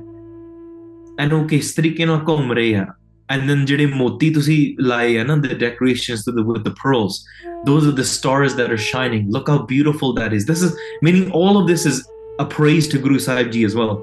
and 1.22 1.34
ਉਹ 1.34 1.44
ਕਿਸ 1.48 1.72
ਤਰੀਕੇ 1.74 2.04
ਨਾਲ 2.04 2.24
ਘੁੰਮ 2.28 2.52
ਰਹੇ 2.52 2.74
ਆ 2.74 2.86
and 3.34 3.50
then 3.50 3.64
ਜਿਹੜੇ 3.66 3.86
ਮੋਤੀ 3.86 4.30
ਤੁਸੀਂ 4.30 4.58
ਲਾਏ 4.80 5.16
ਆ 5.18 5.24
ਨਾ 5.24 5.34
the 5.34 5.54
decorations 5.62 6.24
to 6.26 6.34
the 6.38 6.46
with 6.50 6.64
the 6.68 6.74
pearls 6.82 7.20
those 7.64 7.86
are 7.86 7.92
the 7.92 8.04
stars 8.04 8.54
that 8.54 8.70
are 8.70 8.78
shining 8.78 9.30
look 9.30 9.48
how 9.48 9.58
beautiful 9.58 10.12
that 10.12 10.32
is 10.32 10.46
this 10.46 10.62
is 10.62 10.76
meaning 11.02 11.30
all 11.32 11.56
of 11.60 11.66
this 11.66 11.86
is 11.86 12.08
a 12.38 12.44
praise 12.44 12.88
to 12.88 12.98
guru 12.98 13.18
sahib 13.18 13.52
ji 13.52 13.64
as 13.64 13.74
well 13.74 14.02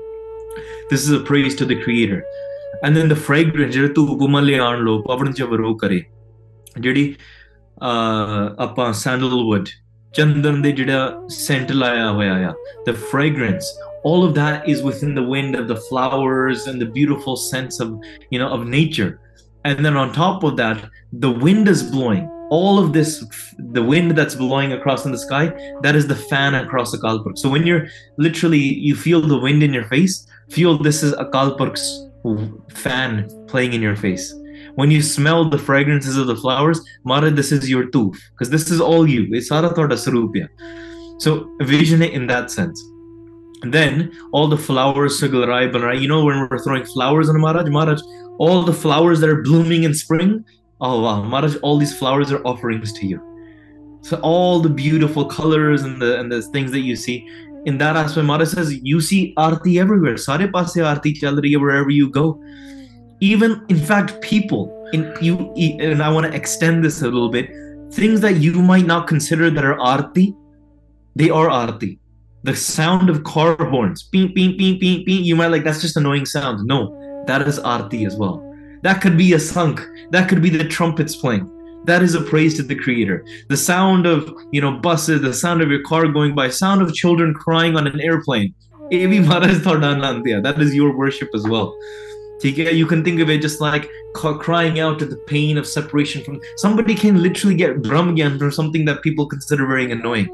this 0.89 1.03
is 1.03 1.11
a 1.11 1.19
praise 1.19 1.55
to 1.55 1.65
the 1.65 1.75
creator 1.83 2.23
and 2.83 2.95
then 2.95 3.07
the 3.07 3.19
fragrance 3.27 3.73
ਜਿਹੜੇ 3.73 3.87
ਧੂਪ 3.87 4.23
ਮਲਿਆਣ 4.29 4.79
ਲੋ 4.79 5.01
ਪਵਨ 5.01 5.31
ਚ 5.33 5.41
ਵਰੋ 5.41 5.73
ਕਰੇ 5.75 6.03
ਜਿਹੜੀ 6.79 7.15
ਆਪਾਂ 8.59 8.91
sandalwood 8.93 9.67
ਚੰਦਨ 10.13 10.61
ਦੇ 10.61 10.71
ਜਿਹੜਾ 10.71 11.27
Saint 11.29 11.71
ਲਾਇਆ 11.71 12.11
ਹੋਇਆ 12.11 12.49
ਆ 12.49 12.53
the 12.89 12.95
fragrance 13.13 13.71
all 14.09 14.23
of 14.27 14.31
that 14.35 14.67
is 14.73 14.79
within 14.85 15.11
the 15.17 15.23
wind 15.31 15.57
of 15.57 15.67
the 15.71 15.75
flowers 15.87 16.63
and 16.69 16.83
the 16.83 16.87
beautiful 16.93 17.35
sense 17.41 17.79
of 17.85 17.89
you 18.33 18.39
know 18.41 18.47
of 18.55 18.63
nature 18.67 19.09
and 19.69 19.85
then 19.85 19.99
on 20.03 20.13
top 20.15 20.45
of 20.49 20.55
that 20.61 20.79
the 21.25 21.31
wind 21.47 21.67
is 21.73 21.83
blowing 21.95 22.23
all 22.50 22.78
of 22.78 22.92
this 22.92 23.24
the 23.58 23.82
wind 23.82 24.12
that's 24.12 24.34
blowing 24.34 24.72
across 24.72 25.04
in 25.04 25.12
the 25.12 25.18
sky 25.18 25.46
that 25.82 25.96
is 25.96 26.06
the 26.06 26.14
fan 26.14 26.54
across 26.54 26.92
the 26.92 26.98
Akalpurakh 26.98 27.38
so 27.38 27.48
when 27.48 27.66
you're 27.66 27.86
literally 28.18 28.58
you 28.58 28.94
feel 28.94 29.20
the 29.20 29.38
wind 29.38 29.62
in 29.62 29.72
your 29.72 29.84
face 29.84 30.26
feel 30.50 30.78
this 30.78 31.02
is 31.02 31.12
Akalpurakh's 31.14 32.06
fan 32.70 33.28
playing 33.46 33.72
in 33.72 33.82
your 33.82 33.96
face. 33.96 34.34
When 34.74 34.90
you 34.90 35.02
smell 35.02 35.48
the 35.48 35.58
fragrances 35.58 36.16
of 36.16 36.26
the 36.26 36.36
flowers 36.36 36.80
mara 37.04 37.30
this 37.30 37.52
is 37.52 37.68
your 37.68 37.86
tooth 37.86 38.20
because 38.32 38.50
this 38.50 38.70
is 38.70 38.80
all 38.80 39.08
you. 39.08 39.26
It's 39.30 39.50
sarupya. 39.50 40.48
So 41.18 41.50
vision 41.62 42.02
it 42.02 42.12
in 42.12 42.26
that 42.26 42.50
sense. 42.50 42.82
Then 43.62 44.12
all 44.32 44.48
the 44.48 44.58
flowers 44.58 45.20
you 45.22 46.08
know 46.08 46.24
when 46.24 46.48
we're 46.50 46.58
throwing 46.58 46.84
flowers 46.84 47.28
on 47.28 47.40
Maharaj? 47.40 47.68
Maharaj 47.70 48.00
all 48.38 48.62
the 48.62 48.72
flowers 48.72 49.20
that 49.20 49.30
are 49.30 49.42
blooming 49.42 49.84
in 49.84 49.94
spring 49.94 50.44
oh 50.80 51.00
wow 51.00 51.22
Maharaj 51.22 51.56
all 51.56 51.78
these 51.78 51.96
flowers 51.96 52.30
are 52.32 52.42
offerings 52.44 52.92
to 52.92 53.06
you 53.06 53.22
so 54.02 54.18
all 54.22 54.60
the 54.60 54.68
beautiful 54.68 55.24
colors 55.24 55.82
and 55.82 56.00
the 56.00 56.18
and 56.20 56.30
the 56.30 56.42
things 56.42 56.70
that 56.70 56.80
you 56.80 56.96
see 56.96 57.28
in 57.64 57.78
that 57.78 57.96
aspect 57.96 58.26
Maharaj 58.26 58.48
says 58.48 58.74
you 58.82 59.00
see 59.00 59.34
arti 59.36 59.78
everywhere 59.78 60.16
sare 60.16 60.48
paase 60.56 60.80
arti 60.94 61.12
chal 61.12 61.34
rahi 61.34 61.60
wherever 61.60 61.90
you 61.90 62.08
go 62.08 62.40
even 63.20 63.64
in 63.68 63.78
fact 63.78 64.20
people 64.20 64.72
in 64.92 65.12
you 65.20 65.36
and 65.90 66.02
I 66.02 66.08
want 66.08 66.26
to 66.26 66.34
extend 66.34 66.84
this 66.84 67.02
a 67.02 67.06
little 67.06 67.30
bit 67.30 67.50
things 67.92 68.20
that 68.20 68.36
you 68.36 68.54
might 68.72 68.86
not 68.86 69.06
consider 69.06 69.50
that 69.50 69.64
are 69.64 69.78
arti 69.80 70.34
they 71.14 71.30
are 71.30 71.48
arti 71.50 71.98
the 72.46 72.54
sound 72.54 73.10
of 73.10 73.24
car 73.24 73.56
horns, 73.56 74.04
beep, 74.04 74.32
beep, 74.34 74.56
beep, 74.56 74.80
beep, 74.80 75.04
beep, 75.04 75.24
you 75.24 75.34
might 75.34 75.48
like, 75.48 75.64
that's 75.64 75.80
just 75.80 75.96
annoying 75.96 76.24
sound. 76.24 76.64
No, 76.64 77.24
that 77.26 77.42
is 77.42 77.58
arti 77.58 78.04
as 78.04 78.14
well. 78.14 78.40
That 78.82 79.00
could 79.00 79.16
be 79.16 79.32
a 79.32 79.40
sunk. 79.40 79.80
That 80.10 80.28
could 80.28 80.42
be 80.42 80.50
the 80.50 80.66
trumpets 80.66 81.16
playing. 81.16 81.50
That 81.84 82.02
is 82.02 82.14
a 82.14 82.20
praise 82.20 82.56
to 82.56 82.62
the 82.62 82.74
Creator. 82.74 83.24
The 83.48 83.56
sound 83.56 84.06
of 84.06 84.34
you 84.52 84.60
know 84.60 84.72
buses, 84.72 85.22
the 85.22 85.32
sound 85.32 85.62
of 85.62 85.70
your 85.70 85.82
car 85.82 86.06
going 86.08 86.34
by, 86.34 86.48
sound 86.50 86.82
of 86.82 86.92
children 86.94 87.32
crying 87.32 87.76
on 87.76 87.86
an 87.86 88.00
airplane. 88.00 88.54
That 88.90 90.56
is 90.58 90.74
your 90.74 90.96
worship 90.96 91.30
as 91.34 91.44
well. 91.48 91.76
You 92.42 92.86
can 92.86 93.02
think 93.02 93.20
of 93.20 93.30
it 93.30 93.40
just 93.40 93.60
like 93.60 93.88
crying 94.14 94.78
out 94.80 94.98
to 94.98 95.06
the 95.06 95.16
pain 95.26 95.58
of 95.58 95.66
separation 95.66 96.22
from 96.22 96.40
somebody 96.56 96.94
can 96.94 97.22
literally 97.22 97.56
get 97.56 97.82
brahmgyan 97.82 98.38
from 98.38 98.50
something 98.52 98.84
that 98.84 99.02
people 99.02 99.26
consider 99.26 99.66
very 99.66 99.90
annoying. 99.90 100.28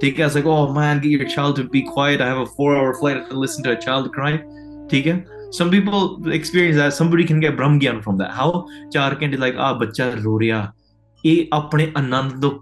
Take 0.00 0.18
it's 0.18 0.34
like, 0.34 0.44
oh 0.44 0.72
man, 0.72 1.00
get 1.00 1.10
your 1.10 1.26
child 1.26 1.56
to 1.56 1.64
be 1.64 1.82
quiet. 1.82 2.20
I 2.20 2.26
have 2.26 2.38
a 2.38 2.46
four-hour 2.46 2.94
flight. 2.98 3.30
To 3.30 3.38
listen 3.38 3.62
to 3.64 3.72
a 3.72 3.80
child 3.80 4.12
cry. 4.12 4.44
Take 4.88 5.06
some 5.55 5.69
people 5.69 6.31
experience 6.31 6.77
that 6.77 6.93
somebody 6.93 7.25
can 7.31 7.39
get 7.39 7.57
brahm 7.59 7.79
gyan 7.81 8.01
from 8.03 8.17
that 8.21 8.31
how 8.39 8.51
ਚਾਰ 8.91 9.15
ਘੰਟੇ 9.21 9.37
like 9.37 9.57
ਆ 9.57 9.73
ਬੱਚਾ 9.73 10.09
ਰੋ 10.09 10.39
ਰਿਹਾ 10.39 10.73
ਇਹ 11.25 11.45
ਆਪਣੇ 11.53 11.91
ਆਨੰਦ 11.97 12.41
ਤੋਂ 12.41 12.59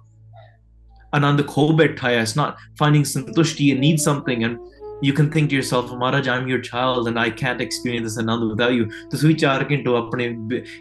ਆਨੰਦ 1.15 1.47
ਖੋ 1.47 1.71
ਬੈਠਾ 1.71 2.09
ਹੈ 2.09 2.23
it's 2.23 2.41
not 2.41 2.49
finding 2.84 3.03
santushti 3.11 3.69
and 3.73 3.86
need 3.86 3.97
something 4.09 4.43
and 4.47 4.57
you 5.05 5.12
can 5.12 5.30
think 5.30 5.50
to 5.50 5.57
yourself, 5.57 5.92
Maharaj, 5.92 6.26
I'm 6.28 6.48
your 6.48 6.61
child 6.61 7.09
and 7.09 7.18
I 7.18 7.28
can't 7.30 7.61
experience 7.61 8.14
this 8.14 8.18
ananda 8.18 8.46
without 8.46 8.72
you. 8.72 8.90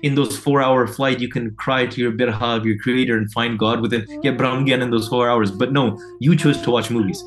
In 0.02 0.16
those 0.16 0.38
four 0.38 0.62
hour 0.62 0.88
flight, 0.88 1.20
you 1.20 1.28
can 1.28 1.54
cry 1.56 1.86
to 1.86 2.02
your 2.02 2.12
birha 2.14 2.58
of 2.58 2.66
your 2.66 2.78
creator 2.78 3.18
and 3.18 3.32
find 3.34 3.60
God 3.60 3.82
within, 3.82 4.06
get 4.22 4.38
Brahmgyan 4.38 4.82
in 4.82 4.92
those 4.92 5.10
four 5.10 5.30
hours. 5.30 5.52
But 5.52 5.74
no, 5.74 6.00
you 6.22 6.38
chose 6.38 6.62
to 6.62 6.72
watch 6.72 6.90
movies. 6.90 7.22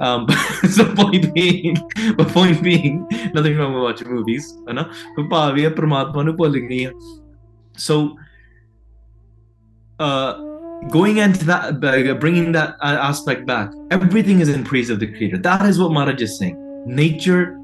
Um, 0.00 0.28
so 0.70 0.94
point 0.94 1.32
being, 1.32 1.76
but 2.16 2.28
point 2.28 2.62
being, 2.62 3.06
nothing 3.32 3.56
wrong 3.56 3.72
with 3.72 3.82
watching 3.82 4.08
movies. 4.08 4.54
So, 7.76 8.18
uh, 9.98 10.53
going 10.89 11.17
into 11.17 11.45
that 11.45 11.79
bringing 12.19 12.51
that 12.51 12.75
aspect 12.81 13.45
back 13.45 13.71
everything 13.91 14.39
is 14.39 14.49
in 14.49 14.63
praise 14.63 14.89
of 14.89 14.99
the 14.99 15.07
creator 15.07 15.37
that 15.37 15.65
is 15.65 15.79
what 15.79 15.91
maharaj 15.91 16.21
is 16.21 16.37
saying 16.37 16.55
nature 16.85 17.57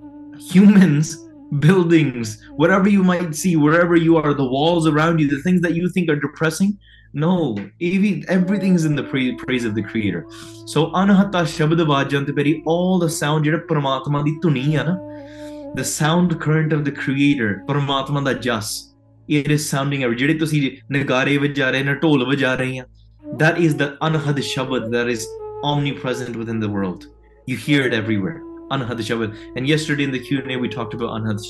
humans 0.52 1.18
buildings 1.60 2.44
whatever 2.56 2.90
you 2.90 3.04
might 3.04 3.34
see 3.34 3.56
wherever 3.56 3.96
you 3.96 4.18
are 4.18 4.34
the 4.34 4.44
walls 4.44 4.88
around 4.88 5.20
you 5.20 5.28
the 5.28 5.42
things 5.44 5.62
that 5.62 5.76
you 5.76 5.90
think 5.90 6.10
are 6.10 6.16
depressing 6.16 6.78
no 7.14 7.58
everything 7.80 8.76
is 8.76 8.86
in 8.86 8.96
the 8.96 9.04
praise 9.48 9.64
of 9.64 9.76
the 9.76 9.82
creator 9.82 10.26
so 10.74 10.88
anahata 11.02 11.44
shabad 11.54 11.84
vajantaperi 11.92 12.62
all 12.66 13.00
the 13.00 13.10
sound 13.20 13.46
jehda 13.46 13.62
paramatma 13.70 14.24
di 14.26 14.34
dhuni 14.46 14.66
hai 14.76 14.84
na 14.90 14.98
the 15.80 15.88
sound 15.92 16.36
current 16.48 16.74
of 16.74 16.84
the 16.90 16.96
creator 17.04 17.50
paramatma 17.70 18.26
da 18.28 18.36
jas 18.48 18.74
it 19.40 19.50
is 19.58 19.64
sounding 19.74 20.04
every 20.08 20.18
ਜਿਹੜੇ 20.18 20.34
ਤੁਸੀਂ 20.34 20.60
ਨਗਾਰੇ 20.92 21.38
ਵਜਾ 21.38 21.70
ਰਹੇ 21.72 21.84
ਨੇ 21.84 21.94
ਢੋਲ 21.96 22.26
ਵਜਾ 22.26 22.56
ਰਹੇ 22.56 22.80
ਆ 22.80 22.86
that 23.35 23.59
is 23.59 23.77
the 23.77 23.97
shabad 24.01 24.91
that 24.91 25.09
is 25.09 25.27
omnipresent 25.63 26.37
within 26.37 26.61
the 26.61 26.69
world 26.69 27.07
you 27.47 27.57
hear 27.57 27.87
it 27.87 27.93
everywhere 27.93 28.43
Anhad. 28.71 29.37
And 29.57 29.67
yesterday 29.67 30.05
in 30.05 30.13
the 30.13 30.21
Q&A, 30.21 30.57
we 30.57 30.69
talked 30.69 30.95
about 30.95 31.11
Anhad 31.11 31.41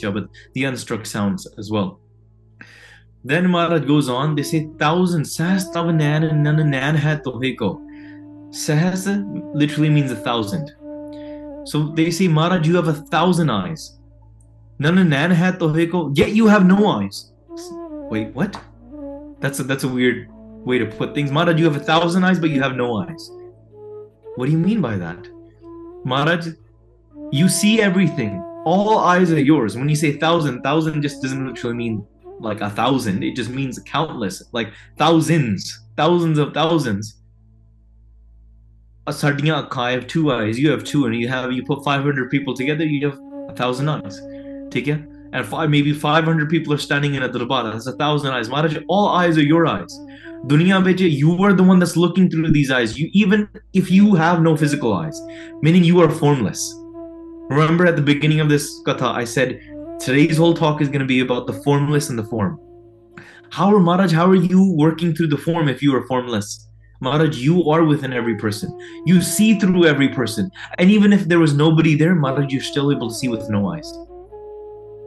the 0.55 0.63
unstruck 0.63 1.07
sounds 1.07 1.47
as 1.59 1.71
well. 1.71 2.01
Then 3.23 3.51
Maharaj 3.51 3.87
goes 3.87 4.09
on, 4.09 4.35
they 4.35 4.43
say, 4.43 4.71
thousand, 4.79 5.25
sahas 5.25 5.71
tav 5.73 5.95
nan 5.95 6.43
nan 6.43 6.71
nan 6.71 6.97
hai 6.97 7.17
toheko. 7.17 7.79
Sahas 8.49 9.07
literally 9.55 9.91
means 9.91 10.11
a 10.11 10.17
thousand. 10.17 10.73
So 11.67 11.93
they 11.95 12.11
say, 12.11 12.29
Maharaj, 12.29 12.67
you 12.67 12.77
have 12.77 12.89
a 12.89 12.95
thousand 12.95 13.51
eyes. 13.51 13.99
Nan 14.79 15.07
nan 15.11 15.31
hai 15.33 15.53
toheko, 15.53 16.17
yet 16.17 16.31
you 16.31 16.47
have 16.47 16.65
no 16.65 16.87
eyes. 16.87 17.33
Wait, 18.11 18.29
what? 18.35 18.59
That's 19.41 19.61
a, 19.61 19.65
that's 19.65 19.85
a 19.85 19.89
weird 19.89 20.31
way 20.65 20.79
to 20.79 20.87
put 20.87 21.15
things. 21.15 21.31
Maharaj, 21.31 21.59
you 21.59 21.65
have 21.65 21.77
a 21.77 21.85
thousand 21.85 22.25
eyes, 22.25 22.39
but 22.39 22.51
you 22.51 22.61
have 22.63 22.77
no 22.77 22.97
eyes. 22.99 23.31
What 24.37 24.47
do 24.47 24.53
you 24.53 24.59
mean 24.59 24.81
by 24.81 24.97
that? 24.97 25.29
Maharaj, 26.05 26.49
you 27.33 27.49
see 27.49 27.81
everything. 27.81 28.43
All 28.65 28.99
eyes 28.99 29.33
are 29.33 29.41
yours. 29.41 29.77
When 29.77 29.89
you 29.89 29.97
say 29.97 30.13
thousand, 30.13 30.63
thousand 30.63 31.03
just 31.03 31.23
doesn't 31.23 31.47
literally 31.47 31.77
mean 31.77 32.07
like 32.41 32.61
a 32.61 32.71
thousand. 32.71 33.23
It 33.23 33.37
just 33.37 33.51
means 33.51 33.79
countless, 33.81 34.43
like 34.53 34.73
thousands, 34.99 35.79
thousands 35.97 36.39
of 36.39 36.55
thousands. 36.55 37.17
A 39.07 39.13
sardinia 39.13 39.67
I 39.71 39.91
have 39.93 40.07
two 40.07 40.31
eyes, 40.33 40.59
you 40.59 40.71
have 40.71 40.85
two, 40.85 41.07
and 41.07 41.17
you 41.17 41.29
have 41.29 41.53
you 41.53 41.65
put 41.65 41.85
500 41.85 42.31
people 42.31 42.55
together, 42.55 42.85
you 42.85 43.11
have 43.11 43.19
a 43.49 43.55
thousand 43.55 43.89
eyes. 43.89 44.21
Take 44.71 44.89
it? 44.89 45.01
And 45.33 45.47
five, 45.47 45.71
maybe 45.71 45.93
500 45.93 46.51
people 46.51 46.73
are 46.73 46.79
standing 46.79 47.15
in 47.15 47.23
a 47.23 47.29
darbara. 47.29 47.73
That's 47.73 47.87
a 47.87 47.93
thousand 47.93 48.33
eyes. 48.33 48.49
Maharaj, 48.49 48.79
all 48.89 49.09
eyes 49.09 49.39
are 49.39 49.43
your 49.43 49.67
eyes. 49.67 49.99
Dunya 50.47 50.83
beche, 50.83 51.11
you 51.11 51.43
are 51.43 51.53
the 51.53 51.63
one 51.63 51.79
that's 51.79 51.97
looking 51.97 52.31
through 52.31 52.51
these 52.51 52.71
eyes. 52.71 52.99
You 52.99 53.11
even 53.13 53.49
if 53.75 53.91
you 53.91 54.15
have 54.15 54.41
no 54.41 54.57
physical 54.57 54.95
eyes, 54.95 55.21
meaning 55.61 55.85
you 55.85 56.01
are 56.01 56.11
formless. 56.11 56.75
Remember 57.51 57.87
at 57.87 57.97
the 57.97 58.03
beginning 58.03 58.41
of 58.41 58.49
this 58.49 58.83
katha, 58.85 59.13
I 59.13 59.25
said 59.25 59.61
today's 60.01 60.39
whole 60.39 60.55
talk 60.55 60.81
is 60.81 60.89
going 60.89 61.01
to 61.01 61.07
be 61.07 61.21
about 61.21 61.47
the 61.47 61.53
formless 61.53 62.09
and 62.09 62.19
the 62.19 62.25
form. 62.25 62.59
How 63.51 63.75
are 63.75 63.81
Maharaj, 63.81 64.13
how 64.13 64.27
are 64.31 64.35
you 64.35 64.73
working 64.77 65.15
through 65.15 65.27
the 65.27 65.37
form 65.37 65.69
if 65.69 65.83
you 65.83 65.95
are 65.95 66.07
formless? 66.07 66.69
Maharaj, 67.01 67.37
you 67.37 67.69
are 67.69 67.85
within 67.85 68.13
every 68.13 68.37
person. 68.37 68.71
You 69.05 69.21
see 69.21 69.59
through 69.59 69.87
every 69.87 70.09
person. 70.09 70.51
And 70.79 70.91
even 70.91 71.13
if 71.13 71.29
there 71.29 71.39
was 71.39 71.55
nobody 71.55 71.97
there, 71.97 72.15
Maharaj, 72.15 72.53
you're 72.53 72.63
still 72.63 72.93
able 72.93 73.09
to 73.09 73.15
see 73.15 73.29
with 73.29 73.51
no 73.51 73.73
eyes. 73.73 73.91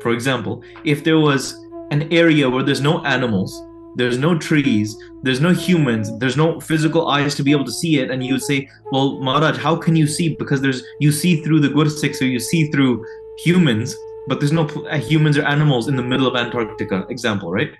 For 0.01 0.11
example, 0.11 0.61
if 0.83 1.03
there 1.03 1.19
was 1.19 1.53
an 1.91 2.11
area 2.11 2.49
where 2.49 2.63
there's 2.63 2.81
no 2.81 3.03
animals, 3.05 3.63
there's 3.95 4.17
no 4.17 4.37
trees, 4.37 4.97
there's 5.21 5.39
no 5.39 5.53
humans, 5.53 6.17
there's 6.17 6.37
no 6.37 6.59
physical 6.59 7.07
eyes 7.09 7.35
to 7.35 7.43
be 7.43 7.51
able 7.51 7.65
to 7.65 7.71
see 7.71 7.99
it, 7.99 8.09
and 8.09 8.25
you 8.25 8.33
would 8.33 8.41
say, 8.41 8.69
Well, 8.91 9.19
Maharaj, 9.19 9.57
how 9.57 9.75
can 9.75 9.95
you 9.95 10.07
see? 10.07 10.35
Because 10.35 10.61
there's 10.61 10.83
you 10.99 11.11
see 11.11 11.41
through 11.43 11.59
the 11.59 11.69
Gursikhs 11.69 12.21
or 12.21 12.25
you 12.25 12.39
see 12.39 12.71
through 12.71 13.05
humans, 13.39 13.95
but 14.27 14.39
there's 14.39 14.51
no 14.51 14.67
uh, 14.67 14.97
humans 14.97 15.37
or 15.37 15.45
animals 15.45 15.87
in 15.87 15.95
the 15.95 16.03
middle 16.03 16.27
of 16.27 16.35
Antarctica, 16.35 17.05
example, 17.09 17.51
right? 17.51 17.73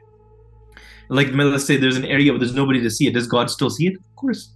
Like 1.09 1.30
let's 1.34 1.66
say 1.66 1.78
there's 1.78 1.97
an 1.97 2.05
area 2.05 2.32
where 2.32 2.39
there's 2.39 2.55
nobody 2.55 2.82
to 2.82 2.89
see 2.89 3.07
it. 3.07 3.14
Does 3.14 3.28
God 3.28 3.49
still 3.49 3.70
see 3.70 3.88
it? 3.88 3.95
Of 3.95 4.16
course. 4.16 4.53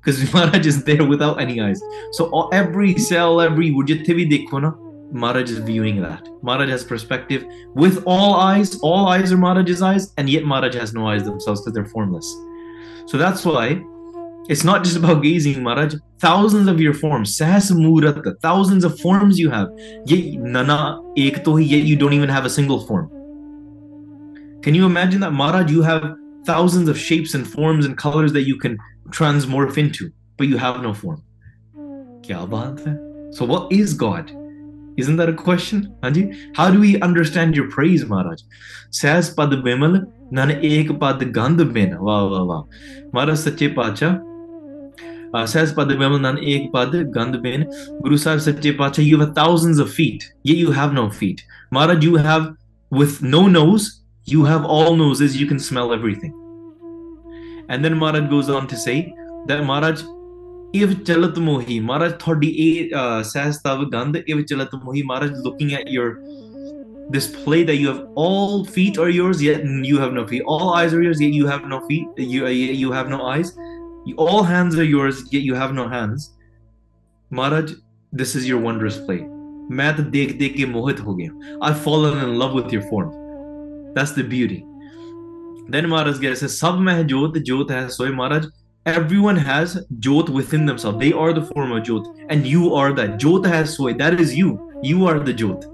Because 0.00 0.32
Maharaj 0.34 0.66
is 0.66 0.84
there 0.84 1.04
without 1.04 1.40
any 1.40 1.60
eyes. 1.60 1.80
So 2.12 2.48
every 2.50 2.96
cell, 2.98 3.40
every 3.40 3.70
vujithivi 3.70 4.30
dekho 4.30 4.85
Maharaj 5.12 5.50
is 5.50 5.58
viewing 5.58 6.02
that. 6.02 6.28
Maharaj 6.42 6.68
has 6.70 6.84
perspective 6.84 7.44
with 7.74 8.02
all 8.06 8.34
eyes. 8.34 8.78
All 8.80 9.06
eyes 9.06 9.32
are 9.32 9.36
Maharaj's 9.36 9.82
eyes, 9.82 10.12
and 10.16 10.28
yet 10.28 10.44
Maharaj 10.44 10.74
has 10.74 10.92
no 10.92 11.06
eyes 11.06 11.24
themselves 11.24 11.60
because 11.60 11.74
they're 11.74 11.86
formless. 11.86 12.26
So 13.06 13.16
that's 13.16 13.44
why 13.44 13.82
it's 14.48 14.64
not 14.64 14.84
just 14.84 14.96
about 14.96 15.22
gazing, 15.22 15.62
Maharaj. 15.62 15.94
Thousands 16.18 16.68
of 16.68 16.80
your 16.80 16.94
forms, 16.94 17.36
sahas 17.38 17.70
murata, 17.70 18.34
thousands 18.40 18.84
of 18.84 18.98
forms 19.00 19.38
you 19.38 19.50
have. 19.50 19.68
Yet 20.06 20.40
nana 20.40 21.00
ek 21.16 21.44
to 21.44 21.56
hi, 21.56 21.62
yet 21.62 21.84
you 21.84 21.96
don't 21.96 22.12
even 22.12 22.28
have 22.28 22.44
a 22.44 22.50
single 22.50 22.86
form. 22.86 23.10
Can 24.62 24.74
you 24.74 24.86
imagine 24.86 25.20
that, 25.20 25.32
Maharaj? 25.32 25.70
You 25.70 25.82
have 25.82 26.16
thousands 26.44 26.88
of 26.88 26.98
shapes 26.98 27.34
and 27.34 27.46
forms 27.46 27.86
and 27.86 27.96
colors 27.96 28.32
that 28.32 28.42
you 28.42 28.58
can 28.58 28.78
transmorph 29.10 29.78
into, 29.78 30.10
but 30.36 30.48
you 30.48 30.56
have 30.58 30.82
no 30.82 30.94
form. 30.94 31.22
So 32.24 33.44
what 33.44 33.70
is 33.72 33.94
God? 33.94 34.32
Isn't 34.96 35.16
that 35.16 35.28
a 35.28 35.34
question? 35.34 35.94
Anji? 36.02 36.34
How 36.56 36.70
do 36.70 36.80
we 36.80 37.00
understand 37.00 37.54
your 37.54 37.70
praise, 37.70 38.04
Maharaj? 38.06 38.42
Says 38.90 39.34
pad 39.34 39.50
bimal, 39.50 40.10
nan 40.30 40.50
ek 40.50 40.88
pad 40.98 41.20
gandh. 41.20 41.98
Wow, 41.98 42.28
wow, 42.28 42.44
wow. 42.44 42.68
Maharaj 43.12 43.38
Sache 43.38 43.74
Pacha. 43.74 44.22
Uh, 45.34 45.46
says 45.46 45.72
pad 45.72 45.88
bimal 45.88 46.20
nan 46.20 46.38
ek 46.38 46.72
pad 46.72 46.92
gandh 47.12 47.42
bin. 47.42 47.70
Guru 48.02 48.16
Sahib 48.16 48.40
Sache 48.40 48.76
Pacha, 48.76 49.02
you 49.02 49.20
have 49.20 49.34
thousands 49.34 49.78
of 49.78 49.92
feet, 49.92 50.32
yet 50.42 50.56
you 50.56 50.70
have 50.70 50.92
no 50.92 51.10
feet. 51.10 51.44
Maharaj, 51.70 52.02
you 52.02 52.16
have 52.16 52.56
with 52.90 53.22
no 53.22 53.46
nose, 53.48 54.00
you 54.24 54.44
have 54.44 54.64
all 54.64 54.96
noses, 54.96 55.36
you 55.36 55.46
can 55.46 55.58
smell 55.58 55.92
everything. 55.92 56.32
And 57.68 57.84
then 57.84 57.96
Maharaj 57.98 58.30
goes 58.30 58.48
on 58.48 58.66
to 58.68 58.76
say 58.76 59.12
that 59.46 59.64
Maharaj, 59.64 60.02
if 60.84 60.90
chalat 61.08 61.36
mohi 61.48 61.80
maharaj 61.90 62.12
ਤੁਹਾਡੀ 62.18 62.48
ਇਹ 62.64 62.90
ਸਹਿਜ 63.22 63.56
ਤਵ 63.64 63.84
chalat 64.50 64.76
mohi 64.84 65.02
maharaj 65.12 65.32
looking 65.46 65.72
at 65.78 65.90
your 65.96 66.08
display, 67.10 67.62
that 67.62 67.76
you 67.76 67.88
have 67.88 68.06
all 68.14 68.64
feet 68.64 68.98
are 68.98 69.08
yours 69.08 69.42
yet 69.42 69.64
you 69.64 69.98
have 69.98 70.12
no 70.12 70.26
feet. 70.26 70.42
All 70.46 70.74
eyes 70.74 70.92
are 70.92 71.02
yours 71.02 71.20
yet 71.20 71.32
you 71.32 71.46
have 71.46 71.66
no 71.66 71.80
feet 71.86 72.06
you 72.16 72.44
uh, 72.46 72.48
you 72.48 72.92
have 72.92 73.08
no 73.08 73.22
eyes. 73.26 73.56
All 74.16 74.42
hands 74.42 74.76
are 74.76 74.84
yours 74.84 75.24
yet 75.32 75.42
you 75.42 75.54
have 75.54 75.72
no 75.72 75.88
hands. 75.88 76.34
Maharaj 77.30 77.72
this 78.12 78.34
is 78.34 78.48
your 78.48 78.60
wondrous 78.68 78.98
play. 79.08 79.22
ਮੈਂ 79.70 79.92
ਤਾਂ 79.92 80.04
ਦੇਖ 80.10 80.32
ਦੇਖ 80.38 80.56
ਕੇ 80.56 80.64
ਮੋਹਿਤ 80.64 81.00
ਹੋ 81.00 81.16
fallen 81.84 82.18
in 82.24 82.38
love 82.42 82.52
with 82.58 82.72
your 82.72 82.82
form. 82.90 83.08
That's 83.94 84.12
the 84.18 84.24
beauty. 84.34 84.64
Then 85.68 85.88
maharaj 85.88 86.20
says 86.40 86.58
sab 86.58 86.78
meh 86.78 87.02
jyot 87.02 87.40
jyot 87.48 87.70
hai 87.70 87.88
soy 87.88 88.10
maharaj 88.20 88.46
everyone 88.86 89.36
has 89.36 89.84
jot 89.98 90.28
within 90.30 90.64
themselves. 90.64 90.98
They 90.98 91.12
are 91.12 91.32
the 91.32 91.46
form 91.46 91.72
of 91.72 91.84
jot 91.84 92.06
and 92.28 92.46
you 92.46 92.74
are 92.74 92.92
that. 92.94 93.18
Jot 93.18 93.44
has 93.44 93.76
soy 93.76 93.92
that 93.94 94.20
is 94.20 94.34
you. 94.34 94.72
You 94.82 95.06
are 95.06 95.18
the 95.18 95.32
jot 95.32 95.64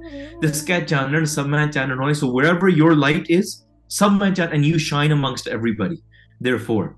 this 0.42 0.60
cat 0.60 0.88
chanan 0.90 1.26
samay 1.32 1.64
chanan 1.74 2.00
hoy 2.02 2.12
so 2.12 2.28
wherever 2.36 2.68
your 2.68 2.94
light 2.96 3.28
is 3.34 3.50
samay 3.96 4.34
chan 4.38 4.52
and 4.52 4.66
you 4.66 4.76
shine 4.76 5.12
amongst 5.12 5.46
everybody. 5.46 6.02
Therefore 6.40 6.96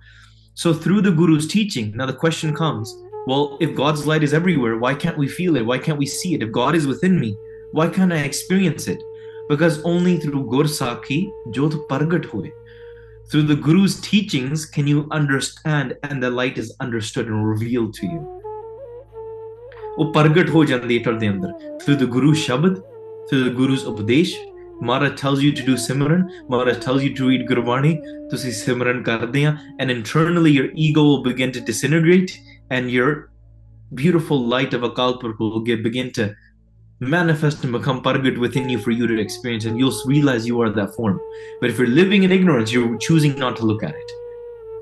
so 0.54 0.72
through 0.72 1.02
the 1.02 1.10
guru's 1.10 1.46
teaching 1.46 1.92
now 1.94 2.06
the 2.06 2.14
question 2.22 2.54
comes 2.54 2.94
well 3.26 3.58
if 3.60 3.74
god's 3.74 4.06
light 4.06 4.22
is 4.22 4.32
everywhere 4.32 4.78
why 4.78 4.94
can't 4.94 5.18
we 5.18 5.28
feel 5.28 5.56
it? 5.56 5.66
Why 5.66 5.78
can't 5.78 5.98
we 5.98 6.06
see 6.06 6.32
it? 6.34 6.42
If 6.42 6.52
god 6.52 6.74
is 6.74 6.86
within 6.86 7.20
me 7.20 7.36
why 7.72 7.88
can't 7.88 8.14
i 8.14 8.20
experience 8.30 8.88
it? 8.88 9.02
Because 9.50 9.82
only 9.82 10.16
through 10.18 10.44
gur 10.54 10.64
sakhi 10.78 11.20
jot 11.58 11.76
pargat 11.92 12.30
hoye 12.34 12.50
through 13.29 13.43
the 13.43 13.55
Guru's 13.55 13.95
teachings 14.01 14.65
can 14.65 14.87
you 14.87 15.07
understand 15.11 15.95
and 16.03 16.23
the 16.23 16.31
light 16.31 16.57
is 16.57 16.75
understood 16.79 17.27
and 17.27 17.47
revealed 17.47 17.93
to 18.01 18.05
you. 18.13 18.21
ਉਹ 19.97 20.11
ਪ੍ਰਗਟ 20.13 20.49
ਹੋ 20.49 20.63
ਜਾਂਦੀ 20.65 20.97
ਹੈ 20.97 21.11
ਦੇ 21.11 21.29
ਅੰਦਰ 21.29 21.51
through 21.83 21.97
the 22.01 22.07
Guru's 22.15 22.43
Shabad, 22.47 22.75
through 23.29 23.43
the 23.47 23.55
Guru's 23.59 23.83
Upadesh. 23.91 24.33
Maharaj 24.81 25.15
tells 25.21 25.41
you 25.43 25.51
to 25.51 25.63
do 25.69 25.73
Simran, 25.85 26.21
Maharaj 26.51 26.77
tells 26.85 27.03
you 27.03 27.13
to 27.15 27.27
read 27.29 27.41
Gurvani, 27.49 27.93
ਤੁਸੀਂ 28.29 28.51
ਸਿਮਰਨ 28.51 29.01
ਕਰਦੇ 29.03 29.43
ਆ 29.45 29.55
and 29.81 29.91
internally 29.95 30.53
your 30.57 30.69
ego 30.85 31.03
will 31.09 31.23
begin 31.29 31.51
to 31.57 31.63
disintegrate 31.71 32.31
and 32.75 32.91
your 32.97 33.09
beautiful 34.01 34.45
light 34.53 34.73
of 34.77 34.87
Akal 34.89 35.19
Purkh 35.21 35.39
will 35.39 35.59
begin 35.87 36.11
to 36.19 36.29
manifest 37.08 37.64
and 37.64 37.72
become 37.72 38.02
pargat 38.02 38.38
within 38.38 38.68
you 38.68 38.78
for 38.78 38.90
you 38.90 39.06
to 39.06 39.20
experience, 39.20 39.64
and 39.64 39.78
you'll 39.78 39.94
realize 40.06 40.46
you 40.46 40.60
are 40.60 40.70
that 40.70 40.94
form. 40.94 41.20
But 41.60 41.70
if 41.70 41.78
you're 41.78 41.86
living 41.86 42.22
in 42.22 42.32
ignorance, 42.32 42.72
you're 42.72 42.96
choosing 42.98 43.38
not 43.38 43.56
to 43.58 43.64
look 43.64 43.82
at 43.82 43.94
it. 43.94 44.12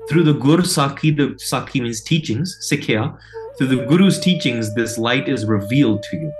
Through 0.09 0.23
the 0.23 0.33
Guru 0.33 0.63
Sakhi, 0.63 1.15
the 1.15 1.27
Sakhi 1.35 1.81
means 1.81 2.01
teachings, 2.01 2.57
Sikhya, 2.69 3.17
through 3.57 3.67
the 3.67 3.85
Guru's 3.85 4.19
teachings, 4.19 4.73
this 4.73 4.97
light 4.97 5.29
is 5.29 5.45
revealed 5.45 6.03
to 6.03 6.17
you. 6.17 6.33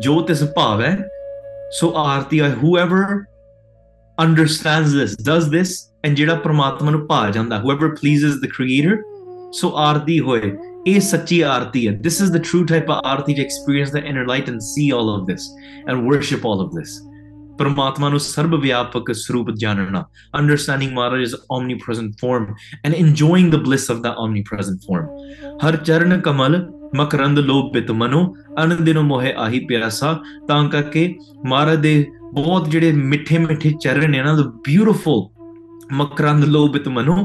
Jot 0.00 0.30
is 0.30 0.42
a 0.42 0.46
pav, 0.46 1.02
So 1.72 1.94
Arti, 1.94 2.38
whoever 2.38 3.28
understands 4.18 4.92
this, 4.92 5.16
does 5.16 5.50
this, 5.50 5.90
and 6.04 6.16
jira 6.16 6.42
Paramatma 6.42 6.92
nu 6.92 7.06
pa 7.06 7.30
janda, 7.32 7.60
whoever 7.60 7.96
pleases 7.96 8.40
the 8.40 8.48
Creator, 8.48 9.04
so 9.52 9.74
Arti 9.74 10.20
hoye 10.20 10.67
is 10.85 11.11
Sachi 11.11 11.47
Arti. 11.47 11.89
This 11.89 12.19
is 12.19 12.31
the 12.31 12.39
true 12.39 12.65
type 12.65 12.89
of 12.89 13.01
Arti 13.03 13.33
to 13.35 13.41
experience 13.41 13.91
the 13.91 14.03
inner 14.03 14.25
light 14.25 14.49
and 14.49 14.61
see 14.61 14.91
all 14.91 15.09
of 15.09 15.27
this 15.27 15.49
and 15.87 16.07
worship 16.07 16.45
all 16.45 16.61
of 16.61 16.73
this. 16.73 17.01
Paramatma 17.57 18.11
nu 18.11 18.17
sarvavyapak 18.17 19.15
swarup 19.15 19.55
janana, 19.55 20.05
understanding 20.33 20.93
Maharaj's 20.93 21.35
omnipresent 21.49 22.19
form 22.19 22.55
and 22.83 22.93
enjoying 22.93 23.49
the 23.49 23.57
bliss 23.57 23.89
of 23.89 24.01
that 24.03 24.17
omnipresent 24.17 24.83
form. 24.83 25.09
Har 25.61 25.77
charan 25.77 26.21
kamal 26.21 26.69
ਮਕਰੰਦ 26.95 27.39
ਲੋਭ 27.39 27.71
ਪਿਤ 27.73 27.91
ਮਨੋ 27.91 28.19
ਅਨ 28.63 28.83
ਦਿਨੋ 28.85 29.01
ਮੋਹਿ 29.01 29.33
ਆਹੀ 29.43 29.59
ਪਿਆਸਾ 29.65 30.13
ਤਾਂ 30.47 30.63
ਕਰਕੇ 30.69 31.07
ਮਹਾਰਾਜ 31.45 31.79
ਦੇ 31.81 32.05
ਬਹੁਤ 32.33 32.69
ਜਿਹੜੇ 32.69 32.91
ਮਿੱਠੇ 32.91 33.37
ਮਿੱਠੇ 33.37 33.71
ਚਰਨ 33.81 34.11
ਨੇ 34.11 34.21
ਨਾ 34.23 34.35
the 34.41 34.45
beautiful 34.67 35.23
makrand 36.01 36.45
lobit 36.53 36.87
mano 36.97 37.15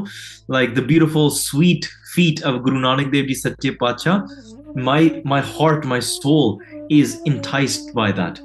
like 0.54 0.72
the 0.78 0.84
beautiful 0.88 1.30
sweet 1.34 1.88
feet 2.15 2.41
of 2.43 2.63
Guru 2.63 2.79
Nanak 2.79 3.11
Dev 3.11 3.27
Ji 3.27 3.33
Sache 3.33 3.77
Pacha, 3.79 4.27
my 4.75 5.21
my 5.23 5.41
heart 5.41 5.85
my 5.85 5.99
soul 5.99 6.61
is 6.89 7.21
enticed 7.25 7.93
by 7.93 8.11
that. 8.11 8.39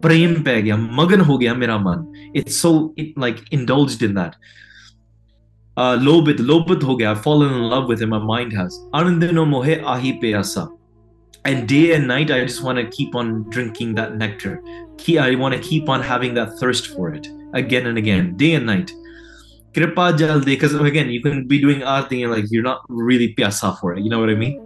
Prem 0.00 0.42
pe 0.44 0.62
gaya 0.62 0.76
magan 0.76 1.20
ho 1.20 1.38
gaya 1.38 1.54
mera 1.54 1.78
man. 1.78 2.06
It's 2.34 2.56
so 2.56 2.92
it, 2.96 3.16
like 3.16 3.42
indulged 3.52 4.02
in 4.02 4.14
that. 4.14 4.36
Uh 5.76 5.98
lobit 6.00 6.40
lobit 6.40 6.82
ho 6.82 6.96
gaya 6.96 7.10
i've 7.10 7.22
fallen 7.22 7.52
in 7.52 7.68
love 7.74 7.88
with 7.88 8.02
him 8.02 8.10
my 8.10 8.18
mind 8.18 8.52
has. 8.52 8.78
Anandino 8.92 9.46
mohe 9.56 9.82
ahi 9.82 10.18
pyasa 10.20 10.68
and 11.44 11.68
day 11.68 11.94
and 11.94 12.08
night 12.08 12.30
i 12.30 12.40
just 12.40 12.62
want 12.62 12.78
to 12.78 12.84
keep 12.96 13.14
on 13.14 13.48
drinking 13.50 13.94
that 13.94 14.16
nectar. 14.16 14.62
I 15.08 15.34
want 15.34 15.54
to 15.54 15.60
keep 15.60 15.88
on 15.88 16.00
having 16.00 16.34
that 16.34 16.58
thirst 16.58 16.86
for 16.94 17.12
it 17.14 17.28
again 17.52 17.86
and 17.86 17.98
again 17.98 18.36
day 18.36 18.54
and 18.54 18.66
night 18.66 18.92
kripa 19.74 20.12
jalde 20.20 20.44
because 20.44 20.74
again 20.74 21.10
you 21.10 21.20
can 21.22 21.46
be 21.46 21.60
doing 21.60 21.82
arti 21.82 22.22
and 22.22 22.32
like 22.32 22.44
you're 22.50 22.62
not 22.62 22.82
really 22.88 23.34
pyasa 23.34 23.78
for 23.80 23.94
it 23.94 24.02
you 24.02 24.10
know 24.10 24.20
what 24.20 24.30
i 24.30 24.34
mean? 24.34 24.60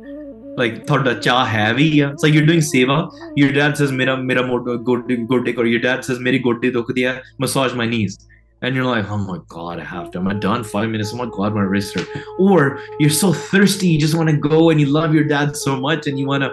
Like 0.58 0.86
thoda 0.86 1.22
cha 1.22 1.44
heavy 1.44 1.84
yeah. 1.84 2.10
It's 2.10 2.24
like 2.24 2.34
you're 2.34 2.44
doing 2.44 2.58
seva. 2.58 3.12
Your 3.36 3.52
dad 3.52 3.76
says 3.76 3.92
mera 3.92 4.16
mera 4.16 4.42
gode 4.42 5.28
gode 5.28 5.56
or 5.56 5.66
your 5.66 5.80
dad 5.80 6.04
says 6.04 6.18
meri 6.18 6.40
dukhdi 6.40 7.04
hai 7.08 7.22
massage 7.38 7.74
my 7.74 7.86
knees. 7.86 8.18
And 8.60 8.74
you're 8.74 8.84
like 8.84 9.08
oh 9.08 9.18
my 9.18 9.38
god 9.46 9.78
i 9.78 9.84
have 9.84 10.10
to. 10.10 10.18
I'm 10.18 10.40
done? 10.40 10.64
Five 10.64 10.88
minutes. 10.88 11.12
Oh 11.14 11.18
my 11.18 11.26
god 11.26 11.54
my 11.54 11.60
wrist 11.60 11.94
hurt. 11.94 12.08
Or 12.40 12.80
you're 12.98 13.16
so 13.20 13.32
thirsty 13.32 13.86
you 13.86 14.00
just 14.00 14.16
want 14.16 14.30
to 14.30 14.36
go 14.36 14.70
and 14.70 14.80
you 14.80 14.86
love 14.86 15.14
your 15.14 15.22
dad 15.22 15.56
so 15.56 15.76
much 15.76 16.08
and 16.08 16.18
you 16.18 16.26
want 16.26 16.42
to 16.42 16.52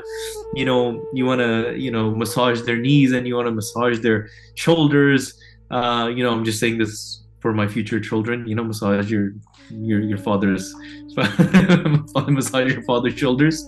you 0.54 0.66
know 0.66 1.04
you 1.12 1.26
want 1.26 1.42
to 1.42 1.76
you 1.76 1.90
know 1.90 2.12
massage 2.12 2.62
their 2.62 2.78
knees 2.78 3.12
and 3.12 3.28
you 3.28 3.36
want 3.36 3.48
to 3.48 3.58
massage 3.64 4.02
their 4.02 4.30
shoulders. 4.54 5.34
Uh 5.72 6.12
you 6.16 6.24
know 6.24 6.32
i'm 6.32 6.46
just 6.46 6.60
saying 6.60 6.78
this 6.78 7.25
for 7.46 7.54
my 7.54 7.68
future 7.68 8.00
children. 8.00 8.48
You 8.48 8.56
know, 8.56 8.64
massage 8.64 9.12
your 9.12 9.26
your 9.70 10.00
your 10.12 10.18
father's 10.18 10.74
massage 12.38 12.72
your 12.74 12.82
father's 12.88 13.20
shoulders. 13.20 13.60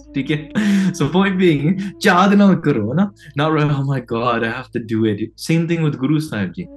So 1.00 1.08
point 1.18 1.38
being, 1.38 1.78
चाहत 2.06 3.14
Not 3.36 3.54
right. 3.54 3.72
Oh 3.72 3.84
my 3.84 4.00
God, 4.00 4.44
I 4.44 4.50
have 4.50 4.72
to 4.72 4.80
do 4.80 5.06
it. 5.06 5.22
Same 5.36 5.68
thing 5.68 5.84
with 5.84 6.00
Guru 6.00 6.20
Sahib 6.20 6.56
Ji. 6.56 6.68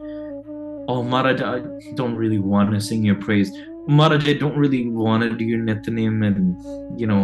Oh 0.93 1.03
Maharaj, 1.03 1.41
I 1.41 1.61
don't 1.95 2.17
really 2.17 2.39
want 2.39 2.73
to 2.75 2.81
sing 2.83 3.03
your 3.03 3.19
praise. 3.27 3.51
Maharaj, 3.89 4.29
I 4.29 4.35
don't 4.35 4.59
really 4.59 4.87
want 4.89 5.23
to 5.23 5.31
do 5.31 5.47
your 5.47 5.61
nitnem 5.61 6.27
and, 6.27 7.01
you 7.01 7.07
know, 7.07 7.23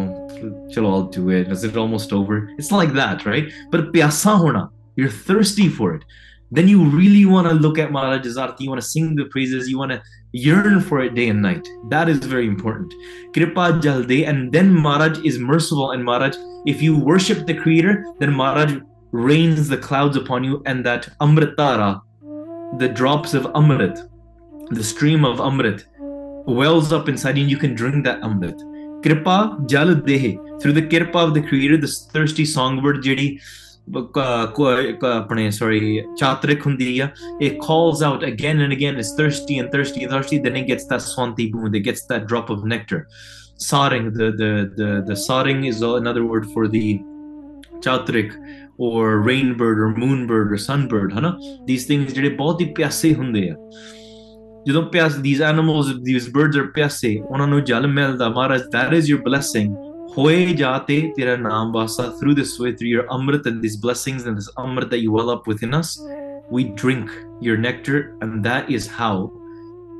shall 0.72 0.86
all 0.86 1.02
do 1.02 1.28
it. 1.28 1.52
Is 1.52 1.64
it 1.64 1.76
almost 1.76 2.14
over? 2.14 2.48
It's 2.56 2.72
like 2.72 2.94
that, 2.94 3.26
right? 3.26 3.52
But 3.70 3.92
pyasa 3.92 4.38
hona, 4.40 4.70
you're 4.96 5.10
thirsty 5.10 5.68
for 5.68 5.94
it 5.96 6.04
then 6.50 6.68
you 6.68 6.84
really 6.84 7.24
want 7.24 7.48
to 7.48 7.54
look 7.54 7.78
at 7.78 7.90
Maharaj's 7.90 8.36
arti, 8.36 8.64
you 8.64 8.70
want 8.70 8.80
to 8.80 8.86
sing 8.86 9.16
the 9.16 9.24
praises, 9.26 9.68
you 9.68 9.78
want 9.78 9.92
to 9.92 10.02
yearn 10.32 10.80
for 10.80 11.00
it 11.00 11.14
day 11.14 11.28
and 11.28 11.42
night. 11.42 11.66
That 11.88 12.08
is 12.08 12.18
very 12.18 12.46
important. 12.46 12.92
Kripa 13.32 13.80
Jalde, 13.80 14.26
and 14.28 14.52
then 14.52 14.72
Maharaj 14.72 15.18
is 15.24 15.38
merciful. 15.38 15.90
And 15.90 16.04
Maharaj, 16.04 16.36
if 16.66 16.82
you 16.82 16.98
worship 16.98 17.46
the 17.46 17.54
Creator, 17.54 18.04
then 18.18 18.32
Maharaj 18.32 18.80
rains 19.12 19.68
the 19.68 19.78
clouds 19.78 20.16
upon 20.16 20.44
you, 20.44 20.62
and 20.66 20.84
that 20.84 21.08
Amritara, 21.20 22.00
the 22.78 22.88
drops 22.88 23.34
of 23.34 23.44
Amrit, 23.54 24.08
the 24.70 24.84
stream 24.84 25.24
of 25.24 25.38
Amrit, 25.38 25.84
wells 26.46 26.92
up 26.92 27.08
inside 27.08 27.36
you, 27.36 27.42
and 27.42 27.50
you 27.50 27.56
can 27.56 27.74
drink 27.74 28.04
that 28.04 28.20
Amrit. 28.20 28.58
Kripa 29.02 29.66
Jal 29.66 29.94
Dehe, 29.94 30.60
through 30.60 30.72
the 30.72 30.82
Kirpa 30.82 31.16
of 31.16 31.34
the 31.34 31.42
Creator, 31.42 31.76
this 31.76 32.06
thirsty 32.06 32.44
songbird, 32.44 33.02
Jidi. 33.02 33.40
ਆਪਣੇ 35.11 35.49
sorry 35.49 35.81
chatrik 36.21 36.61
hundi 36.67 37.01
ਆ 37.01 37.09
it 37.39 37.59
calls 37.67 38.01
out 38.07 38.23
again 38.31 38.63
and 38.65 38.73
again 38.77 38.99
it's 39.01 39.13
thirsty 39.19 39.59
and 39.61 39.71
thirsty 39.75 40.03
and 40.03 40.11
thirsty 40.13 40.37
then 40.37 40.57
it 40.61 40.67
gets 40.71 40.85
that 40.91 41.01
swanti 41.01 41.47
boon 41.53 41.75
it 41.75 41.85
gets 41.89 42.03
that 42.11 42.27
drop 42.31 42.49
of 42.55 42.65
nectar 42.73 43.01
saring 43.69 44.05
the 44.19 44.27
the 44.41 44.51
the 44.79 44.89
the 45.09 45.15
saring 45.15 45.65
is 45.71 45.81
another 45.81 46.23
word 46.25 46.45
for 46.53 46.67
the 46.67 46.99
chatrik 47.85 48.31
or 48.77 49.21
rainbird 49.29 49.77
or 49.83 49.89
moonbird 50.03 50.51
or 50.51 50.59
sunbird 50.67 51.13
ਹਨਾ 51.17 51.37
these 51.69 51.85
things 51.91 52.13
ਜਿਹੜੇ 52.13 52.29
ਬਹੁਤ 52.29 52.61
ਹੀ 52.61 52.65
ਪਿਆਸੇ 52.65 53.13
ਹੁੰਦੇ 53.13 53.49
ਆ 53.49 53.55
ਜਦੋਂ 54.67 54.83
ਪਿਆਸ 54.83 55.15
these 55.15 55.43
animals 55.51 55.93
these 56.09 56.27
birds 56.37 56.59
are 56.61 56.71
ਪਿਆਸੇ 56.75 57.19
ਉਹਨਾਂ 57.19 57.47
ਨੂੰ 57.47 57.63
ਜਲ 57.63 57.87
ਮਿਲਦਾ 57.87 58.29
ਮਹਾਰਾਜ 58.29 58.61
that 58.75 58.97
is 58.99 59.13
your 59.13 59.21
blessing 59.29 59.84
Naam 60.16 62.18
through 62.18 62.34
this 62.34 62.58
way, 62.58 62.74
through 62.74 62.88
your 62.88 63.06
amrit 63.08 63.44
and 63.44 63.62
these 63.62 63.76
blessings 63.76 64.24
and 64.24 64.36
this 64.36 64.50
amrit 64.54 64.88
that 64.88 65.00
you 65.00 65.12
well 65.12 65.28
up 65.28 65.46
within 65.46 65.74
us, 65.74 66.00
we 66.50 66.64
drink 66.64 67.10
your 67.40 67.58
nectar, 67.58 68.16
and 68.22 68.42
that 68.42 68.70
is 68.70 68.86
how 68.86 69.30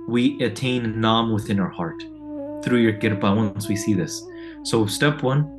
we 0.08 0.42
attain 0.42 1.00
nam 1.00 1.32
within 1.32 1.60
our 1.60 1.68
heart 1.68 2.00
through 2.64 2.78
your 2.78 2.94
kirpa 2.94 3.36
once 3.36 3.68
we 3.68 3.76
see 3.76 3.92
this. 3.92 4.22
So, 4.64 4.86
step 4.86 5.22
one 5.22 5.52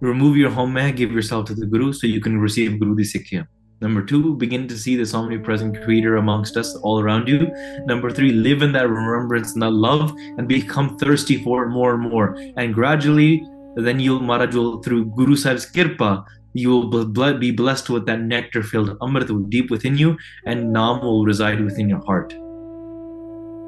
remove 0.00 0.36
your 0.36 0.50
home 0.50 0.74
give 0.94 1.10
yourself 1.10 1.46
to 1.46 1.54
the 1.54 1.66
Guru 1.66 1.92
so 1.92 2.06
you 2.06 2.20
can 2.20 2.38
receive 2.38 2.78
Guru 2.78 2.94
Disikya. 2.94 3.48
Number 3.81 4.01
two, 4.01 4.35
begin 4.35 4.67
to 4.69 4.77
see 4.77 4.95
this 4.95 5.13
omnipresent 5.13 5.83
creator 5.83 6.15
amongst 6.15 6.55
us 6.57 6.75
all 6.77 6.99
around 6.99 7.27
you. 7.27 7.51
Number 7.85 8.09
three, 8.09 8.31
live 8.31 8.61
in 8.61 8.71
that 8.71 8.89
remembrance 8.89 9.53
and 9.53 9.61
that 9.61 9.71
love 9.71 10.13
and 10.37 10.47
become 10.47 10.97
thirsty 10.97 11.43
for 11.43 11.63
it 11.63 11.69
more 11.69 11.93
and 11.95 12.09
more. 12.09 12.37
And 12.55 12.73
gradually, 12.73 13.43
then 13.75 13.99
you'll, 13.99 14.21
Maharaj 14.21 14.55
will, 14.55 14.81
through 14.81 15.05
Guru 15.17 15.35
Sahib's 15.35 15.69
kirpa, 15.69 16.25
you 16.53 16.69
will 16.69 17.05
bl- 17.05 17.33
be 17.33 17.51
blessed 17.51 17.89
with 17.89 18.05
that 18.05 18.21
nectar 18.21 18.63
filled 18.63 18.97
amrit 18.99 19.49
deep 19.49 19.69
within 19.69 19.97
you, 19.97 20.17
and 20.45 20.71
Nam 20.71 21.01
will 21.01 21.25
reside 21.25 21.59
within 21.59 21.89
your 21.89 22.03
heart. 22.05 22.33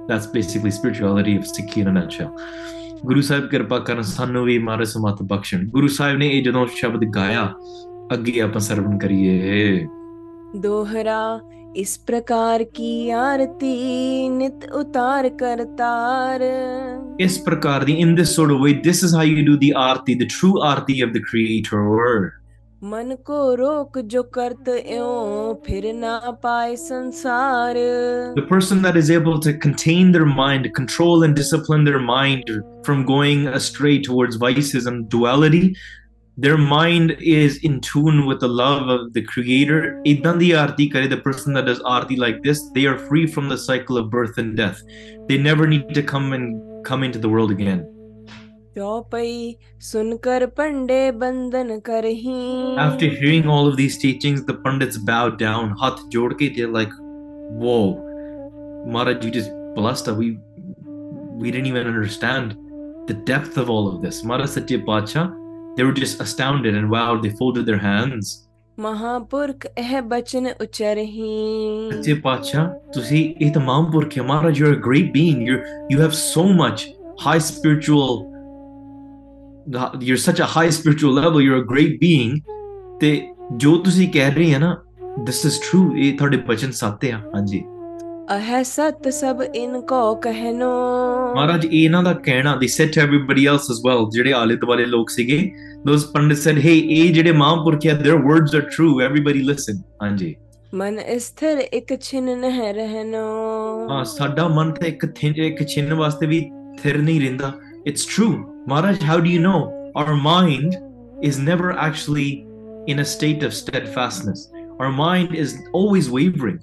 That's 0.08 0.26
basically 0.26 0.72
spirituality 0.72 1.36
of 1.36 1.44
Sikhi 1.44 1.82
in 1.82 1.88
a 1.88 1.92
nutshell. 1.92 2.34
Guru 3.06 3.22
Sahib 3.22 3.48
ਕਿਰਪਾ 3.50 3.78
ਕਰਨ 3.80 4.02
ਸਾਨੂੰ 4.02 4.44
ਵੀ 4.46 4.58
ਮਾਰੇ 4.58 4.86
ਸਮਤ 4.86 5.22
ਬਖਸ਼ਣ 5.24 5.66
ਗੁਰੂ 5.70 5.88
ਸਾਹਿਬ 5.88 6.18
ਨੇ 6.18 6.28
ਇਹ 6.28 6.44
ਜਦੋਂ 6.44 6.66
ਸ਼ਬਦ 6.76 7.04
ਗਾਇਆ 7.16 7.54
ਅੱਗੇ 8.14 8.40
ਆਪਾਂ 8.42 8.60
ਸਰਵਣ 8.60 8.98
ਕਰੀਏ 8.98 9.88
दोहरा 10.57 11.41
इस 11.77 11.97
प्रकार 11.97 12.63
की 12.63 13.11
आरती 13.11 14.29
नित 14.29 14.69
उतार 14.75 15.29
करतार 15.43 16.43
इस 17.21 17.39
प्रकार 17.39 17.85
दी 17.85 17.93
in 17.93 18.15
this 18.15 18.37
sort 18.37 18.53
of 18.53 18.61
way 18.65 18.73
this 18.85 19.05
is 19.05 19.15
how 19.15 19.25
you 19.25 19.47
do 19.47 19.57
the 19.57 19.73
aarti 19.79 20.15
the 20.25 20.29
true 20.31 20.59
aarti 20.61 21.03
of 21.03 21.13
the 21.15 21.23
creator 21.31 22.31
मन 22.85 23.15
को 23.27 23.55
रोक 23.55 23.99
जो 24.13 24.23
करत 24.37 24.69
एओ 24.69 25.55
फिर 25.67 25.85
ना 25.95 26.19
पाए 26.43 26.75
संसार। 26.77 27.77
The 28.37 28.47
person 28.49 28.83
that 28.83 28.97
is 28.97 29.11
able 29.17 29.39
to 29.41 29.53
contain 29.65 30.11
their 30.17 30.27
mind, 30.27 30.67
control 30.79 31.23
and 31.23 31.37
discipline 31.37 31.85
their 31.85 32.01
mind 32.01 32.51
from 32.89 33.05
going 33.05 33.47
astray 33.61 34.01
towards 34.09 34.41
vices 34.45 34.89
and 34.93 35.09
duality, 35.09 35.77
their 36.39 36.57
mind 36.57 37.17
is 37.21 37.59
in 37.59 37.81
tune 37.81 38.25
with 38.27 38.41
the 38.41 38.49
love 38.49 38.89
of 38.89 39.13
the 39.13 39.23
creator. 39.23 40.01
Idandi 40.07 40.59
arti 40.59 40.89
kare, 40.89 41.07
the 41.07 41.19
person 41.19 41.53
that 41.55 41.67
does 41.67 41.81
arti 41.81 42.17
like 42.17 42.43
this, 42.43 42.71
they 42.71 42.87
are 42.87 42.99
free 42.99 43.27
from 43.27 43.49
the 43.49 43.59
cycle 43.59 43.99
of 43.99 44.11
birth 44.11 44.39
and 44.39 44.57
death. 44.57 44.81
They 45.29 45.37
never 45.37 45.67
need 45.67 45.93
to 45.95 46.03
come 46.03 46.33
and 46.33 46.85
come 46.87 47.03
into 47.03 47.19
the 47.19 47.29
world 47.29 47.51
again. 47.51 47.87
After 52.79 53.07
hearing 53.07 53.47
all 53.47 53.69
of 53.69 53.77
these 53.77 53.99
teachings, 53.99 54.47
the 54.47 54.55
pandits 54.55 54.97
bow 54.97 55.29
down, 55.29 55.77
hath 55.77 56.01
jorke 56.09 56.57
they're 56.57 56.69
like, 56.69 56.91
whoa, 56.99 58.01
Maharaj, 58.87 59.23
you 59.23 59.31
just 59.31 59.51
blessed 59.75 60.09
us. 60.09 60.17
We, 60.17 60.39
we 61.33 61.51
didn't 61.51 61.67
even 61.67 61.87
understand 61.87 62.57
the 63.07 63.15
depth 63.15 63.59
of 63.59 63.69
all 63.69 63.95
of 63.95 64.01
this. 64.01 64.25
Maharaj 64.25 64.49
Satya 64.49 64.79
Pacha, 64.79 65.37
they 65.77 65.85
were 65.85 65.93
just 65.93 66.21
astounded 66.21 66.75
and 66.75 66.91
wowed. 66.91 67.23
They 67.23 67.31
folded 67.41 67.67
their 67.67 67.83
hands. 67.85 68.33
ਮਹਾਪੁਰਖ 68.79 69.67
ਇਹ 69.79 70.01
ਬਚਨ 70.03 70.47
ਉਚਰਹੀ 70.63 71.91
ਸੱਚੇ 71.93 72.15
pacha, 72.27 72.63
ਤੁਸੀਂ 72.95 73.25
ਇਹ 73.41 73.53
ਤਮਾਮ 73.53 73.91
ਪੁਰਖ 73.91 74.19
ਮਹਾਰਾਜ 74.19 74.59
you 74.61 74.67
are 74.67 74.77
great 74.87 75.13
being 75.13 75.49
you 75.49 75.57
you 75.91 76.01
have 76.01 76.11
so 76.11 76.45
much 76.61 76.87
high 77.27 77.41
spiritual 77.41 78.31
you're 80.07 80.23
such 80.23 80.41
a 80.41 80.47
high 80.53 80.71
spiritual 80.77 81.13
level 81.19 81.43
you're 81.43 81.61
a 81.63 81.67
great 81.75 81.99
being. 82.05 82.33
ਤੇ 83.01 83.11
ਜੋ 83.57 83.77
ਤੁਸੀਂ 83.85 84.09
ਕਹਿ 84.13 84.35
ਰਹੇ 84.35 84.55
ਆ 84.55 84.59
ਨਾ 84.59 84.75
this 85.29 85.45
is 85.51 85.61
true. 85.67 85.87
ਇਹ 85.97 86.17
ਤੁਹਾਡੇ 86.19 86.37
ਬਚਨ 86.49 86.71
ਸੱਚ 86.71 87.07
ਆ 87.07 87.19
ਹਾਂਜੀ 87.35 87.63
अह 88.36 88.48
सत 88.70 89.06
सब 89.18 89.42
इनको 89.56 90.00
कहनो 90.24 90.70
ਮਹਾਰਾਜ 91.36 91.66
ਇਹ 91.66 91.84
ਇਹਨਾਂ 91.84 92.02
ਦਾ 92.04 92.14
ਕਹਿਣਾ 92.14 92.56
they 92.64 92.68
said 92.74 92.90
to 92.96 93.02
everybody 93.04 93.46
else 93.52 93.68
as 93.74 93.78
well 93.86 94.10
ਜਿਹੜੇ 94.12 94.34
ਆਲੇ 94.34 94.56
ਦੁਆਲੇ 94.56 94.86
ਲੋਕ 94.86 95.10
ਸੀਗੇ 95.10 95.38
those 95.90 96.04
pandits 96.16 96.44
said 96.48 96.60
hey 96.66 96.76
ਇਹ 96.96 97.14
ਜਿਹੜੇ 97.14 97.32
ਮਹਾਂਪੁਰਖ 97.32 97.86
ਆ 97.88 97.96
their 98.02 98.18
words 98.28 98.58
are 98.60 98.64
true 98.76 98.90
everybody 99.08 99.46
listen 99.52 99.80
ਹਾਂਜੀ 100.04 100.36
मन 100.82 100.98
स्थिर 101.26 101.60
एक 101.80 101.92
छिन 102.06 102.26
नह 102.40 102.58
रहनो 102.78 103.24
ਹਾਂ 103.92 104.04
ਸਾਡਾ 104.06 104.48
ਮਨ 104.48 104.72
ਤਾਂ 104.72 104.88
ਇੱਕ 104.88 105.06
ਥਿ- 105.16 105.34
ਇੱਕ 105.46 105.64
ਛਿੰਨ 105.68 105.94
ਵਾਸਤੇ 105.94 106.28
ਵੀ 106.28 106.40
ਥਿਰ 106.84 106.98
ਨਹੀਂ 106.98 107.20
ਰਹਿੰਦਾ 107.22 107.54
it's 107.90 108.08
true 108.16 108.34
Maharaj 108.70 109.04
how 109.12 109.18
do 109.28 109.34
you 109.36 109.44
know 109.48 109.60
our 110.02 110.18
mind 110.28 110.76
is 111.30 111.40
never 111.50 111.72
actually 111.88 112.30
in 112.94 113.04
a 113.04 113.08
state 113.14 113.46
of 113.50 113.56
steadfastness 113.62 114.44
our 114.84 114.92
mind 115.00 115.38
is 115.46 115.54
always 115.80 116.10
wavering 116.18 116.60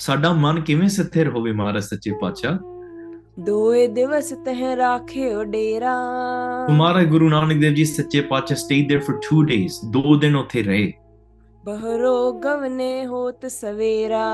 ਸਾਡਾ 0.00 0.32
ਮਨ 0.32 0.60
ਕਿਵੇਂ 0.60 0.88
ਸਥਿਰ 0.88 1.28
ਹੋਵੇ 1.28 1.52
ਮਹਾਰਾਜ 1.52 1.82
ਸੱਚੇ 1.82 2.12
ਪਾਤਸ਼ਾਹ? 2.20 2.58
ਦੋਏ 3.40 3.86
ਦਿਵਸ 3.86 4.30
ਤਹਿ 4.44 4.76
ਰਾਖਿਓ 4.76 5.44
ਡੇਰਾ। 5.44 5.94
ਤੁਹਾਡਾ 6.66 7.04
ਗੁਰੂ 7.04 7.28
ਨਾਨਕ 7.28 7.60
ਦੇਵ 7.60 7.74
ਜੀ 7.74 7.84
ਸੱਚੇ 7.84 8.20
ਪਾਤਸ਼ਾਹ 8.20 8.56
ਸਟੇਡ 8.56 8.92
देयर 8.92 9.04
ਫॉर 9.04 9.18
2 9.26 9.42
ਡੇਜ਼ 9.44 9.74
ਦੋ 9.86 10.16
ਦਿਨ 10.16 10.36
ਉੱਥੇ 10.36 10.62
ਰਹੇ। 10.62 10.92
ਬਹਰੋ 11.64 12.32
ਗਵਨੇ 12.32 13.06
ਹੋਤ 13.06 13.46
ਸਵੇਰਾ। 13.46 14.24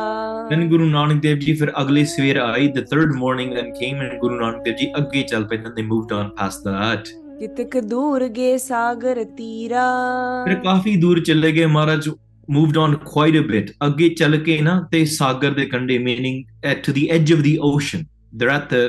ਦਨ 0.51 0.69
ਗੁਰੂ 0.69 0.85
ਨਾਨਕ 0.85 1.23
ਦੇਵ 1.23 1.39
ਜੀ 1.39 1.53
ਫਿਰ 1.53 1.73
ਅਗਲੇ 1.81 2.05
ਸਵੇਰ 2.05 2.37
ਆਈ 2.37 2.69
the 2.69 2.85
third 2.85 3.14
morning 3.14 3.53
and 3.53 3.75
came 3.75 3.97
and 3.97 4.19
Guru 4.21 4.35
Nanak 4.35 4.62
Dev 4.64 4.75
ji 4.75 4.93
ਅੱਗੇ 4.97 5.23
ਚੱਲ 5.23 5.45
ਪਏ 5.45 5.57
ਤਾਂ 5.57 5.71
they 5.71 5.83
moved 5.83 6.12
on 6.12 6.29
past 6.29 6.64
that 6.64 7.09
ਕਿਤਕ 7.39 7.81
ਦੂਰ 7.81 8.29
ਗਏ 8.29 8.57
ਸਾਗਰ 8.57 9.25
ਤੀਰਾ। 9.25 9.85
ਫਿਰ 10.45 10.55
ਕਾਫੀ 10.55 10.97
ਦੂਰ 10.97 11.21
ਚਲੇ 11.21 11.53
ਗਏ 11.53 11.67
ਮਹਾਰਾਜ 11.67 12.09
moved 12.49 12.76
on 12.76 12.97
quite 13.05 13.36
a 13.36 13.44
bit 13.53 13.72
ਅੱਗੇ 13.86 14.09
ਚੱਲ 14.09 14.36
ਕੇ 14.44 14.61
ਨਾ 14.62 14.80
ਤੇ 14.92 15.05
ਸਾਗਰ 15.05 15.55
ਦੇ 15.55 15.66
ਕੰਢੇ 15.66 15.99
meaning 15.99 16.38
at 16.70 16.84
to 16.86 16.94
the 16.99 17.09
edge 17.18 17.32
of 17.36 17.42
the 17.49 17.57
ocean 17.70 18.07
they're 18.38 18.55
at 18.57 18.68
the 18.74 18.82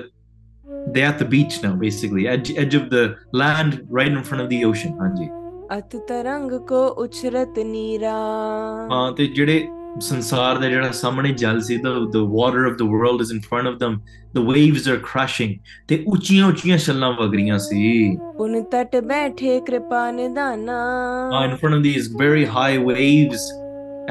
they're 0.94 1.10
at 1.12 1.24
the 1.24 1.30
beach 1.34 1.58
now 1.64 1.74
basically 1.86 2.28
edge 2.36 2.52
edge 2.64 2.76
of 2.82 2.90
the 2.96 3.04
land 3.42 3.80
right 4.00 4.12
in 4.12 4.24
front 4.30 4.44
of 4.46 4.50
the 4.54 4.62
ocean 4.70 4.94
ਹਾਂਜੀ 5.02 5.30
ਅਤ 5.78 5.96
ਤਰੰਗ 6.08 6.52
ਕੋ 6.68 6.86
ਉਛਰਤ 7.06 7.60
ਨੀਰਾ 7.60 8.12
ਹਾਂ 8.92 9.12
ਤੇ 9.12 9.26
ਜਿਹੜੇ 9.28 9.68
ਸੰਸਾਰ 10.01 10.59
ਦਾ 10.59 10.69
ਜਿਹੜਾ 10.69 10.91
ਸਾਹਮਣੇ 10.93 11.33
ਜਲ 11.33 11.61
ਸੀ 11.61 11.77
the 11.77 11.91
the 12.13 12.21
water 12.37 12.63
of 12.69 12.77
the 12.77 12.87
world 12.93 13.23
is 13.25 13.33
in 13.35 13.41
front 13.49 13.71
of 13.71 13.75
them 13.83 13.97
the 14.39 14.45
waves 14.51 14.87
are 14.93 14.99
crashing 15.09 15.51
ਤੇ 15.89 16.05
ਉੱਚੀਆਂ 16.09 16.47
ਉੱਚੀਆਂ 16.47 16.79
ਛੱਲਾਂ 16.79 17.13
ਵਗ 17.13 17.35
ਰਹੀਆਂ 17.35 17.59
ਸੀ 17.59 18.17
ਪੁਨ 18.39 18.63
ਤਟ 18.63 18.97
ਬੈਠੇ 18.97 19.61
ਕਿਰਪਾ 19.61 20.11
ਨਿਦਾਨਾ 20.11 20.79
uh, 21.33 21.43
in 21.51 21.57
front 21.63 21.79
of 21.79 21.83
these 21.89 22.09
very 22.23 22.45
high 22.57 22.79
waves 22.91 23.45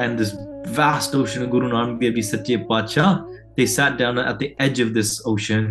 and 0.04 0.22
this 0.24 0.34
vast 0.78 1.16
ocean 1.22 1.48
Guru 1.54 1.70
Nanak 1.72 1.96
Dev 2.02 2.18
Ji 2.20 2.24
Sache 2.28 2.58
Pacha 2.68 3.08
they 3.56 3.66
sat 3.72 3.98
down 4.02 4.20
at 4.26 4.38
the 4.44 4.50
edge 4.66 4.84
of 4.86 4.94
this 5.00 5.14
ocean 5.34 5.66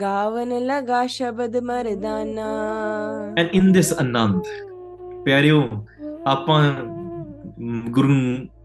ਗਾਵਨ 0.00 0.58
ਲਗਾ 0.66 1.06
ਸ਼ਬਦ 1.06 1.56
Mardana 1.56 2.46
and 3.42 3.58
in 3.60 3.72
this 3.78 3.90
anand 4.04 4.52
ਪਿਆਰਿਓ 5.24 5.62
ਆਪਾਂ 6.26 6.62
ਮ, 7.58 7.80
ਗੁਰੂ 7.90 8.14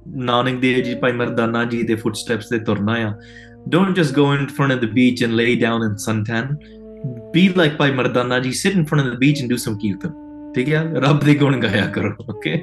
ਨਾਨਕ 0.07 0.59
ਦੇਵ 0.61 0.84
ਜੀ 0.84 0.95
ਭਾਈ 0.95 1.11
ਮਰਦਾਨਾ 1.11 1.63
ਜੀ 1.65 1.84
ਦੇ 1.84 1.95
footsteps 1.95 2.49
ਤੇ 2.49 2.59
ਤੁਰਨਾ 2.59 2.93
ਆ 3.07 3.13
don't 3.74 3.97
just 3.97 4.13
go 4.15 4.24
in 4.38 4.47
front 4.55 4.74
of 4.76 4.80
the 4.80 4.88
beach 4.95 5.21
and 5.26 5.38
lay 5.39 5.51
down 5.59 5.84
in 5.86 5.93
suntan 6.05 6.49
be 7.36 7.43
like 7.59 7.78
ਭਾਈ 7.78 7.91
ਮਰਦਾਨਾ 7.91 8.39
ਜੀ 8.39 8.51
sit 8.61 8.78
in 8.80 8.86
front 8.89 9.05
of 9.05 9.11
the 9.11 9.19
beach 9.24 9.41
and 9.43 9.55
do 9.55 9.59
some 9.65 9.78
kirtan 9.84 10.13
ਠੀਕ 10.55 10.69
ਹੈ 10.69 10.84
ਰੱਬ 10.95 11.24
ਦੇ 11.24 11.36
ਗੁਣ 11.36 11.59
ਗਾਇਆ 11.59 11.86
ਕਰੋ 11.86 12.09
okay 12.34 12.57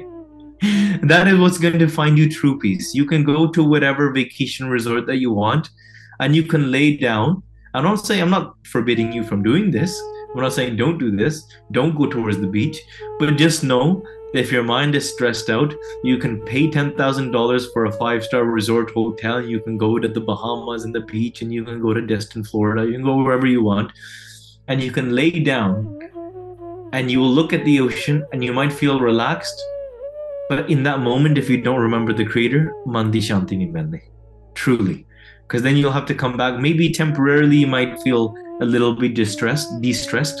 that 1.11 1.29
is 1.29 1.39
what's 1.41 1.57
going 1.57 1.79
to 1.81 1.87
find 1.93 2.19
you 2.21 2.25
true 2.33 2.57
peace 2.63 2.89
you 2.97 3.05
can 3.11 3.23
go 3.29 3.47
to 3.57 3.63
whatever 3.63 4.05
vacation 4.17 4.69
resort 4.73 5.07
that 5.07 5.19
you 5.21 5.31
want 5.37 5.69
and 6.23 6.35
you 6.39 6.43
can 6.51 6.67
lay 6.75 6.87
down 7.03 7.33
i'm 7.73 7.87
not 7.87 8.03
saying 8.09 8.21
i'm 8.25 8.33
not 8.33 8.51
forbidding 8.73 9.09
you 9.17 9.23
from 9.29 9.41
doing 9.47 9.71
this 9.77 9.95
i'm 10.33 10.41
not 10.45 10.53
saying 10.57 10.77
don't 10.81 10.99
do 11.05 11.09
this 11.21 11.39
don't 11.71 11.95
go 12.01 12.09
towards 12.15 12.37
the 12.43 12.51
beach 12.57 12.77
but 13.19 13.33
just 13.43 13.65
know 13.71 13.83
that 13.95 14.14
if 14.38 14.52
your 14.52 14.62
mind 14.62 14.94
is 14.94 15.12
stressed 15.12 15.50
out, 15.50 15.74
you 16.02 16.18
can 16.18 16.40
pay 16.42 16.68
$10,000 16.68 17.72
for 17.72 17.84
a 17.84 17.92
five 17.92 18.24
star 18.24 18.44
resort 18.44 18.90
hotel. 18.90 19.40
You 19.40 19.60
can 19.60 19.78
go 19.78 19.98
to 19.98 20.08
the 20.08 20.20
Bahamas 20.20 20.84
and 20.84 20.94
the 20.94 21.00
beach, 21.00 21.42
and 21.42 21.52
you 21.52 21.64
can 21.64 21.80
go 21.80 21.94
to 21.94 22.00
Destin, 22.00 22.44
Florida. 22.44 22.84
You 22.84 22.92
can 22.92 23.04
go 23.04 23.22
wherever 23.22 23.46
you 23.46 23.62
want. 23.62 23.92
And 24.68 24.82
you 24.82 24.90
can 24.90 25.14
lay 25.14 25.30
down 25.30 26.00
and 26.92 27.10
you 27.10 27.20
will 27.20 27.30
look 27.30 27.52
at 27.52 27.64
the 27.64 27.80
ocean 27.80 28.26
and 28.32 28.42
you 28.42 28.52
might 28.52 28.72
feel 28.72 29.00
relaxed. 29.00 29.62
But 30.48 30.70
in 30.70 30.82
that 30.84 31.00
moment, 31.00 31.38
if 31.38 31.50
you 31.50 31.60
don't 31.60 31.80
remember 31.80 32.12
the 32.12 32.24
Creator, 32.24 32.72
mandi 32.86 33.20
shanti 33.20 33.56
nahi. 33.70 34.00
Truly. 34.54 35.06
Because 35.46 35.62
then 35.62 35.76
you'll 35.76 35.92
have 35.92 36.06
to 36.06 36.14
come 36.14 36.36
back. 36.36 36.58
Maybe 36.58 36.90
temporarily 36.90 37.58
you 37.58 37.66
might 37.66 38.00
feel 38.02 38.34
a 38.60 38.64
little 38.64 38.94
bit 38.94 39.14
distressed, 39.14 39.68
de-stressed. 39.80 40.38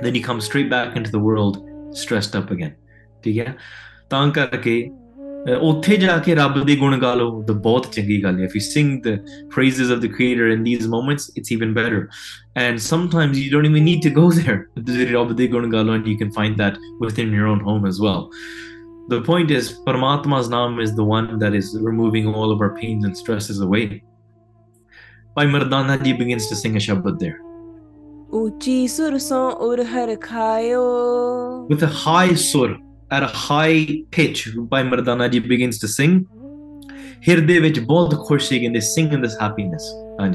Then 0.00 0.14
you 0.14 0.22
come 0.22 0.40
straight 0.40 0.70
back 0.70 0.96
into 0.96 1.10
the 1.10 1.18
world 1.18 1.64
stressed 1.92 2.34
up 2.34 2.50
again. 2.50 2.74
ਠੀਕ 3.24 3.38
ਹੈ 3.38 3.56
ਤਾਂ 4.10 4.28
ਕਰਕੇ 4.32 4.82
ਉੱਥੇ 5.60 5.96
ਜਾ 5.96 6.16
ਕੇ 6.18 6.34
ਰੱਬ 6.34 6.58
ਦੇ 6.66 6.76
ਗੁਣ 6.76 6.98
ਗਾ 7.00 7.14
ਲਓ 7.14 7.42
ਤਾਂ 7.42 7.54
ਬਹੁਤ 7.54 7.86
ਚੰਗੀ 7.92 8.22
ਗੱਲ 8.22 8.38
ਹੈ 8.38 8.44
if 8.44 8.56
you 8.56 8.60
sing 8.60 9.00
the 9.02 9.16
praises 9.54 9.90
of 9.92 9.98
the 9.98 10.06
creator 10.14 10.48
in 10.52 10.64
these 10.64 10.86
moments 10.88 11.30
it's 11.36 11.52
even 11.52 11.74
better 11.74 12.06
and 12.62 12.78
sometimes 12.86 13.38
you 13.38 13.50
don't 13.52 13.66
even 13.66 13.82
need 13.82 14.02
to 14.04 14.10
go 14.20 14.30
there 14.30 14.56
ਤੁਸੀਂ 14.86 15.06
ਰੱਬ 15.06 15.32
ਦੇ 15.36 15.46
ਗੁਣ 15.48 15.70
ਗਾ 15.72 15.82
ਲਓ 15.82 15.94
and 15.94 16.08
you 16.08 16.16
can 16.18 16.30
find 16.36 16.56
that 16.58 16.78
within 17.02 17.34
your 17.34 17.48
own 17.48 17.60
home 17.62 17.86
as 17.86 18.00
well 18.00 18.26
The 19.08 19.22
point 19.22 19.50
is, 19.50 19.68
Paramatma's 19.84 20.48
Naam 20.50 20.82
is 20.82 20.90
the 20.94 21.04
one 21.10 21.38
that 21.38 21.54
is 21.54 21.74
removing 21.80 22.26
all 22.28 22.50
of 22.52 22.60
our 22.60 22.74
pains 22.74 23.06
and 23.06 23.16
stresses 23.16 23.60
away. 23.66 24.02
Bhai 25.34 25.46
Mardana 25.46 25.96
ji 26.02 26.12
begins 26.12 26.48
to 26.48 26.54
sing 26.54 26.76
a 26.76 26.78
Shabad 26.78 27.18
there. 27.18 27.38
Uchi 28.30 28.86
surson 28.86 29.58
ur 29.68 29.82
har 29.82 30.08
khayo. 30.26 31.66
With 31.70 31.84
a 31.84 31.86
high 31.86 32.34
sur, 32.34 32.76
at 33.10 33.22
a 33.22 33.26
high 33.26 34.02
pitch 34.10 34.50
Bhai 34.54 34.82
Mardana 34.82 35.30
begins 35.48 35.78
to 35.78 35.88
sing. 35.88 36.26
Hirde 37.26 37.60
vich 37.60 37.78
and 37.78 38.74
they 38.74 38.80
sing 38.80 39.12
in 39.12 39.20
this 39.22 39.36
happiness. 39.38 39.82
And 40.18 40.34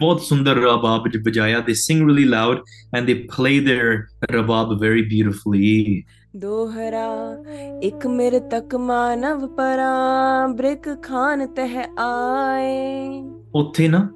bahut 0.00 0.20
sundar 0.20 0.56
rabab 0.56 1.06
vajaya. 1.06 1.64
They 1.66 1.74
sing 1.74 2.04
really 2.04 2.24
loud 2.26 2.60
and 2.92 3.08
they 3.08 3.14
play 3.24 3.60
their 3.60 4.08
rabab 4.28 4.78
very 4.78 5.02
beautifully. 5.02 6.06
Dohra 6.34 7.36
ik 7.82 8.04
mir 8.06 8.40
tak 8.48 8.70
manav 8.70 9.54
para 9.54 10.52
brik 10.56 11.02
khan 11.02 11.54
teh 11.54 11.86
aaye. 11.96 13.22
Utthe 13.54 13.90
na 13.90 14.08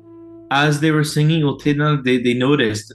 as 0.51 0.81
they 0.81 0.91
were 0.91 1.05
singing 1.05 1.43
Otena, 1.43 2.03
they, 2.05 2.19
they 2.19 2.35
noticed 2.35 2.93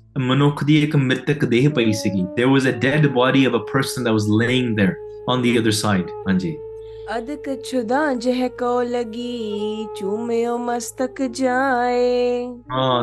there 2.36 2.50
was 2.50 2.66
a 2.66 2.72
dead 2.72 3.14
body 3.14 3.46
of 3.46 3.54
a 3.54 3.60
person 3.60 4.04
that 4.04 4.14
was 4.14 4.28
laying 4.28 4.76
there 4.76 4.98
on 5.28 5.42
the 5.42 5.58
other 5.58 5.72
side, 5.72 6.08
Anji. 6.28 6.58
अदक 7.10 7.48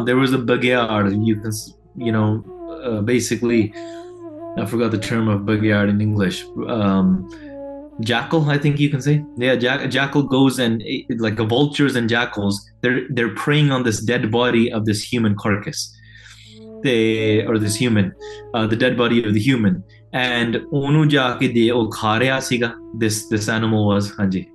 there 0.07 0.17
was 0.17 0.33
a 0.33 0.39
bagyard 0.39 1.27
you 1.27 1.37
can 1.37 1.53
you 1.97 2.13
know 2.13 2.43
uh, 2.83 3.01
basically 3.03 3.75
I 4.57 4.67
forgot 4.67 4.91
the 4.91 4.99
term 4.99 5.29
of 5.29 5.43
bagyard 5.43 5.89
in 5.89 6.01
English. 6.01 6.45
Um, 6.67 7.31
jackal, 8.02 8.50
I 8.50 8.58
think 8.58 8.80
you 8.80 8.90
can 8.90 9.02
say. 9.02 9.24
Yeah, 9.38 9.56
jack, 9.56 9.90
jackal 9.90 10.24
goes 10.24 10.60
and 10.60 10.82
eh, 10.86 11.02
like 11.18 11.36
the 11.38 11.46
vultures 11.46 11.96
and 11.96 12.10
jackals. 12.10 12.70
They're 12.82 13.02
they're 13.10 13.36
preying 13.36 13.72
on 13.72 13.84
this 13.84 14.00
dead 14.00 14.32
body 14.32 14.72
of 14.72 14.86
this 14.86 15.04
human 15.04 15.36
carcass. 15.36 15.92
They 16.84 17.46
or 17.46 17.58
this 17.58 17.76
human, 17.76 18.14
uh, 18.54 18.68
the 18.68 18.76
dead 18.76 18.98
body 18.98 19.24
of 19.24 19.34
the 19.34 19.40
human. 19.40 19.84
And 20.14 20.56
ਉਹਨੂੰ 20.72 21.08
ਜਾ 21.10 21.30
ਕੇ 21.40 21.48
ਦੇ 21.48 21.70
ਉਹ 21.72 21.90
ਖਾ 21.94 22.20
ਰਿਹਾ 22.20 22.40
ਸੀਗਾ. 22.40 22.74
This 23.04 23.22
this 23.32 23.48
animal 23.60 23.88
was 23.92 24.12
ਹਾਂਜੀ. 24.20 24.46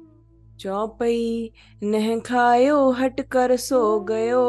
ਚੌਪਈ 0.59 1.51
ਨਹਿ 1.83 2.19
ਖਾਇਓ 2.25 2.93
ਹਟ 3.01 3.21
ਕਰ 3.31 3.57
ਸੋ 3.57 3.79
ਗਇਓ 4.09 4.41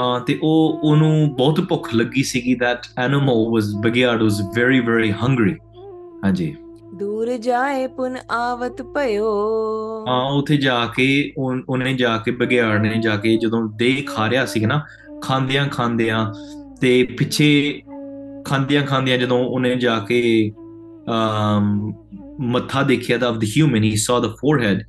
ਹਾਂ 0.00 0.20
ਤੇ 0.26 0.38
ਉਹ 0.42 0.80
ਉਹਨੂੰ 0.82 1.34
ਬਹੁਤ 1.36 1.60
ਭੁੱਖ 1.60 1.94
ਲੱਗੀ 1.94 2.22
ਸੀਗੀ 2.22 2.54
that 2.62 2.88
animal 3.04 3.42
was 3.54 3.68
bagyard 3.86 4.24
was 4.28 4.40
very 4.58 4.80
very 4.86 5.10
hungry 5.24 5.54
ਹਾਂਜੀ 6.24 6.54
ਦੂਰ 6.95 7.37
ਜਾਏ 7.37 7.87
ਪੁਨ 7.87 8.17
ਆਵਤ 8.31 8.81
ਭਇਓ 8.81 9.25
ਹਾਂ 10.07 10.31
ਉੱਥੇ 10.31 10.57
ਜਾ 10.57 10.85
ਕੇ 10.85 11.33
ਉਨ- 11.37 11.63
ਉਹਨੇ 11.69 11.93
ਜਾ 11.93 12.17
ਕੇ 12.17 12.31
ਬਗਿਆੜ 12.31 12.81
ਨੇ 12.81 12.97
ਜਾ 12.97 13.15
ਕੇ 13.15 13.37
ਜਦੋਂ 13.37 13.69
ਦੇ 13.75 13.91
ਖਾ 14.07 14.29
ਰਿਹਾ 14.29 14.45
ਸੀ 14.45 14.59
ਨਾ 14.65 14.81
ਖਾਂਦਿਆਂ 15.21 15.67
ਖਾਂਦਿਆਂ 15.67 16.33
ਤੇ 16.81 17.03
ਪਿੱਛੇ 17.03 17.81
ਖਾਂਦਿਆਂ 18.45 18.83
ਖਾਂਦਿਆਂ 18.83 19.17
ਜਦੋਂ 19.17 19.39
ਉਹਨੇ 19.45 19.75
ਜਾ 19.75 19.99
ਕੇ 19.99 20.51
um 21.15 21.93
ਮੱਥਾ 22.41 22.83
ਦੇਖਿਆ 22.83 23.17
ਦਾ 23.17 23.29
of 23.29 23.35
the 23.35 23.49
human 23.55 23.83
he 23.87 23.95
saw 24.05 24.19
the 24.25 24.29
forehead 24.41 24.79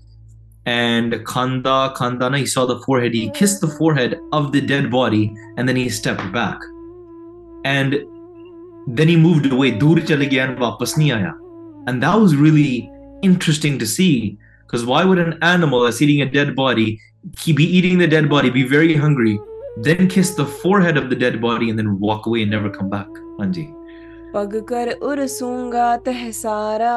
and 0.71 1.15
khanda 1.33 1.75
khanda 1.99 2.29
na 2.31 2.39
he 2.43 2.47
saw 2.53 2.63
the 2.71 2.77
forehead 2.87 3.17
he 3.19 3.25
kissed 3.41 3.61
the 3.65 3.71
forehead 3.75 4.15
of 4.39 4.47
the 4.55 4.63
dead 4.71 4.89
body 4.95 5.21
and 5.57 5.71
then 5.71 5.79
he 5.81 5.85
stepped 5.99 6.31
back 6.39 6.65
and 7.73 7.97
then 8.99 9.13
he 9.13 9.19
moved 9.27 9.47
away 9.51 9.69
dur 9.85 9.95
chale 10.11 10.25
gaya 10.33 10.47
and 10.47 10.65
wapas 10.65 10.95
nahi 11.03 11.13
aaya 11.19 11.31
and 11.88 12.04
that 12.06 12.18
was 12.24 12.36
really 12.46 12.90
interesting 13.30 13.78
to 13.84 13.88
see 13.94 14.38
because 14.66 14.84
why 14.92 15.04
would 15.10 15.20
an 15.28 15.34
animal 15.54 15.84
that's 15.86 16.02
eating 16.06 16.22
a 16.28 16.30
dead 16.36 16.52
body 16.60 16.90
he 17.46 17.54
be 17.62 17.66
eating 17.80 17.98
the 18.04 18.08
dead 18.16 18.28
body 18.36 18.50
be 18.60 18.64
very 18.76 18.96
hungry 19.06 19.34
then 19.88 20.08
kiss 20.14 20.30
the 20.42 20.46
forehead 20.62 20.98
of 21.02 21.10
the 21.12 21.18
dead 21.26 21.40
body 21.48 21.70
and 21.72 21.80
then 21.82 21.92
walk 22.08 22.26
away 22.32 22.42
and 22.46 22.52
never 22.58 22.72
come 22.80 22.90
back 22.96 23.20
ਹਾਂਜੀ 23.42 23.66
ਪਗ 24.34 24.56
ਕਰ 24.68 24.94
ਉਰ 25.02 25.26
ਸੂੰਗਾ 25.28 25.96
ਤਹ 26.06 26.30
ਸਾਰਾ 26.32 26.92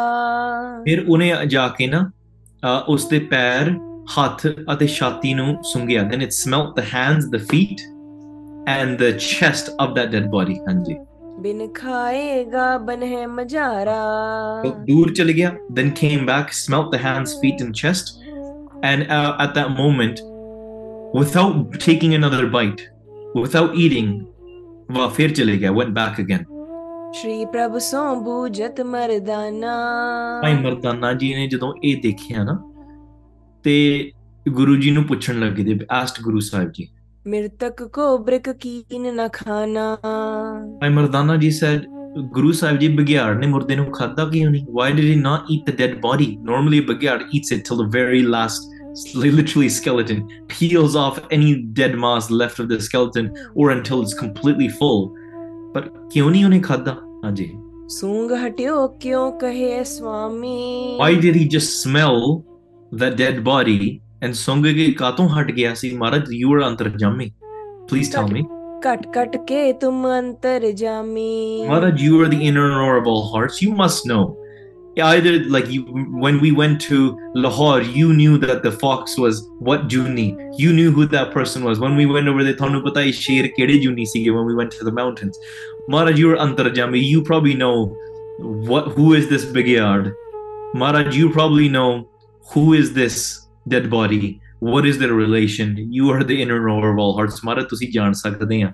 ਫਿਰ 0.85 1.05
ਉਹਨੇ 1.09 1.33
ਜਾ 1.55 1.67
ਕੇ 1.79 1.87
ਨਾ 1.87 2.01
ਅਹ, 2.65 2.85
ਉਸ 2.93 3.07
ਦੇ 3.09 3.19
ਪੈਰ 3.31 3.71
ਹੱਥ 4.19 4.47
ਅਤੇ 4.73 4.87
ਛਾਤੀ 4.97 5.33
ਨੂੰ 5.35 5.57
ਸੁੰਘਿਆ 5.73 6.03
then 6.13 6.23
it 6.27 6.35
smelt 6.39 6.75
the 6.81 6.87
hands 6.95 7.29
the 7.35 7.41
feet 7.53 7.83
and 8.75 9.03
the 9.05 9.11
chest 9.29 9.71
of 9.85 9.95
that 9.99 10.13
dead 10.15 10.29
body 10.35 10.57
ਹਾਂਜੀ 10.69 10.97
ਬਿਨ 11.42 11.68
ਖਾਏਗਾ 11.74 12.78
ਬਨਹਿ 12.78 13.26
ਮਜਾਰਾ 13.28 14.00
ਦੂਰ 14.88 15.14
ਚਲ 15.14 15.32
ਗਿਆ 15.32 15.52
then 15.78 15.92
came 16.00 16.26
back 16.30 16.54
smelt 16.60 16.90
the 16.96 17.02
hands 17.06 17.36
feet 17.42 17.64
and 17.66 17.80
chest 17.82 18.12
and 18.84 19.06
uh, 19.18 19.46
at 19.46 19.56
that 19.58 19.72
moment 19.80 20.22
without 21.20 21.80
taking 21.86 22.16
another 22.20 22.44
bite 22.56 22.84
without 23.42 23.80
eating 23.86 24.14
ਵਾ 24.92 25.08
ਫਿਰ 25.08 25.34
ਚਲੇ 25.34 25.58
ਗਿਆ 25.58 25.72
went 25.72 25.98
back 26.00 26.22
again 26.26 26.46
ਸ਼੍ਰੀ 27.14 27.46
ਪ੍ਰਭ 27.46 27.78
ਸੋ 27.78 28.04
ਬੂਜਤ 28.16 28.82
ਮਰਦਾਨਾ 28.82 29.76
ਭਾਈ 30.42 30.54
ਮਰਦਾਨਾ 30.54 31.14
ਜੀ 31.14 31.34
ਨੇ 31.36 31.48
ਜਦੋਂ 31.48 31.74
ਇਹ 31.84 32.02
ਦੇਖਿਆ 32.02 32.44
ਨਾ 32.44 32.58
ਤੇ 33.66 34.12
ਗੁਰੂ 34.50 34.76
ਜੀ 34.76 34.92
ਨੂੰ 34.92 35.04
ਪੁੱਛਣ 35.04 35.40
ਲੱਗੇ 35.40 35.64
ਦੇ 35.64 35.80
ਆਸਟ 35.92 36.22
ਗੁਰੂ 36.22 36.40
ਸਾਹਿਬ 36.40 36.72
ਜੀ 36.72 36.88
ਮਿਰਤਕ 37.27 37.83
ਕੋ 37.93 38.17
ਬ੍ਰਿਕ 38.19 38.51
ਕੀਨ 38.51 39.15
ਨ 39.17 39.29
ਖਾਣਾ 39.33 39.97
ਭਾਈ 40.81 40.91
ਮਰਦਾਨਾ 40.91 41.37
ਜੀ 41.37 41.51
said 41.59 41.85
ਗੁਰੂ 42.35 42.53
ਸਾਹਿਬ 42.53 42.79
ਜੀ 42.79 42.89
ਬਗਿਆੜ 42.97 43.37
ਨੇ 43.39 43.47
ਮੁਰਦੇ 43.47 43.77
ਨੂੰ 43.77 43.91
ਖਾਦਾ 43.93 44.25
ਕਿਉਂ 44.25 44.51
ਨਹੀਂ 44.51 44.65
why 44.79 44.91
did 44.97 45.07
he 45.11 45.17
not 45.23 45.51
eat 45.55 45.71
the 45.71 45.77
dead 45.81 45.95
body 46.03 46.29
normally 46.51 46.83
a 46.83 46.87
ਬਗਿਆੜ 46.89 47.19
eats 47.39 47.55
it 47.57 47.65
till 47.69 47.81
the 47.83 47.89
very 47.97 48.23
last 48.35 48.71
literally 49.25 49.71
skeleton 49.77 50.21
peels 50.53 50.99
off 51.05 51.19
any 51.39 51.51
dead 51.81 51.97
mass 52.05 52.31
left 52.43 52.63
of 52.65 52.71
the 52.73 52.79
skeleton 52.89 53.31
or 53.55 53.69
until 53.77 54.05
it's 54.05 54.17
completely 54.23 54.69
full 54.81 55.03
ਪਰ 55.75 55.89
ਕਿਉਂ 56.13 56.31
ਨਹੀਂ 56.31 56.45
ਉਹਨੇ 56.45 56.61
ਖਾਦਾ 56.61 56.97
ਹਾਂਜੀ 57.25 57.51
ਸੂੰਗ 57.89 58.33
ਹਟਿਓ 58.47 58.87
ਕਿਉਂ 59.01 59.31
ਕਹੇ 59.41 59.83
ਸੁਆਮੀ 59.85 60.99
why 61.01 61.13
did 61.25 61.41
he 61.41 61.47
just 61.57 61.75
smell 61.83 62.23
that 63.03 63.19
dead 63.23 63.43
body 63.51 63.79
and 64.22 64.34
Songage 64.34 64.96
katon 64.98 65.30
hat 65.34 65.56
gaya 65.56 65.76
see 65.76 65.96
Maharaj, 65.96 66.30
you 66.30 66.50
were 66.50 66.60
antarjami. 66.60 67.34
Please 67.88 68.10
tell 68.10 68.28
me. 68.28 68.48
Cut, 68.82 69.12
cut 69.14 69.32
ke 69.48 69.80
tum 69.80 70.04
antarjami. 70.04 71.68
Maharaj, 71.68 72.02
you 72.02 72.22
are 72.22 72.28
the 72.28 72.42
inner 72.42 72.98
of 72.98 73.08
all 73.08 73.32
hearts. 73.32 73.62
You 73.62 73.72
must 73.72 74.06
know. 74.06 74.36
Either 74.98 75.40
like 75.46 75.70
you, 75.70 75.84
when 76.24 76.42
we 76.42 76.52
went 76.52 76.82
to 76.82 77.18
Lahore, 77.34 77.82
you 77.82 78.12
knew 78.12 78.38
that 78.38 78.64
the 78.64 78.72
fox 78.72 79.18
was 79.18 79.48
what 79.60 79.88
Juni. 79.88 80.36
You 80.60 80.74
knew 80.74 80.92
who 80.92 81.06
that 81.06 81.32
person 81.32 81.64
was. 81.64 81.80
When 81.80 81.96
we 81.96 82.06
went 82.06 82.28
over 82.28 82.44
the 82.44 82.54
Thanupatai 82.54 83.14
Sher 83.14 83.48
Kede 83.58 83.82
Juni 83.82 84.06
Sige, 84.06 84.36
when 84.36 84.46
we 84.46 84.54
went 84.54 84.72
to 84.72 84.84
the 84.84 84.92
mountains, 84.92 85.40
Maharaj, 85.88 86.20
you 86.20 86.32
are 86.32 86.36
antarjami. 86.36 87.02
You 87.02 87.24
probably 87.24 87.54
know 87.54 87.96
what 88.40 88.90
who 88.90 89.14
is 89.14 89.30
this 89.30 89.46
Bigyard. 89.46 90.14
Maharaj, 90.74 91.16
you 91.16 91.30
probably 91.30 91.70
know 91.70 92.10
who 92.52 92.74
is 92.74 92.94
this 92.94 93.48
dead 93.70 93.90
body. 93.90 94.28
What 94.70 94.88
is 94.92 94.98
their 95.00 95.14
relation? 95.14 95.78
You 95.98 96.12
are 96.14 96.24
the 96.24 96.42
inner 96.44 96.60
knower 96.60 96.92
of 96.92 97.00
all 97.00 97.14
hearts. 97.18 97.36
Maharaj, 97.48 97.68
ਤੁਸੀਂ 97.70 97.88
ਜਾਣ 97.94 98.14
ਸਕਦੇ 98.14 98.62
ਆ 98.62 98.72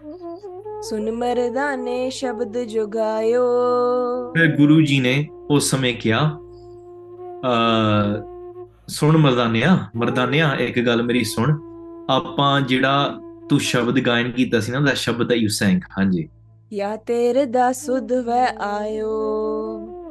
ਸੁਨ 0.82 1.12
ਮਰਦਾਨੇ 1.12 2.10
ਸ਼ਬਦ 2.10 2.64
ਜੁਗਾਇਓ 2.64 3.42
ਫਿਰ 4.34 4.56
ਗੁਰੂ 4.56 4.82
ਜੀ 4.82 5.00
ਨੇ 5.00 5.28
ਉਸ 5.50 5.70
ਸਮੇਂ 5.70 5.94
ਕਿਹਾ 5.94 6.40
ਅ 7.42 8.22
ਸੁਣ 8.88 9.18
ਮਰਦਾਨਿਆ 9.18 9.88
ਮਰਦਾਨਿਆ 9.96 10.56
ਇੱਕ 10.56 10.80
ਗੱਲ 10.80 11.04
ਮੇਰੀ 11.04 11.24
ਸੁਣ 11.24 11.60
ਆਪਾਂ 12.10 12.62
ਜਿਹੜਾ 12.62 13.20
ਤੂੰ 13.50 13.60
ਸ਼ਬਦ 13.60 14.00
ਗਾਇਨ 14.00 14.32
ਕੀਤਾ 14.32 14.60
ਸੀ 14.60 14.72
ਨਾ 14.72 14.80
ਦਾ 14.80 14.94
ਸ਼ਬਦ 14.94 15.32
that 15.32 15.42
you 15.42 15.50
sang 15.64 15.80
ਹਾਂਜੀ 16.00 16.30
ਯਾ 16.74 16.96
ਤੇਰੇ 16.96 17.46
ਦਾ 17.46 17.72
ਸੁਧ 17.72 18.14
ਵੈ 18.14 18.56
ਆਇਓ 18.60 19.10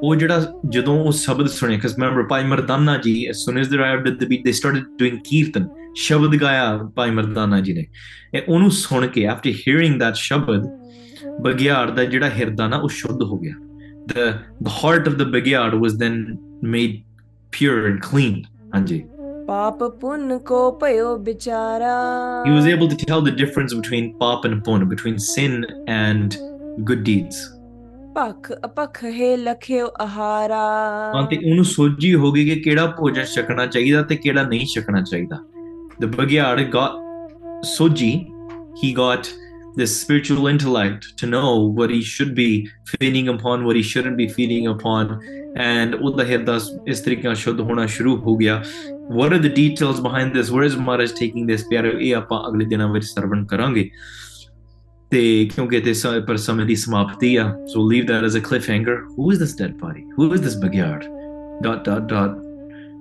ਉਹ 0.03 0.15
ਜਿਹੜਾ 0.15 0.45
ਜਦੋਂ 0.73 0.99
ਉਹ 1.03 1.11
ਸ਼ਬਦ 1.11 1.47
ਸੁਣੇ 1.47 1.77
ਕਿਸ 1.77 1.97
ਮੈਂਬਰ 1.99 2.23
ਭਾਈ 2.27 2.43
ਮਰਦਾਨਾ 2.43 2.97
ਜੀ 2.97 3.13
as 3.29 3.39
soon 3.45 3.61
as 3.61 3.71
they 3.71 3.79
arrived 3.79 4.07
at 4.11 4.21
the 4.21 4.27
beat 4.29 4.45
they 4.47 4.53
started 4.59 4.85
doing 5.01 5.17
ਕੀਰਤਨ 5.23 5.67
ਸ਼ਬਦ 5.95 6.35
ਗਾਇਆ 6.41 6.77
ਭਾਈ 6.95 7.11
ਮਰਦਾਨਾ 7.11 7.59
ਜੀ 7.61 7.73
ਨੇ 7.73 7.85
ਇਹ 8.35 8.41
ਉਹਨੂੰ 8.47 8.71
ਸੁਣ 8.71 9.07
ਕੇ 9.07 9.27
after 9.29 9.53
hearing 9.63 9.97
that 10.03 10.21
ਸ਼ਬਦ 10.23 10.67
ਬਗਿਆੜ 11.41 11.89
ਦਾ 11.91 12.03
ਜਿਹੜਾ 12.03 12.29
ਹਿਰਦਾ 12.29 12.67
ਨਾ 12.67 12.77
ਉਹ 12.77 12.89
ਸ਼ੁੱਧ 12.89 13.23
ਹੋ 13.23 13.37
ਗਿਆ 13.37 13.53
the 14.13 14.27
the 14.67 14.75
heart 14.79 15.11
of 15.11 15.19
the 15.21 15.29
ਬਗਿਆੜ 15.35 15.73
was 15.75 15.99
then 16.03 16.17
made 16.75 16.97
pure 17.53 17.79
and 17.89 18.01
clean 18.09 18.41
ਹਾਂਜੀ 18.75 19.03
ਪਾਪ 19.47 19.83
ਪੁੰਨ 20.01 20.37
ਕੋ 20.37 20.71
ਭਇਓ 20.81 21.15
ਵਿਚਾਰਾ 21.17 21.93
he 22.47 22.57
was 22.57 22.73
able 22.73 22.91
to 22.91 22.97
tell 23.05 23.23
the 23.29 23.37
difference 23.43 23.79
between 23.81 24.11
pap 24.19 24.49
and 24.49 24.63
pun 24.67 24.89
between 24.91 25.23
sin 25.27 25.55
and 25.99 26.37
good 26.89 27.01
deeds 27.07 27.39
ਭਖ 28.16 28.50
ਅਪਖ 28.64 29.02
ਹੈ 29.04 29.36
ਲਖਿਓ 29.36 29.86
ਆਹਾਰਾ 30.00 30.58
ਹਾਂ 31.14 31.22
ਤੇ 31.30 31.36
ਉਹਨੂੰ 31.36 31.64
ਸੋਝੀ 31.64 32.14
ਹੋ 32.14 32.32
ਗਈ 32.32 32.44
ਕਿ 32.44 32.60
ਕਿਹੜਾ 32.60 32.86
ਭੋਜਨ 32.98 33.24
ਛਕਣਾ 33.24 33.66
ਚਾਹੀਦਾ 33.66 34.02
ਤੇ 34.02 34.16
ਕਿਹੜਾ 34.16 34.42
ਨਹੀਂ 34.42 34.66
ਛਕਣਾ 34.66 35.00
ਚਾਹੀਦਾ 35.00 35.38
the 36.04 36.10
ਬਗਿਆੜ 36.16 36.60
got 36.60 37.00
ਸੋਝੀ 37.64 38.12
he 38.82 38.92
got 38.92 39.28
this 39.78 39.92
spiritual 39.98 40.48
intellect 40.50 41.06
to 41.20 41.28
know 41.32 41.50
what 41.78 41.92
he 41.94 42.00
should 42.12 42.32
be 42.38 42.48
feeding 42.90 43.28
upon 43.32 43.64
what 43.68 43.78
he 43.78 43.82
shouldn't 43.90 44.18
be 44.20 44.26
feeding 44.36 44.66
upon 44.72 45.12
and 45.64 45.96
what 49.18 49.32
are 49.32 49.42
the 49.46 49.52
details 49.58 50.00
behind 50.00 50.38
this 50.38 50.52
where 50.56 50.66
is 50.70 50.76
Maharaj 50.88 51.16
taking 51.22 51.48
this 51.52 51.64
ਪਿਆਰੇ 51.70 51.92
ਇਹ 52.00 52.14
ਆਪਾਂ 52.16 52.42
ਅਗਲੇ 52.48 52.64
ਦਿਨਾਂ 52.64 52.88
ਵਿੱਚ 52.92 53.04
ਸਰਵਣ 53.04 53.44
ਕਰਾਂਗੇ 53.46 53.88
ਤੇ 55.14 55.22
ਕਿਉਂਕਿ 55.54 55.80
ਤੇ 55.80 55.92
ਸ- 55.94 56.20
ਪਰ 56.28 56.36
ਸਮੇਂ 56.36 56.64
ਦੀ 56.66 56.74
ਸਮਾਪਤੀ 56.74 57.34
ਆ 57.36 57.44
so 57.72 57.82
leave 57.90 58.06
that 58.12 58.24
as 58.28 58.38
a 58.38 58.42
cliffhanger 58.46 58.94
who 59.16 59.26
is 59.34 59.42
this 59.42 59.52
dead 59.60 59.74
body 59.82 60.02
who 60.16 60.26
is 60.36 60.40
this 60.46 60.56
Bagyard 60.64 61.04
dot 61.66 61.84
dot 61.88 62.08
dot 62.12 62.32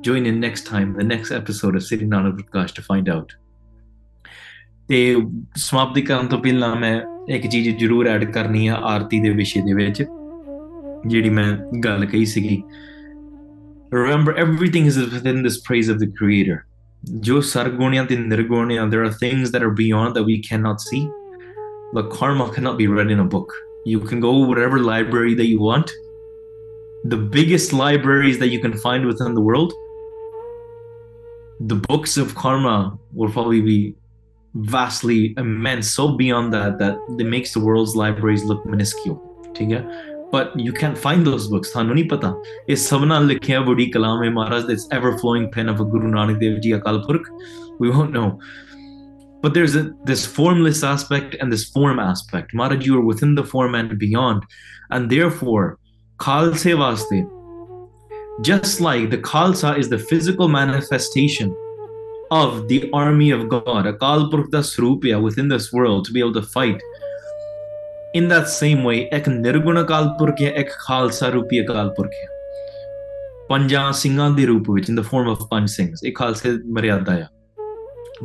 join 0.07 0.27
in 0.31 0.37
next 0.43 0.67
time 0.71 0.91
the 0.99 1.05
next 1.13 1.33
episode 1.37 1.77
of 1.79 1.85
Sitting 1.87 2.11
Nanak 2.13 2.35
Prakash 2.41 2.75
to 2.79 2.83
find 2.89 3.09
out 3.15 3.33
ਤੇ 4.87 4.99
ਸਮਾਪਤੀ 5.55 6.01
ਕਰਨ 6.01 6.27
ਤੋਂ 6.27 6.39
ਪਹਿਲਾਂ 6.39 6.75
ਮੈਂ 6.75 7.01
ਇੱਕ 7.29 7.47
ਚੀਜ਼ 7.47 7.69
ਜ਼ਰੂਰ 7.77 8.07
add 8.07 8.23
ਕਰਨੀ 8.31 8.67
ਆ 8.67 8.75
ਆਰਤੀ 8.75 9.19
ਦੇ 9.19 9.29
ਵਿਸ਼ੇ 9.29 9.61
ਦੇ 9.61 9.73
ਵਿੱਚ 9.73 10.03
ਜਿਹੜੀ 11.07 11.29
ਮੈਂ 11.29 11.57
ਗੱਲ 11.85 12.05
ਕਹੀ 12.05 12.25
ਸੀਗੀ 12.25 12.61
remember 13.95 14.35
everything 14.45 14.87
is 14.91 15.01
within 15.15 15.41
this 15.47 15.57
praise 15.69 15.89
of 15.95 15.99
the 16.03 16.09
creator 16.21 16.57
ਜੋ 17.19 17.41
ਸਰਗੁਣਿਆਂ 17.41 18.05
ਤੇ 18.05 18.17
ਨਿਰਗੁਣਿਆਂ 18.17 18.87
there 18.87 19.03
are 19.05 19.13
things 19.25 19.51
that 19.55 19.65
are 19.67 19.73
beyond 19.81 20.19
that 20.19 20.29
we 20.29 20.37
cannot 20.49 20.85
see 20.85 21.01
but 21.92 22.10
karma 22.10 22.48
cannot 22.50 22.76
be 22.76 22.86
read 22.86 23.10
in 23.10 23.20
a 23.20 23.24
book 23.24 23.52
you 23.84 24.00
can 24.00 24.20
go 24.20 24.32
whatever 24.38 24.78
library 24.80 25.34
that 25.34 25.46
you 25.46 25.60
want 25.60 25.90
the 27.04 27.16
biggest 27.16 27.72
libraries 27.72 28.38
that 28.38 28.48
you 28.48 28.60
can 28.60 28.76
find 28.86 29.06
within 29.06 29.34
the 29.34 29.40
world 29.40 29.72
the 31.60 31.76
books 31.88 32.16
of 32.16 32.34
karma 32.34 32.98
will 33.12 33.30
probably 33.30 33.60
be 33.60 33.94
vastly 34.54 35.34
immense 35.36 35.90
so 35.90 36.16
beyond 36.16 36.52
that 36.52 36.78
that 36.78 36.96
it 37.18 37.26
makes 37.26 37.52
the 37.52 37.60
world's 37.60 37.96
libraries 37.96 38.44
look 38.44 38.64
minuscule 38.66 39.18
ठीक 39.56 39.70
है 39.70 39.82
but 40.32 40.56
you 40.66 40.72
can't 40.80 40.98
find 41.04 41.28
those 41.28 41.46
books 41.52 41.72
ਤੁਹਾਨੂੰ 41.72 41.94
ਨਹੀਂ 41.94 42.04
ਪਤਾ 42.08 42.34
ਇਹ 42.68 42.76
ਸਭ 42.76 43.04
ਨਾਲ 43.04 43.26
ਲਿਖਿਆ 43.26 43.60
ਬੜੀ 43.68 43.86
ਕਲਾਮ 43.90 44.22
ਹੈ 44.24 44.30
ਮਹਾਰਾਜ 44.30 44.64
this 44.70 44.86
ever 44.98 45.12
flowing 45.22 45.46
pen 45.56 45.74
of 45.74 45.84
a 45.84 45.88
guru 45.94 46.10
nanak 46.16 46.40
dev 46.44 46.58
ji 46.66 46.74
akal 46.78 47.00
purkh 47.08 47.30
we 47.84 47.92
won't 47.94 48.16
know 48.18 48.28
but 49.43 49.53
there's 49.53 49.75
a, 49.75 49.91
this 50.05 50.25
formless 50.25 50.83
aspect 50.83 51.35
and 51.39 51.51
this 51.51 51.65
form 51.69 51.99
aspect. 51.99 52.53
Maharaj, 52.53 52.85
you 52.85 52.97
are 52.97 53.05
within 53.05 53.35
the 53.35 53.43
form 53.43 53.75
and 53.75 53.99
beyond. 53.99 54.41
And 54.89 55.09
therefore, 55.09 55.77
Khalsa 56.17 56.77
Vaste, 56.81 57.29
just 58.41 58.79
like 58.79 59.09
the 59.09 59.17
Khalsa 59.17 59.77
is 59.77 59.89
the 59.89 59.99
physical 59.99 60.47
manifestation 60.47 61.53
of 62.31 62.69
the 62.69 62.89
army 62.93 63.31
of 63.31 63.49
God, 63.49 63.83
Akal 63.85 64.31
Purkta 64.31 64.63
Srupya 64.63 65.21
within 65.21 65.49
this 65.49 65.73
world 65.73 66.05
to 66.05 66.13
be 66.13 66.21
able 66.21 66.33
to 66.33 66.41
fight. 66.41 66.81
In 68.13 68.29
that 68.29 68.47
same 68.47 68.85
way, 68.85 69.09
ek 69.09 69.25
nirguna 69.25 69.85
kalpurkya, 69.85 70.55
ek 70.55 70.71
khalsa 70.87 71.33
rupiya 71.33 71.67
kalpurkya. 71.67 72.27
Panja 73.49 73.93
Singha 73.93 74.33
di 74.33 74.45
Rupu, 74.45 74.69
which 74.69 74.87
in 74.87 74.95
the 74.95 75.03
form 75.03 75.27
of 75.27 75.39
Panj 75.49 75.67
Singhs, 75.77 75.99
ek 76.05 76.13
khalsa 76.13 76.63
maryadaya 76.63 77.27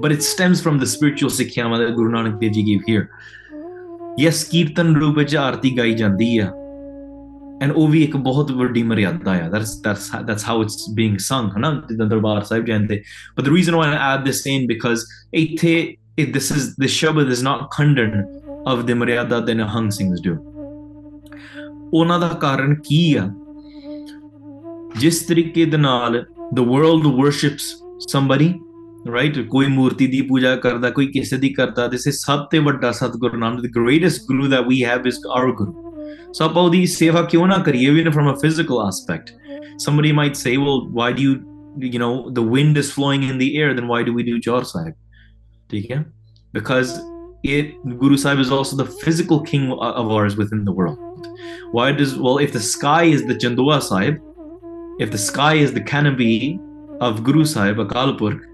but 0.03 0.11
it 0.11 0.23
stems 0.23 0.61
from 0.65 0.79
the 0.83 0.89
spiritual 0.95 1.29
ਸਿੱਖਿਆਵਾਂ 1.37 1.79
that 1.79 1.93
ਗੁਰੂ 1.95 2.09
ਨਾਨਕ 2.09 2.35
ਦੇਵ 2.39 2.51
ਜੀ 2.51 2.63
gave 2.69 2.91
here 2.91 3.05
yes 4.23 4.43
ਕੀਰਤਨ 4.51 4.95
ਰੂਪ 4.95 5.17
ਵਿੱਚ 5.17 5.35
ਆਰਤੀ 5.35 5.77
ਗਾਈ 5.77 5.93
ਜਾਂਦੀ 5.93 6.37
ਆ 6.37 6.51
and 7.63 7.73
ਉਹ 7.75 7.87
ਵੀ 7.87 8.03
ਇੱਕ 8.03 8.15
ਬਹੁਤ 8.27 8.51
ਵੱਡੀ 8.51 8.83
ਮਰਿਆਦਾ 8.83 9.31
ਆ 9.31 9.49
that's 9.51 9.73
that's 9.87 10.07
that's 10.29 10.45
how 10.49 10.55
it's 10.65 10.79
being 10.99 11.17
sung 11.27 11.49
ਹਨਾ 11.57 11.71
ਜਿੱਦਾਂ 11.89 12.07
ਦਰਬਾਰ 12.07 12.43
ਸਾਹਿਬ 12.43 12.65
ਜਾਂਦੇ 12.65 13.01
but 13.39 13.45
the 13.49 13.53
reason 13.57 13.77
why 13.81 13.89
I 13.89 13.99
add 14.13 14.25
this 14.29 14.45
in 14.53 14.67
because 14.73 15.05
ਇੱਥੇ 15.43 15.75
it, 16.21 16.33
this 16.33 16.49
is 16.55 16.65
the 16.81 16.89
shabad 16.95 17.29
is 17.35 17.43
not 17.49 17.69
khandan 17.75 18.11
of 18.71 18.81
the 18.87 18.95
Maryada 18.97 19.37
than 19.45 19.61
Hang 19.75 19.87
Singhs 19.99 20.21
do. 20.25 20.35
ਉਹਨਾਂ 21.93 22.19
ਦਾ 22.19 22.27
ਕਾਰਨ 22.41 22.75
ਕੀ 22.83 23.01
ਆ 23.15 23.29
ਜਿਸ 24.99 25.21
ਤਰੀਕੇ 25.27 25.65
ਦੇ 25.65 25.77
ਨਾਲ 25.77 26.23
the 26.57 26.63
world 26.73 27.07
worships 27.19 27.65
somebody 28.13 28.47
right? 29.08 29.44
ਕੋਈ 29.48 29.66
ਮੂਰਤੀ 29.66 30.06
ਦੀ 30.06 30.20
ਪੂਜਾ 30.28 30.54
ਕਰਦਾ 30.56 30.90
ਕੋਈ 30.90 31.06
ਕਿਸੇ 31.12 31.36
ਦੀ 31.36 31.48
ਕਰਦਾ 31.58 31.86
this 31.86 32.06
is 32.10 32.18
ਸਭ 32.26 32.46
ਤੋਂ 32.52 32.62
ਵੱਡਾ 32.62 32.92
ਸਤਿਗੁਰੂ 32.92 33.38
Nanak 33.38 33.64
the 33.66 33.72
greatest 33.76 34.26
guru 34.30 34.48
that 34.54 34.70
we 34.70 34.80
have 34.88 35.08
is 35.10 35.18
our 35.38 35.52
guru 35.60 35.72
so 36.38 36.44
ਆਪਾਂ 36.44 36.62
ਉਹਦੀ 36.62 36.84
ਸੇਵਾ 36.86 37.22
ਕਿਉਂ 37.22 37.46
ਨਾ 37.46 37.58
ਕਰੀਏ 37.66 37.90
even 37.92 38.12
from 38.16 38.30
a 38.32 38.36
physical 38.44 38.82
aspect? 38.86 39.34
Somebody 39.84 40.12
might 40.20 40.40
say 40.44 40.56
well 40.64 40.80
why 41.00 41.10
do 41.18 41.26
you 41.26 41.34
you 41.94 42.00
know 42.04 42.14
the 42.38 42.44
wind 42.54 42.80
is 42.82 42.90
flowing 42.96 43.26
in 43.30 43.38
the 43.44 43.50
air 43.60 43.74
then 43.78 43.88
why 43.92 44.00
do 44.08 44.16
we 44.18 44.26
do 44.30 44.38
chaur 44.48 44.62
sahib? 44.72 44.96
ਠੀਕ 45.70 45.90
ਹੈ 45.92 46.04
because 46.58 46.94
it 47.56 47.74
guru 48.02 48.16
sahib 48.24 48.40
is 48.44 48.52
also 48.58 48.76
the 48.76 48.88
physical 49.02 49.40
king 49.50 49.66
of 49.88 50.12
ours 50.18 50.36
within 50.36 50.64
the 50.68 50.74
world. 50.78 50.98
Why 51.76 51.92
does 51.92 52.14
well 52.26 52.38
if 52.46 52.52
the 52.52 52.64
sky 52.68 53.02
is 53.16 53.26
the 53.30 53.36
chandua 53.44 53.80
sahib 53.90 54.24
if 55.06 55.10
the 55.10 55.22
sky 55.24 55.54
is 55.64 55.72
the 55.72 55.84
canopy 55.90 56.58
of 57.08 57.22
guru 57.28 57.44
sahib 57.44 57.82
Akalpurakh 57.84 58.46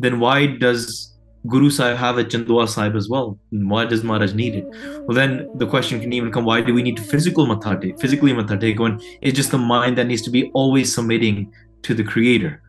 then 0.00 0.18
why 0.18 0.46
does 0.46 1.14
Guru 1.46 1.70
Sahib 1.70 1.96
have 1.98 2.18
a 2.18 2.24
Chandua 2.24 2.68
Sahib 2.68 2.96
as 2.96 3.08
well? 3.08 3.38
Why 3.50 3.84
does 3.84 4.02
Maharaj 4.02 4.34
need 4.34 4.56
it? 4.56 4.66
Well, 5.06 5.14
then 5.14 5.48
the 5.54 5.66
question 5.66 6.00
can 6.00 6.12
even 6.12 6.32
come: 6.32 6.44
Why 6.44 6.60
do 6.62 6.74
we 6.74 6.82
need 6.82 6.98
physical 6.98 7.46
mathate, 7.46 8.00
physically 8.00 8.32
mathate 8.32 8.78
when 8.78 9.00
it's 9.20 9.36
just 9.36 9.50
the 9.50 9.58
mind 9.58 9.98
that 9.98 10.06
needs 10.06 10.22
to 10.22 10.30
be 10.30 10.50
always 10.52 10.94
submitting 10.94 11.52
to 11.82 11.94
the 11.94 12.04
Creator? 12.04 12.62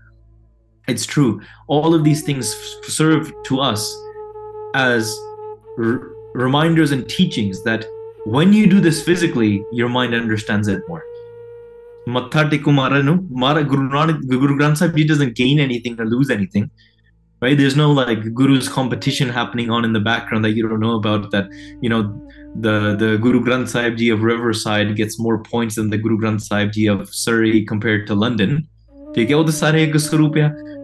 It's 0.88 1.06
true. 1.06 1.42
All 1.68 1.94
of 1.94 2.04
these 2.04 2.24
things 2.24 2.54
serve 2.84 3.32
to 3.44 3.60
us 3.60 3.82
as 4.74 5.18
r- 5.78 6.10
reminders 6.34 6.92
and 6.92 7.08
teachings 7.08 7.64
that 7.64 7.86
when 8.26 8.54
you 8.54 8.68
do 8.68 8.80
this 8.80 9.04
physically, 9.04 9.64
your 9.72 9.90
mind 9.90 10.14
understands 10.14 10.68
it 10.68 10.82
more. 10.88 11.04
Matha 12.08 12.46
Teku 12.46 12.74
Mara, 12.74 13.04
no, 13.04 13.18
Guru 13.18 13.90
Guru 14.28 14.58
Granth 14.58 14.78
Sahib 14.78 14.96
Ji 14.96 15.06
doesn't 15.06 15.36
gain 15.36 15.60
anything 15.60 16.00
or 16.00 16.06
lose 16.06 16.30
anything, 16.30 16.70
right? 17.42 17.58
There's 17.58 17.76
no 17.76 17.92
like 17.92 18.34
guru's 18.34 18.70
competition 18.70 19.30
happening 19.30 19.70
on 19.70 19.84
in 19.84 19.94
the 19.94 20.00
background 20.00 20.46
that 20.46 20.52
you 20.52 20.68
don't 20.68 20.80
know 20.80 20.96
about 20.96 21.32
that 21.32 21.50
you 21.82 21.90
know 21.90 22.02
the 22.56 22.96
the 22.96 23.18
guru 23.18 23.44
granth 23.44 23.70
sahib 23.70 23.98
ji 23.98 24.10
of 24.10 24.24
riverside 24.24 24.96
gets 24.96 25.20
more 25.20 25.42
points 25.44 25.76
than 25.76 25.90
the 25.90 25.98
guru 25.98 26.18
granth 26.18 26.44
sahib 26.44 26.72
ji 26.72 26.88
of 26.88 27.14
surrey 27.14 27.66
compared 27.66 28.06
to 28.08 28.16
london. 28.16 28.68
They 29.14 29.26
get 29.26 29.34
all 29.34 29.44
the 29.44 29.52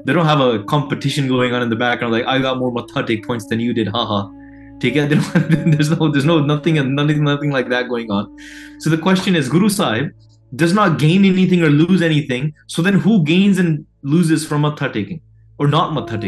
they 0.06 0.14
don't 0.14 0.26
have 0.26 0.42
a 0.42 0.64
competition 0.64 1.28
going 1.28 1.54
on 1.54 1.62
in 1.62 1.70
the 1.70 1.76
background 1.76 2.14
like 2.14 2.26
i 2.26 2.40
got 2.40 2.58
more 2.58 2.72
mathematic 2.72 3.26
points 3.26 3.48
than 3.48 3.60
you 3.60 3.74
did 3.74 3.88
haha. 3.88 4.30
There's 4.80 5.90
no 5.90 6.12
there's 6.12 6.26
no 6.26 6.40
nothing 6.40 6.78
and 6.78 6.96
nothing 6.96 7.24
nothing 7.24 7.52
like 7.52 7.68
that 7.70 7.90
going 7.90 8.12
on. 8.12 8.38
So 8.80 8.92
the 8.92 8.98
question 8.98 9.36
is 9.36 9.50
guru 9.50 9.70
sahib 9.70 10.12
does 10.56 10.74
not 10.74 11.00
gain 11.00 11.26
anything 11.26 11.64
or 11.64 11.70
lose 11.70 12.02
anything 12.02 12.54
so 12.68 12.82
then 12.82 12.94
who 12.94 13.24
gains 13.24 13.58
and 13.58 13.86
loses 14.04 14.46
from 14.46 14.62
matha 14.62 14.90
taking 14.90 15.20
or 15.60 15.68
not 15.68 15.94
matha 15.94 16.20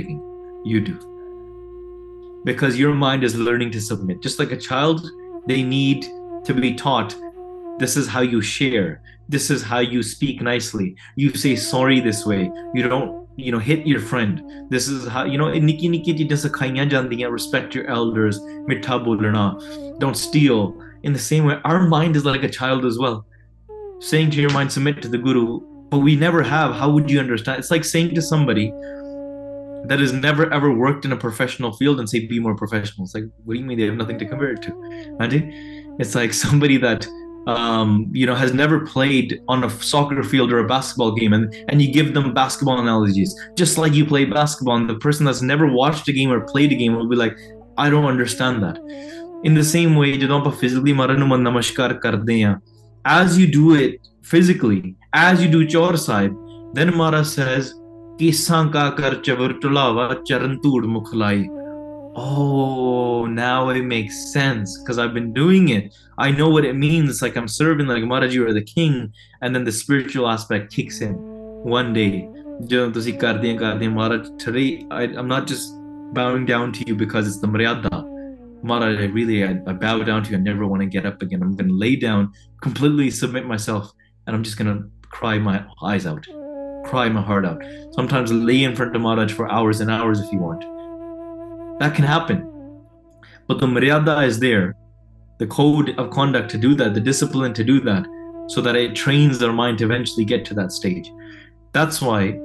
you 0.65 0.81
do. 0.81 0.97
Because 2.45 2.79
your 2.79 2.93
mind 2.93 3.23
is 3.23 3.35
learning 3.35 3.71
to 3.71 3.81
submit. 3.81 4.21
Just 4.21 4.39
like 4.39 4.51
a 4.51 4.57
child, 4.57 5.09
they 5.45 5.61
need 5.63 6.05
to 6.45 6.53
be 6.53 6.73
taught 6.73 7.15
this 7.79 7.95
is 7.95 8.07
how 8.07 8.19
you 8.19 8.41
share, 8.41 9.01
this 9.29 9.49
is 9.49 9.63
how 9.63 9.79
you 9.79 10.03
speak 10.03 10.41
nicely, 10.41 10.95
you 11.15 11.33
say 11.33 11.55
sorry 11.55 12.01
this 12.01 12.25
way, 12.25 12.51
you 12.73 12.87
don't 12.87 13.19
you 13.37 13.53
know 13.53 13.59
hit 13.59 13.87
your 13.87 14.01
friend. 14.01 14.43
This 14.69 14.87
is 14.89 15.07
how 15.07 15.23
you 15.23 15.37
know 15.37 15.49
nikki 15.51 15.87
nikki 15.87 16.13
ji 16.13 16.27
dasa 16.27 16.49
khaiyan 16.49 17.31
respect 17.31 17.73
your 17.73 17.87
elders 17.87 18.39
mitha 18.67 18.99
don't 19.99 20.17
steal. 20.17 20.75
In 21.03 21.13
the 21.13 21.19
same 21.19 21.45
way 21.45 21.57
our 21.63 21.87
mind 21.87 22.17
is 22.17 22.25
like 22.25 22.43
a 22.43 22.49
child 22.49 22.85
as 22.85 22.97
well. 22.97 23.25
Saying 23.99 24.31
to 24.31 24.41
your 24.41 24.51
mind 24.51 24.71
submit 24.71 25.01
to 25.01 25.07
the 25.07 25.17
guru 25.17 25.61
but 25.89 25.99
we 25.99 26.15
never 26.15 26.43
have. 26.43 26.75
How 26.75 26.89
would 26.89 27.09
you 27.09 27.19
understand? 27.19 27.59
It's 27.59 27.71
like 27.71 27.85
saying 27.85 28.13
to 28.15 28.21
somebody 28.21 28.73
that 29.88 30.00
has 30.00 30.12
never 30.12 30.52
ever 30.52 30.72
worked 30.72 31.04
in 31.04 31.12
a 31.12 31.16
professional 31.16 31.72
field 31.72 31.98
and 32.00 32.08
say 32.08 32.26
be 32.26 32.40
more 32.40 32.54
professional 32.54 33.04
it's 33.04 33.14
like 33.14 33.24
what 33.44 33.54
do 33.54 33.60
you 33.60 33.66
mean 33.66 33.78
they 33.78 33.84
have 33.84 33.96
nothing 33.96 34.18
to 34.18 34.26
compare 34.26 34.52
it 34.52 34.62
to 34.62 34.72
Andy? 35.20 35.40
it's 35.98 36.14
like 36.14 36.32
somebody 36.32 36.76
that 36.78 37.06
um, 37.46 38.10
you 38.12 38.26
know 38.26 38.34
has 38.34 38.54
never 38.54 38.86
played 38.86 39.40
on 39.48 39.64
a 39.64 39.70
soccer 39.70 40.22
field 40.22 40.50
or 40.52 40.58
a 40.58 40.66
basketball 40.66 41.12
game 41.12 41.32
and, 41.32 41.54
and 41.68 41.82
you 41.82 41.92
give 41.92 42.14
them 42.14 42.32
basketball 42.32 42.80
analogies 42.80 43.34
just 43.54 43.76
like 43.76 43.92
you 43.92 44.06
play 44.06 44.24
basketball 44.24 44.76
and 44.76 44.88
the 44.88 44.94
person 44.94 45.26
that's 45.26 45.42
never 45.42 45.66
watched 45.66 46.08
a 46.08 46.12
game 46.12 46.32
or 46.32 46.40
played 46.40 46.72
a 46.72 46.74
game 46.74 46.94
will 46.94 47.08
be 47.08 47.16
like 47.16 47.36
I 47.76 47.90
don't 47.90 48.06
understand 48.06 48.62
that 48.62 48.78
in 49.44 49.54
the 49.54 49.64
same 49.64 49.94
way 49.96 50.16
ਜਦੋਂ 50.18 50.40
ਆਪਾਂ 50.40 50.52
physically 50.62 50.94
ਮਰਨ 50.94 51.18
ਨੂੰ 51.18 51.42
ਨਮਸਕਾਰ 51.42 51.94
ਕਰਦੇ 51.94 52.42
ਆ 52.42 52.58
as 53.08 53.38
you 53.38 53.46
do 53.58 53.74
it 53.80 53.98
physically 54.32 54.94
as 55.12 55.42
you 55.44 55.48
do 55.54 55.62
chor 55.74 55.96
sahib 55.96 56.32
then 56.76 56.96
Mara 56.96 57.24
says 57.24 57.74
Kisan 58.19 58.69
ka 58.69 58.91
kar 58.95 59.11
chavartulava 59.23 60.25
charantud 60.27 60.83
mukhlai. 60.83 61.47
Oh, 62.17 63.25
now 63.25 63.69
it 63.69 63.83
makes 63.83 64.33
sense 64.33 64.77
because 64.77 64.99
I've 64.99 65.13
been 65.13 65.31
doing 65.31 65.69
it. 65.69 65.95
I 66.17 66.29
know 66.29 66.49
what 66.49 66.65
it 66.65 66.73
means. 66.75 67.21
Like 67.21 67.37
I'm 67.37 67.47
serving 67.47 67.87
like 67.87 68.03
Maharaji 68.03 68.45
or 68.45 68.51
the 68.51 68.61
king, 68.61 69.13
and 69.41 69.55
then 69.55 69.63
the 69.63 69.71
spiritual 69.71 70.27
aspect 70.27 70.73
kicks 70.73 70.99
in 70.99 71.13
one 71.13 71.93
day. 71.93 72.27
Maharaj, 72.59 74.27
today 74.37 74.85
I, 74.91 75.03
am 75.03 75.29
not 75.29 75.47
just 75.47 75.73
bowing 76.11 76.45
down 76.45 76.73
to 76.73 76.85
you 76.87 76.95
because 76.95 77.25
it's 77.25 77.39
the 77.39 77.47
Maryada. 77.47 78.03
Maharaj, 78.63 78.99
I 78.99 79.05
really 79.05 79.45
I, 79.45 79.51
I 79.65 79.71
bow 79.71 80.03
down 80.03 80.23
to 80.23 80.31
you. 80.31 80.37
I 80.37 80.41
never 80.41 80.67
want 80.67 80.81
to 80.81 80.87
get 80.87 81.05
up 81.05 81.21
again. 81.21 81.41
I'm 81.41 81.55
gonna 81.55 81.71
lay 81.71 81.95
down, 81.95 82.33
completely 82.61 83.11
submit 83.11 83.45
myself, 83.45 83.93
and 84.27 84.35
I'm 84.35 84.43
just 84.43 84.57
gonna 84.57 84.83
cry 85.09 85.39
my 85.39 85.63
eyes 85.81 86.05
out 86.05 86.27
cry 86.89 87.07
my 87.07 87.21
heart 87.21 87.45
out. 87.45 87.61
Sometimes 87.91 88.31
lay 88.31 88.63
in 88.63 88.75
front 88.75 88.95
of 88.95 89.01
Maharaj 89.01 89.31
for 89.31 89.51
hours 89.51 89.79
and 89.79 89.91
hours 89.91 90.19
if 90.19 90.31
you 90.31 90.39
want. 90.39 90.61
That 91.79 91.95
can 91.95 92.03
happen. 92.03 92.39
But 93.47 93.59
the 93.59 93.67
Maryada 93.67 94.25
is 94.25 94.39
there, 94.39 94.75
the 95.37 95.47
code 95.47 95.97
of 95.99 96.09
conduct 96.09 96.49
to 96.51 96.57
do 96.57 96.75
that, 96.75 96.93
the 96.93 96.99
discipline 96.99 97.53
to 97.53 97.63
do 97.63 97.79
that, 97.81 98.05
so 98.47 98.61
that 98.61 98.75
it 98.75 98.95
trains 98.95 99.37
their 99.37 99.53
mind 99.53 99.77
to 99.77 99.85
eventually 99.85 100.25
get 100.25 100.45
to 100.45 100.53
that 100.55 100.71
stage. 100.71 101.11
That's 101.71 102.01
why 102.01 102.39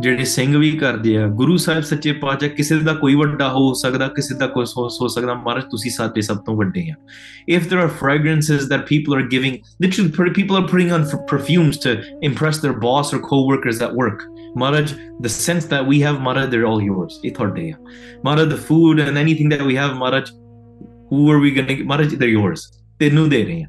ਜਿਹੜੇ 0.00 0.24
ਸਿੰਘ 0.24 0.56
ਵੀ 0.58 0.70
ਕਰਦੇ 0.70 1.16
ਆ 1.18 1.26
ਗੁਰੂ 1.26 1.56
ਸਾਹਿਬ 1.56 1.82
ਸੱਚੇ 1.82 2.12
ਪਾਤਸ਼ਾਹ 2.12 2.50
ਕਿਸੇ 2.50 2.78
ਦਾ 2.78 2.94
ਕੋਈ 2.94 3.14
ਵੱਡਾ 3.14 3.48
ਹੋ 3.52 3.72
ਸਕਦਾ 3.74 4.08
ਕਿਸੇ 4.08 4.34
ਦਾ 4.34 4.46
ਕੋਈ 4.46 4.64
ਹੋ 4.78 4.88
ਹੋ 5.02 5.08
ਸਕਦਾ 5.08 5.34
ਮਹਾਰਾਜ 5.34 5.64
ਤੁਸੀਂ 5.70 5.90
ਸਾਡੇ 5.90 6.20
ਸਭ 6.20 6.36
ਤੋਂ 6.36 6.56
ਵੱਡੇ 6.56 6.90
ਆ 6.90 6.94
if 7.56 7.68
there 7.70 7.82
are 7.82 7.90
fragrances 8.00 8.64
that 8.72 8.82
people 8.90 9.16
are 9.18 9.26
giving 9.34 9.54
literally 9.84 10.10
put- 10.18 10.34
people 10.38 10.58
are 10.60 10.64
putting 10.72 10.90
on 10.96 11.06
f- 11.12 11.22
perfumes 11.32 11.78
to 11.84 11.94
impress 12.30 12.60
their 12.64 12.74
boss 12.86 13.12
or 13.16 13.20
co-workers 13.30 13.82
at 13.88 13.98
work 14.02 14.24
Maharaj, 14.60 14.90
the 15.26 15.30
sense 15.34 15.66
that 15.68 15.86
we 15.90 15.98
have, 16.00 16.16
Maharaj, 16.24 16.50
they're 16.50 16.66
all 16.70 16.82
yours. 16.88 17.14
ਇਹ 17.24 17.32
ਤੁਹਾਡੇ 17.32 17.70
ਆ 17.70 17.74
Maharaj, 18.28 18.50
the 18.50 18.58
food 18.64 19.00
and 19.04 19.20
anything 19.20 19.52
that 19.52 19.62
we 19.68 19.76
have, 19.78 19.94
Maharaj, 20.00 20.32
who 21.12 21.22
are 21.34 21.38
we 21.44 21.52
gonna 21.58 21.76
Maharaj, 21.92 22.14
they're 22.16 22.34
yours. 22.38 22.66
ਤੈਨੂੰ 22.98 23.28
ਦੇ 23.28 23.44
ਰਹੇ 23.44 23.62
ਆ 23.62 23.66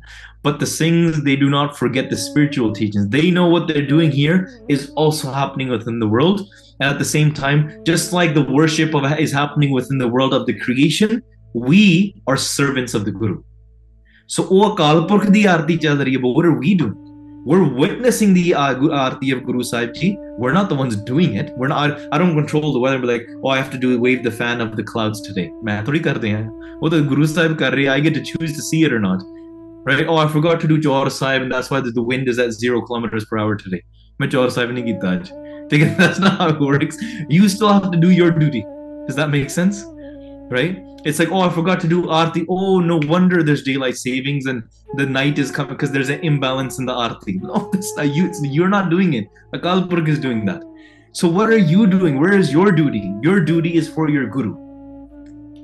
but 0.48 0.60
the 0.60 0.64
things 0.64 1.24
they 1.24 1.36
do 1.36 1.50
not 1.50 1.76
forget 1.76 2.08
the 2.08 2.16
spiritual 2.16 2.72
teachings. 2.72 3.06
They 3.10 3.30
know 3.30 3.46
what 3.46 3.68
they're 3.68 3.86
doing 3.86 4.10
here 4.10 4.64
is 4.66 4.90
also 4.96 5.30
happening 5.30 5.68
within 5.68 5.98
the 5.98 6.08
world. 6.08 6.40
And 6.80 6.88
at 6.90 6.98
the 6.98 7.04
same 7.04 7.34
time, 7.34 7.84
just 7.84 8.14
like 8.14 8.32
the 8.32 8.44
worship 8.44 8.94
of 8.94 9.04
is 9.20 9.30
happening 9.30 9.72
within 9.72 9.98
the 9.98 10.08
world 10.08 10.32
of 10.32 10.46
the 10.46 10.58
creation, 10.58 11.22
we 11.52 12.14
are 12.26 12.38
servants 12.38 12.94
of 12.94 13.04
the 13.04 13.10
Guru. 13.10 13.42
So, 14.26 14.48
oh, 14.50 14.72
O 14.72 14.74
Akal 14.74 16.34
what 16.34 16.46
are 16.46 16.58
we 16.58 16.74
doing? 16.74 16.96
We're 17.44 17.68
witnessing 17.68 18.32
the 18.32 18.54
uh, 18.54 18.74
Aarti 18.76 19.30
of 19.36 19.44
Guru 19.44 19.62
Sahib 19.62 19.92
Ji. 19.92 20.16
We're 20.38 20.52
not 20.52 20.70
the 20.70 20.74
ones 20.74 20.96
doing 20.96 21.34
it. 21.34 21.52
We're 21.58 21.68
not. 21.68 22.00
I 22.10 22.16
don't 22.16 22.34
control 22.34 22.72
the 22.72 22.78
weather. 22.78 22.98
But 22.98 23.08
like, 23.08 23.26
oh, 23.44 23.50
I 23.50 23.58
have 23.58 23.70
to 23.72 23.78
do 23.78 24.00
wave 24.00 24.22
the 24.24 24.30
fan 24.30 24.62
of 24.62 24.76
the 24.76 24.82
clouds 24.82 25.20
today. 25.20 25.50
Main 25.62 25.84
thodi 25.84 26.00
karte 26.00 26.28
hain. 26.36 26.50
Guru 26.80 27.26
Sahib 27.26 27.58
kar 27.58 27.74
I 27.74 28.00
get 28.00 28.14
to 28.14 28.22
choose 28.22 28.56
to 28.56 28.62
see 28.62 28.84
it 28.84 28.94
or 28.94 29.00
not 29.00 29.22
right? 29.88 30.06
Oh, 30.06 30.16
I 30.16 30.28
forgot 30.28 30.60
to 30.60 30.68
do 30.68 30.78
Chaur 30.78 31.10
Sahib, 31.10 31.42
and 31.42 31.52
that's 31.52 31.70
why 31.70 31.80
the 31.80 32.02
wind 32.02 32.28
is 32.28 32.38
at 32.38 32.52
zero 32.52 32.80
kilometers 32.82 33.24
per 33.24 33.38
hour 33.38 33.56
today. 33.56 33.82
मैं 34.20 34.30
Sahib 34.50 34.70
नहीं 34.70 34.84
किया 34.84 35.12
आज. 35.12 35.30
Because 35.70 35.96
that's 35.96 36.18
not 36.18 36.38
how 36.38 36.48
it 36.48 36.60
works. 36.60 36.98
You 37.28 37.48
still 37.48 37.72
have 37.72 37.90
to 37.92 37.98
do 37.98 38.10
your 38.10 38.30
duty. 38.30 38.64
Does 39.06 39.16
that 39.16 39.30
make 39.30 39.50
sense? 39.50 39.84
Right? 40.50 40.78
It's 41.04 41.18
like, 41.18 41.30
oh, 41.30 41.40
I 41.40 41.50
forgot 41.50 41.80
to 41.80 41.88
do 41.88 42.08
arti. 42.08 42.44
Oh, 42.48 42.80
no 42.80 42.98
wonder 43.12 43.42
there's 43.42 43.62
daylight 43.62 43.96
savings 43.96 44.46
and 44.46 44.62
the 44.96 45.06
night 45.06 45.38
is 45.38 45.50
coming 45.50 45.74
because 45.74 45.92
there's 45.92 46.08
an 46.08 46.20
imbalance 46.20 46.78
in 46.78 46.86
the 46.86 46.94
arti. 46.94 47.38
No, 47.42 47.70
not 47.74 47.98
uh, 47.98 48.02
you. 48.02 48.32
You're 48.42 48.72
not 48.76 48.90
doing 48.90 49.14
it. 49.14 49.28
Akalpurakh 49.54 50.08
is 50.08 50.18
doing 50.18 50.44
that. 50.46 50.64
So 51.12 51.28
what 51.28 51.50
are 51.50 51.62
you 51.74 51.86
doing? 51.86 52.18
Where 52.18 52.32
is 52.38 52.52
your 52.52 52.72
duty? 52.72 53.12
Your 53.22 53.40
duty 53.52 53.76
is 53.76 53.88
for 53.88 54.08
your 54.08 54.26
guru. 54.26 54.56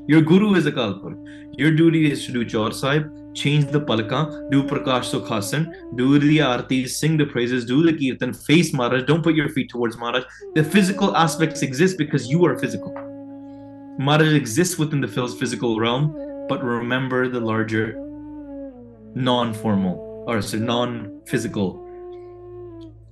Your 0.06 0.22
guru 0.22 0.54
is 0.54 0.66
Akalpurakh. 0.66 1.58
Your 1.58 1.72
duty 1.82 2.10
is 2.12 2.24
to 2.26 2.32
do 2.32 2.44
Chaur 2.44 2.72
Sahib 2.72 3.10
change 3.34 3.66
the 3.66 3.80
palka, 3.80 4.50
do 4.50 4.62
Prakash 4.62 5.12
Sukhasan, 5.12 5.72
do 5.96 6.18
the 6.18 6.38
Aarti, 6.38 6.88
sing 6.88 7.16
the 7.16 7.26
praises, 7.26 7.64
do 7.64 7.82
the 7.82 7.92
Kirtan, 7.92 8.32
face 8.32 8.72
Maharaj, 8.72 9.04
don't 9.04 9.22
put 9.22 9.34
your 9.34 9.48
feet 9.48 9.68
towards 9.68 9.96
Maharaj. 9.98 10.24
The 10.54 10.64
physical 10.64 11.16
aspects 11.16 11.62
exist 11.62 11.98
because 11.98 12.28
you 12.28 12.44
are 12.44 12.58
physical. 12.58 12.92
Maharaj 13.98 14.32
exists 14.32 14.78
within 14.78 15.00
the 15.00 15.06
phys- 15.06 15.38
physical 15.38 15.78
realm, 15.78 16.16
but 16.48 16.62
remember 16.62 17.28
the 17.28 17.40
larger 17.40 17.96
non-formal 19.14 20.24
or 20.26 20.40
so 20.42 20.58
non-physical 20.58 21.80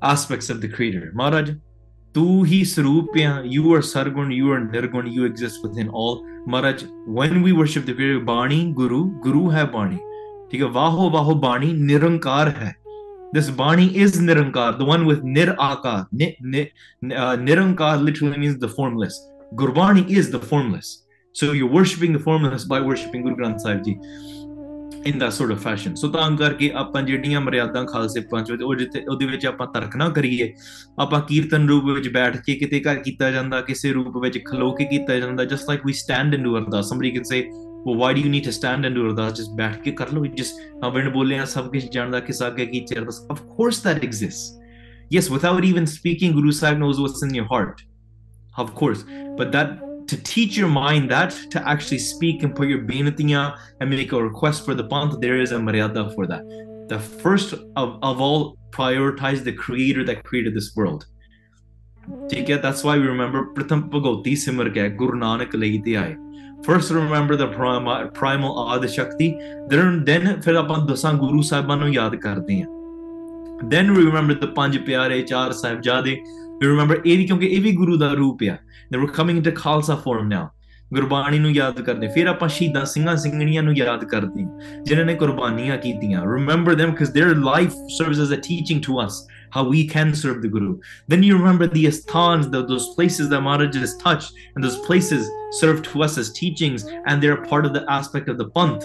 aspects 0.02 0.50
of 0.50 0.60
the 0.60 0.68
creator. 0.68 1.10
Maharaj, 1.14 1.50
tu 2.14 2.44
hi 2.44 2.64
you 3.44 3.72
are 3.74 3.80
sargun, 3.80 4.34
you 4.34 4.50
are 4.52 4.60
nirgun, 4.60 5.10
you 5.10 5.24
exist 5.24 5.62
within 5.62 5.88
all. 5.88 6.24
Maharaj, 6.46 6.84
when 7.06 7.42
we 7.42 7.52
worship 7.52 7.86
the 7.86 7.94
creator, 7.94 8.20
Bani, 8.20 8.72
Guru, 8.72 9.20
Guru 9.20 9.48
hai 9.50 9.64
Bani. 9.64 10.00
ਠੀਕ 10.52 10.62
ਹੈ 10.62 10.66
ਵਾਹੋ 10.68 11.10
ਵਾਹੋ 11.10 11.34
ਬਾਣੀ 11.40 11.72
ਨਿਰੰਕਾਰ 11.72 12.48
ਹੈ 12.48 12.74
this 13.32 13.48
Bani 13.48 13.84
is 13.96 14.20
Nirankar, 14.20 14.78
the 14.78 14.84
one 14.84 15.06
with 15.06 15.22
Niraka. 15.24 16.06
Ni, 16.12 16.36
ni, 16.42 16.70
uh, 17.16 17.36
nirankar 17.36 18.02
literally 18.02 18.38
means 18.38 18.58
the 18.58 18.68
formless. 18.68 19.14
Gurbani 19.54 20.06
is 20.10 20.30
the 20.30 20.38
formless. 20.38 21.06
So 21.32 21.52
you're 21.52 21.70
worshipping 21.70 22.12
the 22.12 22.18
formless 22.18 22.66
by 22.66 22.80
worshipping 22.80 23.22
Guru 23.22 23.36
Granth 23.36 23.62
Sahib 23.62 23.82
Ji 23.86 23.96
in 25.04 25.18
that 25.18 25.32
sort 25.32 25.50
of 25.50 25.62
fashion. 25.62 25.96
So 25.96 26.10
ਤਾਂ 26.12 26.30
ਕਰਕੇ 26.36 26.70
ਆਪਾਂ 26.76 27.02
ਜਿਹੜੀਆਂ 27.02 27.40
ਮਰਿਆਦਾਂ 27.40 27.84
ਖਾਲਸੇ 27.86 28.20
ਪੰਚ 28.30 28.50
ਵਿੱਚ 28.52 28.62
ਉਹ 28.62 28.74
ਜਿੱਤੇ 28.74 29.04
ਉਹਦੇ 29.08 29.26
ਵਿੱਚ 29.26 29.46
ਆਪਾਂ 29.46 29.66
ਤਰਕ 29.74 29.96
ਨਾ 29.96 30.08
ਕਰੀਏ 30.18 30.52
ਆਪਾਂ 31.00 31.20
ਕੀਰਤਨ 31.28 31.68
ਰੂਪ 31.68 31.84
ਵਿੱਚ 31.84 32.08
ਬੈਠ 32.14 32.36
ਕੇ 32.46 32.54
ਕਿਤੇ 32.54 32.80
ਘਰ 32.80 33.02
ਕੀਤਾ 33.04 33.30
ਜਾਂਦਾ 33.30 33.60
ਕਿਸੇ 33.70 33.92
ਰੂਪ 33.92 34.16
ਵਿੱਚ 34.22 34.38
ਖਲੋ 34.46 34.70
ਕੇ 34.74 34.84
ਕੀਤਾ 34.92 35.18
ਜਾਂਦਾ 35.18 35.44
just 35.54 35.72
like 35.72 35.90
we 35.90 35.98
stand 36.04 36.38
and 36.38 36.48
do 36.48 36.56
ardas 36.60 36.92
somebody 36.92 37.16
can 37.16 37.30
say 37.32 37.42
Why 37.84 38.12
do 38.14 38.20
you 38.20 38.28
need 38.28 38.44
to 38.44 38.52
stand 38.52 38.84
and 38.84 38.94
do 38.94 39.04
ardas 39.04 39.32
just 39.32 39.50
बैठ 39.50 39.82
के 39.84 39.92
कर 39.92 40.10
लो 40.12 40.26
जस्ट 40.26 40.84
हम 40.84 40.92
विंड 40.92 41.12
बोले 41.12 41.34
हैं 41.34 41.46
सब 41.46 41.70
कुछ 41.70 41.92
जानदा 41.92 42.20
किस 42.20 42.42
आगे 42.42 42.66
की 42.66 42.80
चेयर 42.80 43.04
बस 43.04 43.26
of 43.30 43.40
course 43.56 43.86
that 43.86 44.04
yes 45.14 45.28
without 45.28 45.64
even 45.68 45.86
speaking 45.86 46.32
guru 46.32 46.52
sahib 46.52 46.78
knows 46.78 46.98
what's 46.98 47.22
in 47.22 47.34
your 47.34 47.44
heart. 47.44 47.82
Of 48.56 48.74
course. 48.74 49.04
But 49.36 49.52
that 49.52 49.80
to 50.08 50.16
teach 50.22 50.56
your 50.56 50.68
mind 50.68 51.10
that 51.10 51.36
to 51.50 51.68
actually 51.68 51.98
speak 51.98 52.42
and 52.42 52.54
put 52.54 52.68
your 52.68 52.78
benatiya 52.78 53.56
and 53.80 53.90
make 53.90 54.12
a 54.12 54.22
request 54.22 54.64
for 54.64 54.74
the 54.74 54.84
panth 54.84 55.20
there 55.20 55.36
is 55.36 55.52
a 55.52 55.56
maryada 55.56 56.14
for 56.14 56.26
that. 56.26 56.42
The 56.88 56.98
first 56.98 57.52
of, 57.76 57.98
all 58.02 58.58
prioritize 58.70 59.44
the 59.44 59.52
creator 59.52 60.04
that 60.04 60.24
created 60.24 60.54
this 60.54 60.74
world. 60.76 61.06
ठीक 62.08 62.62
that's 62.62 62.82
why 62.82 62.98
we 62.98 63.06
remember 63.06 63.38
remember 63.38 63.62
प्रथम 63.62 63.82
भगवती 63.82 64.36
सिमर 64.36 64.68
के 64.68 64.90
गुरु 64.96 65.18
नानक 65.18 65.54
लई 65.54 65.78
ते 65.78 65.96
first 66.66 66.92
remember 66.92 67.36
ਦਾ 67.36 67.46
ਪ੍ਰਾਈਮਲ 67.46 68.50
ਆਦਿ 68.68 68.88
ਸ਼ਕਤੀ 68.88 69.34
ਦਰਨ 69.70 70.04
then 70.04 70.40
ਫਿਰ 70.40 70.54
ਆਪਾਂ 70.54 70.78
ਦਸਾਂ 70.78 71.12
ਗੁਰੂ 71.12 71.42
ਸਾਹਿਬਾਂ 71.42 71.76
ਨੂੰ 71.76 71.94
ਯਾਦ 71.94 72.16
ਕਰਦੇ 72.16 72.62
ਹਾਂ 72.62 72.68
ਦੈਨ 73.68 73.96
ਰਿਮੈਂਬਰ 73.96 74.34
ਦ 74.34 74.46
ਪੰਜ 74.46 74.78
ਪਿਆਰੇ 74.78 75.22
ਚਾਰ 75.22 75.52
ਸਾਹਿਬਜ਼ਾਦੇ 75.52 76.16
ਰਿਮੈਂਬਰ 76.62 77.00
ਇਹ 77.06 77.18
ਵੀ 77.18 77.26
ਕਿਉਂਕਿ 77.26 77.46
ਇਹ 77.46 77.62
ਵੀ 77.62 77.72
ਗੁਰੂ 77.72 77.96
ਦਾ 77.96 78.08
ਰੂਪ 78.08 78.38
ਆ 78.50 78.56
they 78.92 78.98
were 78.98 79.06
coming 79.06 79.38
into 79.38 79.50
Khalsa 79.54 79.96
form 79.96 80.28
now 80.28 80.48
Gurbani 80.94 81.38
ਨੂੰ 81.38 81.50
ਯਾਦ 81.50 81.80
ਕਰਦੇ 81.80 82.08
ਫਿਰ 82.08 82.26
ਆਪਾਂ 82.26 82.48
ਸ਼ਹੀਦਾਂ 82.48 82.84
ਸਿੰਘਾਂ 82.84 83.16
ਸਿੰਘਣੀਆਂ 83.16 83.62
ਨੂੰ 83.62 83.76
ਯਾਦ 83.76 84.04
ਕਰਦੇ 84.04 84.46
ਜਿਨ੍ਹਾਂ 84.82 85.06
ਨੇ 85.06 85.14
ਕੁਰਬਾਨੀਆਂ 85.14 85.76
ਕੀਤੀਆਂ 85.76 86.22
remember 86.22 86.74
them 86.74 86.90
because 86.90 87.12
their 87.12 87.34
life 87.44 87.72
serves 87.98 88.18
as 88.18 88.30
a 88.30 88.40
teaching 88.40 88.82
to 88.88 88.98
us 88.98 89.12
how 89.52 89.62
we 89.62 89.86
can 89.86 90.14
serve 90.14 90.42
the 90.42 90.48
guru 90.48 90.78
then 91.08 91.22
you 91.22 91.36
remember 91.36 91.66
the 91.66 91.86
asthans 91.86 92.50
the, 92.50 92.64
those 92.66 92.94
places 92.94 93.28
that 93.28 93.40
Maharaj 93.40 93.76
has 93.76 93.96
touched 93.96 94.32
and 94.54 94.64
those 94.64 94.78
places 94.80 95.30
serve 95.60 95.82
to 95.82 96.02
us 96.02 96.18
as 96.18 96.32
teachings 96.32 96.84
and 97.06 97.22
they're 97.22 97.44
part 97.44 97.64
of 97.66 97.72
the 97.72 97.84
aspect 97.90 98.28
of 98.28 98.38
the 98.38 98.50
panth 98.50 98.84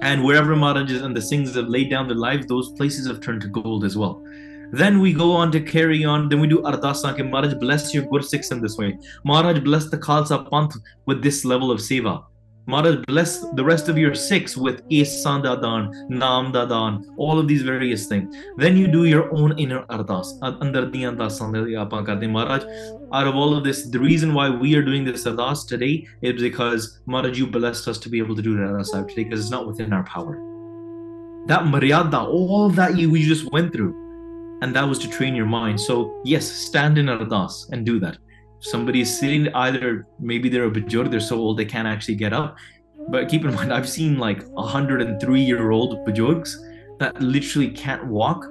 and 0.00 0.22
wherever 0.22 0.54
Maharajas 0.54 1.02
and 1.02 1.16
the 1.16 1.20
Singhs 1.20 1.56
have 1.56 1.68
laid 1.68 1.90
down 1.90 2.06
their 2.06 2.16
lives, 2.16 2.46
those 2.46 2.70
places 2.72 3.08
have 3.08 3.20
turned 3.20 3.40
to 3.42 3.48
gold 3.48 3.84
as 3.84 3.96
well. 3.96 4.22
Then 4.70 5.00
we 5.00 5.12
go 5.12 5.32
on 5.32 5.50
to 5.52 5.60
carry 5.60 6.04
on. 6.04 6.28
Then 6.28 6.40
we 6.40 6.46
do 6.46 6.58
Ardasa 6.58 7.28
Maharaj 7.28 7.54
bless 7.54 7.94
your 7.94 8.04
Gursikhs 8.04 8.52
in 8.52 8.60
this 8.60 8.76
way. 8.76 8.98
Maharaj 9.24 9.60
bless 9.60 9.88
the 9.88 9.98
Khalsa 9.98 10.48
Panth 10.50 10.76
with 11.06 11.22
this 11.22 11.44
level 11.44 11.70
of 11.70 11.80
seva. 11.80 12.24
Maharaj 12.68 12.96
bless 13.06 13.38
the 13.54 13.64
rest 13.64 13.88
of 13.88 13.96
your 13.96 14.14
Sikhs 14.14 14.54
with 14.54 14.86
Ihsan 14.90 15.42
Dadan, 15.42 16.10
Naam 16.10 16.52
Dadan, 16.52 17.02
all 17.16 17.38
of 17.38 17.48
these 17.48 17.62
various 17.62 18.06
things. 18.06 18.36
Then 18.58 18.76
you 18.76 18.86
do 18.86 19.06
your 19.06 19.34
own 19.34 19.58
inner 19.58 19.84
Ardas. 19.84 20.38
Andar 20.40 20.92
apan 20.92 22.04
karte 22.04 22.30
Maharaj. 22.30 22.64
Out 23.10 23.26
of 23.26 23.36
all 23.36 23.56
of 23.56 23.64
this, 23.64 23.86
the 23.86 23.98
reason 23.98 24.34
why 24.34 24.50
we 24.50 24.74
are 24.74 24.82
doing 24.82 25.06
this 25.06 25.24
Ardas 25.24 25.66
today 25.66 26.06
is 26.20 26.42
because 26.42 27.00
Maharaj, 27.06 27.38
you 27.38 27.46
blessed 27.46 27.88
us 27.88 27.96
to 28.00 28.10
be 28.10 28.18
able 28.18 28.36
to 28.36 28.42
do 28.42 28.54
that 28.58 28.64
Ardas 28.64 28.90
today 29.08 29.24
because 29.24 29.40
it's 29.40 29.50
not 29.50 29.66
within 29.66 29.94
our 29.94 30.04
power. 30.04 30.36
That 31.46 31.62
Maryada, 31.62 32.28
all 32.28 32.68
that 32.68 32.98
you 32.98 33.08
we 33.08 33.22
just 33.22 33.50
went 33.50 33.72
through, 33.72 33.94
and 34.60 34.76
that 34.76 34.86
was 34.86 34.98
to 34.98 35.08
train 35.08 35.34
your 35.34 35.46
mind. 35.46 35.80
So 35.80 36.20
yes, 36.22 36.46
stand 36.46 36.98
in 36.98 37.06
Ardas 37.06 37.70
and 37.72 37.86
do 37.86 37.98
that. 38.00 38.18
Somebody 38.60 39.02
is 39.02 39.18
sitting 39.18 39.52
either 39.54 40.06
maybe 40.18 40.48
they're 40.48 40.66
a 40.66 40.70
bajur, 40.70 41.10
they're 41.10 41.20
so 41.20 41.38
old 41.38 41.58
they 41.58 41.64
can't 41.64 41.86
actually 41.86 42.16
get 42.16 42.32
up. 42.32 42.56
But 43.10 43.28
keep 43.28 43.44
in 43.44 43.54
mind, 43.54 43.72
I've 43.72 43.88
seen 43.88 44.18
like 44.18 44.46
103 44.48 45.40
year 45.40 45.70
old 45.70 45.96
bajurgs 46.06 46.56
that 46.98 47.20
literally 47.22 47.70
can't 47.70 48.06
walk 48.06 48.44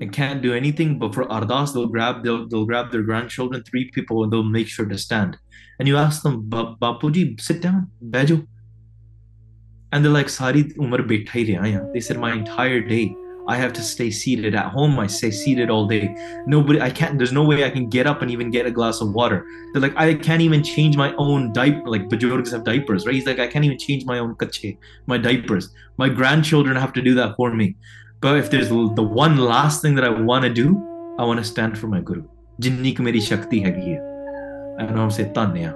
and 0.00 0.12
can't 0.12 0.42
do 0.42 0.54
anything. 0.54 0.98
But 0.98 1.14
for 1.14 1.24
Ardas, 1.26 1.74
they'll 1.74 1.86
grab 1.86 2.24
they'll 2.24 2.48
they'll 2.48 2.64
grab 2.64 2.90
their 2.90 3.02
grandchildren, 3.02 3.62
three 3.62 3.90
people, 3.90 4.24
and 4.24 4.32
they'll 4.32 4.42
make 4.42 4.68
sure 4.68 4.86
to 4.86 4.98
stand. 4.98 5.36
And 5.78 5.86
you 5.88 5.96
ask 5.96 6.22
them, 6.22 6.48
Bapuji, 6.50 7.40
sit 7.40 7.62
down, 7.62 7.90
Bajo. 8.02 8.46
And 9.92 10.04
they're 10.04 10.12
like, 10.12 10.28
Sari 10.28 10.72
Umar 10.78 11.02
They 11.02 12.00
said, 12.00 12.18
My 12.18 12.32
entire 12.32 12.80
day, 12.80 13.14
I 13.49 13.57
have 13.57 13.73
to 13.73 13.81
stay 13.81 14.09
seated 14.09 14.55
at 14.55 14.71
home. 14.71 14.99
I 14.99 15.05
stay 15.05 15.29
seated 15.29 15.69
all 15.69 15.85
day. 15.87 16.15
Nobody, 16.47 16.81
I 16.81 16.89
can't, 16.89 17.17
there's 17.19 17.31
no 17.31 17.43
way 17.43 17.63
I 17.63 17.69
can 17.69 17.89
get 17.89 18.07
up 18.07 18.23
and 18.23 18.31
even 18.31 18.49
get 18.49 18.65
a 18.65 18.71
glass 18.71 19.01
of 19.01 19.13
water. 19.13 19.45
They're 19.71 19.81
like, 19.81 19.95
I 19.95 20.15
can't 20.15 20.41
even 20.41 20.63
change 20.63 20.97
my 20.97 21.13
own 21.17 21.53
diaper. 21.53 21.87
Like, 21.87 22.09
Bajorgs 22.09 22.51
have 22.51 22.63
diapers, 22.63 23.05
right? 23.05 23.13
He's 23.13 23.27
like, 23.27 23.39
I 23.39 23.47
can't 23.47 23.63
even 23.63 23.77
change 23.77 24.05
my 24.05 24.17
own 24.17 24.35
kache, 24.35 24.77
my 25.05 25.19
diapers. 25.19 25.69
My 25.97 26.09
grandchildren 26.09 26.75
have 26.75 26.93
to 26.93 27.01
do 27.01 27.13
that 27.15 27.35
for 27.35 27.53
me. 27.53 27.75
But 28.19 28.37
if 28.37 28.49
there's 28.49 28.69
the 28.69 29.03
one 29.03 29.37
last 29.37 29.83
thing 29.83 29.93
that 29.95 30.03
I 30.03 30.09
want 30.09 30.43
to 30.45 30.49
do, 30.49 30.67
I 31.19 31.23
want 31.23 31.39
to 31.39 31.45
stand 31.45 31.77
for 31.77 31.87
my 31.87 32.01
Guru. 32.01 32.23
ਜਿੰਨੀ 32.59 32.91
ਕੁ 32.95 33.03
ਮੇਰੀ 33.03 33.19
ਸ਼ਕਤੀ 33.19 33.63
ਹੈਗੀ 33.63 33.93
ਹੈ 33.93 33.99
and 34.79 34.99
I'm 34.99 35.09
say 35.15 35.25
ਧੰਨਿਆ 35.35 35.73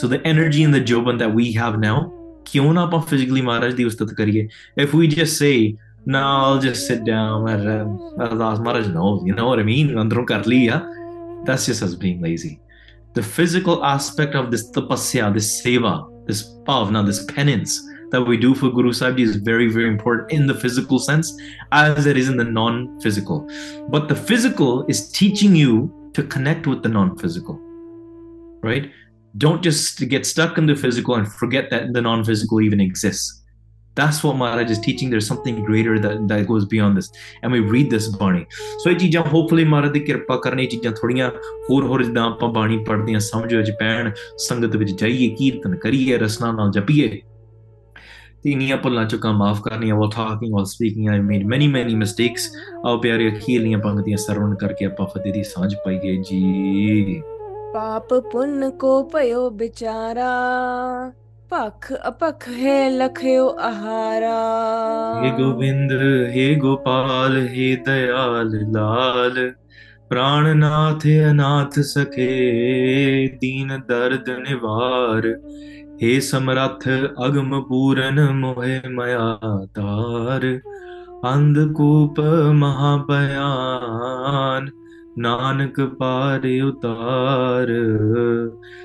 so 0.00 0.08
the 0.10 0.18
energy 0.32 0.62
and 0.66 0.74
the 0.76 0.82
joban 0.90 1.18
that 1.22 1.32
we 1.38 1.46
have 1.60 1.78
now 1.84 1.96
ਕਿਉਂ 2.44 2.74
ਨਾ 2.74 2.82
ਆਪਾਂ 2.82 3.00
physically 3.10 3.42
ਮਹਾਰਾਜ 3.44 3.74
ਦੀ 3.74 3.84
ਉਸਤਤ 3.84 4.12
ਕਰੀਏ 4.14 4.46
if 4.80 4.94
we 4.98 5.08
just 5.14 5.36
say 5.42 5.56
no, 6.05 6.19
I'll 6.19 6.59
just 6.59 6.87
sit 6.87 7.03
down. 7.03 7.45
Ardas 7.45 8.59
uh, 8.59 8.61
Maharaj 8.61 8.87
knows, 8.89 9.23
you 9.25 9.33
know 9.33 9.47
what 9.47 9.59
I 9.59 9.63
mean? 9.63 9.95
That's 11.45 11.65
just 11.65 11.81
us 11.81 11.95
being 11.95 12.21
lazy. 12.21 12.59
The 13.13 13.23
physical 13.23 13.83
aspect 13.83 14.35
of 14.35 14.51
this 14.51 14.69
tapasya, 14.71 15.33
this 15.33 15.63
seva, 15.63 16.27
this 16.27 16.43
bhavna, 16.67 17.05
this 17.05 17.25
penance 17.25 17.81
that 18.11 18.21
we 18.21 18.37
do 18.37 18.53
for 18.53 18.69
Guru 18.69 18.93
Sahib 18.93 19.19
is 19.19 19.37
very, 19.37 19.67
very 19.67 19.87
important 19.87 20.31
in 20.31 20.45
the 20.45 20.53
physical 20.53 20.99
sense 20.99 21.35
as 21.71 22.05
it 22.05 22.17
is 22.17 22.29
in 22.29 22.37
the 22.37 22.43
non 22.43 22.99
physical. 23.01 23.49
But 23.89 24.07
the 24.07 24.15
physical 24.15 24.85
is 24.87 25.11
teaching 25.11 25.55
you 25.55 26.11
to 26.13 26.23
connect 26.23 26.67
with 26.67 26.83
the 26.83 26.89
non 26.89 27.17
physical, 27.17 27.59
right? 28.61 28.91
Don't 29.37 29.63
just 29.63 30.07
get 30.07 30.25
stuck 30.25 30.57
in 30.57 30.67
the 30.67 30.75
physical 30.75 31.15
and 31.15 31.31
forget 31.31 31.69
that 31.71 31.93
the 31.93 32.01
non 32.01 32.23
physical 32.23 32.61
even 32.61 32.79
exists 32.79 33.41
That's 33.97 34.23
what 34.23 34.35
Maharaj 34.35 34.69
is 34.69 34.79
teaching. 34.79 35.09
There's 35.09 35.27
something 35.27 35.63
greater 35.63 35.97
that, 35.97 36.27
that 36.27 36.47
goes 36.47 36.65
beyond 36.65 36.97
this. 36.97 37.11
And 37.41 37.51
we 37.51 37.59
read 37.61 37.89
this 37.89 38.07
Bani. 38.15 38.45
So 38.79 38.89
ਇਹ 38.89 38.97
ਚੀਜ਼ਾਂ 38.97 39.23
hopefully 39.23 39.63
ਮਹਾਰਾਜ 39.65 39.91
ਦੀ 39.91 39.99
ਕਿਰਪਾ 39.99 40.37
ਕਰਨ 40.37 40.59
ਇਹ 40.59 40.67
ਚੀਜ਼ਾਂ 40.69 40.91
ਥੋੜੀਆਂ 40.91 41.29
ਹੋਰ 41.69 41.85
ਹੋਰ 41.85 42.03
ਜਿੱਦਾਂ 42.03 42.25
ਆਪਾਂ 42.25 42.49
ਬਾਣੀ 42.53 42.77
ਪੜ੍ਹਦੇ 42.87 43.15
ਆ 43.15 43.19
ਸਮਝ 43.27 43.53
ਵਿੱਚ 43.55 43.71
ਪੈਣ 43.79 44.11
ਸੰਗਤ 44.47 44.75
ਵਿੱਚ 44.75 44.91
ਜਾਈਏ 44.91 45.29
ਕੀਰਤਨ 45.35 45.75
ਕਰੀਏ 45.77 46.17
ਰਸਨਾ 46.17 46.51
ਨਾਲ 46.51 46.71
ਜਪੀਏ 46.71 47.09
ਤੀਨੀਆਂ 48.43 48.77
ਭੁੱਲਾਂ 48.77 49.05
ਚੁੱਕਾਂ 49.05 49.33
ਮਾਫ 49.33 49.61
ਕਰਨੀਆਂ 49.61 49.95
while 49.95 50.09
talking 50.09 50.53
while 50.53 50.65
speaking 50.65 51.09
I 51.09 51.19
made 51.21 51.45
many 51.47 51.67
many 51.67 51.95
mistakes 51.95 52.49
ਆਓ 52.85 52.97
ਪਿਆਰੇ 53.01 53.29
ਅਖੀਲੀਆਂ 53.29 53.79
ਪੰਕਤੀਆਂ 53.79 54.17
ਸਰਵਣ 54.17 54.55
ਕਰਕੇ 54.55 54.85
ਆਪਾਂ 54.85 55.05
ਫਤਿਹ 55.07 55.33
ਦੀ 55.33 55.43
ਸਾਂਝ 55.43 55.73
ਪਾਈਏ 55.75 56.15
ਜੀ 56.23 57.21
ਪਾਪ 57.73 58.13
ਪੁੰਨ 58.31 58.69
ਕੋ 58.71 59.01
ਭਇਓ 59.13 59.49
ਵਿਚਾਰਾ 59.51 60.31
पख, 61.53 61.93
अपख 61.93 62.47
है 62.47 62.97
लखयो 62.97 63.47
आहारा। 63.47 65.21
हे 65.23 65.31
गोविंद, 65.31 65.91
हे 66.31 66.55
गोपाल, 66.55 67.47
हे 67.51 67.75
दयाल 67.75 68.47
लाल 68.47 69.53
प्राण 70.09 70.57
नाथ 70.57 71.29
अनाथ 71.29 71.79
सखे, 71.79 73.27
दीन 73.27 73.67
दर्द 73.67 74.25
निवार। 74.29 75.41
हे 76.01 76.21
समरथ, 76.21 77.15
अगम 77.19 77.61
पूरन 77.61 78.19
मोहे 78.19 78.81
मया 78.87 79.65
तार 79.65 80.61
अंधकूप 81.25 82.15
महाभयान 82.53 84.71
ਨਾਨਕ 85.17 85.81
ਪਾਰ 85.81 86.41
ਉਤਾਰ। 86.63 87.67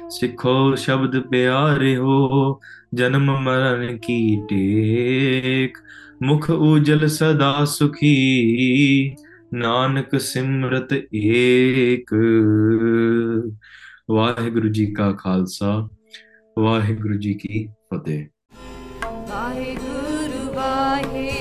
ਸਿੱਖੋ 0.09 0.75
ਸ਼ਬਦ 0.75 1.21
ਪਿਆਰੇ 1.21 1.97
ਹੋ, 1.97 2.61
ਜਨਮ 2.95 3.41
ਮਰਨ 3.41 3.99
ਕੀ 3.99 4.41
ਟੇਕ। 4.51 5.79
ਮੁਖ 6.23 6.51
ਉਜਲ 6.51 7.09
ਸਦਾ 7.09 7.65
ਸੁਖੀ, 7.65 9.17
ਨਾਨਕ 9.55 10.21
ਸਿਮਰਤ 10.21 10.89
ਏਕ। 11.15 12.15
ਵਾਹਿਗੁਰੂ 14.11 14.69
ਜੀ 14.69 14.87
ਕਾ 14.87 15.13
ਖਾਲਸਾ, 15.13 15.89
ਵਾਹਿਗੁਰੂ 16.59 17.15
ਜੀ 17.15 17.35
ਕੀ 17.35 17.69
ਫਤਿਹ। 17.95 18.27
ਵਾਹਿਗੁਰੂ 19.29 20.55
ਵਾਹਿ 20.55 21.40